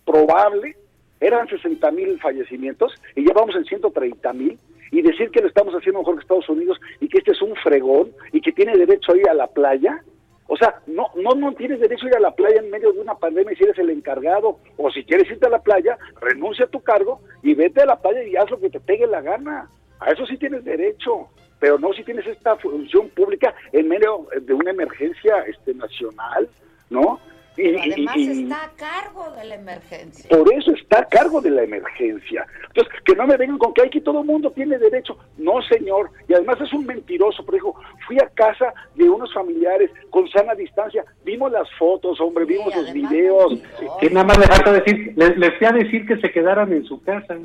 probable 0.07 0.77
eran 1.21 1.47
60 1.47 1.91
mil 1.91 2.19
fallecimientos 2.21 2.95
y 3.15 3.27
ya 3.27 3.35
vamos 3.35 3.55
en 3.57 3.65
130 3.65 4.33
mil 4.33 4.59
y 4.93 5.03
decir 5.03 5.31
que 5.31 5.41
lo 5.41 5.49
estamos 5.49 5.75
haciendo 5.75 6.01
mejor 6.01 6.15
que 6.17 6.23
Estados 6.23 6.49
Unidos 6.49 6.81
y 7.01 7.09
que 7.09 7.19
este 7.19 7.33
es 7.33 7.43
un 7.43 7.55
fregón 7.57 8.13
y 8.33 8.41
que 8.41 8.53
tiene 8.53 8.77
derecho 8.77 9.13
a 9.13 9.17
ir 9.17 9.29
a 9.29 9.35
la 9.35 9.49
playa. 9.49 10.03
O 10.47 10.57
sea, 10.57 10.81
no, 10.87 11.11
no, 11.17 11.35
no 11.35 11.53
tienes 11.55 11.81
derecho 11.81 12.07
a 12.07 12.09
ir 12.09 12.17
a 12.17 12.21
la 12.21 12.35
playa 12.35 12.61
en 12.61 12.71
medio 12.71 12.93
de 12.93 13.01
una 13.01 13.15
pandemia 13.15 13.57
si 13.57 13.65
eres 13.65 13.79
el 13.79 13.91
encargado. 13.91 14.59
O 14.77 14.91
si 14.91 15.05
quieres 15.05 15.31
irte 15.31 15.47
a 15.47 15.51
la 15.51 15.63
playa, 15.63 15.99
renuncia 16.21 16.67
a 16.67 16.69
tu 16.69 16.81
cargo 16.81 17.21
y 17.43 17.55
vete 17.55 17.83
a 17.83 17.87
la 17.87 17.97
playa 17.97 18.23
y 18.23 18.37
haz 18.37 18.51
lo 18.51 18.61
que 18.61 18.71
te 18.71 18.81
pegue 18.81 19.07
la 19.07 19.23
gana. 19.23 19.71
A 20.01 20.11
eso 20.11 20.27
sí 20.27 20.37
tienes 20.37 20.65
derecho, 20.65 21.29
pero 21.59 21.79
no 21.79 21.93
si 21.93 22.05
tienes 22.05 22.27
esta 22.27 22.57
función 22.57 23.09
pública 23.11 23.55
en 23.73 23.89
medio 23.89 24.27
de 24.39 24.53
una 24.53 24.71
emergencia 24.71 25.41
este, 25.47 25.73
nacional, 25.75 26.49
¿no? 26.91 27.21
Y, 27.57 27.63
Pero 27.63 27.79
y- 27.79 27.93
además 27.93 28.17
y- 28.17 28.43
está 28.43 28.65
a 28.65 28.71
cargo 28.71 29.31
de 29.37 29.45
la 29.45 29.55
emergencia. 29.55 30.29
por 30.29 30.53
eso 30.53 30.73
está 30.73 31.01
a 31.01 31.05
cargo 31.05 31.41
de 31.41 31.51
la 31.51 31.63
emergencia. 31.63 32.45
Entonces, 32.67 32.93
que 33.05 33.15
no 33.15 33.27
me 33.29 33.37
vengan 33.37 33.59
con 33.59 33.73
que 33.73 33.83
aquí 33.83 34.01
todo 34.01 34.21
el 34.21 34.27
mundo 34.27 34.51
tiene 34.51 34.77
derecho. 34.79 35.17
No, 35.39 35.63
señor. 35.63 36.11
Y 36.29 36.35
además 36.35 36.61
es 36.61 36.73
un 36.73 36.85
mentiroso, 36.85 37.45
porque 37.45 37.59
dijo, 37.59 37.75
fui 38.09 38.19
a 38.19 38.29
casa 38.31 38.73
de 38.97 39.09
unos 39.09 39.33
familiares 39.33 39.91
con 40.11 40.29
sana 40.31 40.55
distancia, 40.57 41.05
vimos 41.25 41.53
las 41.53 41.69
fotos, 41.79 42.21
hombre, 42.21 42.45
vimos 42.45 42.75
los 42.75 42.93
videos. 42.93 43.55
Que 44.01 44.11
nada 44.11 44.27
más 44.27 44.39
le 44.39 44.47
falta 44.47 44.73
decir, 44.73 45.13
les, 45.17 45.37
les 45.39 45.57
fui 45.57 45.67
a 45.69 45.73
decir 45.73 46.07
que 46.07 46.17
se 46.17 46.33
quedaran 46.33 46.73
en 46.73 46.85
su 46.85 47.01
casa. 47.03 47.37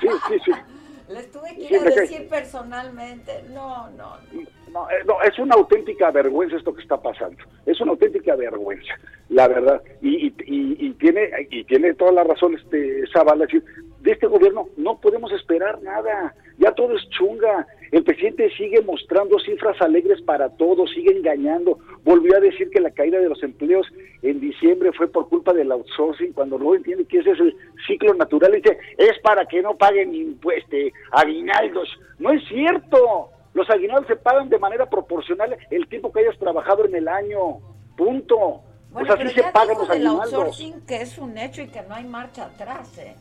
Sí, 0.00 0.08
sí, 0.28 0.34
sí. 0.46 0.50
Les 1.06 1.30
tuve 1.30 1.54
que 1.54 1.68
Sí, 1.68 1.74
ir 1.74 1.80
a 1.80 1.84
decir 1.84 2.28
personalmente. 2.30 3.44
No, 3.52 3.90
no, 3.90 4.16
no. 4.32 4.40
No, 4.74 4.90
eh, 4.90 5.04
no, 5.06 5.22
es 5.22 5.38
una 5.38 5.54
auténtica 5.54 6.10
vergüenza 6.10 6.56
esto 6.56 6.74
que 6.74 6.82
está 6.82 7.00
pasando. 7.00 7.36
Es 7.64 7.80
una 7.80 7.92
auténtica 7.92 8.34
vergüenza, 8.34 8.92
la 9.28 9.46
verdad. 9.46 9.80
Y, 10.02 10.26
y, 10.26 10.34
y- 10.46 10.76
y 10.88 10.90
tiene 10.94 11.30
y 11.48 11.62
tiene 11.62 11.94
toda 11.94 12.10
la 12.10 12.24
razón 12.24 12.56
este 12.56 13.04
Zavala, 13.12 13.44
decir, 13.46 13.62
de 14.00 14.10
este 14.10 14.26
gobierno 14.26 14.66
no 14.76 15.00
podemos 15.00 15.30
esperar 15.32 15.80
nada. 15.82 16.34
Ya 16.58 16.72
todo 16.72 16.96
es 16.96 17.08
chunga. 17.10 17.66
El 17.92 18.02
presidente 18.02 18.50
sigue 18.56 18.82
mostrando 18.82 19.38
cifras 19.38 19.80
alegres 19.80 20.20
para 20.22 20.48
todos, 20.56 20.90
sigue 20.90 21.16
engañando. 21.16 21.78
Volvió 22.02 22.36
a 22.36 22.40
decir 22.40 22.68
que 22.70 22.80
la 22.80 22.90
caída 22.90 23.20
de 23.20 23.28
los 23.28 23.42
empleos 23.44 23.86
en 24.22 24.40
diciembre 24.40 24.90
fue 24.92 25.06
por 25.06 25.28
culpa 25.28 25.52
del 25.52 25.70
outsourcing, 25.70 26.32
cuando 26.32 26.58
no 26.58 26.74
entiende 26.74 27.04
que 27.04 27.18
ese 27.18 27.30
es 27.30 27.38
el 27.40 27.56
ciclo 27.86 28.12
natural, 28.14 28.50
dice, 28.52 28.76
es 28.98 29.16
para 29.22 29.46
que 29.46 29.62
no 29.62 29.76
paguen 29.76 30.12
impuestos, 30.14 30.80
aguinaldos. 31.12 31.88
No 32.18 32.32
es 32.32 32.42
cierto. 32.48 33.30
Los 33.54 33.70
aguinaldos 33.70 34.08
se 34.08 34.16
pagan 34.16 34.48
de 34.48 34.58
manera 34.58 34.86
proporcional 34.86 35.56
el 35.70 35.88
tiempo 35.88 36.12
que 36.12 36.20
hayas 36.20 36.38
trabajado 36.38 36.84
en 36.84 36.96
el 36.96 37.08
año. 37.08 37.60
Punto. 37.96 38.62
Bueno, 38.90 39.08
pues 39.08 39.10
así 39.10 39.34
se 39.34 39.42
pagan 39.44 39.78
los 39.78 39.88
aguinaldos. 39.88 40.34
outsourcing 40.34 40.86
que 40.86 41.02
es 41.02 41.18
un 41.18 41.38
hecho 41.38 41.62
y 41.62 41.68
que 41.68 41.82
no 41.82 41.94
hay 41.94 42.04
marcha 42.04 42.46
atrás, 42.46 42.98
¿eh? 42.98 43.14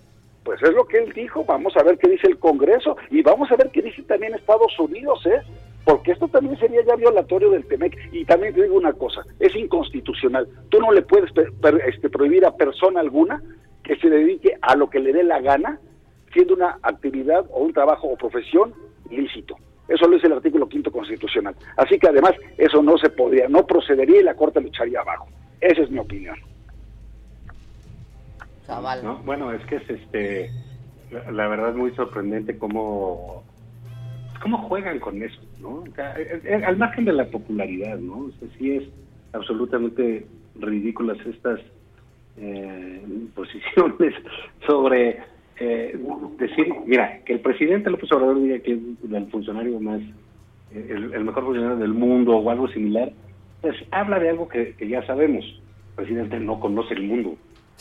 Pues 0.43 0.61
es 0.61 0.73
lo 0.73 0.85
que 0.85 0.97
él 0.97 1.13
dijo, 1.13 1.45
vamos 1.45 1.75
a 1.77 1.83
ver 1.83 1.97
qué 1.97 2.09
dice 2.09 2.27
el 2.27 2.37
Congreso 2.37 2.97
y 3.09 3.21
vamos 3.21 3.49
a 3.51 3.55
ver 3.55 3.69
qué 3.69 3.81
dice 3.81 4.01
también 4.03 4.33
Estados 4.33 4.77
Unidos, 4.77 5.25
¿eh? 5.25 5.41
Porque 5.85 6.11
esto 6.11 6.27
también 6.27 6.57
sería 6.59 6.83
ya 6.83 6.95
violatorio 6.95 7.51
del 7.51 7.65
TEMEC. 7.67 7.97
Y 8.11 8.25
también 8.25 8.53
te 8.53 8.63
digo 8.63 8.75
una 8.75 8.93
cosa, 8.93 9.21
es 9.39 9.55
inconstitucional. 9.55 10.47
Tú 10.69 10.79
no 10.79 10.91
le 10.91 11.01
puedes 11.03 11.31
este, 11.87 12.09
prohibir 12.09 12.45
a 12.45 12.55
persona 12.55 12.99
alguna 12.99 13.41
que 13.83 13.95
se 13.97 14.09
dedique 14.09 14.57
a 14.61 14.75
lo 14.75 14.89
que 14.89 14.99
le 14.99 15.13
dé 15.13 15.23
la 15.23 15.41
gana, 15.41 15.79
siendo 16.33 16.55
una 16.55 16.79
actividad 16.81 17.45
o 17.51 17.63
un 17.63 17.73
trabajo 17.73 18.07
o 18.07 18.17
profesión 18.17 18.73
lícito. 19.09 19.57
Eso 19.87 20.07
lo 20.07 20.15
dice 20.15 20.27
el 20.27 20.33
artículo 20.33 20.67
quinto 20.67 20.91
constitucional. 20.91 21.55
Así 21.77 21.99
que 21.99 22.07
además 22.07 22.33
eso 22.57 22.81
no 22.81 22.97
se 22.97 23.09
podría, 23.09 23.47
no 23.49 23.65
procedería 23.67 24.21
y 24.21 24.23
la 24.23 24.35
Corte 24.35 24.61
lo 24.61 24.67
echaría 24.67 25.01
abajo. 25.01 25.27
Esa 25.59 25.81
es 25.81 25.91
mi 25.91 25.99
opinión. 25.99 26.37
¿no? 29.03 29.17
Bueno, 29.25 29.51
es 29.51 29.63
que 29.65 29.75
es 29.75 29.89
este, 29.89 30.49
la, 31.11 31.31
la 31.31 31.47
verdad 31.47 31.69
es 31.69 31.75
muy 31.75 31.91
sorprendente 31.91 32.57
cómo, 32.57 33.43
cómo 34.41 34.57
juegan 34.69 34.99
con 34.99 35.21
eso, 35.21 35.39
¿no? 35.59 35.69
O 35.69 35.95
sea, 35.95 36.13
eh, 36.17 36.41
eh, 36.43 36.61
al 36.65 36.77
margen 36.77 37.05
de 37.05 37.13
la 37.13 37.25
popularidad, 37.25 37.97
¿no? 37.97 38.25
O 38.25 38.31
sea, 38.39 38.47
sí 38.57 38.71
es 38.77 38.83
absolutamente 39.33 40.25
ridículas 40.55 41.17
estas 41.25 41.59
eh, 42.37 43.05
posiciones 43.35 44.15
sobre 44.65 45.21
eh, 45.59 45.97
decir, 46.37 46.73
mira, 46.85 47.19
que 47.25 47.33
el 47.33 47.39
presidente 47.39 47.89
López 47.89 48.11
Obrador 48.11 48.41
diga 48.41 48.59
que 48.59 48.73
es 48.73 48.79
el 49.11 49.27
funcionario 49.27 49.79
más, 49.79 50.01
el, 50.73 51.13
el 51.13 51.23
mejor 51.23 51.43
funcionario 51.45 51.77
del 51.77 51.93
mundo 51.93 52.37
o 52.37 52.49
algo 52.49 52.67
similar, 52.69 53.11
pues 53.61 53.75
habla 53.91 54.19
de 54.19 54.29
algo 54.29 54.47
que, 54.47 54.73
que 54.75 54.87
ya 54.87 55.05
sabemos. 55.05 55.45
El 55.45 55.95
presidente 55.95 56.39
no 56.39 56.59
conoce 56.59 56.93
el 56.95 57.03
mundo. 57.03 57.35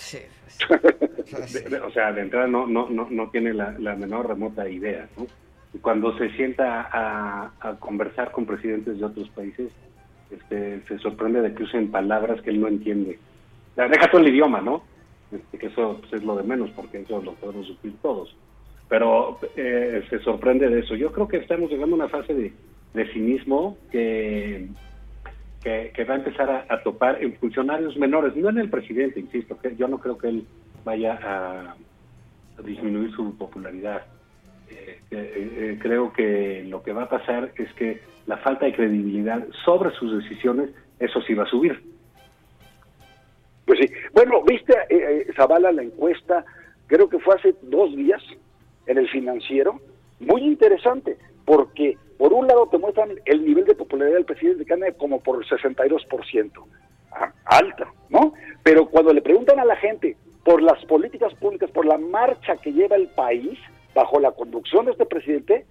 De- 1.52 1.68
de- 1.70 1.80
o 1.80 1.90
sea, 1.90 2.12
de 2.12 2.22
entrada 2.22 2.46
no, 2.46 2.66
no, 2.66 2.88
no, 2.90 3.08
no 3.10 3.30
tiene 3.30 3.54
la, 3.54 3.74
la 3.78 3.96
menor 3.96 4.28
remota 4.28 4.68
idea, 4.68 5.08
¿no? 5.16 5.26
Y 5.74 5.78
cuando 5.78 6.16
se 6.18 6.28
sienta 6.32 6.82
a, 6.92 7.50
a 7.60 7.74
conversar 7.78 8.30
con 8.32 8.44
presidentes 8.44 8.98
de 8.98 9.04
otros 9.06 9.28
países, 9.30 9.72
este, 10.30 10.80
se 10.86 10.98
sorprende 10.98 11.40
de 11.40 11.54
que 11.54 11.62
usen 11.62 11.90
palabras 11.90 12.42
que 12.42 12.50
él 12.50 12.60
no 12.60 12.68
entiende. 12.68 13.18
Deja 13.76 14.10
todo 14.10 14.20
el 14.20 14.28
idioma, 14.28 14.60
¿no? 14.60 14.82
Este, 15.32 15.58
que 15.58 15.66
eso 15.68 15.98
pues, 16.00 16.12
es 16.12 16.24
lo 16.24 16.36
de 16.36 16.42
menos, 16.42 16.70
porque 16.70 17.00
eso 17.00 17.22
lo 17.22 17.34
podemos 17.34 17.66
sufrir 17.66 17.94
todos. 18.02 18.36
Pero 18.88 19.38
eh, 19.56 20.04
se 20.10 20.18
sorprende 20.20 20.68
de 20.68 20.80
eso. 20.80 20.94
Yo 20.94 21.12
creo 21.12 21.26
que 21.26 21.38
estamos 21.38 21.70
llegando 21.70 21.96
a 21.96 22.00
una 22.00 22.08
fase 22.08 22.34
de, 22.34 22.52
cinismo 23.12 23.78
que, 23.90 24.68
que, 25.62 26.04
va 26.04 26.14
a 26.14 26.18
empezar 26.18 26.66
a, 26.68 26.82
topar 26.82 27.22
en 27.22 27.34
funcionarios 27.36 27.96
menores, 27.96 28.36
no 28.36 28.50
en 28.50 28.58
el 28.58 28.68
presidente, 28.68 29.20
insisto, 29.20 29.58
que 29.58 29.74
yo 29.76 29.88
no 29.88 29.98
creo 29.98 30.18
que 30.18 30.28
él 30.28 30.46
vaya 30.84 31.18
a, 31.22 31.74
disminuir 32.62 33.10
su 33.12 33.36
popularidad. 33.36 34.02
Eh, 34.70 35.00
eh, 35.10 35.52
eh, 35.56 35.78
creo 35.80 36.12
que 36.12 36.64
lo 36.68 36.82
que 36.82 36.92
va 36.92 37.04
a 37.04 37.08
pasar 37.08 37.52
es 37.56 37.72
que 37.74 38.02
la 38.26 38.36
falta 38.38 38.66
de 38.66 38.74
credibilidad 38.74 39.46
sobre 39.64 39.90
sus 39.92 40.22
decisiones, 40.22 40.70
eso 40.98 41.20
sí 41.22 41.34
va 41.34 41.44
a 41.44 41.50
subir. 41.50 41.91
Pues 43.72 43.88
sí. 43.88 43.96
Bueno, 44.12 44.42
viste, 44.42 44.74
eh, 44.90 45.24
eh, 45.26 45.32
Zavala, 45.34 45.72
la 45.72 45.82
encuesta, 45.82 46.44
creo 46.88 47.08
que 47.08 47.18
fue 47.18 47.36
hace 47.36 47.54
dos 47.62 47.96
días 47.96 48.20
en 48.86 48.98
el 48.98 49.08
financiero, 49.08 49.80
muy 50.20 50.42
interesante, 50.42 51.16
porque 51.46 51.96
por 52.18 52.34
un 52.34 52.46
lado 52.46 52.66
te 52.66 52.76
muestran 52.76 53.18
el 53.24 53.46
nivel 53.46 53.64
de 53.64 53.74
popularidad 53.74 54.16
del 54.16 54.26
presidente 54.26 54.70
anda 54.70 54.92
como 54.92 55.20
por 55.22 55.42
el 55.42 55.48
62%, 55.48 56.50
ah, 57.12 57.32
alta, 57.46 57.90
¿no? 58.10 58.34
Pero 58.62 58.84
cuando 58.90 59.14
le 59.14 59.22
preguntan 59.22 59.58
a 59.58 59.64
la 59.64 59.76
gente 59.76 60.18
por 60.44 60.60
las 60.60 60.84
políticas 60.84 61.32
públicas, 61.36 61.70
por 61.70 61.86
la 61.86 61.96
marcha 61.96 62.58
que 62.58 62.74
lleva 62.74 62.96
el 62.96 63.08
país 63.08 63.58
bajo 63.94 64.20
la 64.20 64.32
conducción 64.32 64.84
de 64.84 64.92
este 64.92 65.06
presidente, 65.06 65.64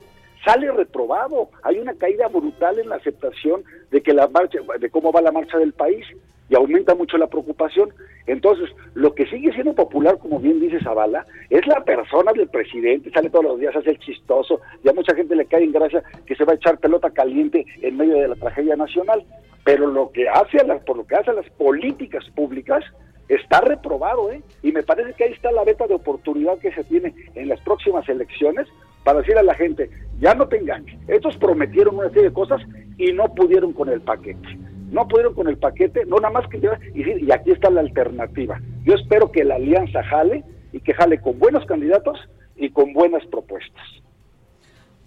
sale 0.44 0.72
reprobado. 0.72 1.52
Hay 1.62 1.78
una 1.78 1.94
caída 1.94 2.30
brutal 2.30 2.80
en 2.80 2.90
la 2.90 2.96
aceptación 2.96 3.64
de 3.92 4.02
que 4.02 4.12
la 4.12 4.28
marcha, 4.28 4.58
de 4.80 4.90
cómo 4.90 5.12
va 5.12 5.22
la 5.22 5.32
marcha 5.32 5.60
del 5.60 5.74
país 5.74 6.04
y 6.52 6.56
aumenta 6.56 6.94
mucho 6.94 7.18
la 7.18 7.28
preocupación. 7.28 7.90
Entonces, 8.28 8.70
lo 8.94 9.16
que 9.16 9.26
sigue 9.28 9.54
siendo 9.54 9.74
popular, 9.74 10.18
como 10.20 10.38
bien 10.38 10.60
dice 10.60 10.84
Zavala, 10.84 11.26
es 11.50 11.66
la 11.66 11.84
persona 11.84 12.34
del 12.34 12.50
presidente, 12.50 13.10
sale 13.10 13.30
todos 13.30 13.46
los 13.46 13.60
días, 13.60 13.76
hace 13.76 13.92
el 13.92 14.00
chistoso, 14.00 14.60
y 14.84 14.90
a 14.90 14.94
mucha 14.94 15.16
gente 15.16 15.36
le 15.36 15.46
cae 15.46 15.64
en 15.64 15.72
gracia 15.72 16.04
que 16.26 16.36
se 16.36 16.44
va 16.44 16.52
a 16.52 16.56
echar 16.56 16.78
pelota 16.78 17.10
caliente 17.10 17.66
en 17.82 17.96
medio 17.96 18.16
de 18.18 18.28
la 18.28 18.36
tragedia 18.36 18.76
nacional. 18.76 19.24
Pero 19.64 19.88
lo 19.88 20.12
que 20.12 20.28
hace 20.28 20.58
a 20.58 20.66
las, 20.66 20.84
por 20.84 20.98
lo 20.98 21.08
que 21.08 21.16
hace 21.16 21.32
a 21.32 21.36
las 21.36 21.50
políticas 21.52 22.30
públicas, 22.36 22.84
está 23.30 23.62
reprobado, 23.62 24.30
¿eh? 24.32 24.42
Y 24.62 24.74
me 24.74 24.84
parece 24.84 25.14
que 25.14 25.24
ahí 25.24 25.32
está 25.32 25.54
la 25.54 25.64
beta 25.64 25.88
de 25.88 25.94
oportunidad 25.94 26.58
que 26.58 26.74
se 26.74 26.84
tiene 26.84 27.14
en 27.34 27.48
las 27.48 27.62
próximas 27.62 28.08
elecciones 28.10 28.68
para 29.06 29.20
decir 29.20 29.38
a 29.38 29.44
la 29.44 29.56
gente, 29.56 29.90
ya 30.20 30.36
no 30.36 30.48
te 30.50 30.58
engañes, 30.58 31.00
estos 31.08 31.38
prometieron 31.38 31.96
una 31.96 32.10
serie 32.10 32.24
de 32.24 32.34
cosas 32.34 32.62
y 32.98 33.14
no 33.14 33.34
pudieron 33.34 33.72
con 33.72 33.88
el 33.88 34.02
paquete. 34.02 34.60
No 34.92 35.08
pudieron 35.08 35.34
con 35.34 35.48
el 35.48 35.58
paquete, 35.58 36.06
no 36.06 36.18
nada 36.18 36.34
más 36.34 36.48
que 36.50 36.60
llevar- 36.60 36.80
y, 36.94 37.04
decir, 37.04 37.24
y 37.24 37.32
aquí 37.32 37.52
está 37.52 37.70
la 37.72 37.80
alternativa. 37.82 38.60
Yo 38.84 38.94
espero 38.94 39.32
que 39.32 39.44
la 39.44 39.56
alianza 39.56 40.04
jale 40.04 40.44
y 40.74 40.80
que 40.82 40.94
jale 40.94 41.20
con 41.20 41.40
buenos 41.40 41.66
candidatos 41.66 42.20
y 42.56 42.70
con 42.70 42.94
buenas 42.94 43.26
propuestas. 43.28 43.82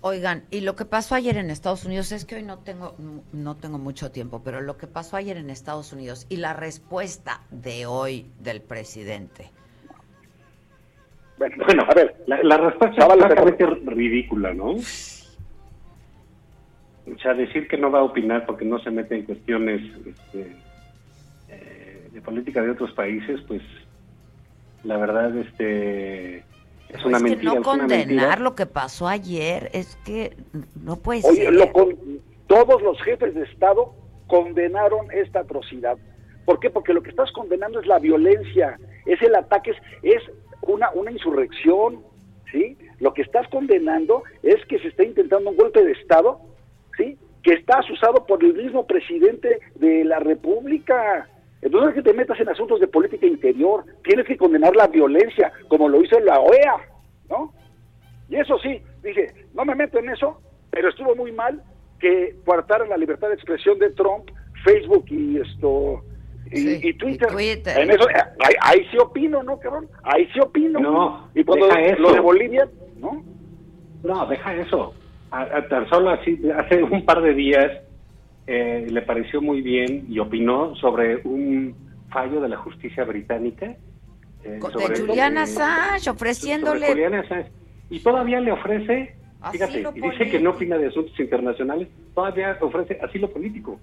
Oigan, 0.01 0.44
y 0.51 0.61
lo 0.61 0.74
que 0.77 0.85
pasó 0.85 1.15
ayer 1.15 1.36
en 1.39 1.48
Estados 1.51 1.85
Unidos 1.86 2.12
es 2.12 2.24
que 2.27 2.35
hoy 2.35 2.43
no 2.43 2.59
tengo 2.59 2.94
no 3.32 3.55
tengo 3.56 3.78
mucho 3.78 4.11
tiempo, 4.11 4.43
pero 4.44 4.61
lo 4.61 4.77
que 4.77 4.86
pasó 4.86 5.16
ayer 5.16 5.36
en 5.39 5.48
Estados 5.48 5.93
Unidos 5.94 6.27
y 6.28 6.36
la 6.36 6.52
respuesta 6.52 7.40
de 7.51 7.86
hoy 7.86 8.27
del 8.40 8.61
presidente. 8.61 9.51
Bueno, 11.39 11.56
Bueno, 11.65 11.85
a 11.90 11.94
ver, 11.94 12.16
la, 12.27 12.43
la 12.43 12.56
respuesta 12.59 13.01
es 13.59 13.86
ridícula, 13.86 14.52
¿no? 14.52 14.74
O 17.12 17.18
sea, 17.18 17.35
decir 17.35 17.68
que 17.68 17.76
no 17.76 17.90
va 17.90 18.01
a 18.01 18.05
opinar 18.05 18.47
porque 18.47 18.64
no 18.64 18.78
se 18.78 18.90
mete 18.90 19.14
en 19.16 19.22
cuestiones 19.24 19.82
este, 20.06 20.56
eh, 21.48 22.09
de 22.12 22.20
política 22.22 22.62
de 22.62 22.70
otros 22.70 22.93
países, 22.93 23.40
pues 23.47 23.60
la 24.85 24.97
verdad 24.97 25.36
este 25.36 26.39
es 26.89 27.05
una 27.05 27.16
es 27.18 27.22
que 27.22 27.28
mentira. 27.31 27.52
no 27.55 27.60
es 27.60 27.66
una 27.66 27.78
condenar 27.78 28.06
mentira. 28.06 28.36
lo 28.36 28.55
que 28.55 28.66
pasó 28.66 29.06
ayer 29.09 29.70
es 29.74 29.97
que 30.05 30.36
no 30.82 30.97
puede 30.97 31.20
Oye, 31.28 31.44
ser. 31.44 31.52
lo 31.55 31.72
con- 31.72 31.97
todos 32.47 32.81
los 32.82 33.01
jefes 33.02 33.35
de 33.35 33.43
Estado 33.44 33.94
condenaron 34.26 35.10
esta 35.12 35.40
atrocidad. 35.40 35.97
¿Por 36.44 36.60
qué? 36.60 36.70
Porque 36.70 36.93
lo 36.94 37.02
que 37.02 37.10
estás 37.10 37.31
condenando 37.32 37.81
es 37.81 37.86
la 37.86 37.98
violencia, 37.98 38.78
es 39.06 39.20
el 39.22 39.35
ataque, 39.35 39.70
es, 39.72 39.76
es 40.02 40.22
una, 40.62 40.90
una 40.93 41.10
insurrección, 41.10 42.01
¿sí? 42.52 42.76
Lo 43.01 43.12
que 43.14 43.22
estás 43.22 43.48
condenando 43.48 44.22
es 44.43 44.64
que 44.66 44.78
se 44.78 44.89
está 44.89 45.05
intentando 45.05 45.51
un 45.51 45.56
golpe 45.56 45.82
de 45.85 45.93
Estado, 45.93 46.40
¿sí? 46.97 47.16
Que 47.43 47.55
está 47.55 47.79
asusado 47.79 48.27
por 48.27 48.43
el 48.43 48.55
mismo 48.55 48.87
presidente 48.87 49.61
de 49.77 50.05
la 50.05 50.19
República. 50.19 51.29
Entonces 51.62 51.91
es 51.91 51.95
que 51.97 52.11
te 52.11 52.16
metas 52.16 52.39
en 52.41 52.49
asuntos 52.49 52.81
de 52.81 52.87
política 52.89 53.27
interior, 53.27 53.85
tienes 54.03 54.27
que 54.27 54.37
condenar 54.37 54.77
la 54.77 54.87
violencia, 54.87 55.53
como 55.69 55.89
lo 55.89 56.03
hizo 56.03 56.19
la 56.21 56.39
OEA, 56.41 56.77
¿no? 57.31 57.53
Y 58.29 58.37
eso 58.37 58.59
sí, 58.59 58.83
dije, 59.03 59.35
no 59.55 59.65
me 59.65 59.75
meto 59.75 59.99
en 59.99 60.11
eso, 60.11 60.41
pero 60.71 60.89
estuvo 60.89 61.15
muy 61.15 61.33
mal 61.33 61.62
que 61.99 62.37
coartaran 62.45 62.89
la 62.89 62.97
libertad 62.97 63.29
de 63.29 63.35
expresión 63.35 63.79
de 63.79 63.91
Trump, 63.91 64.31
Facebook 64.65 65.05
y 65.09 65.39
esto 65.39 66.03
y, 66.51 66.57
Sí, 66.57 66.81
y 66.83 66.95
Twitter. 66.95 67.29
y 67.31 67.33
Twitter. 67.33 67.79
En 67.79 67.91
eso, 67.91 68.07
ahí, 68.09 68.55
ahí 68.61 68.87
sí 68.91 68.99
opino, 68.99 69.43
¿no, 69.43 69.59
cabrón? 69.59 69.89
Ahí 70.03 70.29
sí 70.33 70.41
opino. 70.41 70.79
No, 70.81 71.29
y 71.35 71.45
cuando 71.45 71.66
deja 71.66 71.81
eso. 71.81 72.03
lo 72.03 72.12
de 72.12 72.21
Bolivia, 72.21 72.69
¿no? 72.99 73.25
No, 74.03 74.27
deja 74.27 74.55
eso. 74.55 74.95
A, 75.35 75.43
a 75.59 75.69
tan 75.69 75.89
solo 75.89 76.11
así, 76.11 76.39
hace 76.56 76.81
un 76.85 77.05
par 77.05 77.20
de 77.20 77.35
días 77.35 77.73
eh, 78.47 78.86
le 78.89 79.02
pareció 79.02 79.43
muy 79.43 79.62
bien 79.62 80.06
y 80.09 80.20
opinó 80.20 80.77
sobre 80.77 81.16
un 81.24 81.74
fallo 82.11 82.40
de 82.40 82.48
la 82.48 82.56
justicia 82.59 83.02
británica. 83.05 83.74
eh, 84.44 84.59
Con- 84.61 84.70
sobre- 84.70 84.94
de 85.01 85.06
Julian 85.06 85.36
eh, 85.36 85.40
Assange 85.40 85.98
sobre 86.01 86.15
ofreciéndole 86.16 86.86
Julian 86.86 87.15
Assange. 87.15 87.51
Y 87.90 87.98
todavía 88.01 88.39
le 88.40 88.52
ofrece, 88.52 89.16
fíjate, 89.51 89.85
y 89.97 90.01
dice 90.01 90.31
que 90.31 90.39
no 90.39 90.51
opina 90.51 90.78
de 90.78 90.86
asuntos 90.86 91.19
internacionales, 91.19 91.89
todavía 92.15 92.56
ofrece 92.61 92.97
asilo 93.02 93.28
político. 93.32 93.81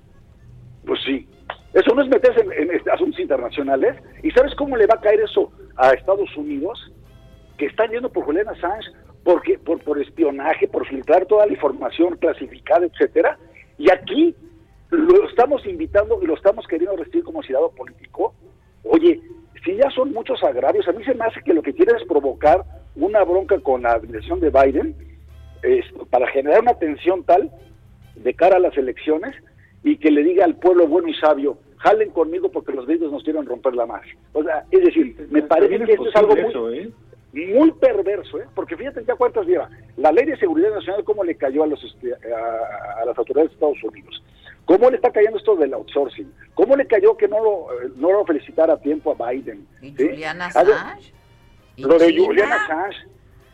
Pues 0.86 1.00
sí. 1.06 1.28
Eso 1.74 1.94
no 1.94 2.02
es 2.02 2.08
meterse 2.10 2.42
en, 2.42 2.52
en 2.70 2.76
este- 2.78 2.92
asuntos 2.92 3.20
internacionales. 3.20 3.98
¿Y 4.24 4.32
sabes 4.32 4.56
cómo 4.56 4.78
le 4.78 4.86
va 4.88 4.96
a 4.96 5.02
caer 5.02 5.20
eso 5.20 5.52
a 5.76 5.90
Estados 5.92 6.30
Unidos? 6.38 6.94
Que 7.58 7.66
están 7.66 7.92
yendo 7.92 8.10
por 8.10 8.24
Julian 8.24 8.48
Assange 8.48 8.88
porque, 9.24 9.60
por, 9.60 9.80
por 9.82 10.02
espionaje, 10.02 10.68
por 10.68 10.88
filtrar 10.88 11.26
toda 11.26 11.46
la 11.46 11.54
información 11.54 12.18
clasificada, 12.18 12.86
etcétera. 12.86 13.38
Y 13.78 13.92
aquí 13.92 14.36
lo 14.90 15.30
estamos 15.30 15.66
invitando 15.66 16.20
y 16.22 16.26
lo 16.26 16.36
estamos 16.36 16.68
queriendo 16.68 16.98
recibir 16.98 17.24
como 17.24 17.42
ciudadano 17.42 17.72
político 17.72 18.34
Oye, 18.84 19.22
si 19.64 19.76
ya 19.76 19.90
son 19.92 20.12
muchos 20.12 20.44
agravios, 20.44 20.88
a 20.88 20.92
mí 20.92 21.04
se 21.04 21.14
me 21.14 21.26
hace 21.26 21.42
que 21.42 21.54
lo 21.54 21.62
que 21.62 21.74
quiere 21.74 21.94
es 21.98 22.04
provocar 22.08 22.64
una 22.96 23.24
bronca 23.24 23.60
con 23.60 23.84
la 23.84 23.94
administración 23.94 24.40
de 24.40 24.50
Biden 24.50 24.96
para 26.10 26.28
generar 26.28 26.62
una 26.62 26.74
tensión 26.74 27.24
tal 27.24 27.52
de 28.16 28.34
cara 28.34 28.58
a 28.58 28.60
las 28.60 28.76
elecciones 28.78 29.36
y 29.84 29.98
que 29.98 30.12
le 30.12 30.24
diga 30.24 30.46
al 30.46 30.56
pueblo 30.56 30.88
bueno 30.88 31.08
y 31.08 31.14
sabio, 31.16 31.58
jalen 31.78 32.10
conmigo 32.10 32.52
porque 32.52 32.74
los 32.74 32.88
gringos 32.88 33.12
nos 33.12 33.24
quieren 33.24 33.46
romper 33.46 33.76
la 33.76 33.86
madre. 33.86 34.16
O 34.34 34.44
sea, 34.44 34.66
es 34.72 34.84
decir, 34.84 35.28
me 35.30 35.44
parece 35.44 35.86
que 35.86 35.94
esto 35.94 36.10
es 36.10 36.16
algo 36.16 36.36
muy, 36.36 36.50
eso, 36.50 36.72
¿eh? 36.72 36.90
Muy 37.34 37.72
perverso, 37.74 38.40
¿eh? 38.40 38.48
porque 38.54 38.76
fíjate 38.76 39.04
ya 39.06 39.16
cuántas 39.16 39.46
lleva. 39.46 39.70
La 39.98 40.12
ley 40.12 40.26
de 40.26 40.38
seguridad 40.38 40.74
nacional, 40.74 41.04
cómo 41.04 41.24
le 41.24 41.36
cayó 41.36 41.64
a, 41.64 41.68
los, 41.68 41.82
este, 41.84 42.14
a, 42.14 43.02
a 43.02 43.06
las 43.06 43.18
autoridades 43.18 43.52
de 43.52 43.54
Estados 43.56 43.84
Unidos. 43.84 44.22
¿Cómo 44.66 44.90
le 44.90 44.98
está 44.98 45.12
cayendo 45.12 45.38
esto 45.38 45.56
del 45.56 45.74
outsourcing? 45.74 46.32
¿Cómo 46.54 46.76
le 46.76 46.86
cayó 46.88 47.18
que 47.18 47.28
no 47.28 47.44
lo, 47.44 47.84
eh, 47.84 47.92
no 47.96 48.12
lo 48.12 48.26
felicitara 48.26 48.74
a 48.74 48.80
tiempo 48.80 49.16
a 49.20 49.32
Biden? 49.32 49.68
¿Y 49.82 49.92
¿Sí? 49.92 50.08
Julian 50.10 50.42
A 50.42 50.64
ver, 50.64 50.74
Assange? 50.74 51.14
¿Y 51.76 51.82
Lo 51.84 51.98
de? 51.98 52.18
Julian 52.18 52.52
Assange 52.52 52.98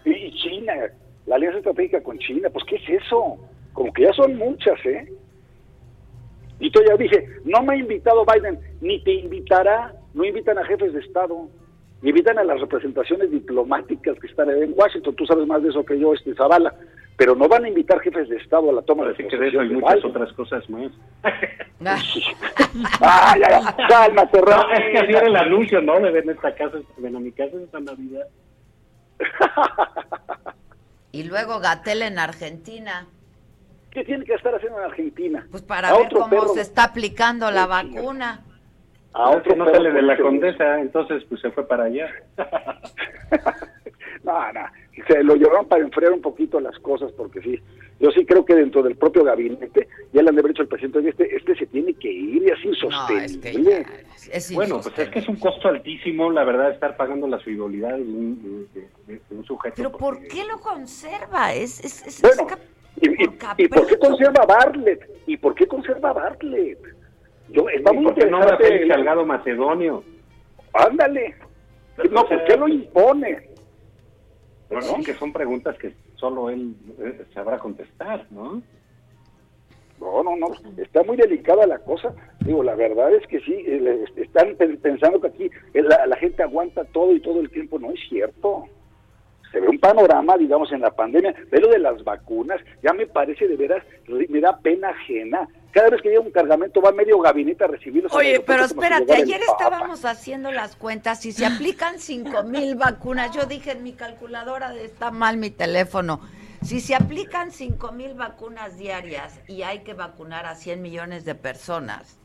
y 0.06 0.32
China, 0.42 0.74
la 1.26 1.36
alianza 1.36 1.60
estratégica 1.60 2.02
con 2.02 2.18
China, 2.20 2.50
pues 2.50 2.66
¿qué 2.66 2.76
es 2.76 3.04
eso? 3.04 3.38
Como 3.74 3.92
que 3.94 4.04
ya 4.04 4.14
son 4.14 4.36
muchas, 4.38 4.84
¿eh? 4.86 5.12
Y 6.60 6.72
ya 6.72 6.96
dije, 6.98 7.28
no 7.46 7.62
me 7.62 7.74
ha 7.74 7.78
invitado 7.78 8.26
Biden, 8.26 8.60
ni 8.82 9.04
te 9.04 9.14
invitará, 9.14 9.94
no 10.14 10.26
invitan 10.26 10.58
a 10.58 10.66
jefes 10.66 10.94
de 10.94 11.02
Estado, 11.02 11.48
invitan 12.04 12.38
a 12.40 12.44
las 12.44 12.60
representaciones 12.60 13.32
diplomáticas 13.32 14.18
que 14.20 14.28
están 14.28 14.50
en 14.50 14.74
Washington, 14.76 15.16
tú 15.16 15.26
sabes 15.26 15.48
más 15.48 15.64
de 15.64 15.70
eso 15.70 15.84
que 15.86 16.00
yo, 16.00 16.14
este 16.14 16.34
Zavala, 16.36 16.74
pero 17.18 17.36
no 17.36 17.48
van 17.48 17.66
a 17.66 17.70
invitar 17.70 18.00
jefes 18.02 18.30
de 18.30 18.38
Estado 18.38 18.70
a 18.70 18.74
la 18.74 18.82
toma 18.84 19.04
Parece 19.04 19.24
de 19.24 19.30
que 19.30 19.38
de 19.38 19.48
eso 19.48 19.58
posesión 19.58 19.70
de 19.70 19.82
muchas 19.82 19.96
Biden. 19.96 20.10
otras 20.12 20.34
cosas 20.34 20.70
más. 20.70 20.92
Ah, 23.02 23.36
ya, 23.40 23.50
ya, 23.62 23.88
cálmate, 23.88 24.42
No, 24.42 24.72
es 24.74 24.92
que 24.92 24.98
así 25.00 25.12
era 25.12 25.26
el 25.28 25.36
anuncio, 25.36 25.82
¿no? 25.82 26.00
De 26.00 26.12
ven 26.12 26.30
a 26.30 26.34
esta 26.34 26.54
casa, 26.56 26.78
ven 26.98 27.16
a 27.16 27.20
mi 27.20 27.32
casa 27.32 27.58
esta 27.64 27.80
Navidad. 27.80 28.28
Y 31.12 31.24
luego 31.24 31.60
Gatel 31.60 32.04
en 32.04 32.20
Argentina. 32.20 33.08
¿Qué 33.92 34.04
tiene 34.04 34.26
que 34.26 34.36
estar 34.36 34.54
haciendo 34.54 34.78
en 34.80 34.86
Argentina? 34.86 35.48
Pues 35.50 35.64
para 35.64 35.90
A 35.90 35.98
ver 35.98 36.10
cómo 36.12 36.30
perro. 36.30 36.50
se 36.50 36.62
está 36.62 36.84
aplicando 36.84 37.50
la 37.50 37.66
vacuna. 37.66 38.42
A 39.20 39.32
Es 39.32 39.42
que 39.44 39.50
otro 39.54 39.56
no 39.66 39.72
sale 39.72 39.92
de 39.92 40.02
la 40.02 40.16
con- 40.18 40.26
condesa, 40.28 40.80
entonces 40.80 41.24
pues 41.28 41.42
se 41.42 41.50
fue 41.52 41.68
para 41.68 41.86
allá. 41.86 42.08
No, 44.24 44.52
no, 44.52 44.62
se 45.08 45.24
lo 45.24 45.36
llevaron 45.36 45.68
para 45.68 45.84
enfriar 45.84 46.12
un 46.12 46.22
poquito 46.22 46.60
las 46.60 46.78
cosas, 46.80 47.12
porque 47.14 47.40
sí, 47.42 47.60
yo 48.00 48.12
sí 48.12 48.26
creo 48.26 48.44
que 48.44 48.56
dentro 48.56 48.84
del 48.84 48.96
propio 48.98 49.24
gabinete 49.24 49.88
ya 50.12 50.22
le 50.22 50.30
han 50.30 50.36
de 50.36 50.42
haber 50.42 50.52
dicho 50.52 50.64
al 50.64 50.68
presidente, 50.68 51.00
"Oye, 51.00 51.10
este, 51.10 51.36
este 51.36 51.56
se 51.56 51.66
tiene 51.68 51.94
que 51.94 52.12
ir 52.12 52.44
y 52.44 52.48
es 52.50 52.66
insostenible. 52.66 53.86
Es 54.32 54.54
bueno, 54.54 54.82
pues 54.82 54.98
es 55.00 55.10
que 55.10 55.20
es 55.20 55.28
un 55.30 55.38
costo 55.38 55.70
altísimo, 55.70 56.30
la 56.32 56.44
verdad, 56.44 56.72
estar 56.72 56.98
pagando 56.98 57.28
las 57.28 57.42
frivolidades 57.44 58.06
de 58.06 58.12
un, 58.12 58.68
de- 58.74 58.82
de- 59.14 59.22
de 59.30 59.36
un 59.38 59.46
sujeto. 59.46 59.76
Pero 59.78 59.92
¿por 59.92 60.20
qué 60.28 60.44
lo 60.46 60.60
conserva? 60.60 61.54
Es, 61.54 61.80
es, 61.86 62.06
es- 62.08 62.22
Bueno, 62.22 62.42
es 62.42 62.48
cap- 62.50 62.60
¿Y, 63.00 63.10
y, 63.10 63.64
¿y 63.66 63.68
por 63.70 63.86
qué 63.88 63.98
conserva 64.00 64.42
a 64.44 64.46
Bartlett? 64.48 65.10
¿Y 65.28 65.38
por 65.38 65.54
qué 65.56 65.68
conserva 65.68 66.10
a 66.10 66.14
Bartlett? 66.14 66.80
Yo, 67.50 67.70
está 67.70 67.94
muy 67.94 68.04
¿Por 68.06 68.16
qué 68.16 68.26
no 68.30 68.38
interesante. 68.40 68.88
Salgado 68.88 69.26
Macedonio? 69.26 70.04
Ándale. 70.74 71.36
No, 72.12 72.28
¿por 72.28 72.44
qué 72.46 72.58
lo 72.58 72.68
impone? 72.68 73.50
Bueno, 74.70 74.98
que 75.06 75.14
son 75.14 75.32
preguntas 75.32 75.78
que 75.78 75.94
solo 76.16 76.50
él 76.50 76.76
eh, 77.00 77.24
sabrá 77.34 77.58
contestar, 77.58 78.26
¿no? 78.32 78.62
No, 80.00 80.22
no, 80.24 80.36
no, 80.36 80.48
está 80.78 81.02
muy 81.04 81.18
delicada 81.18 81.66
la 81.66 81.80
cosa. 81.80 82.14
Digo, 82.42 82.62
la 82.62 82.76
verdad 82.76 83.12
es 83.16 83.26
que 83.28 83.40
sí, 83.40 83.54
eh, 83.66 84.04
están 84.18 84.56
pen- 84.56 84.78
pensando 84.78 85.20
que 85.20 85.28
aquí 85.28 85.50
la, 85.74 86.06
la 86.06 86.16
gente 86.18 86.44
aguanta 86.44 86.84
todo 86.86 87.14
y 87.16 87.20
todo 87.22 87.40
el 87.40 87.50
tiempo. 87.50 87.80
No 87.80 87.92
es 87.92 88.00
cierto. 88.10 88.66
Se 89.52 89.60
ve 89.60 89.68
un 89.68 89.80
panorama, 89.80 90.38
digamos, 90.38 90.72
en 90.72 90.82
la 90.82 90.92
pandemia. 90.92 91.34
Ve 91.50 91.60
lo 91.60 91.70
de 91.70 91.80
las 91.80 92.04
vacunas, 92.04 92.60
ya 92.84 92.94
me 92.94 93.08
parece 93.08 93.48
de 93.48 93.56
veras, 93.56 93.84
me 94.08 94.40
da 94.40 94.58
pena 94.58 94.90
ajena. 94.90 95.48
Cada 95.72 95.90
vez 95.90 96.02
que 96.02 96.10
llega 96.10 96.22
un 96.22 96.32
cargamento 96.32 96.82
va 96.82 96.92
medio 96.92 97.20
gabinete 97.20 97.64
a 97.64 97.68
recibirlos. 97.68 98.14
Oye, 98.14 98.42
pero 98.46 98.68
si 98.68 98.74
espérate, 98.74 99.14
ayer 99.14 99.42
estábamos 99.42 100.06
haciendo 100.06 100.52
las 100.52 100.76
cuentas 100.76 101.26
y 101.26 101.32
se 101.32 101.46
aplican 101.46 102.00
cinco 102.00 102.44
mil 102.44 102.76
vacunas. 102.76 103.36
Yo 103.36 103.46
dije 103.46 103.72
en 103.72 103.84
mi 103.84 103.94
calculadora 103.94 104.74
está 104.76 105.12
mal 105.12 105.38
mi 105.38 105.52
teléfono. 105.52 106.20
Si 106.64 106.82
se 106.82 106.96
aplican 106.96 107.52
cinco 107.52 107.92
mil 107.92 108.16
vacunas 108.16 108.78
diarias 108.78 109.40
y 109.48 109.62
hay 109.62 109.80
que 109.80 109.94
vacunar 109.94 110.46
a 110.46 110.56
100 110.56 110.82
millones 110.82 111.24
de 111.24 111.36
personas, 111.36 112.18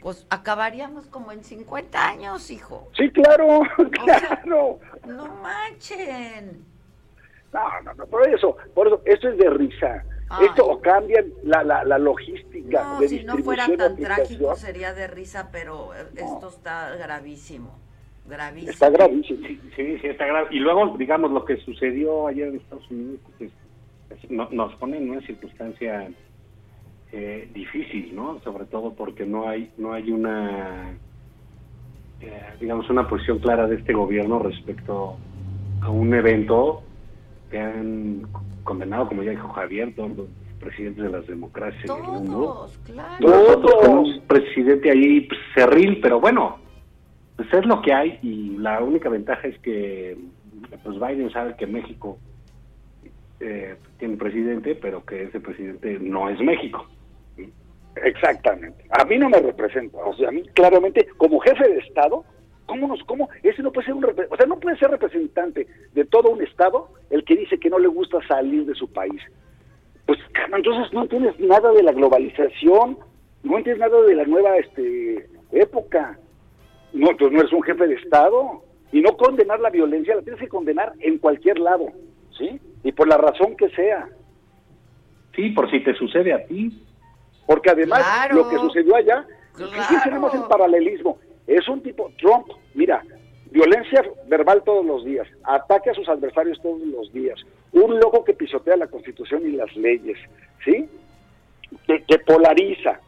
pues 0.00 0.26
acabaríamos 0.30 1.06
como 1.06 1.32
en 1.32 1.44
50 1.44 2.08
años, 2.08 2.50
hijo. 2.50 2.88
Sí, 2.96 3.10
claro, 3.10 3.60
claro. 4.04 4.80
No 5.08 5.26
manchen. 5.42 6.64
No, 7.52 7.80
no, 7.82 7.94
no, 7.94 8.06
por 8.06 8.28
eso, 8.28 8.56
por 8.74 8.86
eso, 8.86 9.02
esto 9.06 9.28
es 9.30 9.38
de 9.38 9.50
risa. 9.50 10.04
Ay. 10.30 10.46
Esto 10.46 10.66
o 10.66 10.80
cambian 10.80 11.24
la, 11.44 11.64
la, 11.64 11.84
la 11.84 11.98
logística 11.98 12.82
No, 12.84 13.00
de 13.00 13.08
si 13.08 13.24
no 13.24 13.38
fuera 13.38 13.66
tan 13.76 13.96
trágico 13.96 14.54
sería 14.56 14.92
de 14.92 15.06
risa, 15.06 15.48
pero 15.50 15.94
eh, 15.94 16.04
esto 16.16 16.48
está 16.48 16.94
gravísimo. 16.96 17.78
Gravísimo. 18.26 18.70
Está 18.72 18.90
gravísimo. 18.90 19.46
Sí, 19.46 19.60
sí, 19.74 19.98
sí, 19.98 20.06
está 20.06 20.26
grave. 20.26 20.48
Y 20.50 20.58
luego, 20.58 20.94
digamos, 20.98 21.30
lo 21.30 21.46
que 21.46 21.56
sucedió 21.58 22.26
ayer 22.26 22.48
en 22.48 22.56
Estados 22.56 22.90
Unidos, 22.90 23.20
pues, 23.38 23.50
es- 24.10 24.30
no- 24.30 24.50
nos 24.50 24.74
pone 24.74 24.98
en 24.98 25.08
una 25.10 25.22
circunstancia 25.22 26.10
eh, 27.10 27.48
difícil, 27.54 28.14
¿no? 28.14 28.38
Sobre 28.40 28.66
todo 28.66 28.92
porque 28.92 29.24
no 29.24 29.48
hay 29.48 29.72
no 29.78 29.94
hay 29.94 30.10
una, 30.10 30.94
eh, 32.20 32.42
digamos, 32.60 32.88
una 32.90 33.08
posición 33.08 33.38
clara 33.38 33.66
de 33.66 33.76
este 33.76 33.92
gobierno 33.92 34.38
respecto 34.40 35.16
a 35.80 35.90
un 35.90 36.12
evento 36.14 36.82
que 37.50 37.58
han 37.58 38.26
condenado, 38.64 39.08
como 39.08 39.22
ya 39.22 39.30
dijo 39.30 39.48
Javier, 39.48 39.94
todos 39.94 40.16
los 40.16 40.26
presidentes 40.60 41.04
de 41.04 41.10
las 41.10 41.26
democracias 41.26 41.84
en 41.88 42.04
el 42.04 42.10
mundo. 42.10 42.32
Todos, 42.32 42.78
claro. 42.78 43.28
Nosotros 43.28 43.74
con 43.80 43.98
un 43.98 44.20
presidente 44.26 44.90
ahí 44.90 45.20
pues, 45.22 45.40
cerril, 45.54 46.00
pero 46.00 46.20
bueno, 46.20 46.58
pues 47.36 47.52
es 47.54 47.64
lo 47.64 47.80
que 47.82 47.92
hay 47.92 48.18
y 48.22 48.56
la 48.58 48.82
única 48.82 49.08
ventaja 49.08 49.46
es 49.46 49.58
que 49.60 50.18
pues 50.82 50.98
Biden 50.98 51.30
sabe 51.30 51.54
que 51.56 51.66
México 51.66 52.18
eh, 53.40 53.76
tiene 53.98 54.14
un 54.14 54.18
presidente, 54.18 54.74
pero 54.74 55.04
que 55.04 55.24
ese 55.24 55.40
presidente 55.40 55.98
no 56.00 56.28
es 56.28 56.40
México. 56.40 56.86
Exactamente. 58.04 58.84
A 58.90 59.04
mí 59.04 59.18
no 59.18 59.28
me 59.28 59.38
representa. 59.38 59.98
O 59.98 60.14
sea, 60.14 60.28
a 60.28 60.32
mí 60.32 60.42
claramente, 60.54 61.06
como 61.16 61.40
jefe 61.40 61.68
de 61.68 61.78
Estado, 61.78 62.24
¿cómo 62.66 62.88
nos, 62.88 63.02
cómo? 63.04 63.28
Ese 63.42 63.62
no 63.62 63.72
puede 63.72 63.86
ser 63.86 63.94
un, 63.94 64.04
o 64.04 64.36
sea, 64.36 64.46
no 64.46 64.58
puede 64.58 64.76
ser 64.76 64.90
representante 64.90 65.66
de 65.94 66.04
todo 66.04 66.30
un 66.30 66.42
Estado 66.42 66.88
el 67.10 67.24
que 67.24 67.36
dice 67.36 67.58
que 67.58 67.70
no 67.70 67.78
le 67.78 67.88
gusta 67.88 68.18
salir 68.26 68.66
de 68.66 68.74
su 68.74 68.92
país. 68.92 69.20
Pues, 70.06 70.18
entonces 70.54 70.92
no 70.92 71.02
entiendes 71.02 71.38
nada 71.38 71.72
de 71.72 71.82
la 71.82 71.92
globalización, 71.92 72.98
no 73.42 73.58
entiendes 73.58 73.80
nada 73.80 74.00
de 74.02 74.14
la 74.14 74.24
nueva 74.24 74.56
este, 74.56 75.28
época. 75.52 76.18
No, 76.92 77.10
entonces 77.10 77.34
no 77.34 77.40
eres 77.40 77.52
un 77.52 77.62
jefe 77.62 77.86
de 77.86 77.94
Estado. 77.94 78.62
Y 78.90 79.02
no 79.02 79.16
condenar 79.16 79.60
la 79.60 79.70
violencia, 79.70 80.16
la 80.16 80.22
tienes 80.22 80.40
que 80.40 80.48
condenar 80.48 80.92
en 81.00 81.18
cualquier 81.18 81.58
lado, 81.58 81.92
¿sí? 82.38 82.58
Y 82.82 82.92
por 82.92 83.06
la 83.06 83.18
razón 83.18 83.54
que 83.54 83.68
sea. 83.70 84.08
Sí, 85.36 85.50
por 85.50 85.70
si 85.70 85.80
te 85.80 85.94
sucede 85.94 86.32
a 86.32 86.46
ti. 86.46 86.72
Porque 87.48 87.70
además 87.70 88.00
Claro. 88.00 88.34
lo 88.36 88.48
que 88.50 88.56
sucedió 88.58 88.94
allá, 88.94 89.26
Claro. 89.54 89.72
fíjense 89.72 90.08
nada 90.10 90.20
más 90.20 90.34
el 90.34 90.42
paralelismo, 90.44 91.18
es 91.46 91.66
un 91.66 91.82
tipo, 91.82 92.12
Trump, 92.18 92.46
mira, 92.74 93.02
violencia 93.50 94.04
verbal 94.26 94.62
todos 94.64 94.84
los 94.84 95.02
días, 95.06 95.26
ataque 95.44 95.88
a 95.90 95.94
sus 95.94 96.06
adversarios 96.10 96.60
todos 96.60 96.80
los 96.82 97.10
días, 97.10 97.40
un 97.72 97.98
loco 97.98 98.22
que 98.22 98.34
pisotea 98.34 98.76
la 98.76 98.86
constitución 98.86 99.42
y 99.46 99.52
las 99.52 99.74
leyes, 99.74 100.18
¿sí? 100.62 100.86
Que, 101.86 102.02
que 102.04 102.18
polariza. 102.18 103.00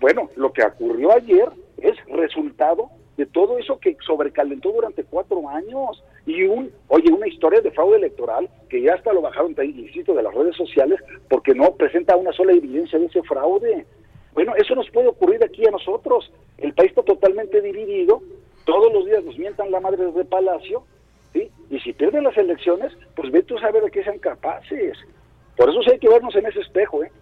Bueno, 0.00 0.28
lo 0.34 0.52
que 0.52 0.64
ocurrió 0.64 1.12
ayer 1.12 1.48
es 1.78 1.96
resultado 2.06 2.90
de 3.16 3.26
todo 3.26 3.58
eso 3.58 3.78
que 3.78 3.96
sobrecalentó 4.04 4.72
durante 4.72 5.04
cuatro 5.04 5.48
años 5.48 6.02
y 6.26 6.42
un, 6.44 6.70
oye, 6.88 7.12
una 7.12 7.28
historia 7.28 7.60
de 7.60 7.70
fraude 7.70 7.98
electoral 7.98 8.48
que 8.70 8.80
ya 8.80 8.94
hasta 8.94 9.12
lo 9.12 9.20
bajaron 9.20 9.54
tan 9.54 9.66
ilícito 9.66 10.14
de 10.14 10.22
las 10.22 10.34
redes 10.34 10.56
sociales 10.56 10.98
porque 11.28 11.54
no 11.54 11.72
presenta 11.74 12.16
una 12.16 12.32
sola 12.32 12.52
evidencia 12.52 12.98
de 12.98 13.06
ese 13.06 13.22
fraude. 13.22 13.86
Bueno, 14.32 14.54
eso 14.56 14.74
nos 14.74 14.88
puede 14.90 15.08
ocurrir 15.08 15.44
aquí 15.44 15.66
a 15.66 15.70
nosotros. 15.70 16.32
El 16.58 16.72
país 16.72 16.90
está 16.90 17.02
totalmente 17.02 17.60
dividido, 17.60 18.22
todos 18.64 18.92
los 18.92 19.04
días 19.06 19.22
nos 19.24 19.38
mientan 19.38 19.70
la 19.70 19.80
madre 19.80 20.10
de 20.10 20.24
Palacio, 20.24 20.84
¿sí? 21.32 21.50
Y 21.70 21.78
si 21.80 21.92
pierden 21.92 22.24
las 22.24 22.36
elecciones, 22.36 22.92
pues 23.14 23.30
ve 23.30 23.42
tú 23.42 23.58
a 23.58 23.60
saber 23.60 23.82
de 23.84 23.90
qué 23.90 24.02
sean 24.02 24.18
capaces. 24.18 24.96
Por 25.56 25.68
eso 25.68 25.82
sí 25.82 25.90
hay 25.92 25.98
que 25.98 26.08
vernos 26.08 26.34
en 26.34 26.46
ese 26.46 26.60
espejo, 26.60 27.04
¿eh? 27.04 27.12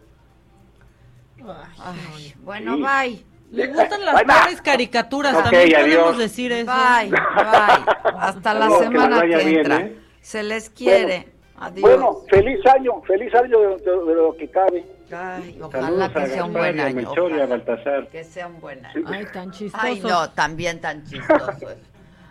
Ay, 1.78 2.32
bueno, 2.44 2.76
Sí. 2.76 2.82
bye. 2.82 3.31
Le 3.52 3.66
gustan 3.68 4.04
las 4.04 4.22
pobres 4.22 4.62
caricaturas, 4.62 5.34
Ok, 5.34 5.42
también 5.44 5.70
podemos 5.72 6.04
adiós. 6.06 6.18
decir 6.18 6.52
eso. 6.52 6.72
Bye, 6.72 7.10
bye. 7.10 8.18
Hasta 8.18 8.54
la 8.54 8.66
que 8.66 8.72
les 8.72 8.78
semana 8.80 9.20
que 9.20 9.26
bien, 9.26 9.48
entra. 9.58 9.80
¿eh? 9.80 9.96
Se 10.22 10.42
les 10.42 10.70
quiere. 10.70 11.28
Adiós. 11.56 11.82
Bueno, 11.82 12.16
feliz 12.28 12.58
año, 12.66 13.00
feliz 13.02 13.32
año 13.34 13.58
de, 13.60 13.66
de- 13.76 14.04
de 14.06 14.14
lo 14.14 14.34
que 14.36 14.48
cabe. 14.50 14.84
Ay, 15.14 15.58
ojalá 15.62 15.86
Saludos 15.86 16.10
que 16.14 16.26
sea 16.28 16.44
un 16.44 16.52
buen 16.54 16.80
año. 16.80 17.10
Ojalá 17.10 17.46
Baltasar. 17.46 18.08
Que 18.08 18.24
sea 18.24 18.46
un 18.48 18.60
buen 18.60 18.84
año. 18.86 19.04
Ay, 19.06 19.26
tan 19.32 19.50
chistoso. 19.52 19.84
Ay, 19.84 20.00
no, 20.00 20.30
también 20.30 20.80
tan 20.80 21.04
chistoso. 21.04 21.52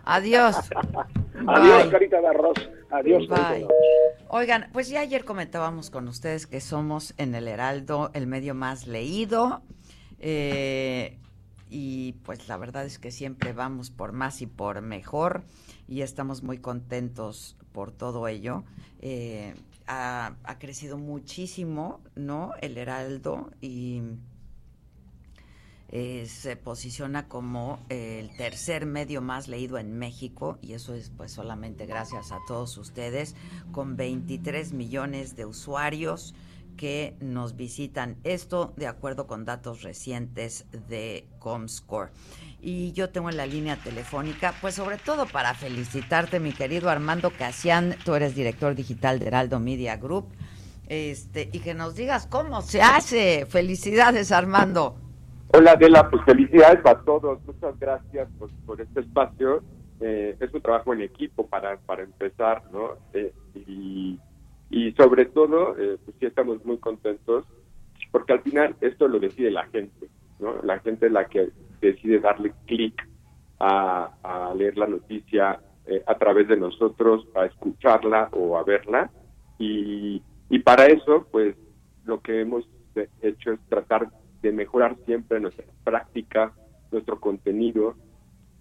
Adiós. 0.03 0.56
Adiós, 1.48 1.84
Bye. 1.84 1.91
carita 1.91 2.19
de 2.19 2.27
arroz. 2.27 2.69
Adiós. 2.89 3.23
carita 3.30 3.49
de 3.52 3.56
Bye. 3.60 3.64
arroz. 3.65 3.73
Oigan, 4.30 4.69
pues 4.73 4.89
ya 4.89 5.02
ayer 5.02 5.23
comentábamos 5.26 5.89
con 5.91 6.07
ustedes 6.07 6.48
que 6.48 6.60
somos 6.60 7.14
en 7.18 7.35
el 7.35 7.48
Heraldo 7.48 8.10
el 8.14 8.27
medio 8.27 8.53
más 8.56 8.88
leído. 8.88 9.61
Eh, 10.22 11.18
y 11.69 12.14
pues 12.23 12.48
la 12.48 12.57
verdad 12.57 12.85
es 12.85 12.99
que 12.99 13.11
siempre 13.11 13.53
vamos 13.53 13.89
por 13.89 14.11
más 14.11 14.41
y 14.41 14.48
por 14.48 14.81
mejor. 14.81 15.43
Y 15.88 16.02
estamos 16.02 16.43
muy 16.43 16.60
contentos 16.60 17.57
por 17.73 17.91
todo 17.91 18.27
ello. 18.27 18.64
Eh, 18.99 19.56
ha, 19.88 20.35
ha 20.43 20.60
crecido 20.60 20.98
muchísimo, 20.98 21.99
¿no? 22.15 22.53
El 22.61 22.77
Heraldo 22.77 23.52
y 23.61 24.02
eh, 25.93 26.26
se 26.26 26.56
posiciona 26.56 27.27
como 27.27 27.80
el 27.89 28.34
tercer 28.38 28.85
medio 28.85 29.22
más 29.22 29.49
leído 29.49 29.77
en 29.77 29.99
México 29.99 30.57
y 30.61 30.72
eso 30.72 30.93
es 30.93 31.10
pues 31.10 31.34
solamente 31.34 31.85
gracias 31.85 32.31
a 32.31 32.39
todos 32.48 32.77
ustedes 32.77 33.35
con 33.73 33.98
23 33.98 34.72
millones 34.72 35.35
de 35.35 35.45
usuarios 35.45 36.34
que 36.77 37.15
nos 37.19 37.56
visitan 37.56 38.18
esto 38.23 38.73
de 38.77 38.88
acuerdo 38.88 39.27
con 39.27 39.45
datos 39.45 39.81
recientes 39.84 40.65
de 40.88 41.27
Comscore. 41.39 42.11
Y 42.61 42.91
yo 42.91 43.10
tengo 43.10 43.30
en 43.30 43.38
la 43.38 43.45
línea 43.45 43.76
telefónica, 43.77 44.53
pues 44.61 44.76
sobre 44.76 44.98
todo 44.98 45.26
para 45.26 45.53
felicitarte, 45.53 46.39
mi 46.39 46.52
querido 46.52 46.89
Armando 46.89 47.31
Casian, 47.31 47.95
tú 48.06 48.14
eres 48.15 48.35
director 48.35 48.76
digital 48.76 49.19
de 49.19 49.27
Heraldo 49.27 49.60
Media 49.60 49.98
Group, 49.98 50.27
este, 50.88 51.49
y 51.52 51.60
que 51.60 51.73
nos 51.73 51.95
digas 51.95 52.27
cómo 52.27 52.61
se 52.61 52.81
hace. 52.81 53.45
Felicidades, 53.48 54.31
Armando. 54.31 54.95
Hola 55.53 55.72
Adela, 55.72 56.10
pues 56.10 56.23
felicidades 56.23 56.85
a 56.85 56.99
todos, 57.02 57.39
muchas 57.45 57.77
gracias 57.80 58.30
por, 58.39 58.49
por 58.65 58.80
este 58.80 59.02
espacio. 59.02 59.64
Eh, 59.99 60.35
es 60.39 60.53
un 60.53 60.61
trabajo 60.61 60.93
en 60.93 61.02
equipo 61.02 61.45
para, 61.48 61.77
para 61.77 62.03
empezar, 62.03 62.64
¿no? 62.72 62.98
Eh, 63.14 63.34
y, 63.68 64.19
y 64.72 64.91
sobre 64.93 65.26
todo, 65.26 65.77
eh, 65.77 65.98
pues 66.03 66.18
sí 66.19 66.26
estamos 66.26 66.64
muy 66.65 66.77
contentos 66.77 67.45
porque 68.11 68.34
al 68.34 68.41
final 68.41 68.76
esto 68.81 69.07
lo 69.07 69.19
decide 69.19 69.52
la 69.52 69.65
gente, 69.68 70.07
¿no? 70.39 70.61
La 70.64 70.80
gente 70.80 71.07
es 71.07 71.11
la 71.11 71.26
que 71.26 71.49
decide 71.81 72.19
darle 72.19 72.53
clic 72.65 73.07
a, 73.60 74.53
leer 74.56 74.77
la 74.77 74.88
noticia 74.88 75.60
eh, 75.85 76.03
a 76.07 76.15
través 76.18 76.48
de 76.48 76.57
nosotros, 76.57 77.27
a 77.35 77.45
escucharla 77.45 78.30
o 78.34 78.57
a 78.57 78.64
verla. 78.64 79.11
Y, 79.60 80.22
y 80.49 80.60
para 80.60 80.88
eso, 80.88 81.27
pues 81.31 81.56
lo 82.06 82.22
que 82.22 82.41
hemos 82.41 82.65
hecho 83.22 83.52
es 83.53 83.60
tratar 83.69 84.10
de 84.41 84.52
mejorar 84.52 84.98
siempre 85.06 85.39
nuestra 85.39 85.65
práctica, 85.84 86.53
nuestro 86.91 87.19
contenido, 87.19 87.95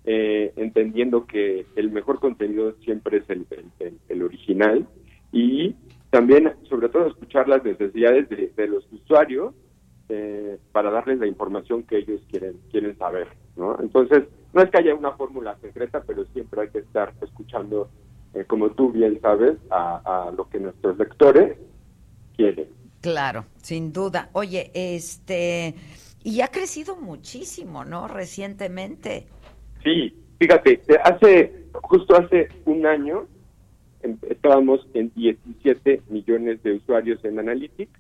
eh, 0.05 0.53
entendiendo 0.57 1.27
que 1.27 1.67
el 1.77 1.91
mejor 1.91 2.21
contenido 2.21 2.75
siempre 2.85 3.19
es 3.19 3.31
el- 3.31 3.47
el- 3.81 3.99
el 4.09 4.23
original 4.23 4.87
y 5.33 5.75
también, 6.11 6.53
sobre 6.69 6.89
todo, 6.89 7.07
escuchar 7.07 7.49
las 7.49 7.65
necesidades 7.65 8.29
de, 8.29 8.53
de 8.57 8.67
los 8.67 8.85
usuarios 8.93 9.55
eh, 10.09 10.59
para 10.73 10.91
darles 10.91 11.19
la 11.21 11.27
información 11.27 11.85
que 11.85 11.99
ellos 11.99 12.21
quieren 12.29 12.61
quieren 12.71 12.99
saber, 12.99 13.29
¿no? 13.57 13.79
Entonces, 13.81 14.25
no 14.53 14.63
es 14.63 14.71
que 14.71 14.79
haya 14.79 14.95
una 14.95 15.13
fórmula 15.13 15.57
secreta, 15.61 16.03
pero 16.05 16.25
siempre 16.33 16.63
hay 16.63 16.69
que 16.71 16.81
estar 16.81 17.15
escuchando, 17.23 17.89
eh, 18.35 18.45
como 18.45 18.71
tú 18.71 18.91
bien 18.91 19.21
sabes, 19.21 19.57
a, 19.71 20.27
a 20.29 20.33
lo 20.33 20.49
que 20.49 20.59
nuestros 20.59 20.99
lectores 20.99 21.57
quieren. 22.37 22.69
Claro, 23.01 23.45
sin 23.63 23.93
duda. 23.93 24.31
Oye, 24.33 24.73
este, 24.75 25.75
y 26.25 26.41
ha 26.41 26.49
crecido 26.49 26.97
muchísimo, 26.97 27.85
¿no? 27.85 28.09
Recientemente. 28.09 29.27
Sí, 29.85 30.13
fíjate, 30.39 30.83
hace 31.05 31.67
justo 31.83 32.17
hace 32.17 32.49
un 32.65 32.85
año 32.85 33.27
estábamos 34.29 34.87
en 34.95 35.13
17 35.15 36.03
millones 36.09 36.63
de 36.63 36.73
usuarios 36.75 37.25
en 37.25 37.39
Analytics 37.39 37.93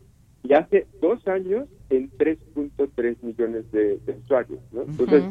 y 0.42 0.54
hace 0.54 0.86
dos 1.00 1.26
años 1.28 1.68
en 1.90 2.10
3.3 2.12 3.16
millones 3.22 3.70
de, 3.72 3.98
de 3.98 4.12
usuarios, 4.24 4.60
¿no? 4.72 4.82
Entonces, 4.82 5.22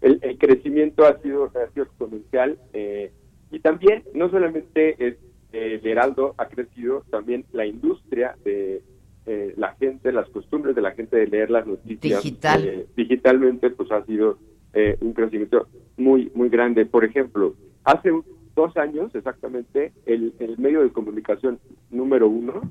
el, 0.00 0.18
el 0.22 0.38
crecimiento 0.38 1.04
ha 1.04 1.18
sido, 1.20 1.44
ha 1.46 1.70
sido 1.72 1.84
exponencial 1.84 2.58
eh, 2.72 3.10
y 3.50 3.58
también 3.60 4.04
no 4.14 4.30
solamente 4.30 4.90
es 5.04 5.14
eh, 5.52 5.78
el 5.82 5.86
Heraldo 5.86 6.34
ha 6.38 6.46
crecido, 6.48 7.04
también 7.10 7.44
la 7.52 7.66
industria 7.66 8.36
de 8.44 8.82
eh, 9.26 9.54
la 9.56 9.74
gente, 9.74 10.10
las 10.12 10.28
costumbres 10.30 10.74
de 10.74 10.82
la 10.82 10.92
gente 10.92 11.16
de 11.16 11.26
leer 11.26 11.50
las 11.50 11.66
noticias 11.66 12.22
Digital. 12.22 12.64
eh, 12.66 12.86
digitalmente, 12.96 13.70
pues 13.70 13.90
ha 13.92 14.04
sido 14.06 14.38
eh, 14.72 14.96
un 15.00 15.12
crecimiento 15.12 15.66
muy 15.96 16.30
muy 16.34 16.48
grande. 16.48 16.86
Por 16.86 17.04
ejemplo, 17.04 17.54
hace 17.84 18.10
un- 18.10 18.24
dos 18.54 18.76
años 18.76 19.14
exactamente, 19.14 19.92
el, 20.06 20.34
el 20.38 20.58
medio 20.58 20.82
de 20.82 20.90
comunicación 20.90 21.58
número 21.90 22.28
uno 22.28 22.62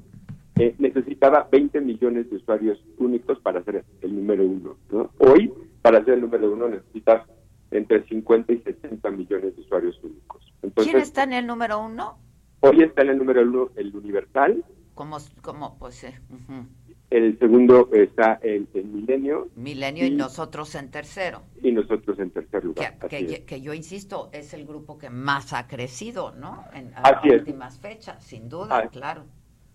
eh, 0.58 0.76
necesitaba 0.78 1.48
20 1.52 1.82
millones 1.82 2.30
de 2.30 2.36
usuarios 2.38 2.84
únicos 2.98 3.40
para 3.40 3.64
ser 3.64 3.84
el 4.02 4.16
número 4.16 4.45
uno. 4.45 4.78
¿no? 4.91 5.10
Hoy, 5.18 5.52
para 5.82 6.03
ser 6.06 6.16
el 6.16 6.22
número 6.22 6.52
uno, 6.52 6.70
necesitas 6.70 7.26
entre 7.72 8.03
50 8.08 8.53
y 8.53 8.60
60 8.60 9.10
millones 9.12 9.56
de 9.56 9.62
usuarios 9.62 9.99
únicos. 10.03 10.53
Entonces, 10.62 10.91
¿Quién 10.91 11.02
está 11.02 11.24
en 11.24 11.34
el 11.34 11.48
número 11.48 11.80
uno? 11.80 12.18
hoy 12.60 12.84
está 12.84 13.02
en 13.02 13.10
el 13.10 13.18
número 13.18 13.41
uno 13.41 13.70
el 13.76 13.95
Universal, 13.95 14.64
Como, 14.94 15.18
como 15.41 15.80
pues, 15.80 16.03
eh, 16.03 16.14
ujú. 16.30 16.66
El 17.12 17.38
segundo 17.40 17.90
está 17.94 18.40
el, 18.42 18.68
el 18.74 18.86
Milenio 18.86 19.50
Milenio 19.56 20.06
y 20.06 20.12
nosotros 20.12 20.74
en 20.76 20.90
tercero. 20.90 21.44
y 21.62 21.72
nosotros 21.72 22.18
en 22.20 22.32
tercer 22.32 22.64
lugar. 22.64 22.98
que, 23.10 23.26
yo- 23.28 23.46
que 23.46 23.62
yo 23.62 23.74
insisto, 23.74 24.30
es 24.32 24.54
el 24.54 24.66
grupo 24.66 24.98
que 24.98 25.10
más 25.10 25.54
ha 25.54 25.68
crecido, 25.68 26.32
¿no? 26.32 26.64
En 26.74 26.94
es. 27.34 27.40
últimas 27.42 27.78
fechas, 27.80 28.24
sin 28.24 28.50
duda, 28.50 28.78
Ah, 28.78 28.88
claro. 28.88 29.26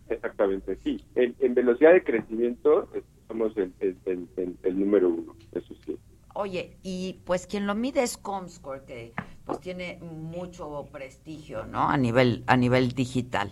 Exactamente, 0.08 0.76
sí. 0.82 1.04
En, 1.14 1.34
en 1.40 1.54
velocidad 1.54 1.92
de 1.92 2.02
crecimiento 2.02 2.88
somos 3.28 3.56
el, 3.56 3.72
el- 3.80 3.96
el- 4.62 4.80
número 4.80 5.08
uno, 5.10 5.34
eso 5.52 5.74
sí. 5.84 5.96
Oye, 6.34 6.76
y 6.82 7.20
pues 7.24 7.46
quien 7.46 7.66
lo 7.66 7.74
mide 7.74 8.02
es 8.02 8.16
Comscore, 8.16 8.84
que 8.86 9.12
pues 9.44 9.60
tiene 9.60 9.98
mucho 10.00 10.86
prestigio, 10.92 11.64
¿no? 11.66 11.88
A 11.88 11.96
nivel, 11.96 12.44
a 12.46 12.56
nivel 12.56 12.92
digital. 12.92 13.50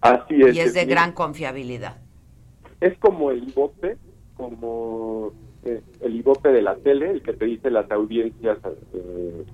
Así 0.00 0.34
es. 0.42 0.54
Y 0.56 0.60
es 0.60 0.74
de 0.74 0.84
gran 0.84 1.12
confiabilidad. 1.12 2.03
Es 2.84 2.98
como 2.98 3.30
el 3.30 3.48
IVOPE, 3.48 3.96
como 4.36 5.32
eh, 5.64 5.80
el 6.02 6.16
IVOPE 6.16 6.50
de 6.50 6.60
la 6.60 6.76
tele, 6.76 7.10
el 7.12 7.22
que 7.22 7.32
te 7.32 7.46
dice 7.46 7.70
las 7.70 7.90
audiencias 7.90 8.58
eh, 8.92 9.44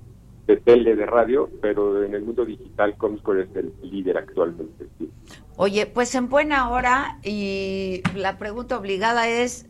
de 0.47 0.57
tele, 0.57 0.97
de 0.97 1.05
radio, 1.05 1.49
pero 1.61 2.03
en 2.03 2.13
el 2.13 2.23
mundo 2.23 2.43
digital 2.43 2.97
Comscore 2.97 3.43
es 3.43 3.55
el 3.55 3.71
líder 3.89 4.17
actualmente. 4.17 4.85
sí. 4.99 5.09
Oye, 5.55 5.85
pues 5.85 6.13
en 6.15 6.27
buena 6.27 6.69
hora 6.71 7.19
y 7.23 8.01
la 8.15 8.37
pregunta 8.37 8.77
obligada 8.77 9.29
es, 9.29 9.65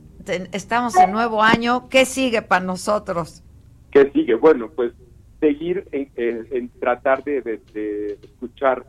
estamos 0.53 0.95
en 0.97 1.11
nuevo 1.11 1.43
año, 1.43 1.87
¿qué 1.87 2.05
sigue 2.05 2.41
para 2.41 2.65
nosotros? 2.65 3.43
¿Qué 3.91 4.09
sigue? 4.11 4.33
Bueno, 4.33 4.71
pues 4.75 4.91
seguir 5.39 5.87
en, 5.91 6.09
en- 6.15 6.47
en 6.51 6.69
tratar 6.79 7.23
de, 7.23 7.41
de- 7.41 7.61
de 7.73 8.13
escuchar 8.23 8.85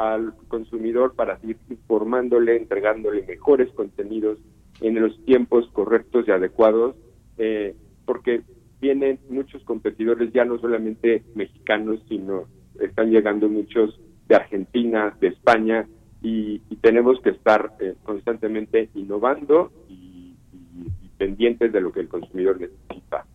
al 0.00 0.34
consumidor 0.48 1.14
para 1.14 1.38
seguir 1.40 1.58
informándole, 1.68 2.56
entregándole 2.56 3.22
mejores 3.26 3.70
contenidos 3.74 4.38
en 4.80 4.98
los 4.98 5.12
tiempos 5.26 5.68
correctos 5.74 6.24
y 6.26 6.30
adecuados, 6.30 6.96
eh, 7.36 7.76
porque 8.06 8.40
vienen 8.80 9.18
muchos 9.28 9.62
competidores, 9.64 10.32
ya 10.32 10.46
no 10.46 10.58
solamente 10.58 11.22
mexicanos, 11.34 12.00
sino 12.08 12.44
están 12.80 13.10
llegando 13.10 13.46
muchos 13.50 14.00
de 14.26 14.36
Argentina, 14.36 15.14
de 15.20 15.28
España, 15.28 15.86
y, 16.22 16.60
tenemos 16.80 17.20
que 17.20 17.30
estar 17.30 17.72
eh, 17.78 17.94
constantemente 18.02 18.88
innovando 18.94 19.70
y- 19.86 20.34
y- 20.50 20.86
y 21.04 21.08
pendientes 21.18 21.70
de 21.72 21.80
lo 21.82 21.92
que 21.92 22.00
el 22.00 22.08
consumidor 22.08 22.58
necesita. 22.58 23.26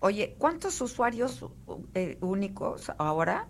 Oye, 0.00 0.34
¿cuántos 0.38 0.80
usuarios 0.82 1.46
eh, 1.94 2.18
únicos 2.20 2.92
ahora? 2.98 3.48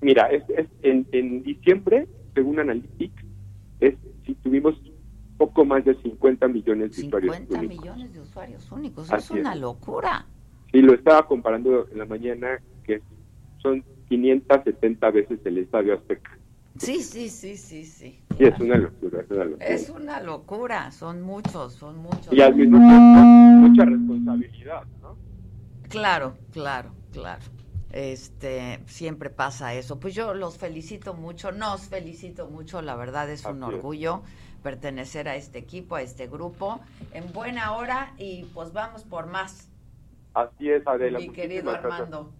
Mira, 0.00 0.26
es, 0.30 0.44
es- 0.48 0.68
en, 0.82 1.06
en 1.12 1.42
diciembre, 1.42 2.08
según 2.34 2.60
Analytics, 2.60 3.24
es 3.80 3.94
si 4.24 4.34
tuvimos 4.36 4.74
poco 5.36 5.64
más 5.64 5.84
de 5.84 5.94
50 6.02 6.48
millones 6.48 6.96
de 6.96 7.06
usuarios 7.06 7.36
50 7.36 7.58
únicos. 7.60 7.76
millones 7.84 8.12
de 8.12 8.20
usuarios 8.20 8.72
únicos, 8.72 9.12
Así 9.12 9.34
es 9.34 9.40
una 9.40 9.54
es. 9.54 9.60
locura. 9.60 10.26
Y 10.72 10.82
lo 10.82 10.94
estaba 10.94 11.26
comparando 11.26 11.88
en 11.90 11.98
la 11.98 12.04
mañana, 12.04 12.60
que 12.84 13.02
son 13.62 13.84
570 14.08 15.10
veces 15.10 15.40
el 15.44 15.58
Estadio 15.58 15.94
Azteca. 15.94 16.30
Sí, 16.78 17.02
sí, 17.02 17.28
sí, 17.28 17.56
sí, 17.56 17.84
sí. 17.84 18.20
Y 18.38 18.44
es 18.46 18.60
una 18.60 18.76
locura, 18.76 19.20
es 19.22 19.30
una 19.30 19.44
locura. 19.44 19.66
Es 19.66 19.90
una 19.90 20.20
locura, 20.20 20.90
son 20.92 21.22
muchos, 21.22 21.72
son 21.72 21.96
muchos. 21.98 22.32
Y 22.32 22.40
al 22.40 22.54
mismo 22.54 22.78
tiempo, 22.78 23.20
mucha 23.20 23.84
responsabilidad, 23.84 24.82
¿no? 25.02 25.16
Claro, 25.88 26.36
claro, 26.52 26.90
claro. 27.12 27.42
Este, 27.90 28.80
siempre 28.86 29.30
pasa 29.30 29.74
eso. 29.74 29.98
Pues 29.98 30.14
yo 30.14 30.34
los 30.34 30.58
felicito 30.58 31.14
mucho, 31.14 31.52
nos 31.52 31.88
felicito 31.88 32.48
mucho, 32.48 32.82
la 32.82 32.96
verdad 32.96 33.30
es 33.30 33.44
un 33.44 33.62
orgullo 33.62 34.22
pertenecer 34.62 35.28
a 35.28 35.36
este 35.36 35.58
equipo, 35.58 35.96
a 35.96 36.02
este 36.02 36.26
grupo, 36.26 36.80
en 37.12 37.32
buena 37.32 37.74
hora 37.76 38.12
y 38.18 38.44
pues 38.54 38.72
vamos 38.72 39.04
por 39.04 39.26
más. 39.26 39.70
Así 40.34 40.70
es, 40.70 40.86
Adela. 40.86 41.18
Mi 41.18 41.30
querido 41.30 41.70
Armando. 41.70 42.32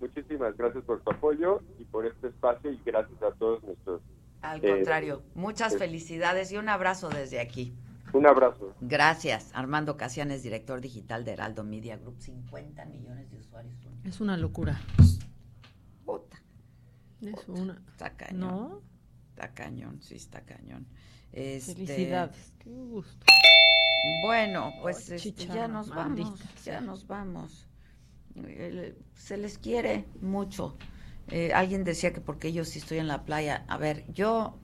Muchísimas 0.00 0.56
gracias 0.56 0.84
por 0.84 1.00
tu 1.00 1.10
apoyo 1.10 1.60
y 1.78 1.84
por 1.84 2.06
este 2.06 2.28
espacio 2.28 2.70
y 2.70 2.80
gracias 2.84 3.22
a 3.22 3.30
todos 3.32 3.62
nuestros... 3.62 4.02
Al 4.42 4.60
contrario, 4.60 5.22
muchas 5.34 5.74
eh, 5.74 5.78
felicidades 5.78 6.52
y 6.52 6.56
un 6.58 6.68
abrazo 6.68 7.08
desde 7.08 7.40
aquí. 7.40 7.74
Un 8.12 8.26
abrazo. 8.26 8.74
Gracias. 8.80 9.50
Armando 9.54 9.96
Casianes, 9.96 10.42
director 10.42 10.80
digital 10.80 11.24
de 11.24 11.32
Heraldo 11.32 11.64
Media 11.64 11.96
Group. 11.96 12.16
50 12.20 12.84
millones 12.86 13.30
de 13.30 13.38
usuarios. 13.38 13.74
Es 14.04 14.20
una 14.20 14.36
locura. 14.36 14.80
Puta. 16.04 16.40
Es 17.20 17.48
una. 17.48 17.82
Está 17.90 18.16
cañón. 18.16 18.40
¿No? 18.40 18.82
Está 19.30 19.52
cañón, 19.52 20.00
sí, 20.00 20.14
está 20.14 20.40
cañón. 20.42 20.86
Este, 21.32 21.74
Felicidades. 21.74 22.54
Qué 22.58 22.70
gusto. 22.70 23.26
Bueno, 24.22 24.72
pues 24.80 25.10
este, 25.10 25.46
ya 25.46 25.68
nos 25.68 25.88
maldita 25.88 26.30
vamos. 26.30 26.64
Ya 26.64 26.80
nos 26.80 27.06
vamos. 27.06 27.68
Se 29.14 29.36
les 29.36 29.58
quiere 29.58 30.06
mucho. 30.20 30.76
Eh, 31.28 31.52
alguien 31.52 31.84
decía 31.84 32.12
que 32.12 32.20
porque 32.20 32.52
yo 32.52 32.64
sí 32.64 32.78
estoy 32.78 32.98
en 32.98 33.08
la 33.08 33.24
playa. 33.24 33.64
A 33.68 33.76
ver, 33.76 34.10
yo 34.12 34.58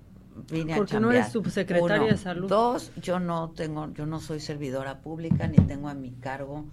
vine 0.50 0.76
Porque 0.76 0.96
a 0.96 1.00
no 1.00 1.10
eres 1.10 1.32
subsecretaria 1.32 2.02
Uno. 2.02 2.06
de 2.06 2.16
salud. 2.16 2.48
Dos, 2.48 2.92
yo 3.00 3.20
no 3.20 3.50
tengo, 3.50 3.92
yo 3.92 4.06
no 4.06 4.20
soy 4.20 4.40
servidora 4.40 5.00
pública 5.00 5.46
ni 5.46 5.56
tengo 5.56 5.88
a 5.88 5.94
mi 5.94 6.12
cargo 6.12 6.64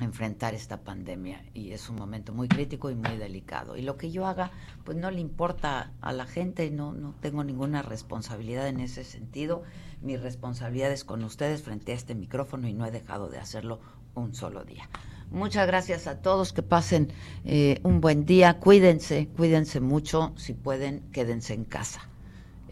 enfrentar 0.00 0.54
esta 0.54 0.80
pandemia 0.80 1.44
y 1.54 1.70
es 1.70 1.88
un 1.88 1.96
momento 1.96 2.32
muy 2.32 2.48
crítico 2.48 2.90
y 2.90 2.94
muy 2.94 3.16
delicado. 3.16 3.76
Y 3.76 3.82
lo 3.82 3.96
que 3.96 4.10
yo 4.10 4.26
haga 4.26 4.50
pues 4.84 4.96
no 4.96 5.10
le 5.10 5.20
importa 5.20 5.92
a 6.00 6.12
la 6.12 6.26
gente 6.26 6.70
no 6.70 6.92
no 6.92 7.14
tengo 7.20 7.44
ninguna 7.44 7.82
responsabilidad 7.82 8.68
en 8.68 8.80
ese 8.80 9.04
sentido. 9.04 9.62
Mi 10.02 10.16
responsabilidad 10.16 10.90
es 10.90 11.04
con 11.04 11.22
ustedes 11.24 11.62
frente 11.62 11.92
a 11.92 11.94
este 11.94 12.14
micrófono 12.14 12.68
y 12.68 12.74
no 12.74 12.86
he 12.86 12.90
dejado 12.90 13.28
de 13.28 13.38
hacerlo 13.38 13.80
un 14.14 14.34
solo 14.34 14.64
día. 14.64 14.88
Muchas 15.30 15.66
gracias 15.66 16.06
a 16.06 16.20
todos 16.20 16.52
que 16.52 16.62
pasen 16.62 17.12
eh, 17.44 17.80
un 17.82 18.00
buen 18.00 18.26
día. 18.26 18.58
Cuídense 18.58 19.28
cuídense 19.36 19.80
mucho. 19.80 20.32
Si 20.36 20.54
pueden 20.54 21.00
quédense 21.12 21.54
en 21.54 21.64
casa 21.64 22.08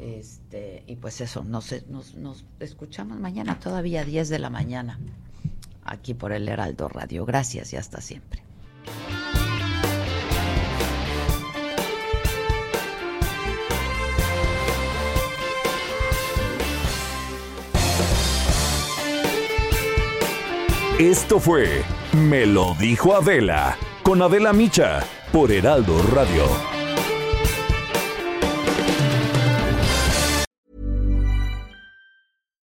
este 0.03 0.83
y 0.87 0.97
pues 0.97 1.21
eso 1.21 1.45
nos, 1.45 1.75
nos, 1.89 2.45
escuchamos 2.61 3.19
mañana 3.19 3.59
todavía 3.59 4.01
a 4.01 4.05
10 4.05 4.29
de 4.29 4.39
la 4.39 4.51
mañana 4.51 4.99
aquí 5.85 6.15
por 6.15 6.33
el 6.33 6.49
Heraldo 6.49 6.89
Radio. 6.89 7.25
Gracias 7.25 7.73
y 7.73 7.77
hasta 7.77 8.01
siempre. 8.01 8.43
Esto 20.99 21.41
fue 21.41 21.83
Me 22.13 22.47
lo 22.47 22.75
dijo 22.79 23.17
Adela 23.17 23.77
con 24.05 24.23
Adela 24.23 24.53
Micha 24.53 25.01
por 25.33 25.51
Heraldo 25.51 26.01
Radio. 26.15 26.82